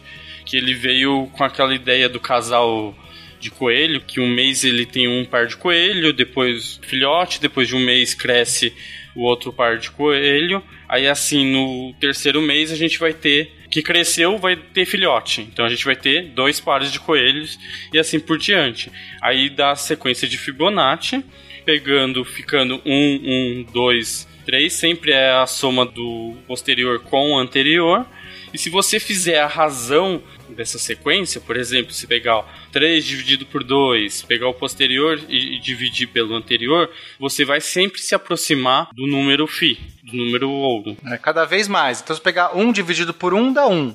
que 0.44 0.56
ele 0.56 0.74
veio 0.74 1.26
com 1.32 1.42
aquela 1.42 1.74
ideia 1.74 2.08
do 2.08 2.20
casal 2.20 2.94
de 3.40 3.50
coelho, 3.50 4.02
que 4.02 4.20
um 4.20 4.28
mês 4.28 4.62
ele 4.62 4.84
tem 4.84 5.08
um 5.08 5.24
par 5.24 5.46
de 5.46 5.56
coelho, 5.56 6.12
depois 6.12 6.78
filhote, 6.82 7.40
depois 7.40 7.66
de 7.66 7.74
um 7.74 7.80
mês 7.80 8.14
cresce 8.14 8.72
o 9.21 9.25
outro 9.25 9.53
par 9.53 9.77
de 9.77 9.91
coelho. 9.91 10.62
Aí 10.89 11.07
assim, 11.07 11.45
no 11.53 11.93
terceiro 12.01 12.41
mês 12.41 12.73
a 12.73 12.77
gente 12.77 12.99
vai 12.99 13.12
ter 13.12 13.53
que 13.71 13.83
cresceu, 13.83 14.39
vai 14.39 14.57
ter 14.57 14.87
filhote. 14.87 15.43
Então 15.43 15.64
a 15.64 15.68
gente 15.68 15.85
vai 15.85 15.95
ter 15.95 16.31
dois 16.31 16.59
pares 16.59 16.91
de 16.91 16.99
coelhos 16.99 17.59
e 17.93 17.99
assim 17.99 18.18
por 18.18 18.39
diante. 18.39 18.91
Aí 19.21 19.51
dá 19.51 19.73
a 19.73 19.77
sequência 19.77 20.27
de 20.27 20.39
Fibonacci, 20.39 21.23
pegando, 21.64 22.25
ficando 22.25 22.81
um, 22.85 23.21
um, 23.23 23.66
dois, 23.73 24.27
três, 24.45 24.73
sempre 24.73 25.12
é 25.12 25.31
a 25.31 25.47
soma 25.47 25.85
do 25.85 26.35
posterior 26.47 27.01
com 27.01 27.33
o 27.33 27.39
anterior. 27.39 28.07
E 28.53 28.59
se 28.59 28.68
você 28.68 28.98
fizer 28.98 29.38
a 29.38 29.46
razão 29.46 30.22
dessa 30.48 30.78
sequência, 30.78 31.40
por 31.40 31.57
exemplo, 31.57 31.92
se 31.92 32.07
pegar 32.07 32.38
ó, 32.38 32.44
3 32.72 33.05
dividido 33.05 33.46
por 33.46 33.62
2, 33.62 34.22
pegar 34.22 34.48
o 34.48 34.55
posterior 34.55 35.20
e, 35.28 35.57
e 35.57 35.61
dividir 35.61 36.09
pelo 36.09 36.34
anterior, 36.34 36.90
você 37.18 37.44
vai 37.44 37.61
sempre 37.61 38.01
se 38.01 38.14
aproximar 38.14 38.88
do 38.92 39.07
número 39.07 39.46
φ, 39.46 39.78
do 40.03 40.16
número 40.16 40.51
ouro. 40.51 40.96
É, 41.07 41.16
cada 41.16 41.44
vez 41.44 41.68
mais. 41.68 42.01
Então, 42.01 42.14
se 42.14 42.22
pegar 42.22 42.57
1 42.57 42.72
dividido 42.72 43.14
por 43.14 43.32
1, 43.34 43.53
dá 43.53 43.66
1. 43.66 43.94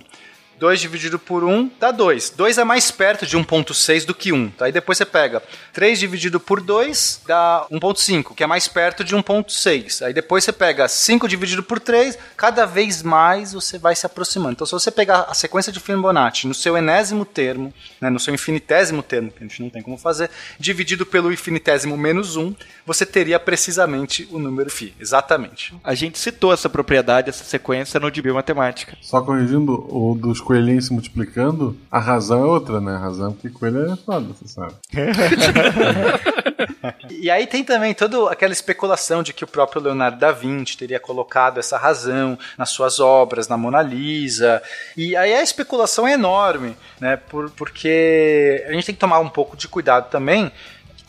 2 0.60 0.80
dividido 0.80 1.20
por 1.20 1.44
1 1.44 1.72
dá 1.80 1.92
2. 1.92 2.32
2 2.32 2.58
é 2.58 2.64
mais 2.64 2.92
perto 2.92 3.26
de 3.26 3.38
1.6 3.38 4.06
do 4.06 4.14
que 4.14 4.32
1. 4.32 4.50
Tá? 4.52 4.66
Aí 4.66 4.72
depois 4.72 4.98
você 4.98 5.06
pega 5.06 5.42
3 5.74 6.00
dividido 6.00 6.40
por 6.40 6.62
2 6.62 7.22
dá 7.28 7.66
1.5, 7.72 8.34
que 8.36 8.44
é 8.44 8.48
mais 8.48 8.68
perto 8.68 9.04
de 9.04 9.16
1.6. 9.16 10.06
Aí 10.06 10.14
depois 10.14 10.44
você 10.44 10.52
pega 10.52 10.88
5 10.88 11.28
dividido 11.28 11.64
por 11.64 11.80
3, 11.80 12.18
cada 12.38 12.66
vez 12.66 13.04
mais 13.04 13.54
você 13.54 13.78
vai 13.78 13.96
se 13.96 14.06
aproximando. 14.06 14.54
Então 14.54 14.68
se 14.68 14.74
você 14.74 14.92
pegar 14.92 15.26
a 15.30 15.34
sequência 15.34 15.72
de 15.72 15.80
Fibonacci 15.80 16.48
no 16.48 16.54
seu 16.54 16.78
enésimo 16.78 17.26
termo, 17.26 17.74
né, 18.00 18.10
no 18.10 18.20
seu 18.20 18.34
infinitésimo 18.34 19.04
termo, 19.04 19.32
que 19.32 19.44
a 19.44 19.48
gente 19.48 19.62
não 19.62 19.70
tem 19.70 19.82
como 19.82 19.98
fazer, 19.98 20.30
dividido 20.60 21.06
pelo 21.06 21.32
infinitésimo 21.32 21.98
menos 21.98 22.36
1, 22.36 22.56
você 22.86 23.06
teria 23.06 23.40
precisamente 23.40 24.28
o 24.32 24.40
número 24.40 24.70
φ. 24.70 24.94
Exatamente. 25.00 25.74
A 25.84 25.94
gente 25.94 26.18
citou 26.18 26.54
essa 26.54 26.70
propriedade, 26.70 27.30
essa 27.30 27.44
sequência 27.44 28.00
no 28.00 28.10
de 28.10 28.22
biomatemática. 28.22 28.98
Só 29.02 29.22
corrigindo 29.22 29.86
o 29.90 30.16
dos 30.16 30.40
coelhinhos 30.46 30.86
se 30.86 30.94
multiplicando, 30.94 31.76
a 31.92 32.00
razão 32.00 32.44
é 32.44 32.46
outra, 32.46 32.80
né? 32.80 32.94
A 32.94 33.00
razão 33.00 33.30
é 33.30 33.34
porque 33.34 33.50
coelho 33.50 33.92
é 33.92 33.96
foda, 33.96 34.28
você 34.34 34.48
sabe. 34.48 34.76
E 37.10 37.32
aí 37.32 37.48
tem 37.48 37.64
também 37.64 37.94
toda 37.94 38.32
aquela 38.32 38.54
especulação 38.54 39.24
de 39.24 39.34
que 39.34 39.44
o 39.44 39.48
próprio 39.48 39.82
Leonardo 39.82 40.20
da 40.20 40.32
Vinci 40.32 40.78
teria 40.78 41.00
colocado 41.00 41.60
essa 41.60 41.78
razão 41.78 42.38
nas 42.58 42.70
suas 42.70 43.00
obras, 43.00 43.48
na 43.48 43.58
Mona 43.58 43.82
Lisa. 43.82 44.62
E 44.96 45.16
aí 45.16 45.34
a 45.34 45.42
especulação 45.42 46.08
é 46.08 46.14
enorme, 46.14 46.78
né? 47.00 47.18
Por, 47.18 47.50
porque 47.52 48.64
a 48.68 48.72
gente 48.74 48.86
tem 48.86 48.96
que 48.96 49.02
tomar 49.02 49.20
um 49.20 49.30
pouco 49.30 49.58
de 49.58 49.68
cuidado 49.68 50.10
também. 50.10 50.52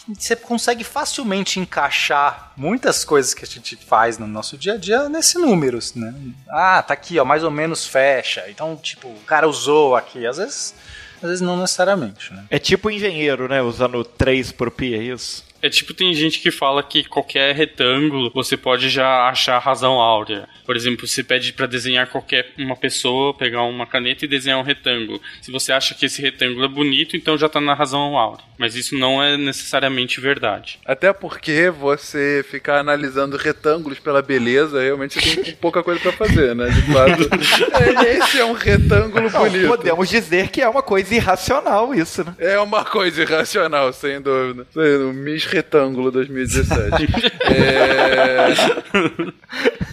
Você 0.08 0.36
consegue 0.36 0.84
facilmente 0.84 1.58
encaixar 1.58 2.52
muitas 2.56 3.04
coisas 3.04 3.34
que 3.34 3.44
a 3.44 3.48
gente 3.48 3.76
faz 3.76 4.18
no 4.18 4.26
nosso 4.26 4.56
dia 4.56 4.74
a 4.74 4.76
dia 4.76 5.08
nesse 5.08 5.38
números, 5.38 5.94
né? 5.94 6.14
Ah, 6.48 6.82
tá 6.82 6.94
aqui, 6.94 7.18
ó, 7.18 7.24
mais 7.24 7.42
ou 7.42 7.50
menos 7.50 7.86
fecha. 7.86 8.44
Então, 8.48 8.76
tipo, 8.76 9.08
o 9.08 9.20
cara 9.26 9.48
usou 9.48 9.96
aqui. 9.96 10.26
Às 10.26 10.36
vezes, 10.36 10.74
às 11.16 11.28
vezes 11.28 11.40
não 11.40 11.56
necessariamente, 11.56 12.32
né? 12.32 12.44
É 12.50 12.58
tipo 12.58 12.90
engenheiro, 12.90 13.48
né? 13.48 13.60
Usando 13.62 14.04
3 14.04 14.52
por 14.52 14.70
pi, 14.70 14.94
é 14.94 15.02
isso? 15.02 15.44
É 15.66 15.68
tipo, 15.68 15.92
tem 15.92 16.14
gente 16.14 16.38
que 16.38 16.52
fala 16.52 16.80
que 16.80 17.02
qualquer 17.02 17.52
retângulo 17.52 18.30
você 18.32 18.56
pode 18.56 18.88
já 18.88 19.28
achar 19.28 19.58
razão 19.58 19.94
áurea. 19.94 20.48
Por 20.64 20.76
exemplo, 20.76 21.08
você 21.08 21.24
pede 21.24 21.52
para 21.52 21.66
desenhar 21.66 22.06
qualquer 22.06 22.52
uma 22.56 22.76
pessoa, 22.76 23.34
pegar 23.34 23.62
uma 23.64 23.84
caneta 23.84 24.24
e 24.24 24.28
desenhar 24.28 24.60
um 24.60 24.62
retângulo. 24.62 25.20
Se 25.42 25.50
você 25.50 25.72
acha 25.72 25.92
que 25.92 26.06
esse 26.06 26.22
retângulo 26.22 26.64
é 26.64 26.68
bonito, 26.68 27.16
então 27.16 27.36
já 27.36 27.48
tá 27.48 27.60
na 27.60 27.74
razão 27.74 28.16
áurea. 28.16 28.44
Mas 28.56 28.76
isso 28.76 28.96
não 28.96 29.20
é 29.22 29.36
necessariamente 29.36 30.20
verdade. 30.20 30.78
Até 30.86 31.12
porque 31.12 31.68
você 31.68 32.44
ficar 32.48 32.78
analisando 32.78 33.36
retângulos 33.36 33.98
pela 33.98 34.22
beleza, 34.22 34.80
realmente 34.80 35.20
você 35.20 35.36
tem 35.42 35.54
pouca 35.60 35.82
coisa 35.82 36.00
para 36.00 36.12
fazer, 36.12 36.54
né? 36.54 36.68
De 36.68 36.82
fato, 36.92 37.28
esse 38.06 38.38
é 38.38 38.44
um 38.44 38.52
retângulo 38.52 39.30
Não, 39.30 39.40
bonito. 39.40 39.66
podemos 39.66 40.08
dizer 40.08 40.48
que 40.48 40.62
é 40.62 40.68
uma 40.68 40.82
coisa 40.82 41.12
irracional 41.14 41.92
isso, 41.92 42.24
né? 42.24 42.34
É 42.38 42.58
uma 42.60 42.84
coisa 42.84 43.22
irracional, 43.22 43.92
sem 43.92 44.20
dúvida. 44.20 44.66
O 44.74 45.12
Miss 45.12 45.44
Retângulo 45.56 46.10
2017. 46.10 47.06
é... 47.44 48.48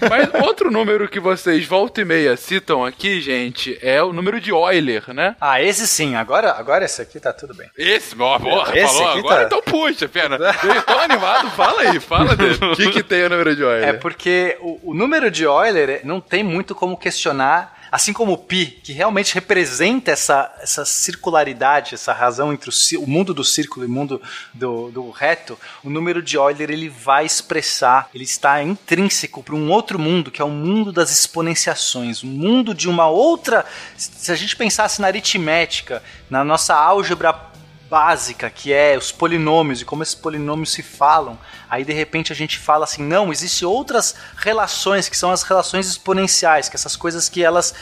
Mas 0.09 0.43
outro 0.43 0.69
número 0.69 1.07
que 1.07 1.19
vocês 1.21 1.65
volta 1.65 2.01
e 2.01 2.05
meia 2.05 2.35
citam 2.35 2.83
aqui, 2.83 3.21
gente, 3.21 3.79
é 3.81 4.03
o 4.03 4.11
número 4.11 4.41
de 4.41 4.51
Euler, 4.51 5.13
né? 5.13 5.37
Ah, 5.39 5.61
esse 5.61 5.87
sim. 5.87 6.15
Agora, 6.15 6.51
agora 6.51 6.83
esse 6.83 7.01
aqui 7.01 7.17
tá 7.17 7.31
tudo 7.31 7.53
bem. 7.53 7.69
Esse, 7.77 8.13
ó, 8.19 8.37
porra, 8.37 8.77
Esse 8.77 8.93
falou 8.93 9.09
aqui 9.09 9.19
agora, 9.19 9.35
tá- 9.39 9.45
então 9.45 9.61
puxa, 9.61 10.09
pena. 10.09 10.35
Eu 10.63 10.81
tô 10.81 10.99
animado, 10.99 11.49
fala 11.51 11.81
aí, 11.83 11.99
fala 12.01 12.35
dele. 12.35 12.57
O 12.61 12.75
que, 12.75 12.91
que 12.91 13.03
tem 13.03 13.23
o 13.23 13.29
número 13.29 13.55
de 13.55 13.61
Euler? 13.61 13.83
É 13.87 13.93
porque 13.93 14.57
o, 14.59 14.91
o 14.91 14.93
número 14.93 15.31
de 15.31 15.43
Euler 15.45 16.01
não 16.03 16.19
tem 16.19 16.43
muito 16.43 16.75
como 16.75 16.97
questionar, 16.97 17.82
assim 17.93 18.11
como 18.11 18.33
o 18.33 18.37
pi, 18.39 18.79
que 18.83 18.91
realmente 18.91 19.35
representa 19.35 20.09
essa, 20.09 20.51
essa 20.59 20.83
circularidade, 20.83 21.93
essa 21.93 22.11
razão 22.11 22.51
entre 22.51 22.67
o, 22.67 23.03
o 23.03 23.07
mundo 23.07 23.35
do 23.35 23.43
círculo 23.43 23.85
e 23.85 23.87
o 23.87 23.91
mundo 23.91 24.19
do, 24.51 24.89
do 24.89 25.11
reto, 25.11 25.59
o 25.83 25.91
número 25.91 26.19
de 26.19 26.35
Euler 26.35 26.71
ele 26.71 26.89
vai 26.89 27.23
expressar, 27.23 28.09
ele 28.11 28.23
está 28.23 28.63
intrínseco 28.63 29.43
para 29.43 29.53
um 29.53 29.69
outro 29.69 29.99
mundo, 29.99 30.31
que 30.31 30.41
é 30.41 30.45
o 30.45 30.49
mundo 30.49 30.91
das 30.91 31.11
exponenciações, 31.11 32.23
um 32.23 32.29
mundo 32.29 32.73
de 32.73 32.89
uma 32.89 33.07
outra. 33.07 33.63
Se 33.95 34.31
a 34.31 34.35
gente 34.35 34.55
pensasse 34.55 34.99
na 34.99 35.05
aritmética, 35.05 36.01
na 36.31 36.43
nossa 36.43 36.73
álgebra 36.73 37.52
básica, 37.89 38.49
que 38.49 38.73
é 38.73 38.97
os 38.97 39.11
polinômios 39.11 39.81
e 39.81 39.85
como 39.85 40.01
esses 40.03 40.15
polinômios 40.15 40.71
se 40.71 40.81
falam. 40.81 41.37
Aí 41.69 41.83
de 41.85 41.93
repente 41.93 42.31
a 42.31 42.35
gente 42.35 42.57
fala 42.57 42.85
assim, 42.85 43.03
não, 43.03 43.31
existem 43.31 43.67
outras 43.67 44.15
relações 44.35 45.07
que 45.07 45.17
são 45.17 45.31
as 45.31 45.43
relações 45.43 45.87
exponenciais, 45.87 46.69
que 46.69 46.75
essas 46.75 46.95
coisas 46.95 47.29
que 47.29 47.43
elas 47.43 47.73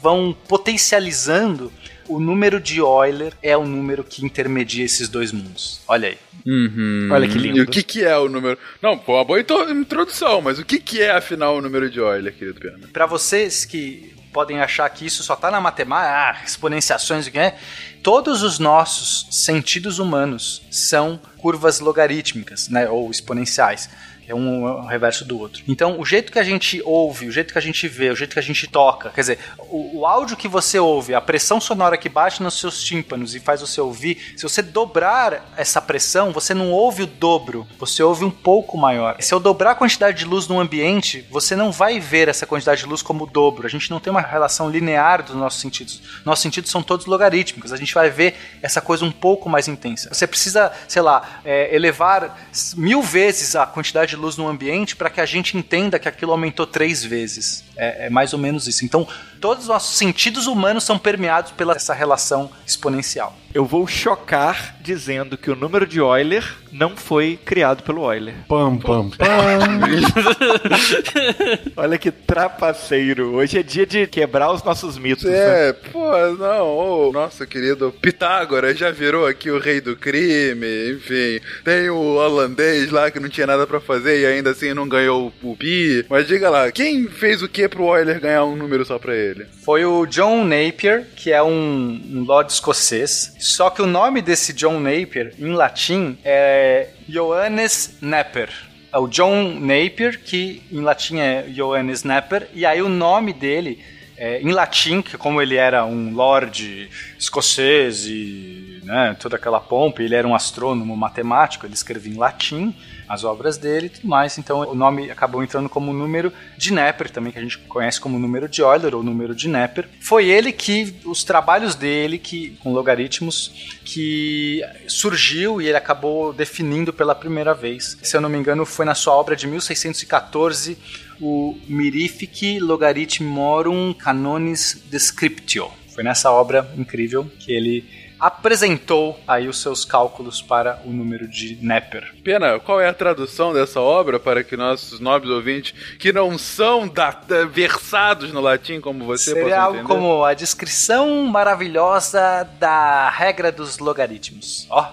vão 0.00 0.36
potencializando. 0.48 1.72
O 2.08 2.20
número 2.20 2.60
de 2.60 2.78
Euler 2.78 3.32
é 3.42 3.56
o 3.56 3.66
número 3.66 4.04
que 4.04 4.24
intermedia 4.24 4.84
esses 4.84 5.08
dois 5.08 5.32
mundos. 5.32 5.80
Olha 5.88 6.10
aí. 6.10 6.18
Uhum. 6.46 7.08
Olha 7.10 7.26
que 7.26 7.36
lindo. 7.36 7.58
E 7.58 7.62
o 7.62 7.66
que, 7.66 7.82
que 7.82 8.04
é 8.04 8.16
o 8.16 8.28
número? 8.28 8.56
Não, 8.80 8.96
pô, 8.96 9.14
uma 9.14 9.24
boa 9.24 9.40
intro- 9.40 9.68
introdução, 9.72 10.40
mas 10.40 10.60
o 10.60 10.64
que, 10.64 10.78
que 10.78 11.02
é 11.02 11.10
afinal 11.10 11.56
o 11.56 11.60
número 11.60 11.90
de 11.90 11.98
Euler, 11.98 12.32
querido 12.32 12.60
Pena? 12.60 12.78
Para 12.92 13.06
vocês 13.06 13.64
que 13.64 14.14
podem 14.32 14.60
achar 14.60 14.88
que 14.90 15.04
isso 15.04 15.24
só 15.24 15.34
está 15.34 15.50
na 15.50 15.60
matemática, 15.60 16.12
ah, 16.12 16.44
exponenciações, 16.44 17.26
o 17.26 17.30
que 17.32 17.38
é? 17.40 17.58
Todos 18.06 18.44
os 18.44 18.60
nossos 18.60 19.26
sentidos 19.32 19.98
humanos 19.98 20.62
são 20.70 21.18
curvas 21.38 21.80
logarítmicas, 21.80 22.68
né, 22.68 22.88
ou 22.88 23.10
exponenciais. 23.10 23.90
É 24.28 24.34
um, 24.34 24.66
é 24.66 24.72
um 24.82 24.86
reverso 24.86 25.24
do 25.24 25.38
outro. 25.38 25.62
Então, 25.68 26.00
o 26.00 26.04
jeito 26.04 26.32
que 26.32 26.38
a 26.38 26.44
gente 26.44 26.82
ouve, 26.84 27.28
o 27.28 27.32
jeito 27.32 27.52
que 27.52 27.58
a 27.58 27.62
gente 27.62 27.86
vê, 27.86 28.10
o 28.10 28.16
jeito 28.16 28.32
que 28.32 28.38
a 28.38 28.42
gente 28.42 28.66
toca, 28.66 29.10
quer 29.10 29.20
dizer, 29.20 29.38
o, 29.58 30.00
o 30.00 30.06
áudio 30.06 30.36
que 30.36 30.48
você 30.48 30.78
ouve, 30.78 31.14
a 31.14 31.20
pressão 31.20 31.60
sonora 31.60 31.96
que 31.96 32.08
bate 32.08 32.42
nos 32.42 32.58
seus 32.58 32.82
tímpanos 32.82 33.34
e 33.34 33.40
faz 33.40 33.60
você 33.60 33.80
ouvir, 33.80 34.34
se 34.36 34.42
você 34.42 34.62
dobrar 34.62 35.52
essa 35.56 35.80
pressão, 35.80 36.32
você 36.32 36.54
não 36.54 36.72
ouve 36.72 37.02
o 37.02 37.06
dobro, 37.06 37.66
você 37.78 38.02
ouve 38.02 38.24
um 38.24 38.30
pouco 38.30 38.76
maior. 38.76 39.16
Se 39.20 39.32
eu 39.32 39.40
dobrar 39.40 39.72
a 39.72 39.74
quantidade 39.74 40.18
de 40.18 40.24
luz 40.24 40.48
no 40.48 40.60
ambiente, 40.60 41.26
você 41.30 41.54
não 41.54 41.70
vai 41.70 42.00
ver 42.00 42.28
essa 42.28 42.46
quantidade 42.46 42.80
de 42.80 42.86
luz 42.86 43.02
como 43.02 43.24
o 43.24 43.26
dobro. 43.26 43.66
A 43.66 43.70
gente 43.70 43.90
não 43.90 44.00
tem 44.00 44.10
uma 44.10 44.20
relação 44.20 44.70
linear 44.70 45.22
dos 45.22 45.36
nossos 45.36 45.60
sentidos. 45.60 46.02
Nossos 46.24 46.42
sentidos 46.42 46.70
são 46.70 46.82
todos 46.82 47.06
logarítmicos. 47.06 47.72
A 47.72 47.76
gente 47.76 47.94
vai 47.94 48.10
ver 48.10 48.34
essa 48.62 48.80
coisa 48.80 49.04
um 49.04 49.12
pouco 49.12 49.48
mais 49.48 49.68
intensa. 49.68 50.12
Você 50.12 50.26
precisa, 50.26 50.72
sei 50.88 51.02
lá, 51.02 51.40
é, 51.44 51.74
elevar 51.74 52.38
mil 52.76 53.02
vezes 53.02 53.54
a 53.54 53.66
quantidade 53.66 54.10
de 54.10 54.15
luz 54.16 54.36
no 54.36 54.48
ambiente 54.48 54.96
para 54.96 55.10
que 55.10 55.20
a 55.20 55.26
gente 55.26 55.56
entenda 55.56 55.98
que 55.98 56.08
aquilo 56.08 56.32
aumentou 56.32 56.66
três 56.66 57.04
vezes. 57.04 57.65
É, 57.76 58.06
é 58.06 58.10
mais 58.10 58.32
ou 58.32 58.38
menos 58.38 58.66
isso. 58.66 58.84
Então, 58.84 59.06
todos 59.40 59.64
os 59.64 59.68
nossos 59.68 59.96
sentidos 59.96 60.46
humanos 60.46 60.84
são 60.84 60.98
permeados 60.98 61.52
pela 61.52 61.74
essa 61.74 61.94
relação 61.94 62.50
exponencial. 62.66 63.36
Eu 63.54 63.64
vou 63.64 63.86
chocar 63.86 64.76
dizendo 64.82 65.38
que 65.38 65.50
o 65.50 65.56
número 65.56 65.86
de 65.86 65.98
Euler 65.98 66.44
não 66.70 66.94
foi 66.94 67.38
criado 67.42 67.82
pelo 67.82 68.12
Euler. 68.12 68.34
Pam, 68.46 68.76
pam, 68.76 69.08
pam. 69.08 69.26
Olha 71.76 71.96
que 71.96 72.10
trapaceiro. 72.10 73.34
Hoje 73.34 73.58
é 73.58 73.62
dia 73.62 73.86
de 73.86 74.06
quebrar 74.06 74.52
os 74.52 74.62
nossos 74.62 74.98
mitos. 74.98 75.24
né? 75.24 75.68
É, 75.68 75.72
pô, 75.72 76.00
não, 76.38 76.66
ô, 76.66 77.12
nosso 77.12 77.46
querido 77.46 77.94
Pitágoras 78.00 78.78
já 78.78 78.90
virou 78.90 79.26
aqui 79.26 79.50
o 79.50 79.58
rei 79.58 79.80
do 79.80 79.96
crime, 79.96 80.92
enfim. 80.92 81.40
Tem 81.64 81.88
o 81.88 82.16
holandês 82.16 82.90
lá 82.90 83.10
que 83.10 83.18
não 83.20 83.28
tinha 83.30 83.46
nada 83.46 83.66
pra 83.66 83.80
fazer 83.80 84.20
e 84.20 84.26
ainda 84.26 84.50
assim 84.50 84.74
não 84.74 84.86
ganhou 84.86 85.32
o 85.42 85.56
pi. 85.56 86.04
Mas 86.10 86.26
diga 86.26 86.50
lá, 86.50 86.70
quem 86.70 87.08
fez 87.08 87.42
o 87.42 87.48
que 87.48 87.65
pro 87.68 87.96
Euler 87.96 88.20
ganhar 88.20 88.44
um 88.44 88.56
número 88.56 88.84
só 88.84 88.98
pra 88.98 89.14
ele? 89.14 89.46
Foi 89.64 89.84
o 89.84 90.06
John 90.06 90.44
Napier, 90.44 91.06
que 91.16 91.32
é 91.32 91.42
um, 91.42 92.00
um 92.12 92.24
lord 92.24 92.52
escocês. 92.52 93.34
Só 93.38 93.70
que 93.70 93.82
o 93.82 93.86
nome 93.86 94.20
desse 94.22 94.52
John 94.52 94.80
Napier, 94.80 95.34
em 95.38 95.52
latim, 95.52 96.18
é 96.24 96.88
Johannes 97.08 97.98
Napier. 98.00 98.50
É 98.92 98.98
o 98.98 99.08
John 99.08 99.58
Napier, 99.60 100.20
que 100.20 100.62
em 100.70 100.80
latim 100.80 101.18
é 101.18 101.42
Johannes 101.42 102.02
Napier, 102.02 102.48
e 102.54 102.64
aí 102.64 102.80
o 102.80 102.88
nome 102.88 103.32
dele, 103.32 103.78
é, 104.16 104.40
em 104.40 104.52
latim, 104.52 105.02
que 105.02 105.18
como 105.18 105.42
ele 105.42 105.56
era 105.56 105.84
um 105.84 106.14
lord 106.14 106.88
escocês 107.18 108.06
e 108.06 108.80
né, 108.84 109.16
toda 109.20 109.36
aquela 109.36 109.60
pompa, 109.60 110.02
ele 110.02 110.14
era 110.14 110.26
um 110.26 110.34
astrônomo 110.34 110.96
matemático, 110.96 111.66
ele 111.66 111.74
escrevia 111.74 112.12
em 112.12 112.16
latim 112.16 112.74
as 113.08 113.24
obras 113.24 113.56
dele 113.56 113.86
e 113.86 113.90
tudo 113.90 114.08
mais. 114.08 114.38
Então 114.38 114.60
o 114.60 114.74
nome 114.74 115.10
acabou 115.10 115.42
entrando 115.42 115.68
como 115.68 115.92
número 115.92 116.32
de 116.56 116.72
Napier, 116.72 117.10
também 117.10 117.32
que 117.32 117.38
a 117.38 117.42
gente 117.42 117.58
conhece 117.58 118.00
como 118.00 118.18
número 118.18 118.48
de 118.48 118.60
Euler 118.60 118.94
ou 118.94 119.02
número 119.02 119.34
de 119.34 119.48
Napier. 119.48 119.88
Foi 120.00 120.28
ele 120.28 120.52
que 120.52 120.94
os 121.04 121.24
trabalhos 121.24 121.74
dele 121.74 122.18
que 122.18 122.56
com 122.62 122.72
logaritmos 122.72 123.78
que 123.84 124.62
surgiu 124.88 125.60
e 125.60 125.66
ele 125.66 125.76
acabou 125.76 126.32
definindo 126.32 126.92
pela 126.92 127.14
primeira 127.14 127.54
vez. 127.54 127.96
Se 128.02 128.16
eu 128.16 128.20
não 128.20 128.28
me 128.28 128.38
engano, 128.38 128.66
foi 128.66 128.84
na 128.84 128.94
sua 128.94 129.14
obra 129.14 129.36
de 129.36 129.46
1614, 129.46 130.76
o 131.20 131.56
Mirifici 131.66 132.58
Logarithmorum 132.58 133.94
Canonis 133.94 134.82
Descriptio. 134.90 135.70
Foi 135.94 136.04
nessa 136.04 136.30
obra 136.30 136.70
incrível 136.76 137.24
que 137.38 137.52
ele 137.52 138.05
apresentou 138.18 139.18
aí 139.26 139.46
os 139.48 139.60
seus 139.60 139.84
cálculos 139.84 140.40
para 140.42 140.80
o 140.84 140.90
número 140.90 141.28
de 141.28 141.56
Neper. 141.62 142.12
Pena, 142.24 142.58
qual 142.58 142.80
é 142.80 142.88
a 142.88 142.94
tradução 142.94 143.52
dessa 143.52 143.80
obra 143.80 144.18
para 144.18 144.42
que 144.42 144.56
nossos 144.56 145.00
nobres 145.00 145.30
ouvintes, 145.30 145.74
que 145.98 146.12
não 146.12 146.36
são 146.38 146.88
da, 146.88 147.10
da- 147.10 147.44
versados 147.44 148.32
no 148.32 148.40
latim 148.40 148.80
como 148.80 149.04
você, 149.04 149.30
Seria 149.32 149.42
possam 149.44 149.60
algo 149.60 149.78
entender? 149.78 149.94
como 149.94 150.24
a 150.24 150.34
descrição 150.34 151.24
maravilhosa 151.26 152.46
da 152.58 153.10
regra 153.10 153.52
dos 153.52 153.78
logaritmos. 153.78 154.66
Ó, 154.70 154.86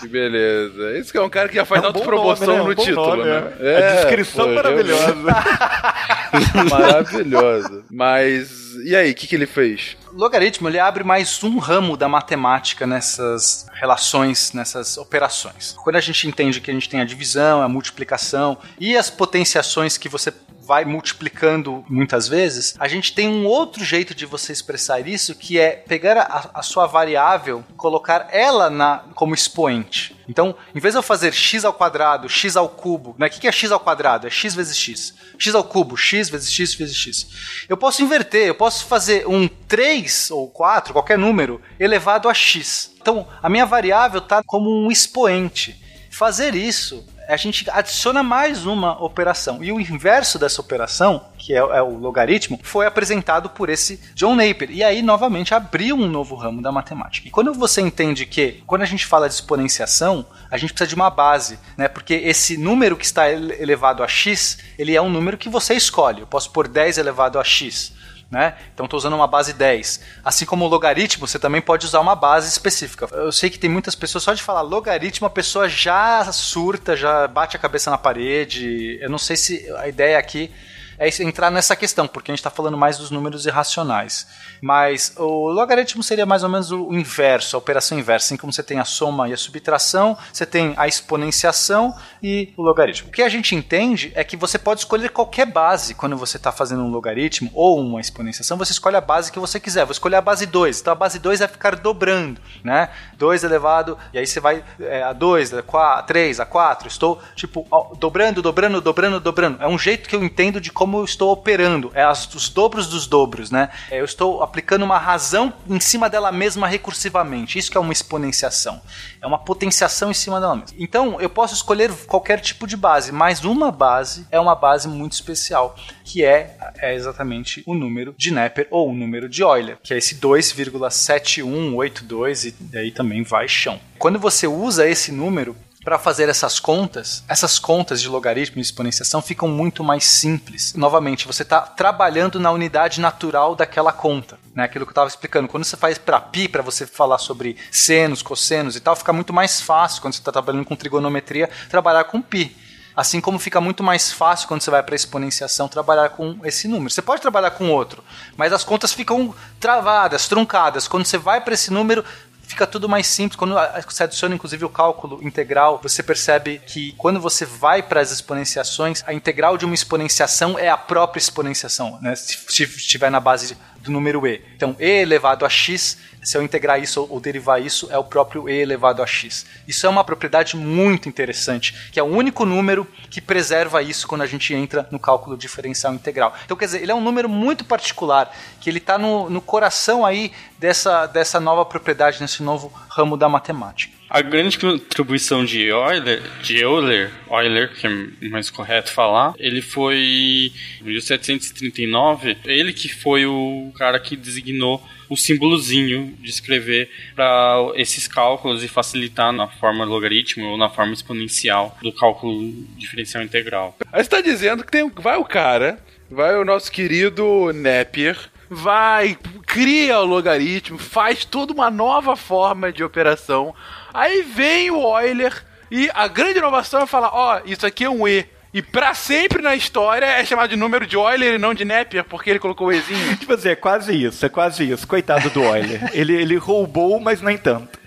Que 0.00 0.06
beleza. 0.06 0.96
Isso 0.98 1.10
que 1.10 1.18
é 1.18 1.22
um 1.22 1.28
cara 1.28 1.48
que 1.48 1.56
já 1.56 1.64
faz 1.64 1.82
É 1.82 1.84
um 1.84 1.88
autopromoção 1.88 2.46
nome, 2.46 2.58
né? 2.58 2.64
no 2.66 2.70
Um 2.70 2.74
bom 2.74 2.84
título, 2.84 3.16
nome, 3.16 3.24
né? 3.24 3.52
é. 3.60 3.76
A 3.76 3.94
descrição 3.96 4.46
pô, 4.46 4.54
maravilhosa. 4.54 5.12
realmente 5.32 6.70
Maravilhosa. 6.70 7.82
Mas, 7.90 8.76
e 8.84 8.94
aí, 8.94 9.10
o 9.10 9.14
que, 9.14 9.26
que 9.26 9.34
ele 9.34 9.46
fez? 9.46 9.96
Logaritmo 10.12 10.68
ele 10.68 10.78
abre 10.78 11.04
mais 11.04 11.42
um 11.42 11.58
ramo 11.58 11.96
da 11.96 12.08
matemática 12.08 12.86
nessas 12.86 13.66
relações, 13.72 14.52
nessas 14.52 14.96
operações. 14.96 15.74
Quando 15.82 15.96
a 15.96 16.00
gente 16.00 16.26
entende 16.26 16.60
que 16.60 16.70
a 16.70 16.74
gente 16.74 16.88
tem 16.88 17.00
a 17.00 17.04
divisão, 17.04 17.62
a 17.62 17.68
multiplicação 17.68 18.58
e 18.78 18.96
as 18.96 19.10
potenciações 19.10 19.96
que 19.96 20.08
você 20.08 20.32
vai 20.68 20.84
multiplicando 20.84 21.82
muitas 21.88 22.28
vezes, 22.28 22.74
a 22.78 22.86
gente 22.86 23.14
tem 23.14 23.26
um 23.26 23.46
outro 23.46 23.82
jeito 23.82 24.14
de 24.14 24.26
você 24.26 24.52
expressar 24.52 25.08
isso, 25.08 25.34
que 25.34 25.58
é 25.58 25.70
pegar 25.70 26.18
a, 26.18 26.50
a 26.60 26.62
sua 26.62 26.86
variável, 26.86 27.64
colocar 27.74 28.28
ela 28.30 28.68
na, 28.68 28.98
como 29.14 29.34
expoente. 29.34 30.14
Então, 30.28 30.54
em 30.74 30.78
vez 30.78 30.92
de 30.92 30.98
eu 30.98 31.02
fazer 31.02 31.32
x 31.32 31.64
ao 31.64 31.72
quadrado, 31.72 32.28
x 32.28 32.54
ao 32.54 32.68
cubo, 32.68 33.16
né? 33.18 33.28
O 33.28 33.30
que 33.30 33.48
é 33.48 33.52
x 33.52 33.72
ao 33.72 33.80
quadrado? 33.80 34.26
É 34.26 34.30
x 34.30 34.54
vezes 34.54 34.76
x. 34.76 35.14
x 35.38 35.54
ao 35.54 35.64
cubo, 35.64 35.96
x 35.96 36.28
vezes 36.28 36.52
x 36.52 36.74
vezes 36.74 36.94
x. 36.94 37.64
Eu 37.66 37.78
posso 37.78 38.02
inverter, 38.02 38.46
eu 38.46 38.54
posso 38.54 38.84
fazer 38.84 39.26
um 39.26 39.48
3 39.48 40.30
ou 40.32 40.50
4, 40.50 40.92
qualquer 40.92 41.16
número, 41.16 41.62
elevado 41.80 42.28
a 42.28 42.34
x. 42.34 42.94
Então, 43.00 43.26
a 43.42 43.48
minha 43.48 43.64
variável 43.64 44.18
está 44.18 44.42
como 44.44 44.68
um 44.68 44.90
expoente. 44.90 45.87
Fazer 46.18 46.56
isso, 46.56 47.06
a 47.28 47.36
gente 47.36 47.70
adiciona 47.70 48.24
mais 48.24 48.66
uma 48.66 49.00
operação. 49.00 49.62
E 49.62 49.70
o 49.70 49.78
inverso 49.78 50.36
dessa 50.36 50.60
operação, 50.60 51.26
que 51.38 51.54
é, 51.54 51.58
é 51.58 51.80
o 51.80 51.96
logaritmo, 51.96 52.58
foi 52.60 52.86
apresentado 52.86 53.48
por 53.50 53.68
esse 53.68 54.00
John 54.16 54.34
Napier. 54.34 54.68
E 54.68 54.82
aí, 54.82 55.00
novamente, 55.00 55.54
abriu 55.54 55.94
um 55.94 56.08
novo 56.08 56.34
ramo 56.34 56.60
da 56.60 56.72
matemática. 56.72 57.28
E 57.28 57.30
quando 57.30 57.54
você 57.54 57.80
entende 57.80 58.26
que, 58.26 58.64
quando 58.66 58.82
a 58.82 58.84
gente 58.84 59.06
fala 59.06 59.28
de 59.28 59.34
exponenciação, 59.36 60.26
a 60.50 60.56
gente 60.58 60.72
precisa 60.72 60.88
de 60.88 60.96
uma 60.96 61.08
base, 61.08 61.56
né? 61.76 61.86
Porque 61.86 62.14
esse 62.14 62.56
número 62.56 62.96
que 62.96 63.04
está 63.04 63.30
ele- 63.30 63.54
elevado 63.62 64.02
a 64.02 64.08
x, 64.08 64.58
ele 64.76 64.96
é 64.96 65.00
um 65.00 65.08
número 65.08 65.38
que 65.38 65.48
você 65.48 65.74
escolhe. 65.74 66.22
Eu 66.22 66.26
posso 66.26 66.50
pôr 66.50 66.66
10 66.66 66.98
elevado 66.98 67.38
a 67.38 67.44
x. 67.44 67.92
Né? 68.30 68.54
Então 68.74 68.84
estou 68.84 68.98
usando 68.98 69.14
uma 69.14 69.26
base 69.26 69.54
10. 69.54 70.00
Assim 70.22 70.44
como 70.44 70.66
o 70.66 70.68
logaritmo, 70.68 71.26
você 71.26 71.38
também 71.38 71.62
pode 71.62 71.86
usar 71.86 72.00
uma 72.00 72.14
base 72.14 72.48
específica. 72.48 73.08
Eu 73.12 73.32
sei 73.32 73.48
que 73.48 73.58
tem 73.58 73.70
muitas 73.70 73.94
pessoas, 73.94 74.22
só 74.22 74.34
de 74.34 74.42
falar 74.42 74.60
logaritmo, 74.60 75.26
a 75.26 75.30
pessoa 75.30 75.66
já 75.66 76.30
surta, 76.30 76.94
já 76.94 77.26
bate 77.26 77.56
a 77.56 77.58
cabeça 77.58 77.90
na 77.90 77.96
parede. 77.96 78.98
Eu 79.00 79.08
não 79.08 79.16
sei 79.16 79.34
se 79.36 79.70
a 79.78 79.88
ideia 79.88 80.18
aqui 80.18 80.50
é 80.98 81.08
entrar 81.22 81.50
nessa 81.50 81.76
questão, 81.76 82.06
porque 82.06 82.30
a 82.30 82.34
gente 82.34 82.40
está 82.40 82.50
falando 82.50 82.76
mais 82.76 82.98
dos 82.98 83.10
números 83.10 83.46
irracionais. 83.46 84.26
Mas 84.60 85.14
o 85.16 85.48
logaritmo 85.48 86.02
seria 86.02 86.26
mais 86.26 86.42
ou 86.42 86.48
menos 86.48 86.70
o 86.70 86.92
inverso, 86.92 87.56
a 87.56 87.58
operação 87.58 87.98
inversa. 87.98 88.26
Assim 88.26 88.36
como 88.36 88.52
você 88.52 88.62
tem 88.62 88.78
a 88.78 88.84
soma 88.84 89.28
e 89.28 89.32
a 89.32 89.36
subtração, 89.36 90.16
você 90.32 90.44
tem 90.44 90.74
a 90.76 90.88
exponenciação 90.88 91.94
e 92.22 92.52
o 92.56 92.62
logaritmo. 92.62 93.08
O 93.08 93.12
que 93.12 93.22
a 93.22 93.28
gente 93.28 93.54
entende 93.54 94.12
é 94.14 94.24
que 94.24 94.36
você 94.36 94.58
pode 94.58 94.80
escolher 94.80 95.10
qualquer 95.10 95.46
base 95.46 95.94
quando 95.94 96.16
você 96.16 96.36
está 96.36 96.50
fazendo 96.50 96.82
um 96.82 96.90
logaritmo 96.90 97.50
ou 97.54 97.80
uma 97.80 98.00
exponenciação, 98.00 98.56
você 98.56 98.72
escolhe 98.72 98.96
a 98.96 99.00
base 99.00 99.30
que 99.30 99.38
você 99.38 99.60
quiser. 99.60 99.84
Vou 99.84 99.92
escolher 99.92 100.16
a 100.16 100.20
base 100.20 100.46
2. 100.46 100.80
Então 100.80 100.92
a 100.92 100.96
base 100.96 101.18
2 101.18 101.38
vai 101.38 101.48
ficar 101.48 101.76
dobrando, 101.76 102.40
né? 102.64 102.90
2 103.16 103.44
elevado, 103.44 103.98
e 104.12 104.18
aí 104.18 104.26
você 104.26 104.40
vai 104.40 104.64
é, 104.80 105.02
a 105.02 105.12
2, 105.12 105.54
a 105.54 105.62
4, 105.62 105.98
a 105.98 106.02
3, 106.02 106.40
a 106.40 106.46
4. 106.46 106.88
Estou, 106.88 107.20
tipo, 107.34 107.66
dobrando, 107.98 108.42
dobrando, 108.42 108.80
dobrando, 108.80 109.20
dobrando. 109.20 109.62
É 109.62 109.68
um 109.68 109.78
jeito 109.78 110.08
que 110.08 110.16
eu 110.16 110.24
entendo 110.24 110.60
de 110.60 110.72
como 110.72 110.87
eu 110.96 111.04
estou 111.04 111.30
operando. 111.30 111.90
É 111.94 112.02
as- 112.02 112.32
os 112.34 112.48
dobros 112.48 112.86
dos 112.86 113.06
dobros, 113.06 113.50
né? 113.50 113.68
É, 113.90 114.00
eu 114.00 114.04
estou 114.06 114.42
aplicando 114.42 114.82
uma 114.84 114.96
razão 114.98 115.52
em 115.68 115.78
cima 115.80 116.08
dela 116.08 116.32
mesma 116.32 116.66
recursivamente. 116.66 117.58
Isso 117.58 117.70
que 117.70 117.76
é 117.76 117.80
uma 117.80 117.92
exponenciação. 117.92 118.80
É 119.20 119.26
uma 119.26 119.38
potenciação 119.38 120.10
em 120.10 120.14
cima 120.14 120.40
dela 120.40 120.56
mesma. 120.56 120.76
Então, 120.78 121.20
eu 121.20 121.28
posso 121.28 121.52
escolher 121.54 121.92
qualquer 122.06 122.40
tipo 122.40 122.66
de 122.66 122.76
base, 122.76 123.12
mas 123.12 123.44
uma 123.44 123.70
base 123.70 124.26
é 124.30 124.40
uma 124.40 124.54
base 124.54 124.88
muito 124.88 125.12
especial, 125.12 125.76
que 126.04 126.24
é, 126.24 126.56
é 126.78 126.94
exatamente 126.94 127.62
o 127.66 127.74
número 127.74 128.14
de 128.16 128.30
Neper 128.30 128.66
ou 128.70 128.88
o 128.90 128.94
número 128.94 129.28
de 129.28 129.42
Euler, 129.42 129.76
que 129.82 129.92
é 129.92 129.98
esse 129.98 130.14
2,7182 130.16 132.44
e 132.44 132.54
daí 132.60 132.90
também 132.90 133.22
vai 133.22 133.46
chão. 133.48 133.78
Quando 133.98 134.18
você 134.18 134.46
usa 134.46 134.88
esse 134.88 135.12
número 135.12 135.54
para 135.84 135.98
fazer 135.98 136.28
essas 136.28 136.58
contas, 136.58 137.22
essas 137.28 137.58
contas 137.58 138.00
de 138.00 138.08
logaritmo 138.08 138.58
e 138.58 138.62
exponenciação 138.62 139.22
ficam 139.22 139.48
muito 139.48 139.84
mais 139.84 140.04
simples. 140.04 140.74
Novamente, 140.74 141.26
você 141.26 141.42
está 141.42 141.60
trabalhando 141.60 142.40
na 142.40 142.50
unidade 142.50 143.00
natural 143.00 143.54
daquela 143.54 143.92
conta. 143.92 144.38
Né? 144.54 144.64
Aquilo 144.64 144.84
que 144.84 144.90
eu 144.90 144.92
estava 144.92 145.08
explicando. 145.08 145.48
Quando 145.48 145.64
você 145.64 145.76
faz 145.76 145.96
para 145.96 146.20
pi, 146.20 146.48
para 146.48 146.62
você 146.62 146.86
falar 146.86 147.18
sobre 147.18 147.56
senos, 147.70 148.22
cossenos 148.22 148.76
e 148.76 148.80
tal, 148.80 148.96
fica 148.96 149.12
muito 149.12 149.32
mais 149.32 149.60
fácil 149.60 150.02
quando 150.02 150.14
você 150.14 150.20
está 150.20 150.32
trabalhando 150.32 150.64
com 150.64 150.76
trigonometria 150.76 151.48
trabalhar 151.70 152.04
com 152.04 152.20
pi. 152.20 152.56
Assim 152.98 153.20
como 153.20 153.38
fica 153.38 153.60
muito 153.60 153.80
mais 153.80 154.10
fácil 154.10 154.48
quando 154.48 154.60
você 154.60 154.72
vai 154.72 154.82
para 154.82 154.96
exponenciação 154.96 155.68
trabalhar 155.68 156.08
com 156.08 156.36
esse 156.42 156.66
número. 156.66 156.90
Você 156.90 157.00
pode 157.00 157.22
trabalhar 157.22 157.52
com 157.52 157.70
outro, 157.70 158.02
mas 158.36 158.52
as 158.52 158.64
contas 158.64 158.92
ficam 158.92 159.32
travadas, 159.60 160.26
truncadas. 160.26 160.88
Quando 160.88 161.06
você 161.06 161.16
vai 161.16 161.40
para 161.40 161.54
esse 161.54 161.72
número, 161.72 162.04
fica 162.48 162.66
tudo 162.66 162.88
mais 162.88 163.06
simples. 163.06 163.36
Quando 163.36 163.54
você 163.86 164.04
adiciona, 164.04 164.34
inclusive, 164.34 164.64
o 164.64 164.68
cálculo 164.68 165.22
integral, 165.22 165.78
você 165.82 166.02
percebe 166.02 166.60
que 166.66 166.92
quando 166.92 167.20
você 167.20 167.44
vai 167.44 167.82
para 167.82 168.00
as 168.00 168.10
exponenciações, 168.10 169.04
a 169.06 169.12
integral 169.12 169.58
de 169.58 169.64
uma 169.64 169.74
exponenciação 169.74 170.58
é 170.58 170.68
a 170.68 170.76
própria 170.76 171.20
exponenciação, 171.20 171.98
né? 172.00 172.16
se 172.16 172.62
estiver 172.64 173.10
na 173.10 173.20
base 173.20 173.56
do 173.88 173.92
número 173.92 174.26
e. 174.26 174.40
Então, 174.54 174.76
e 174.78 175.00
elevado 175.02 175.44
a 175.44 175.48
x, 175.48 175.98
se 176.22 176.36
eu 176.36 176.42
integrar 176.42 176.80
isso 176.80 177.06
ou 177.10 177.20
derivar 177.20 177.60
isso, 177.60 177.88
é 177.90 177.98
o 177.98 178.04
próprio 178.04 178.48
e 178.48 178.52
elevado 178.52 179.02
a 179.02 179.06
x. 179.06 179.46
Isso 179.66 179.86
é 179.86 179.88
uma 179.88 180.04
propriedade 180.04 180.56
muito 180.56 181.08
interessante, 181.08 181.90
que 181.90 181.98
é 181.98 182.02
o 182.02 182.06
único 182.06 182.44
número 182.44 182.86
que 183.10 183.20
preserva 183.20 183.82
isso 183.82 184.06
quando 184.06 184.22
a 184.22 184.26
gente 184.26 184.54
entra 184.54 184.86
no 184.90 184.98
cálculo 184.98 185.36
diferencial 185.36 185.92
integral. 185.92 186.34
Então, 186.44 186.56
quer 186.56 186.66
dizer, 186.66 186.82
ele 186.82 186.92
é 186.92 186.94
um 186.94 187.00
número 187.00 187.28
muito 187.28 187.64
particular, 187.64 188.34
que 188.60 188.70
ele 188.70 188.78
está 188.78 188.98
no, 188.98 189.28
no 189.28 189.40
coração 189.40 190.04
aí 190.04 190.32
dessa, 190.58 191.06
dessa 191.06 191.40
nova 191.40 191.64
propriedade, 191.64 192.20
nesse 192.20 192.42
novo 192.42 192.72
ramo 192.88 193.16
da 193.16 193.28
matemática. 193.28 193.97
A 194.10 194.22
grande 194.22 194.58
contribuição 194.58 195.44
de 195.44 195.62
Euler, 195.62 196.22
de 196.42 196.56
Euler, 196.58 197.10
Euler, 197.30 197.70
que 197.74 197.86
é 197.86 198.28
mais 198.28 198.48
correto 198.48 198.90
falar, 198.90 199.34
ele 199.38 199.60
foi 199.60 200.50
em 200.80 200.84
1739, 200.84 202.38
ele 202.46 202.72
que 202.72 202.88
foi 202.88 203.26
o 203.26 203.70
cara 203.76 204.00
que 204.00 204.16
designou 204.16 204.82
o 205.10 205.16
símbolozinho 205.16 206.16
de 206.20 206.30
escrever 206.30 206.90
para 207.14 207.72
esses 207.74 208.06
cálculos 208.06 208.64
e 208.64 208.68
facilitar 208.68 209.32
na 209.32 209.46
forma 209.46 209.84
logaritmo 209.84 210.46
ou 210.46 210.56
na 210.56 210.70
forma 210.70 210.94
exponencial 210.94 211.76
do 211.82 211.92
cálculo 211.92 212.50
diferencial 212.76 213.22
integral. 213.22 213.76
Aí 213.92 214.02
você 214.02 214.10
tá 214.10 214.20
dizendo 214.22 214.64
que 214.64 214.72
tem, 214.72 214.90
vai 214.96 215.16
o 215.16 215.24
cara, 215.24 215.78
vai 216.10 216.34
o 216.36 216.44
nosso 216.44 216.72
querido 216.72 217.52
Napier, 217.52 218.18
vai, 218.48 219.18
cria 219.48 219.98
o 219.98 220.04
logaritmo, 220.04 220.78
faz 220.78 221.24
toda 221.24 221.54
uma 221.54 221.70
nova 221.70 222.14
forma 222.14 222.70
de 222.70 222.84
operação. 222.84 223.54
Aí 223.92 224.22
vem 224.22 224.70
o 224.70 225.00
Euler 225.00 225.42
e 225.70 225.90
a 225.94 226.06
grande 226.06 226.38
inovação 226.38 226.82
é 226.82 226.86
falar, 226.86 227.10
ó, 227.12 227.40
isso 227.46 227.66
aqui 227.66 227.84
é 227.84 227.90
um 227.90 228.06
E. 228.06 228.26
E 228.52 228.62
pra 228.62 228.94
sempre 228.94 229.42
na 229.42 229.56
história 229.56 230.04
é 230.04 230.24
chamado 230.24 230.50
de 230.50 230.56
número 230.56 230.86
de 230.86 230.96
Euler 230.96 231.34
e 231.34 231.38
não 231.38 231.54
de 231.54 231.64
Napier, 231.64 232.04
porque 232.04 232.30
ele 232.30 232.38
colocou 232.38 232.68
o 232.68 232.72
Ezinho. 232.72 233.16
Tipo 233.16 233.32
assim, 233.32 233.48
é 233.48 233.56
quase 233.56 234.04
isso, 234.04 234.24
é 234.24 234.28
quase 234.28 234.70
isso. 234.70 234.86
Coitado 234.86 235.30
do 235.30 235.42
Euler. 235.42 235.90
ele, 235.92 236.14
ele 236.14 236.36
roubou, 236.36 237.00
mas 237.00 237.22
nem 237.22 237.38
tanto. 237.38 237.78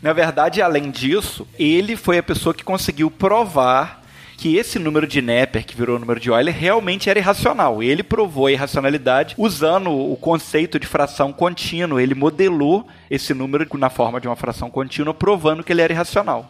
Na 0.00 0.12
verdade, 0.12 0.62
além 0.62 0.90
disso, 0.90 1.46
ele 1.58 1.96
foi 1.96 2.18
a 2.18 2.22
pessoa 2.22 2.54
que 2.54 2.62
conseguiu 2.62 3.10
provar 3.10 3.97
que 4.38 4.56
esse 4.56 4.78
número 4.78 5.04
de 5.04 5.20
Napier, 5.20 5.66
que 5.66 5.76
virou 5.76 5.96
o 5.96 5.98
número 5.98 6.20
de 6.20 6.30
Euler, 6.30 6.54
realmente 6.54 7.10
era 7.10 7.18
irracional. 7.18 7.82
Ele 7.82 8.04
provou 8.04 8.46
a 8.46 8.52
irracionalidade 8.52 9.34
usando 9.36 9.90
o 9.90 10.16
conceito 10.16 10.78
de 10.78 10.86
fração 10.86 11.32
contínua. 11.32 12.00
Ele 12.00 12.14
modelou 12.14 12.86
esse 13.10 13.34
número 13.34 13.66
na 13.76 13.90
forma 13.90 14.20
de 14.20 14.28
uma 14.28 14.36
fração 14.36 14.70
contínua, 14.70 15.12
provando 15.12 15.64
que 15.64 15.72
ele 15.72 15.82
era 15.82 15.92
irracional. 15.92 16.48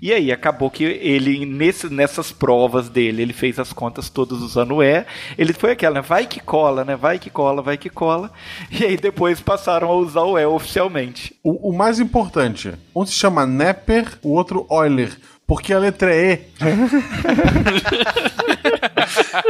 E 0.00 0.12
aí 0.12 0.32
acabou 0.32 0.70
que 0.70 0.84
ele, 0.84 1.44
nesse, 1.44 1.88
nessas 1.92 2.32
provas 2.32 2.88
dele, 2.88 3.20
ele 3.22 3.32
fez 3.32 3.58
as 3.58 3.72
contas 3.72 4.08
todas 4.08 4.40
usando 4.40 4.76
o 4.76 4.82
E. 4.82 5.04
Ele 5.36 5.52
foi 5.52 5.72
aquela, 5.72 5.96
né? 5.96 6.02
Vai 6.02 6.26
que 6.26 6.40
cola, 6.40 6.84
né? 6.84 6.96
Vai 6.96 7.18
que 7.18 7.28
cola, 7.28 7.60
vai 7.60 7.76
que 7.76 7.90
cola. 7.90 8.30
E 8.70 8.84
aí 8.84 8.96
depois 8.96 9.40
passaram 9.40 9.90
a 9.90 9.94
usar 9.94 10.22
o 10.22 10.38
E 10.38 10.46
oficialmente. 10.46 11.34
O, 11.42 11.70
o 11.70 11.76
mais 11.76 12.00
importante, 12.00 12.72
um 12.94 13.04
se 13.04 13.12
chama 13.12 13.46
Nepper, 13.46 14.18
o 14.22 14.32
outro 14.32 14.66
Euler. 14.70 15.16
Porque 15.46 15.72
a 15.72 15.78
letra 15.78 16.12
é 16.14 16.32
E. 16.32 16.40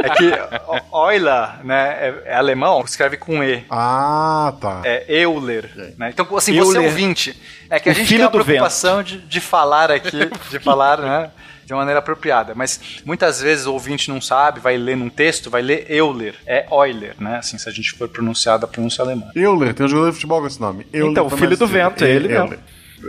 É 0.03 0.09
que 0.09 0.25
o- 0.91 1.11
Euler, 1.11 1.63
né, 1.65 1.89
é, 1.99 2.23
é 2.25 2.35
alemão, 2.35 2.81
escreve 2.85 3.17
com 3.17 3.43
E. 3.43 3.63
Ah, 3.69 4.53
tá. 4.59 4.81
É 4.83 5.05
Euler, 5.07 5.69
né? 5.97 6.09
Então, 6.13 6.25
assim, 6.37 6.53
você 6.57 6.77
Euler. 6.77 6.89
ouvinte, 6.89 7.41
é 7.69 7.79
que 7.79 7.89
a 7.89 7.91
O 7.91 7.95
gente 7.95 8.15
tem 8.15 8.23
a 8.23 8.29
preocupação 8.29 9.01
de, 9.01 9.19
de 9.19 9.39
falar 9.41 9.91
aqui, 9.91 10.29
de 10.49 10.59
falar, 10.59 10.99
né? 10.99 11.31
De 11.65 11.73
maneira 11.73 11.99
apropriada. 11.99 12.53
Mas 12.55 12.79
muitas 13.05 13.41
vezes 13.41 13.65
o 13.65 13.73
ouvinte 13.73 14.09
não 14.09 14.21
sabe, 14.21 14.59
vai 14.59 14.77
ler 14.77 14.95
num 14.95 15.09
texto, 15.09 15.49
vai 15.49 15.61
ler 15.61 15.85
Euler. 15.89 16.35
É 16.45 16.65
Euler, 16.71 17.15
né? 17.19 17.37
Assim, 17.37 17.57
se 17.57 17.67
a 17.67 17.71
gente 17.71 17.91
for 17.91 18.07
pronunciar 18.07 18.57
da 18.59 18.67
pronúncia 18.67 19.03
alemã. 19.03 19.25
Euler, 19.35 19.73
tem 19.73 19.85
um 19.85 19.89
jogador 19.89 20.09
de 20.09 20.15
futebol 20.15 20.41
com 20.41 20.47
esse 20.47 20.61
nome. 20.61 20.87
Euler 20.93 21.11
Então, 21.11 21.25
o 21.25 21.29
filho 21.29 21.57
do 21.57 21.67
vento, 21.67 22.03
é 22.05 22.09
ele 22.09 22.27
Euler. 22.33 22.49
mesmo. 22.49 22.63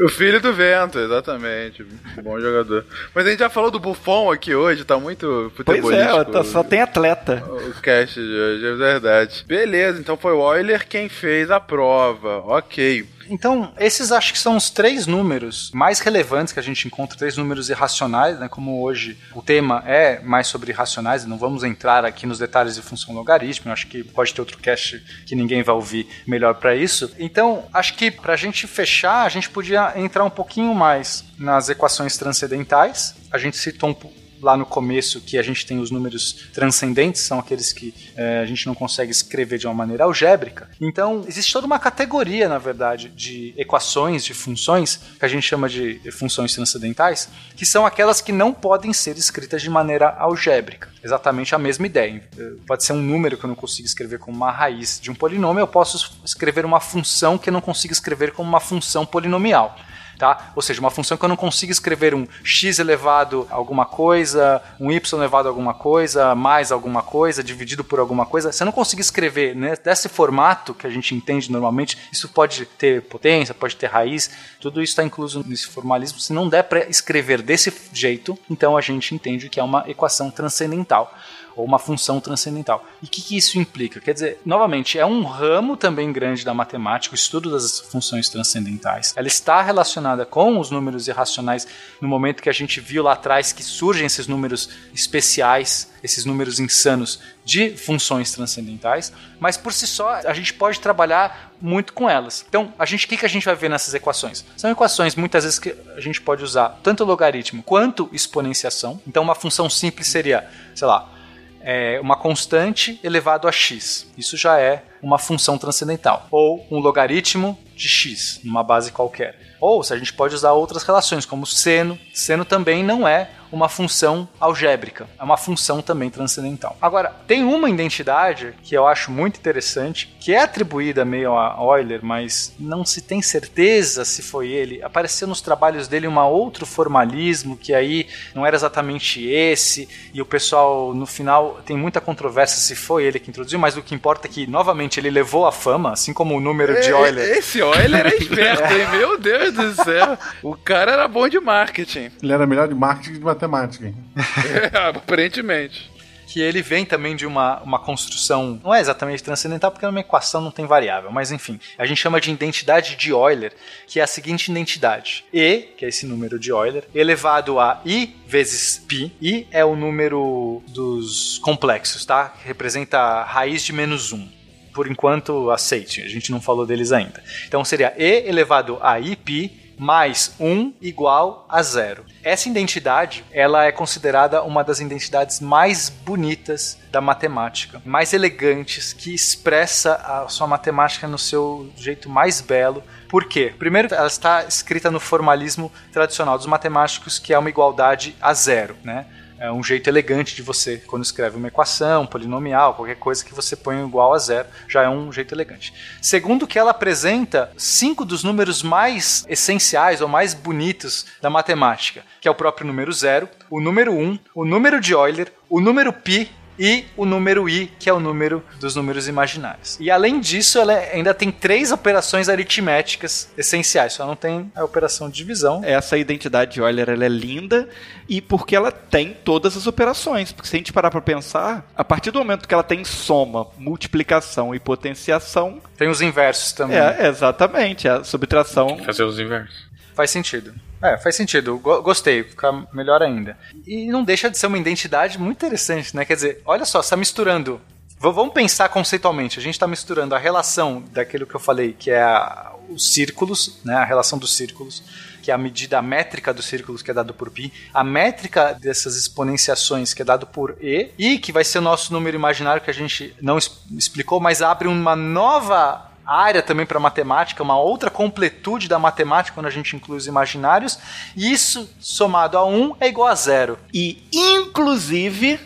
O 0.05 0.09
filho 0.09 0.41
do 0.41 0.53
vento, 0.53 0.99
exatamente. 0.99 1.85
Bom 2.23 2.39
jogador. 2.39 2.85
Mas 3.15 3.27
a 3.27 3.31
gente 3.31 3.39
já 3.39 3.49
falou 3.49 3.71
do 3.71 3.81
Buffon 3.81 4.31
aqui 4.31 4.55
hoje, 4.55 4.85
tá 4.85 4.99
muito 4.99 5.51
Pois 5.57 5.81
futebolístico. 5.81 6.21
é, 6.21 6.25
tá- 6.25 6.45
só 6.45 6.63
tem 6.63 6.83
atleta. 6.83 7.43
O 7.47 7.81
cast 7.81 8.15
de 8.21 8.21
hoje, 8.41 8.67
é 8.67 8.75
verdade. 8.75 9.45
Beleza, 9.47 9.99
então 9.99 10.17
foi 10.17 10.33
o 10.33 10.55
Euler 10.55 10.87
quem 10.87 11.09
fez 11.09 11.51
a 11.51 11.59
prova. 11.59 12.39
Ok. 12.45 13.07
Então, 13.31 13.73
esses 13.79 14.11
acho 14.13 14.33
que 14.33 14.39
são 14.39 14.57
os 14.57 14.71
três 14.71 15.07
números 15.07 15.71
mais 15.73 16.01
relevantes 16.01 16.53
que 16.53 16.59
a 16.59 16.63
gente 16.63 16.87
encontra, 16.87 17.17
três 17.19 17.37
números 17.37 17.69
irracionais, 17.71 18.39
né? 18.39 18.49
Como 18.49 18.83
hoje 18.83 19.19
o 19.35 19.43
tema 19.43 19.83
é 19.87 20.21
mais 20.21 20.47
sobre 20.47 20.73
irracionais, 20.73 21.25
não 21.27 21.37
vamos 21.39 21.63
entrar 21.65 22.05
aqui 22.05 22.27
nos 22.27 22.39
detalhes 22.39 22.75
de 22.75 22.83
função 22.83 23.15
logarítmica, 23.15 23.73
acho 23.73 23.87
que 23.87 24.03
pode 24.03 24.33
ter 24.35 24.41
outro 24.41 24.59
cast 24.59 24.99
que 25.27 25.35
ninguém 25.35 25.63
vai 25.63 25.75
ouvir 25.75 26.09
melhor 26.27 26.55
para 26.55 26.75
isso. 26.75 27.13
Então, 27.19 27.65
acho 27.73 27.95
que 27.95 28.11
para 28.11 28.33
a 28.33 28.37
gente 28.37 28.67
fechar, 28.67 29.25
a 29.25 29.29
gente 29.29 29.51
podia 29.51 29.93
entrar 29.97 30.25
um 30.25 30.31
pouquinho 30.31 30.75
mais 30.75 31.25
nas 31.39 31.69
equações 31.69 32.17
transcendentais. 32.17 33.15
A 33.31 33.39
gente 33.39 33.57
citou 33.57 33.91
um 33.91 33.95
po- 33.95 34.13
lá 34.41 34.57
no 34.57 34.67
começo 34.67 35.21
que 35.21 35.39
a 35.39 35.43
gente 35.43 35.67
tem 35.67 35.79
os 35.79 35.91
números 35.91 36.49
transcendentes, 36.53 37.23
são 37.23 37.39
aqueles 37.39 37.73
que 37.73 37.95
eh, 38.17 38.41
a 38.43 38.47
gente 38.47 38.67
não 38.67 38.75
consegue 38.75 39.11
escrever 39.11 39.59
de 39.59 39.67
uma 39.67 39.75
maneira 39.75 40.05
algébrica. 40.05 40.69
Então, 40.81 41.25
existe 41.27 41.53
toda 41.53 41.67
uma 41.67 41.79
categoria, 41.79 42.49
na 42.49 42.59
verdade, 42.59 43.09
de 43.09 43.55
equações, 43.57 44.25
de 44.25 44.35
funções, 44.35 45.01
que 45.19 45.25
a 45.25 45.29
gente 45.29 45.43
chama 45.43 45.69
de 45.69 46.01
funções 46.13 46.55
transcendentais, 46.55 47.29
que 47.57 47.67
são 47.67 47.85
aquelas 47.85 48.21
que 48.21 48.33
não 48.33 48.53
podem 48.53 48.93
ser 48.93 49.17
escritas 49.17 49.63
de 49.63 49.71
maneira 49.71 50.09
algébrica. 50.09 50.89
Exatamente 51.03 51.55
a 51.55 51.59
mesma 51.59 51.87
ideia. 51.87 52.23
Pode 52.67 52.85
ser 52.85 52.93
um 52.93 53.03
número 53.03 53.37
que 53.37 53.45
eu 53.45 53.49
não 53.49 53.55
consigo 53.55 53.87
escrever 53.87 54.19
como 54.19 54.37
uma 54.37 54.51
raiz 54.51 54.99
de 55.01 55.11
um 55.11 55.15
polinômio, 55.15 55.61
eu 55.61 55.69
posso 55.69 56.19
escrever 56.25 56.65
uma 56.65 56.81
função 56.81 57.39
que 57.39 57.49
eu 57.49 57.53
não 57.53 57.61
consigo 57.61 57.93
escrever 57.93 58.33
como 58.33 58.49
uma 58.49 58.61
função 58.61 59.07
polinomial 59.07 59.77
tá? 60.19 60.51
Ou 60.57 60.61
seja, 60.61 60.81
uma 60.81 60.91
função 60.91 61.17
que 61.17 61.25
eu 61.25 61.29
não 61.29 61.37
consigo 61.37 61.71
escrever 61.71 62.15
um 62.15 62.27
x 62.43 62.79
elevado 62.79 63.47
a 63.51 63.55
alguma 63.55 63.87
coisa, 63.87 64.61
um 64.79 64.91
y 64.91 65.19
elevado 65.19 65.49
a 65.49 65.51
alguma 65.51 65.73
coisa, 65.73 66.35
mais 66.35 66.73
alguma 66.73 67.03
coisa, 67.03 67.43
dividido 67.43 67.85
por 67.85 68.01
alguma 68.01 68.27
coisa. 68.27 68.53
Se 68.53 68.63
eu 68.63 68.67
não 68.67 68.73
conseguir 68.73 69.03
escrever 69.03 69.55
né, 69.55 69.77
desse 69.83 70.09
formato 70.09 70.75
que 70.75 70.87
a 70.87 70.91
gente 70.91 71.15
entende 71.15 71.51
normalmente, 71.51 71.97
isso 72.13 72.29
pode 72.29 72.67
ter 72.67 73.03
potência, 73.03 73.55
pode 73.55 73.77
ter 73.77 73.87
raiz, 73.87 74.31
tudo 74.61 74.83
isso 74.83 74.93
está 74.93 75.05
incluso 75.05 75.45
nesse 75.47 75.69
formalismo. 75.69 76.19
Se 76.19 76.33
não 76.33 76.49
der 76.49 76.65
para 76.65 76.89
escrever 76.89 77.41
desse 77.41 77.73
jeito, 77.93 78.37
então 78.51 78.77
a 78.77 78.81
gente 78.81 79.15
entende 79.15 79.49
que 79.49 79.61
é 79.61 79.63
uma 79.63 79.85
equação 79.89 80.31
transcendental 80.31 81.15
ou 81.59 81.65
uma 81.65 81.79
função 81.79 82.21
transcendental. 82.21 82.87
E 83.03 83.07
o 83.07 83.09
que, 83.09 83.21
que 83.21 83.37
isso 83.37 83.59
implica? 83.59 83.99
Quer 83.99 84.15
dizer, 84.15 84.41
novamente, 84.47 84.97
é 84.97 85.05
um 85.05 85.25
ramo 85.25 85.77
também 85.77 86.13
grande 86.13 86.45
da 86.45 86.55
matemática, 86.55 87.13
o 87.13 87.17
estudo 87.17 87.51
das 87.51 87.81
funções 87.81 88.29
transcendentais. 88.29 89.13
Ela 89.17 89.27
está 89.27 89.61
relacionada 89.61 90.25
com 90.25 90.61
os 90.61 90.71
números 90.71 91.09
irracionais 91.09 91.67
no 92.01 92.07
momento 92.07 92.45
que 92.45 92.49
a 92.49 92.53
gente 92.53 92.79
viu 92.79 93.03
lá 93.03 93.15
atrás 93.15 93.53
que 93.53 93.65
surgem 93.65 94.07
esses 94.07 94.29
números 94.29 94.71
especiais, 94.95 95.91
esses 96.01 96.25
números 96.25 96.61
insanos 96.61 97.19
de 97.45 97.77
funções 97.77 98.31
transcendentais, 98.31 99.13
mas 99.41 99.57
por 99.57 99.73
si 99.73 99.87
só 99.87 100.21
a 100.25 100.33
gente 100.33 100.55
pode 100.55 100.79
trabalhar 100.79 101.55
muito 101.61 101.93
com 101.93 102.09
elas. 102.09 102.45
Então, 102.49 102.73
a 102.79 102.87
gente, 102.87 103.05
o 103.07 103.09
que, 103.09 103.17
que 103.17 103.27
a 103.27 103.29
gente 103.29 103.45
vai 103.45 103.57
ver 103.57 103.69
nessas 103.69 103.95
equações? 103.95 104.45
São 104.57 104.71
equações 104.71 105.17
muitas 105.17 105.43
vezes 105.43 105.59
que 105.59 105.75
a 105.97 106.01
gente 106.01 106.21
pode 106.21 106.45
usar 106.45 106.79
tanto 106.85 107.05
logaritmo 107.05 107.65
quanto 107.65 108.09
exponenciação. 108.13 109.03
Então, 109.05 109.25
uma 109.25 109.35
função 109.35 109.69
simples 109.69 110.07
seria, 110.07 110.49
sei 110.73 110.87
lá, 110.87 111.18
é 111.61 111.99
uma 112.01 112.17
constante 112.17 112.99
elevado 113.03 113.49
a 113.49 113.53
x. 113.53 114.11
Isso 114.17 114.37
já 114.37 114.59
é 114.59 114.85
uma 115.03 115.19
função 115.19 115.59
transcendental. 115.59 116.27
Ou 116.31 116.67
um 116.71 116.79
logaritmo 116.79 117.59
de 117.75 117.89
x, 117.89 118.41
numa 118.43 118.63
base 118.63 118.91
qualquer. 118.91 119.39
Ou 119.61 119.83
se 119.83 119.93
a 119.93 119.97
gente 119.97 120.13
pode 120.13 120.35
usar 120.35 120.53
outras 120.53 120.83
relações, 120.83 121.25
como 121.25 121.47
seno. 121.47 121.99
Seno 122.13 122.45
também 122.45 122.83
não 122.83 123.07
é 123.07 123.31
uma 123.51 123.69
função 123.69 124.29
algébrica, 124.39 125.09
é 125.19 125.25
uma 125.25 125.37
função 125.37 125.81
também 125.81 126.11
transcendental. 126.11 126.77
Agora, 126.81 127.15
tem 127.27 127.45
uma 127.45 127.71
identidade 127.71 128.55
que 128.63 128.75
eu 128.75 128.87
acho 128.87 129.11
muito 129.11 129.39
interessante, 129.39 130.15
que 130.21 130.35
é 130.35 130.43
atribuída 130.43 131.05
meio 131.05 131.35
a 131.35 131.57
Euler, 131.59 132.05
mas 132.05 132.55
não 132.59 132.85
se 132.85 133.01
tem 133.01 133.23
certeza 133.23 134.05
se 134.05 134.23
foi 134.23 134.49
ele. 134.49 134.83
Apareceu 134.83 135.27
nos 135.27 135.41
trabalhos 135.41 135.89
dele 135.89 136.07
um 136.07 136.19
outro 136.19 136.67
formalismo, 136.67 137.57
que 137.57 137.73
aí 137.73 138.07
não 138.35 138.45
era 138.45 138.57
exatamente 138.57 139.27
esse, 139.27 139.89
e 140.13 140.21
o 140.21 140.27
pessoal, 140.27 140.95
no 140.95 141.07
final, 141.07 141.61
tem 141.65 141.77
muita 141.77 142.01
controvérsia 142.01 142.59
se 142.59 142.75
foi 142.75 143.05
ele 143.05 143.19
que 143.19 143.31
introduziu, 143.31 143.59
mas 143.59 143.77
o 143.77 143.83
que 143.83 143.95
importa 143.95 144.27
é 144.27 144.31
que, 144.31 144.47
novamente, 144.47 144.88
ele 144.97 145.11
levou 145.11 145.47
a 145.47 145.53
fama, 145.53 145.93
assim 145.93 146.13
como 146.13 146.37
o 146.37 146.41
número 146.41 146.81
de 146.81 146.89
Euler. 146.89 147.37
Esse 147.37 147.59
Euler 147.59 148.07
é 148.07 148.17
esperto, 148.17 148.73
hein? 148.73 148.89
Meu 148.93 149.19
Deus 149.19 149.53
do 149.55 149.75
céu. 149.75 150.17
O 150.43 150.57
cara 150.57 150.93
era 150.93 151.09
bom 151.09 151.29
de 151.29 151.39
marketing. 151.41 152.11
Ele 152.23 152.33
era 152.33 152.47
melhor 152.47 152.69
de 152.69 152.75
marketing 152.75 153.13
que 153.13 153.19
de 153.19 153.25
matemática, 153.25 153.87
hein? 153.87 153.95
Aparentemente. 154.95 155.91
que 156.29 156.41
ele 156.43 156.61
vem 156.61 156.85
também 156.85 157.17
de 157.17 157.27
uma, 157.27 157.59
uma 157.63 157.79
construção, 157.79 158.61
não 158.63 158.75
é 158.75 158.81
exatamente 158.81 159.23
transcendental, 159.23 159.71
porque 159.71 159.87
numa 159.87 160.01
equação 160.01 160.43
não 160.43 160.51
tem 160.51 160.67
variável, 160.67 161.11
mas 161.11 161.33
enfim, 161.33 161.59
a 161.79 161.87
gente 161.87 161.99
chama 162.03 162.21
de 162.21 162.31
identidade 162.31 162.97
de 162.97 163.11
Euler, 163.11 163.55
que 163.87 163.99
é 163.99 164.03
a 164.03 164.07
seguinte 164.07 164.51
identidade: 164.51 165.25
E, 165.33 165.69
que 165.77 165.87
é 165.87 165.89
esse 165.89 166.05
número 166.07 166.39
de 166.39 166.51
Euler, 166.51 166.85
elevado 166.95 167.59
a 167.59 167.81
I 167.87 168.15
vezes 168.27 168.79
π, 168.87 169.11
I 169.23 169.47
é 169.51 169.65
o 169.65 169.75
número 169.75 170.63
dos 170.69 171.39
complexos, 171.39 172.05
tá? 172.05 172.29
Que 172.29 172.47
representa 172.47 172.99
a 172.99 173.25
raiz 173.25 173.63
de 173.65 173.73
menos 173.73 174.13
1. 174.13 174.38
Por 174.79 174.89
enquanto, 174.89 175.51
aceite, 175.51 176.03
a 176.03 176.09
gente 176.09 176.31
não 176.31 176.41
falou 176.41 176.65
deles 176.65 176.93
ainda. 176.93 177.21
Então 177.49 177.65
seria 177.65 177.93
E 177.99 178.29
elevado 178.29 178.79
a 178.81 179.01
Iπ 179.01 179.51
mais 179.77 180.37
1 180.39 180.75
igual 180.81 181.45
a 181.49 181.61
zero. 181.65 182.05
Essa 182.23 182.49
identidade, 182.49 183.25
ela 183.33 183.65
é 183.65 183.73
considerada 183.73 184.41
uma 184.45 184.63
das 184.63 184.79
identidades 184.79 185.41
mais 185.41 185.89
bonitas 185.89 186.79
da 186.93 187.01
matemática, 187.01 187.83
mais 187.85 188.13
elegantes, 188.13 188.93
que 188.93 189.13
expressa 189.13 189.95
a 189.95 190.29
sua 190.29 190.47
matemática 190.47 191.09
no 191.09 191.19
seu 191.19 191.69
jeito 191.77 192.09
mais 192.09 192.41
belo. 192.41 192.81
Por 193.09 193.25
quê? 193.25 193.53
Primeiro, 193.59 193.93
ela 193.93 194.07
está 194.07 194.45
escrita 194.45 194.93
no 194.93 195.01
formalismo 195.01 195.73
tradicional 195.93 196.39
dos 196.39 196.47
matemáticos, 196.47 197.19
que 197.19 197.35
é 197.35 197.39
uma 197.39 197.51
igualdade 197.51 198.15
a 198.21 198.33
zero, 198.33 198.77
né? 198.85 199.07
É 199.41 199.53
um 199.53 199.63
jeito 199.63 199.89
elegante 199.89 200.35
de 200.35 200.43
você, 200.43 200.79
quando 200.79 201.05
escreve 201.05 201.37
uma 201.37 201.49
equação, 201.49 202.07
polinomial, 202.07 202.75
qualquer 202.75 202.97
coisa 202.97 203.25
que 203.25 203.33
você 203.33 203.55
põe 203.55 203.81
igual 203.85 204.13
a 204.13 204.19
zero, 204.19 204.49
já 204.67 204.83
é 204.83 204.89
um 204.89 205.13
jeito 205.13 205.33
elegante. 205.33 205.73
Segundo, 206.03 206.47
que 206.47 206.59
ela 206.59 206.73
apresenta 206.73 207.53
cinco 207.57 208.05
dos 208.05 208.25
números 208.25 208.63
mais 208.63 209.25
essenciais 209.29 210.01
ou 210.01 210.09
mais 210.09 210.35
bonitos 210.35 211.07
da 211.23 211.31
matemática, 211.31 212.03
que 212.21 212.27
é 212.27 212.31
o 212.31 212.35
próprio 212.35 212.67
número 212.67 212.93
zero, 212.93 213.29
o 213.49 213.61
número 213.61 213.93
1, 213.93 214.03
um, 214.03 214.19
o 214.35 214.45
número 214.45 214.81
de 214.81 214.93
Euler, 214.93 215.33
o 215.49 215.61
número 215.61 215.93
π 215.93 216.29
e 216.59 216.85
o 216.97 217.05
número 217.05 217.49
i, 217.49 217.67
que 217.79 217.89
é 217.89 217.93
o 217.93 218.01
número 218.01 218.43
dos 218.61 218.75
números 218.75 219.07
imaginários. 219.09 219.77
E 219.81 219.91
além 219.91 220.21
disso, 220.21 220.59
ela 220.59 220.73
ainda 220.75 221.15
tem 221.15 221.31
três 221.31 221.71
operações 221.73 222.29
aritméticas 222.29 223.29
essenciais, 223.37 223.93
só 223.95 224.07
não 224.07 224.17
tem 224.17 224.51
a 224.55 224.65
operação 224.65 225.09
de 225.09 225.17
divisão. 225.17 225.63
Essa 225.65 225.97
identidade 225.97 226.55
de 226.55 226.61
Euler 226.61 226.89
ela 226.91 227.05
é 227.05 227.09
linda 227.09 227.69
e 228.09 228.21
porque 228.21 228.57
ela 228.57 228.71
tem 228.73 229.17
todas 229.25 229.57
as 229.57 229.67
operações. 229.67 230.33
Porque 230.33 230.49
se 230.49 230.57
a 230.57 230.59
gente 230.59 230.73
parar 230.73 230.91
para 230.91 231.01
pensar, 231.01 231.67
a 231.77 231.85
partir 231.85 232.11
do 232.11 232.19
momento 232.19 232.47
que 232.49 232.55
ela 232.55 232.63
tem 232.63 232.85
soma, 232.85 233.47
multiplicação 233.57 234.55
e 234.55 234.59
potenciação, 234.59 235.61
Tem 235.77 235.89
os 235.89 236.01
inversos 236.01 236.53
também. 236.53 236.79
é 236.79 237.07
exatamente 237.09 237.89
a 237.89 238.03
subtração. 238.05 238.79
Fazer 238.85 239.05
os 239.05 239.19
inversos. 239.19 239.69
Faz 239.95 240.11
sentido. 240.11 240.55
É, 240.83 240.97
faz 240.97 241.17
sentido. 241.17 241.59
Go- 241.59 241.83
Gostei, 241.83 242.23
fica 242.25 242.53
melhor 242.73 243.03
ainda. 243.03 243.37
E 243.67 243.87
não 243.89 244.05
deixa 244.05 244.31
de 244.31 244.39
ser 244.39 244.47
uma 244.47 244.59
identidade 244.59 245.19
muito 245.19 245.37
interessante, 245.45 245.95
né? 245.97 246.05
Quer 246.05 246.15
dizer, 246.15 246.43
olha 246.45 246.65
só, 246.65 246.83
você 246.83 246.91
tá 246.91 246.97
misturando. 246.97 247.61
V- 248.01 248.13
vamos 248.13 248.33
pensar 248.33 248.69
conceitualmente. 248.69 249.39
A 249.39 249.43
gente 249.43 249.55
está 249.55 249.67
misturando 249.67 250.15
a 250.15 250.19
relação 250.19 250.83
daquilo 250.93 251.27
que 251.27 251.35
eu 251.35 251.41
falei, 251.41 251.73
que 251.73 251.91
é 251.91 252.01
a- 252.03 252.53
os 252.71 252.93
círculos, 252.93 253.59
né? 253.65 253.75
A 253.75 253.85
relação 253.85 254.19
dos 254.19 254.37
círculos, 254.37 254.83
que 255.23 255.31
é 255.33 255.35
a 255.35 255.39
medida 255.39 255.83
métrica 255.83 256.33
dos 256.33 256.45
círculos, 256.45 256.81
que 256.81 256.91
é 256.91 256.95
dado 256.95 257.13
por 257.13 257.29
π, 257.31 257.51
a 257.75 257.83
métrica 257.83 258.53
dessas 258.53 258.95
exponenciações, 258.97 259.93
que 259.93 260.03
é 260.03 260.05
dado 260.05 260.27
por 260.27 260.57
e, 260.61 260.91
e 260.97 261.19
que 261.19 261.33
vai 261.33 261.43
ser 261.45 261.59
o 261.59 261.63
nosso 261.63 261.93
número 261.93 262.17
imaginário 262.17 262.63
que 262.63 262.71
a 262.71 262.75
gente 262.75 263.15
não 263.21 263.37
explicou, 263.37 264.21
mas 264.21 264.43
abre 264.43 264.69
uma 264.69 264.95
nova 264.95 265.88
área 266.09 266.43
também 266.43 266.65
para 266.65 266.81
matemática, 266.81 267.43
uma 267.43 267.59
outra 267.59 267.91
completude 267.91 268.69
da 268.69 268.79
matemática 268.79 269.35
quando 269.35 269.47
a 269.47 269.51
gente 269.51 269.77
inclui 269.77 269.97
os 269.97 270.07
imaginários. 270.07 270.79
E 271.17 271.33
isso 271.33 271.69
somado 271.81 272.39
a 272.39 272.47
1 272.47 272.77
é 272.81 272.89
igual 272.89 273.09
a 273.09 273.15
zero. 273.15 273.59
E 273.73 274.03
inclusive 274.13 275.39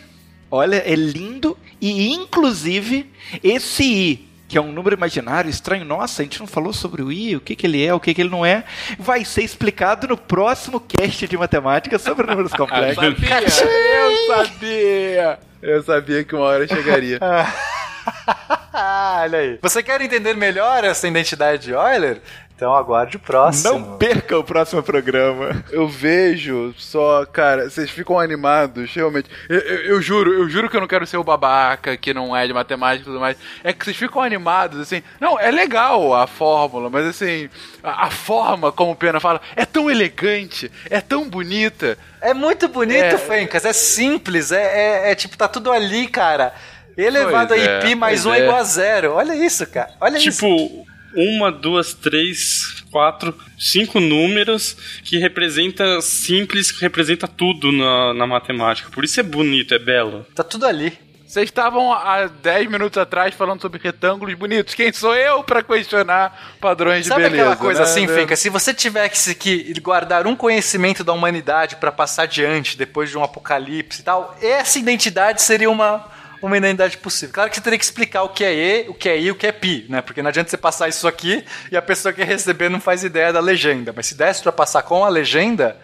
Olha, 0.55 0.83
é 0.85 0.93
lindo 0.93 1.57
e 1.81 2.13
inclusive 2.13 3.11
esse 3.43 3.83
I, 3.83 4.29
que 4.47 4.55
é 4.55 4.61
um 4.61 4.71
número 4.71 4.95
imaginário 4.95 5.49
estranho, 5.49 5.83
nossa, 5.83 6.21
a 6.21 6.25
gente 6.25 6.39
não 6.39 6.45
falou 6.45 6.71
sobre 6.71 7.01
o 7.01 7.11
I, 7.11 7.35
o 7.35 7.41
que, 7.41 7.55
que 7.55 7.65
ele 7.65 7.83
é, 7.83 7.91
o 7.91 7.99
que, 7.99 8.13
que 8.13 8.21
ele 8.21 8.29
não 8.29 8.45
é, 8.45 8.63
vai 8.99 9.25
ser 9.25 9.41
explicado 9.41 10.07
no 10.07 10.15
próximo 10.15 10.79
cast 10.79 11.27
de 11.27 11.35
matemática 11.35 11.97
sobre 11.97 12.27
números 12.27 12.53
complexos. 12.53 13.61
Eu 13.63 14.27
sabia! 14.27 15.39
Eu 15.59 15.81
sabia 15.81 16.23
que 16.23 16.35
uma 16.35 16.45
hora 16.45 16.67
chegaria. 16.67 17.17
Olha 18.73 19.39
aí. 19.39 19.59
Você 19.61 19.83
quer 19.83 20.01
entender 20.01 20.33
melhor 20.35 20.83
essa 20.83 21.07
identidade 21.07 21.63
de 21.63 21.71
Euler? 21.71 22.21
Então 22.55 22.73
aguarde 22.75 23.17
o 23.17 23.19
próximo. 23.19 23.73
Não 23.79 23.97
perca 23.97 24.37
o 24.37 24.43
próximo 24.43 24.81
programa. 24.83 25.63
Eu 25.71 25.87
vejo 25.87 26.73
só, 26.77 27.25
cara, 27.25 27.67
vocês 27.69 27.89
ficam 27.89 28.19
animados, 28.19 28.93
realmente. 28.93 29.27
Eu, 29.49 29.59
eu- 29.59 29.85
eu 29.95 30.01
juro, 30.01 30.31
eu 30.31 30.47
juro 30.47 30.69
que 30.69 30.77
eu 30.77 30.79
não 30.81 30.87
quero 30.87 31.05
ser 31.05 31.17
o 31.17 31.23
babaca 31.23 31.97
que 31.97 32.13
não 32.13 32.35
é 32.35 32.45
de 32.45 32.53
matemática 32.53 33.01
e 33.01 33.05
tudo 33.05 33.19
mais. 33.19 33.37
É 33.63 33.73
que 33.73 33.83
vocês 33.83 33.97
ficam 33.97 34.21
animados, 34.21 34.79
assim. 34.79 35.01
Não, 35.19 35.37
é 35.39 35.49
legal 35.51 36.13
a 36.13 36.27
fórmula, 36.27 36.89
mas 36.91 37.07
assim, 37.07 37.49
a, 37.83 38.05
a 38.05 38.11
forma 38.11 38.71
como 38.71 38.91
o 38.91 38.95
Pena 38.95 39.19
fala 39.19 39.41
é 39.55 39.65
tão 39.65 39.89
elegante, 39.89 40.71
é 40.89 41.01
tão 41.01 41.27
bonita. 41.27 41.97
É 42.21 42.33
muito 42.35 42.67
bonito, 42.69 43.03
É. 43.03 43.17
Fencas. 43.17 43.65
É 43.65 43.73
simples. 43.73 44.51
É, 44.51 44.61
é- 45.07 45.11
é 45.11 45.15
tipo, 45.15 45.35
tá 45.35 45.47
tudo 45.47 45.71
ali, 45.71 46.07
cara. 46.07 46.53
Elevado 46.97 47.49
Pois 47.49 47.67
a 47.67 47.71
é, 47.71 47.79
pi 47.79 47.95
mais 47.95 48.23
pois 48.23 48.25
um 48.25 48.33
é. 48.33 48.39
é 48.39 48.43
igual 48.43 48.59
a 48.59 48.63
zero. 48.63 49.13
Olha 49.13 49.35
isso, 49.35 49.65
cara. 49.67 49.93
Olha 49.99 50.17
isso. 50.17 50.31
Tipo, 50.31 50.85
uma, 51.15 51.51
duas, 51.51 51.93
três, 51.93 52.83
quatro, 52.91 53.35
cinco 53.57 53.99
números 53.99 54.75
que 55.03 55.17
representa 55.17 56.01
simples, 56.01 56.71
que 56.71 56.81
representa 56.81 57.27
tudo 57.27 57.71
na, 57.71 58.13
na 58.13 58.27
matemática. 58.27 58.89
Por 58.91 59.03
isso 59.03 59.19
é 59.19 59.23
bonito, 59.23 59.73
é 59.73 59.79
belo. 59.79 60.25
Tá 60.35 60.43
tudo 60.43 60.65
ali. 60.65 60.97
Vocês 61.33 61.49
estavam 61.49 61.91
há 61.91 62.27
10 62.27 62.69
minutos 62.69 62.95
atrás 62.95 63.33
falando 63.33 63.59
sobre 63.59 63.81
retângulos 63.81 64.35
bonitos. 64.35 64.75
Quem 64.75 64.93
sou 64.93 65.15
eu 65.15 65.43
pra 65.43 65.63
questionar 65.63 66.55
padrões 66.61 67.07
Sabe 67.07 67.23
de 67.23 67.29
beleza? 67.31 67.49
aquela 67.49 67.55
coisa 67.55 67.79
né? 67.79 67.85
assim, 67.87 68.07
Fencas? 68.07 68.37
Se 68.37 68.49
você 68.49 68.71
tivesse 68.71 69.33
que 69.33 69.73
guardar 69.81 70.27
um 70.27 70.35
conhecimento 70.35 71.03
da 71.03 71.11
humanidade 71.11 71.77
pra 71.77 71.91
passar 71.91 72.23
adiante 72.23 72.77
depois 72.77 73.09
de 73.09 73.17
um 73.17 73.23
apocalipse 73.23 74.01
e 74.01 74.03
tal, 74.03 74.37
essa 74.43 74.77
identidade 74.77 75.41
seria 75.41 75.71
uma, 75.71 76.05
uma 76.47 76.57
identidade 76.57 76.97
possível. 76.97 77.33
Claro 77.33 77.49
que 77.49 77.55
você 77.55 77.61
teria 77.61 77.79
que 77.79 77.85
explicar 77.85 78.23
o 78.23 78.29
que 78.29 78.43
é 78.43 78.53
E, 78.53 78.89
o 78.89 78.93
que 78.93 79.07
é 79.07 79.17
I 79.17 79.31
o 79.31 79.35
que 79.35 79.47
é 79.47 79.51
pi, 79.51 79.85
né? 79.89 80.01
Porque 80.01 80.21
não 80.21 80.29
adianta 80.29 80.49
você 80.49 80.57
passar 80.57 80.89
isso 80.89 81.07
aqui 81.07 81.43
e 81.71 81.77
a 81.77 81.81
pessoa 81.81 82.13
que 82.13 82.23
receber 82.23 82.69
não 82.69 82.81
faz 82.81 83.03
ideia 83.03 83.31
da 83.31 83.39
legenda. 83.39 83.93
Mas 83.95 84.07
se 84.07 84.15
desse 84.15 84.43
pra 84.43 84.51
passar 84.51 84.83
com 84.83 85.05
a 85.05 85.09
legenda, 85.09 85.77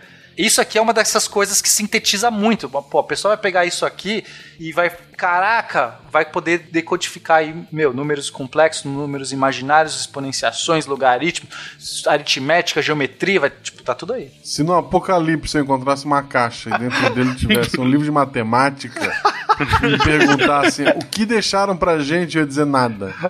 isso 0.45 0.61
aqui 0.61 0.77
é 0.77 0.81
uma 0.81 0.93
dessas 0.93 1.27
coisas 1.27 1.61
que 1.61 1.67
sintetiza 1.67 2.31
muito. 2.31 2.69
Pô, 2.69 2.99
a 2.99 3.03
pessoa 3.03 3.35
vai 3.35 3.41
pegar 3.41 3.65
isso 3.65 3.85
aqui 3.85 4.23
e 4.57 4.71
vai, 4.71 4.89
caraca, 4.89 5.95
vai 6.09 6.23
poder 6.23 6.69
decodificar 6.71 7.39
aí, 7.39 7.53
meu, 7.69 7.93
números 7.93 8.29
complexos, 8.29 8.85
números 8.85 9.33
imaginários, 9.33 9.99
exponenciações, 9.99 10.85
logaritmos, 10.85 12.07
aritmética, 12.07 12.81
geometria, 12.81 13.41
vai, 13.41 13.49
tipo, 13.49 13.83
tá 13.83 13.93
tudo 13.93 14.13
aí. 14.13 14.31
Se 14.41 14.63
no 14.63 14.73
apocalipse 14.73 15.57
eu 15.57 15.63
encontrasse 15.63 16.05
uma 16.05 16.23
caixa 16.23 16.69
e 16.69 16.77
dentro 16.77 17.13
dele 17.13 17.35
tivesse 17.35 17.77
um 17.77 17.85
livro 17.85 18.05
de 18.05 18.11
matemática 18.11 19.13
e 19.83 19.85
me 19.91 19.97
perguntassem 19.97 20.87
o 20.87 20.99
que 20.99 21.25
deixaram 21.25 21.75
pra 21.75 21.99
gente, 21.99 22.37
eu 22.37 22.43
ia 22.43 22.47
dizer 22.47 22.65
nada. 22.65 23.13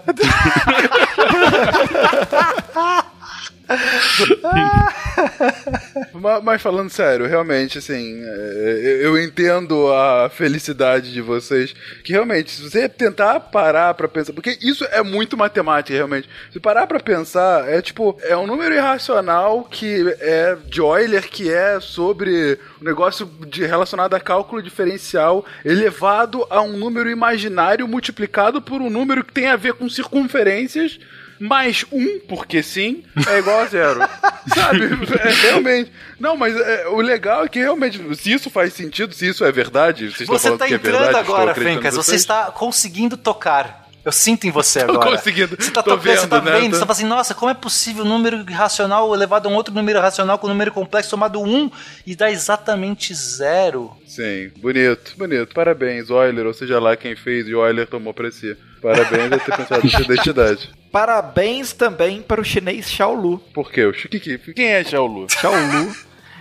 Ma- 6.14 6.42
Mas 6.42 6.62
falando 6.62 6.90
sério, 6.90 7.28
realmente, 7.28 7.78
assim, 7.78 8.22
é, 8.24 9.00
eu 9.02 9.22
entendo 9.22 9.92
a 9.94 10.30
felicidade 10.30 11.12
de 11.12 11.22
vocês. 11.22 11.74
Que 12.04 12.14
realmente, 12.14 12.52
se 12.52 12.70
você 12.70 12.90
tentar 12.90 13.40
parar 13.40 13.94
pra 13.94 14.08
pensar, 14.08 14.34
porque 14.34 14.58
isso 14.62 14.86
é 14.92 15.02
muito 15.04 15.38
matemática, 15.38 15.94
realmente. 15.94 16.30
Se 16.52 16.60
parar 16.60 16.88
pra 16.88 17.00
pensar, 17.00 17.68
é 17.70 17.82
tipo, 17.82 18.18
é 18.24 18.36
um 18.36 18.48
número 18.48 18.74
irracional 18.76 19.64
que 19.64 20.16
é 20.20 20.58
de 20.68 20.80
Euler, 20.80 21.28
que 21.30 21.52
é 21.52 21.80
sobre 21.80 22.58
um 22.82 22.86
negócio 22.86 23.26
de, 23.48 23.66
relacionado 23.66 24.14
a 24.16 24.20
cálculo 24.20 24.62
diferencial 24.62 25.46
elevado 25.64 26.46
a 26.50 26.62
um 26.62 26.78
número 26.78 27.10
imaginário 27.10 27.88
multiplicado 27.88 28.62
por 28.62 28.82
um 28.82 28.90
número 28.90 29.24
que 29.24 29.34
tem 29.34 29.48
a 29.48 29.56
ver 29.56 29.74
com 29.74 29.90
circunferências 29.90 31.00
mais 31.40 31.86
um, 31.92 32.20
porque 32.28 32.62
sim, 32.62 33.04
é 33.28 33.40
igual 33.40 33.60
a 33.60 33.66
zero. 33.66 34.00
Sabe? 34.54 34.90
É, 35.20 35.30
realmente. 35.50 35.92
Não, 36.20 36.36
mas 36.36 36.56
é, 36.56 36.88
o 36.88 36.98
legal 37.02 37.46
é 37.46 37.48
que 37.48 37.60
realmente, 37.60 38.00
se 38.16 38.32
isso 38.32 38.50
faz 38.50 38.74
sentido, 38.74 39.14
se 39.14 39.28
isso 39.28 39.46
é 39.46 39.52
verdade, 39.52 40.10
vocês 40.12 40.22
estão 40.22 40.38
Você 40.38 40.44
falando 40.44 40.60
tá 40.60 40.68
que 40.68 40.74
é 40.74 40.76
entrando 40.76 40.98
verdade, 41.00 41.20
estou 41.20 41.36
agora, 41.36 41.56
Fencas. 41.56 41.96
Você 41.96 42.16
está 42.16 42.52
conseguindo 42.52 43.16
tocar. 43.16 43.90
Eu 44.04 44.14
sinto 44.14 44.46
em 44.48 44.52
você 44.52 44.86
Tô 44.86 44.94
agora. 44.94 45.12
conseguindo. 45.12 45.56
Você 45.60 45.72
tá 45.72 45.84
Tô 45.84 45.92
tocando, 45.92 46.16
você 46.18 46.28
tá 46.28 46.40
vendo, 46.40 46.52
né? 46.52 46.60
vendo. 46.62 46.76
Você 46.76 46.86
tá 46.86 46.92
assim, 46.92 47.06
nossa, 47.06 47.36
como 47.36 47.52
é 47.52 47.54
possível 47.54 48.06
um 48.06 48.08
número 48.08 48.44
racional 48.46 49.14
elevado 49.14 49.48
a 49.48 49.52
um 49.52 49.56
outro 49.56 49.74
número 49.74 50.00
racional 50.00 50.40
com 50.40 50.48
um 50.48 50.50
número 50.50 50.72
complexo 50.72 51.10
somado 51.10 51.42
1 51.42 51.70
e 52.08 52.16
dá 52.16 52.32
exatamente 52.32 53.14
zero? 53.14 53.92
Sim, 54.08 54.52
bonito, 54.58 55.14
bonito. 55.18 55.54
Parabéns, 55.54 56.10
Euler, 56.10 56.46
ou 56.46 56.54
seja 56.54 56.80
lá 56.80 56.96
quem 56.96 57.16
fez 57.16 57.48
e 57.48 57.52
Euler 57.52 57.88
tomou 57.88 58.14
pra 58.14 58.32
si. 58.32 58.56
Parabéns 58.82 59.30
por 59.30 59.40
ter 59.42 59.58
pensado 59.58 59.84
nessa 59.84 60.02
identidade. 60.02 60.70
Parabéns 60.92 61.74
também 61.74 62.22
para 62.22 62.42
o 62.42 62.44
chinês 62.44 62.90
Xiaolu. 62.90 63.40
Por 63.54 63.72
quê? 63.72 63.86
O 63.86 63.94
que, 63.94 64.20
que- 64.20 64.54
quem 64.54 64.68
é 64.68 64.84
Xiaolu? 64.84 65.28
Xiaolu 65.30 65.92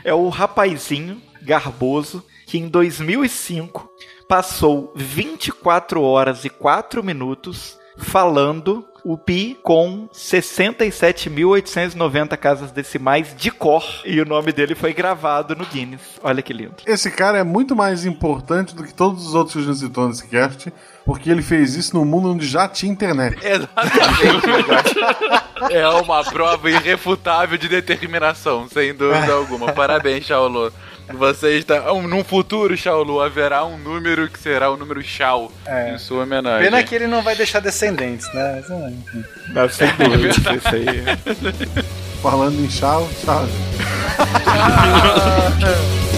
é 0.05 0.15
o 0.15 0.29
rapazinho 0.29 1.21
garboso 1.43 2.25
que 2.47 2.59
em 2.59 2.69
2005 2.69 3.89
passou 4.29 4.93
24 4.97 6.03
horas 6.03 6.45
e 6.45 6.51
4 6.51 7.03
minutos 7.03 7.79
falando 7.99 8.87
o 9.09 9.17
pi 9.17 9.59
com 9.63 10.07
67.890 10.13 12.37
casas 12.37 12.71
decimais 12.71 13.35
de 13.35 13.51
cor 13.51 13.83
e 14.05 14.21
o 14.21 14.27
nome 14.27 14.53
dele 14.53 14.75
foi 14.75 14.93
gravado 14.93 15.57
no 15.57 15.65
Guinness. 15.65 16.03
Olha 16.23 16.43
que 16.43 16.53
lindo. 16.53 16.75
Esse 16.85 17.11
cara 17.11 17.39
é 17.39 17.43
muito 17.43 17.75
mais 17.75 18.05
importante 18.05 18.75
do 18.75 18.85
que 18.85 18.93
todos 18.93 19.27
os 19.27 19.35
outros 19.35 19.55
que 19.55 19.61
a 19.61 19.63
gente 19.63 19.79
citou 19.79 20.09
nesse 20.09 20.29
cast, 20.29 20.71
porque 21.07 21.31
ele 21.31 21.41
fez 21.41 21.75
isso 21.75 21.97
no 21.97 22.05
mundo 22.05 22.33
onde 22.33 22.47
já 22.47 22.69
tinha 22.69 22.93
internet. 22.93 23.39
Exatamente. 23.43 24.99
é 25.71 25.89
uma 25.89 26.23
prova 26.25 26.71
irrefutável 26.71 27.57
de 27.57 27.67
determinação, 27.67 28.69
sem 28.69 28.93
dúvida 28.93 29.33
alguma. 29.33 29.73
Parabéns, 29.73 30.27
Shaolu. 30.27 30.71
Você 31.15 31.59
está. 31.59 31.93
um- 31.93 32.07
Num 32.07 32.23
futuro, 32.25 32.77
Shaolu, 32.77 33.21
haverá 33.21 33.65
um 33.65 33.79
número 33.79 34.29
que 34.29 34.39
será 34.39 34.71
o 34.71 34.77
número 34.77 35.03
Shao 35.03 35.51
É. 35.67 35.95
em 35.95 35.99
sua 35.99 36.23
homenagem. 36.25 36.65
Pena 36.71 36.83
que 36.83 36.95
ele 36.95 37.07
não 37.07 37.23
vai 37.23 37.35
deixar 37.35 37.61
descendentes, 37.61 38.33
né? 38.35 38.63
É. 38.69 39.53
Não, 39.53 39.69
sem 39.69 39.89
dúvida, 39.97 40.55
isso 40.55 40.69
aí. 40.69 41.05
Falando 42.23 42.61
em 42.61 42.71
chau, 42.71 43.09
chau. 43.25 43.45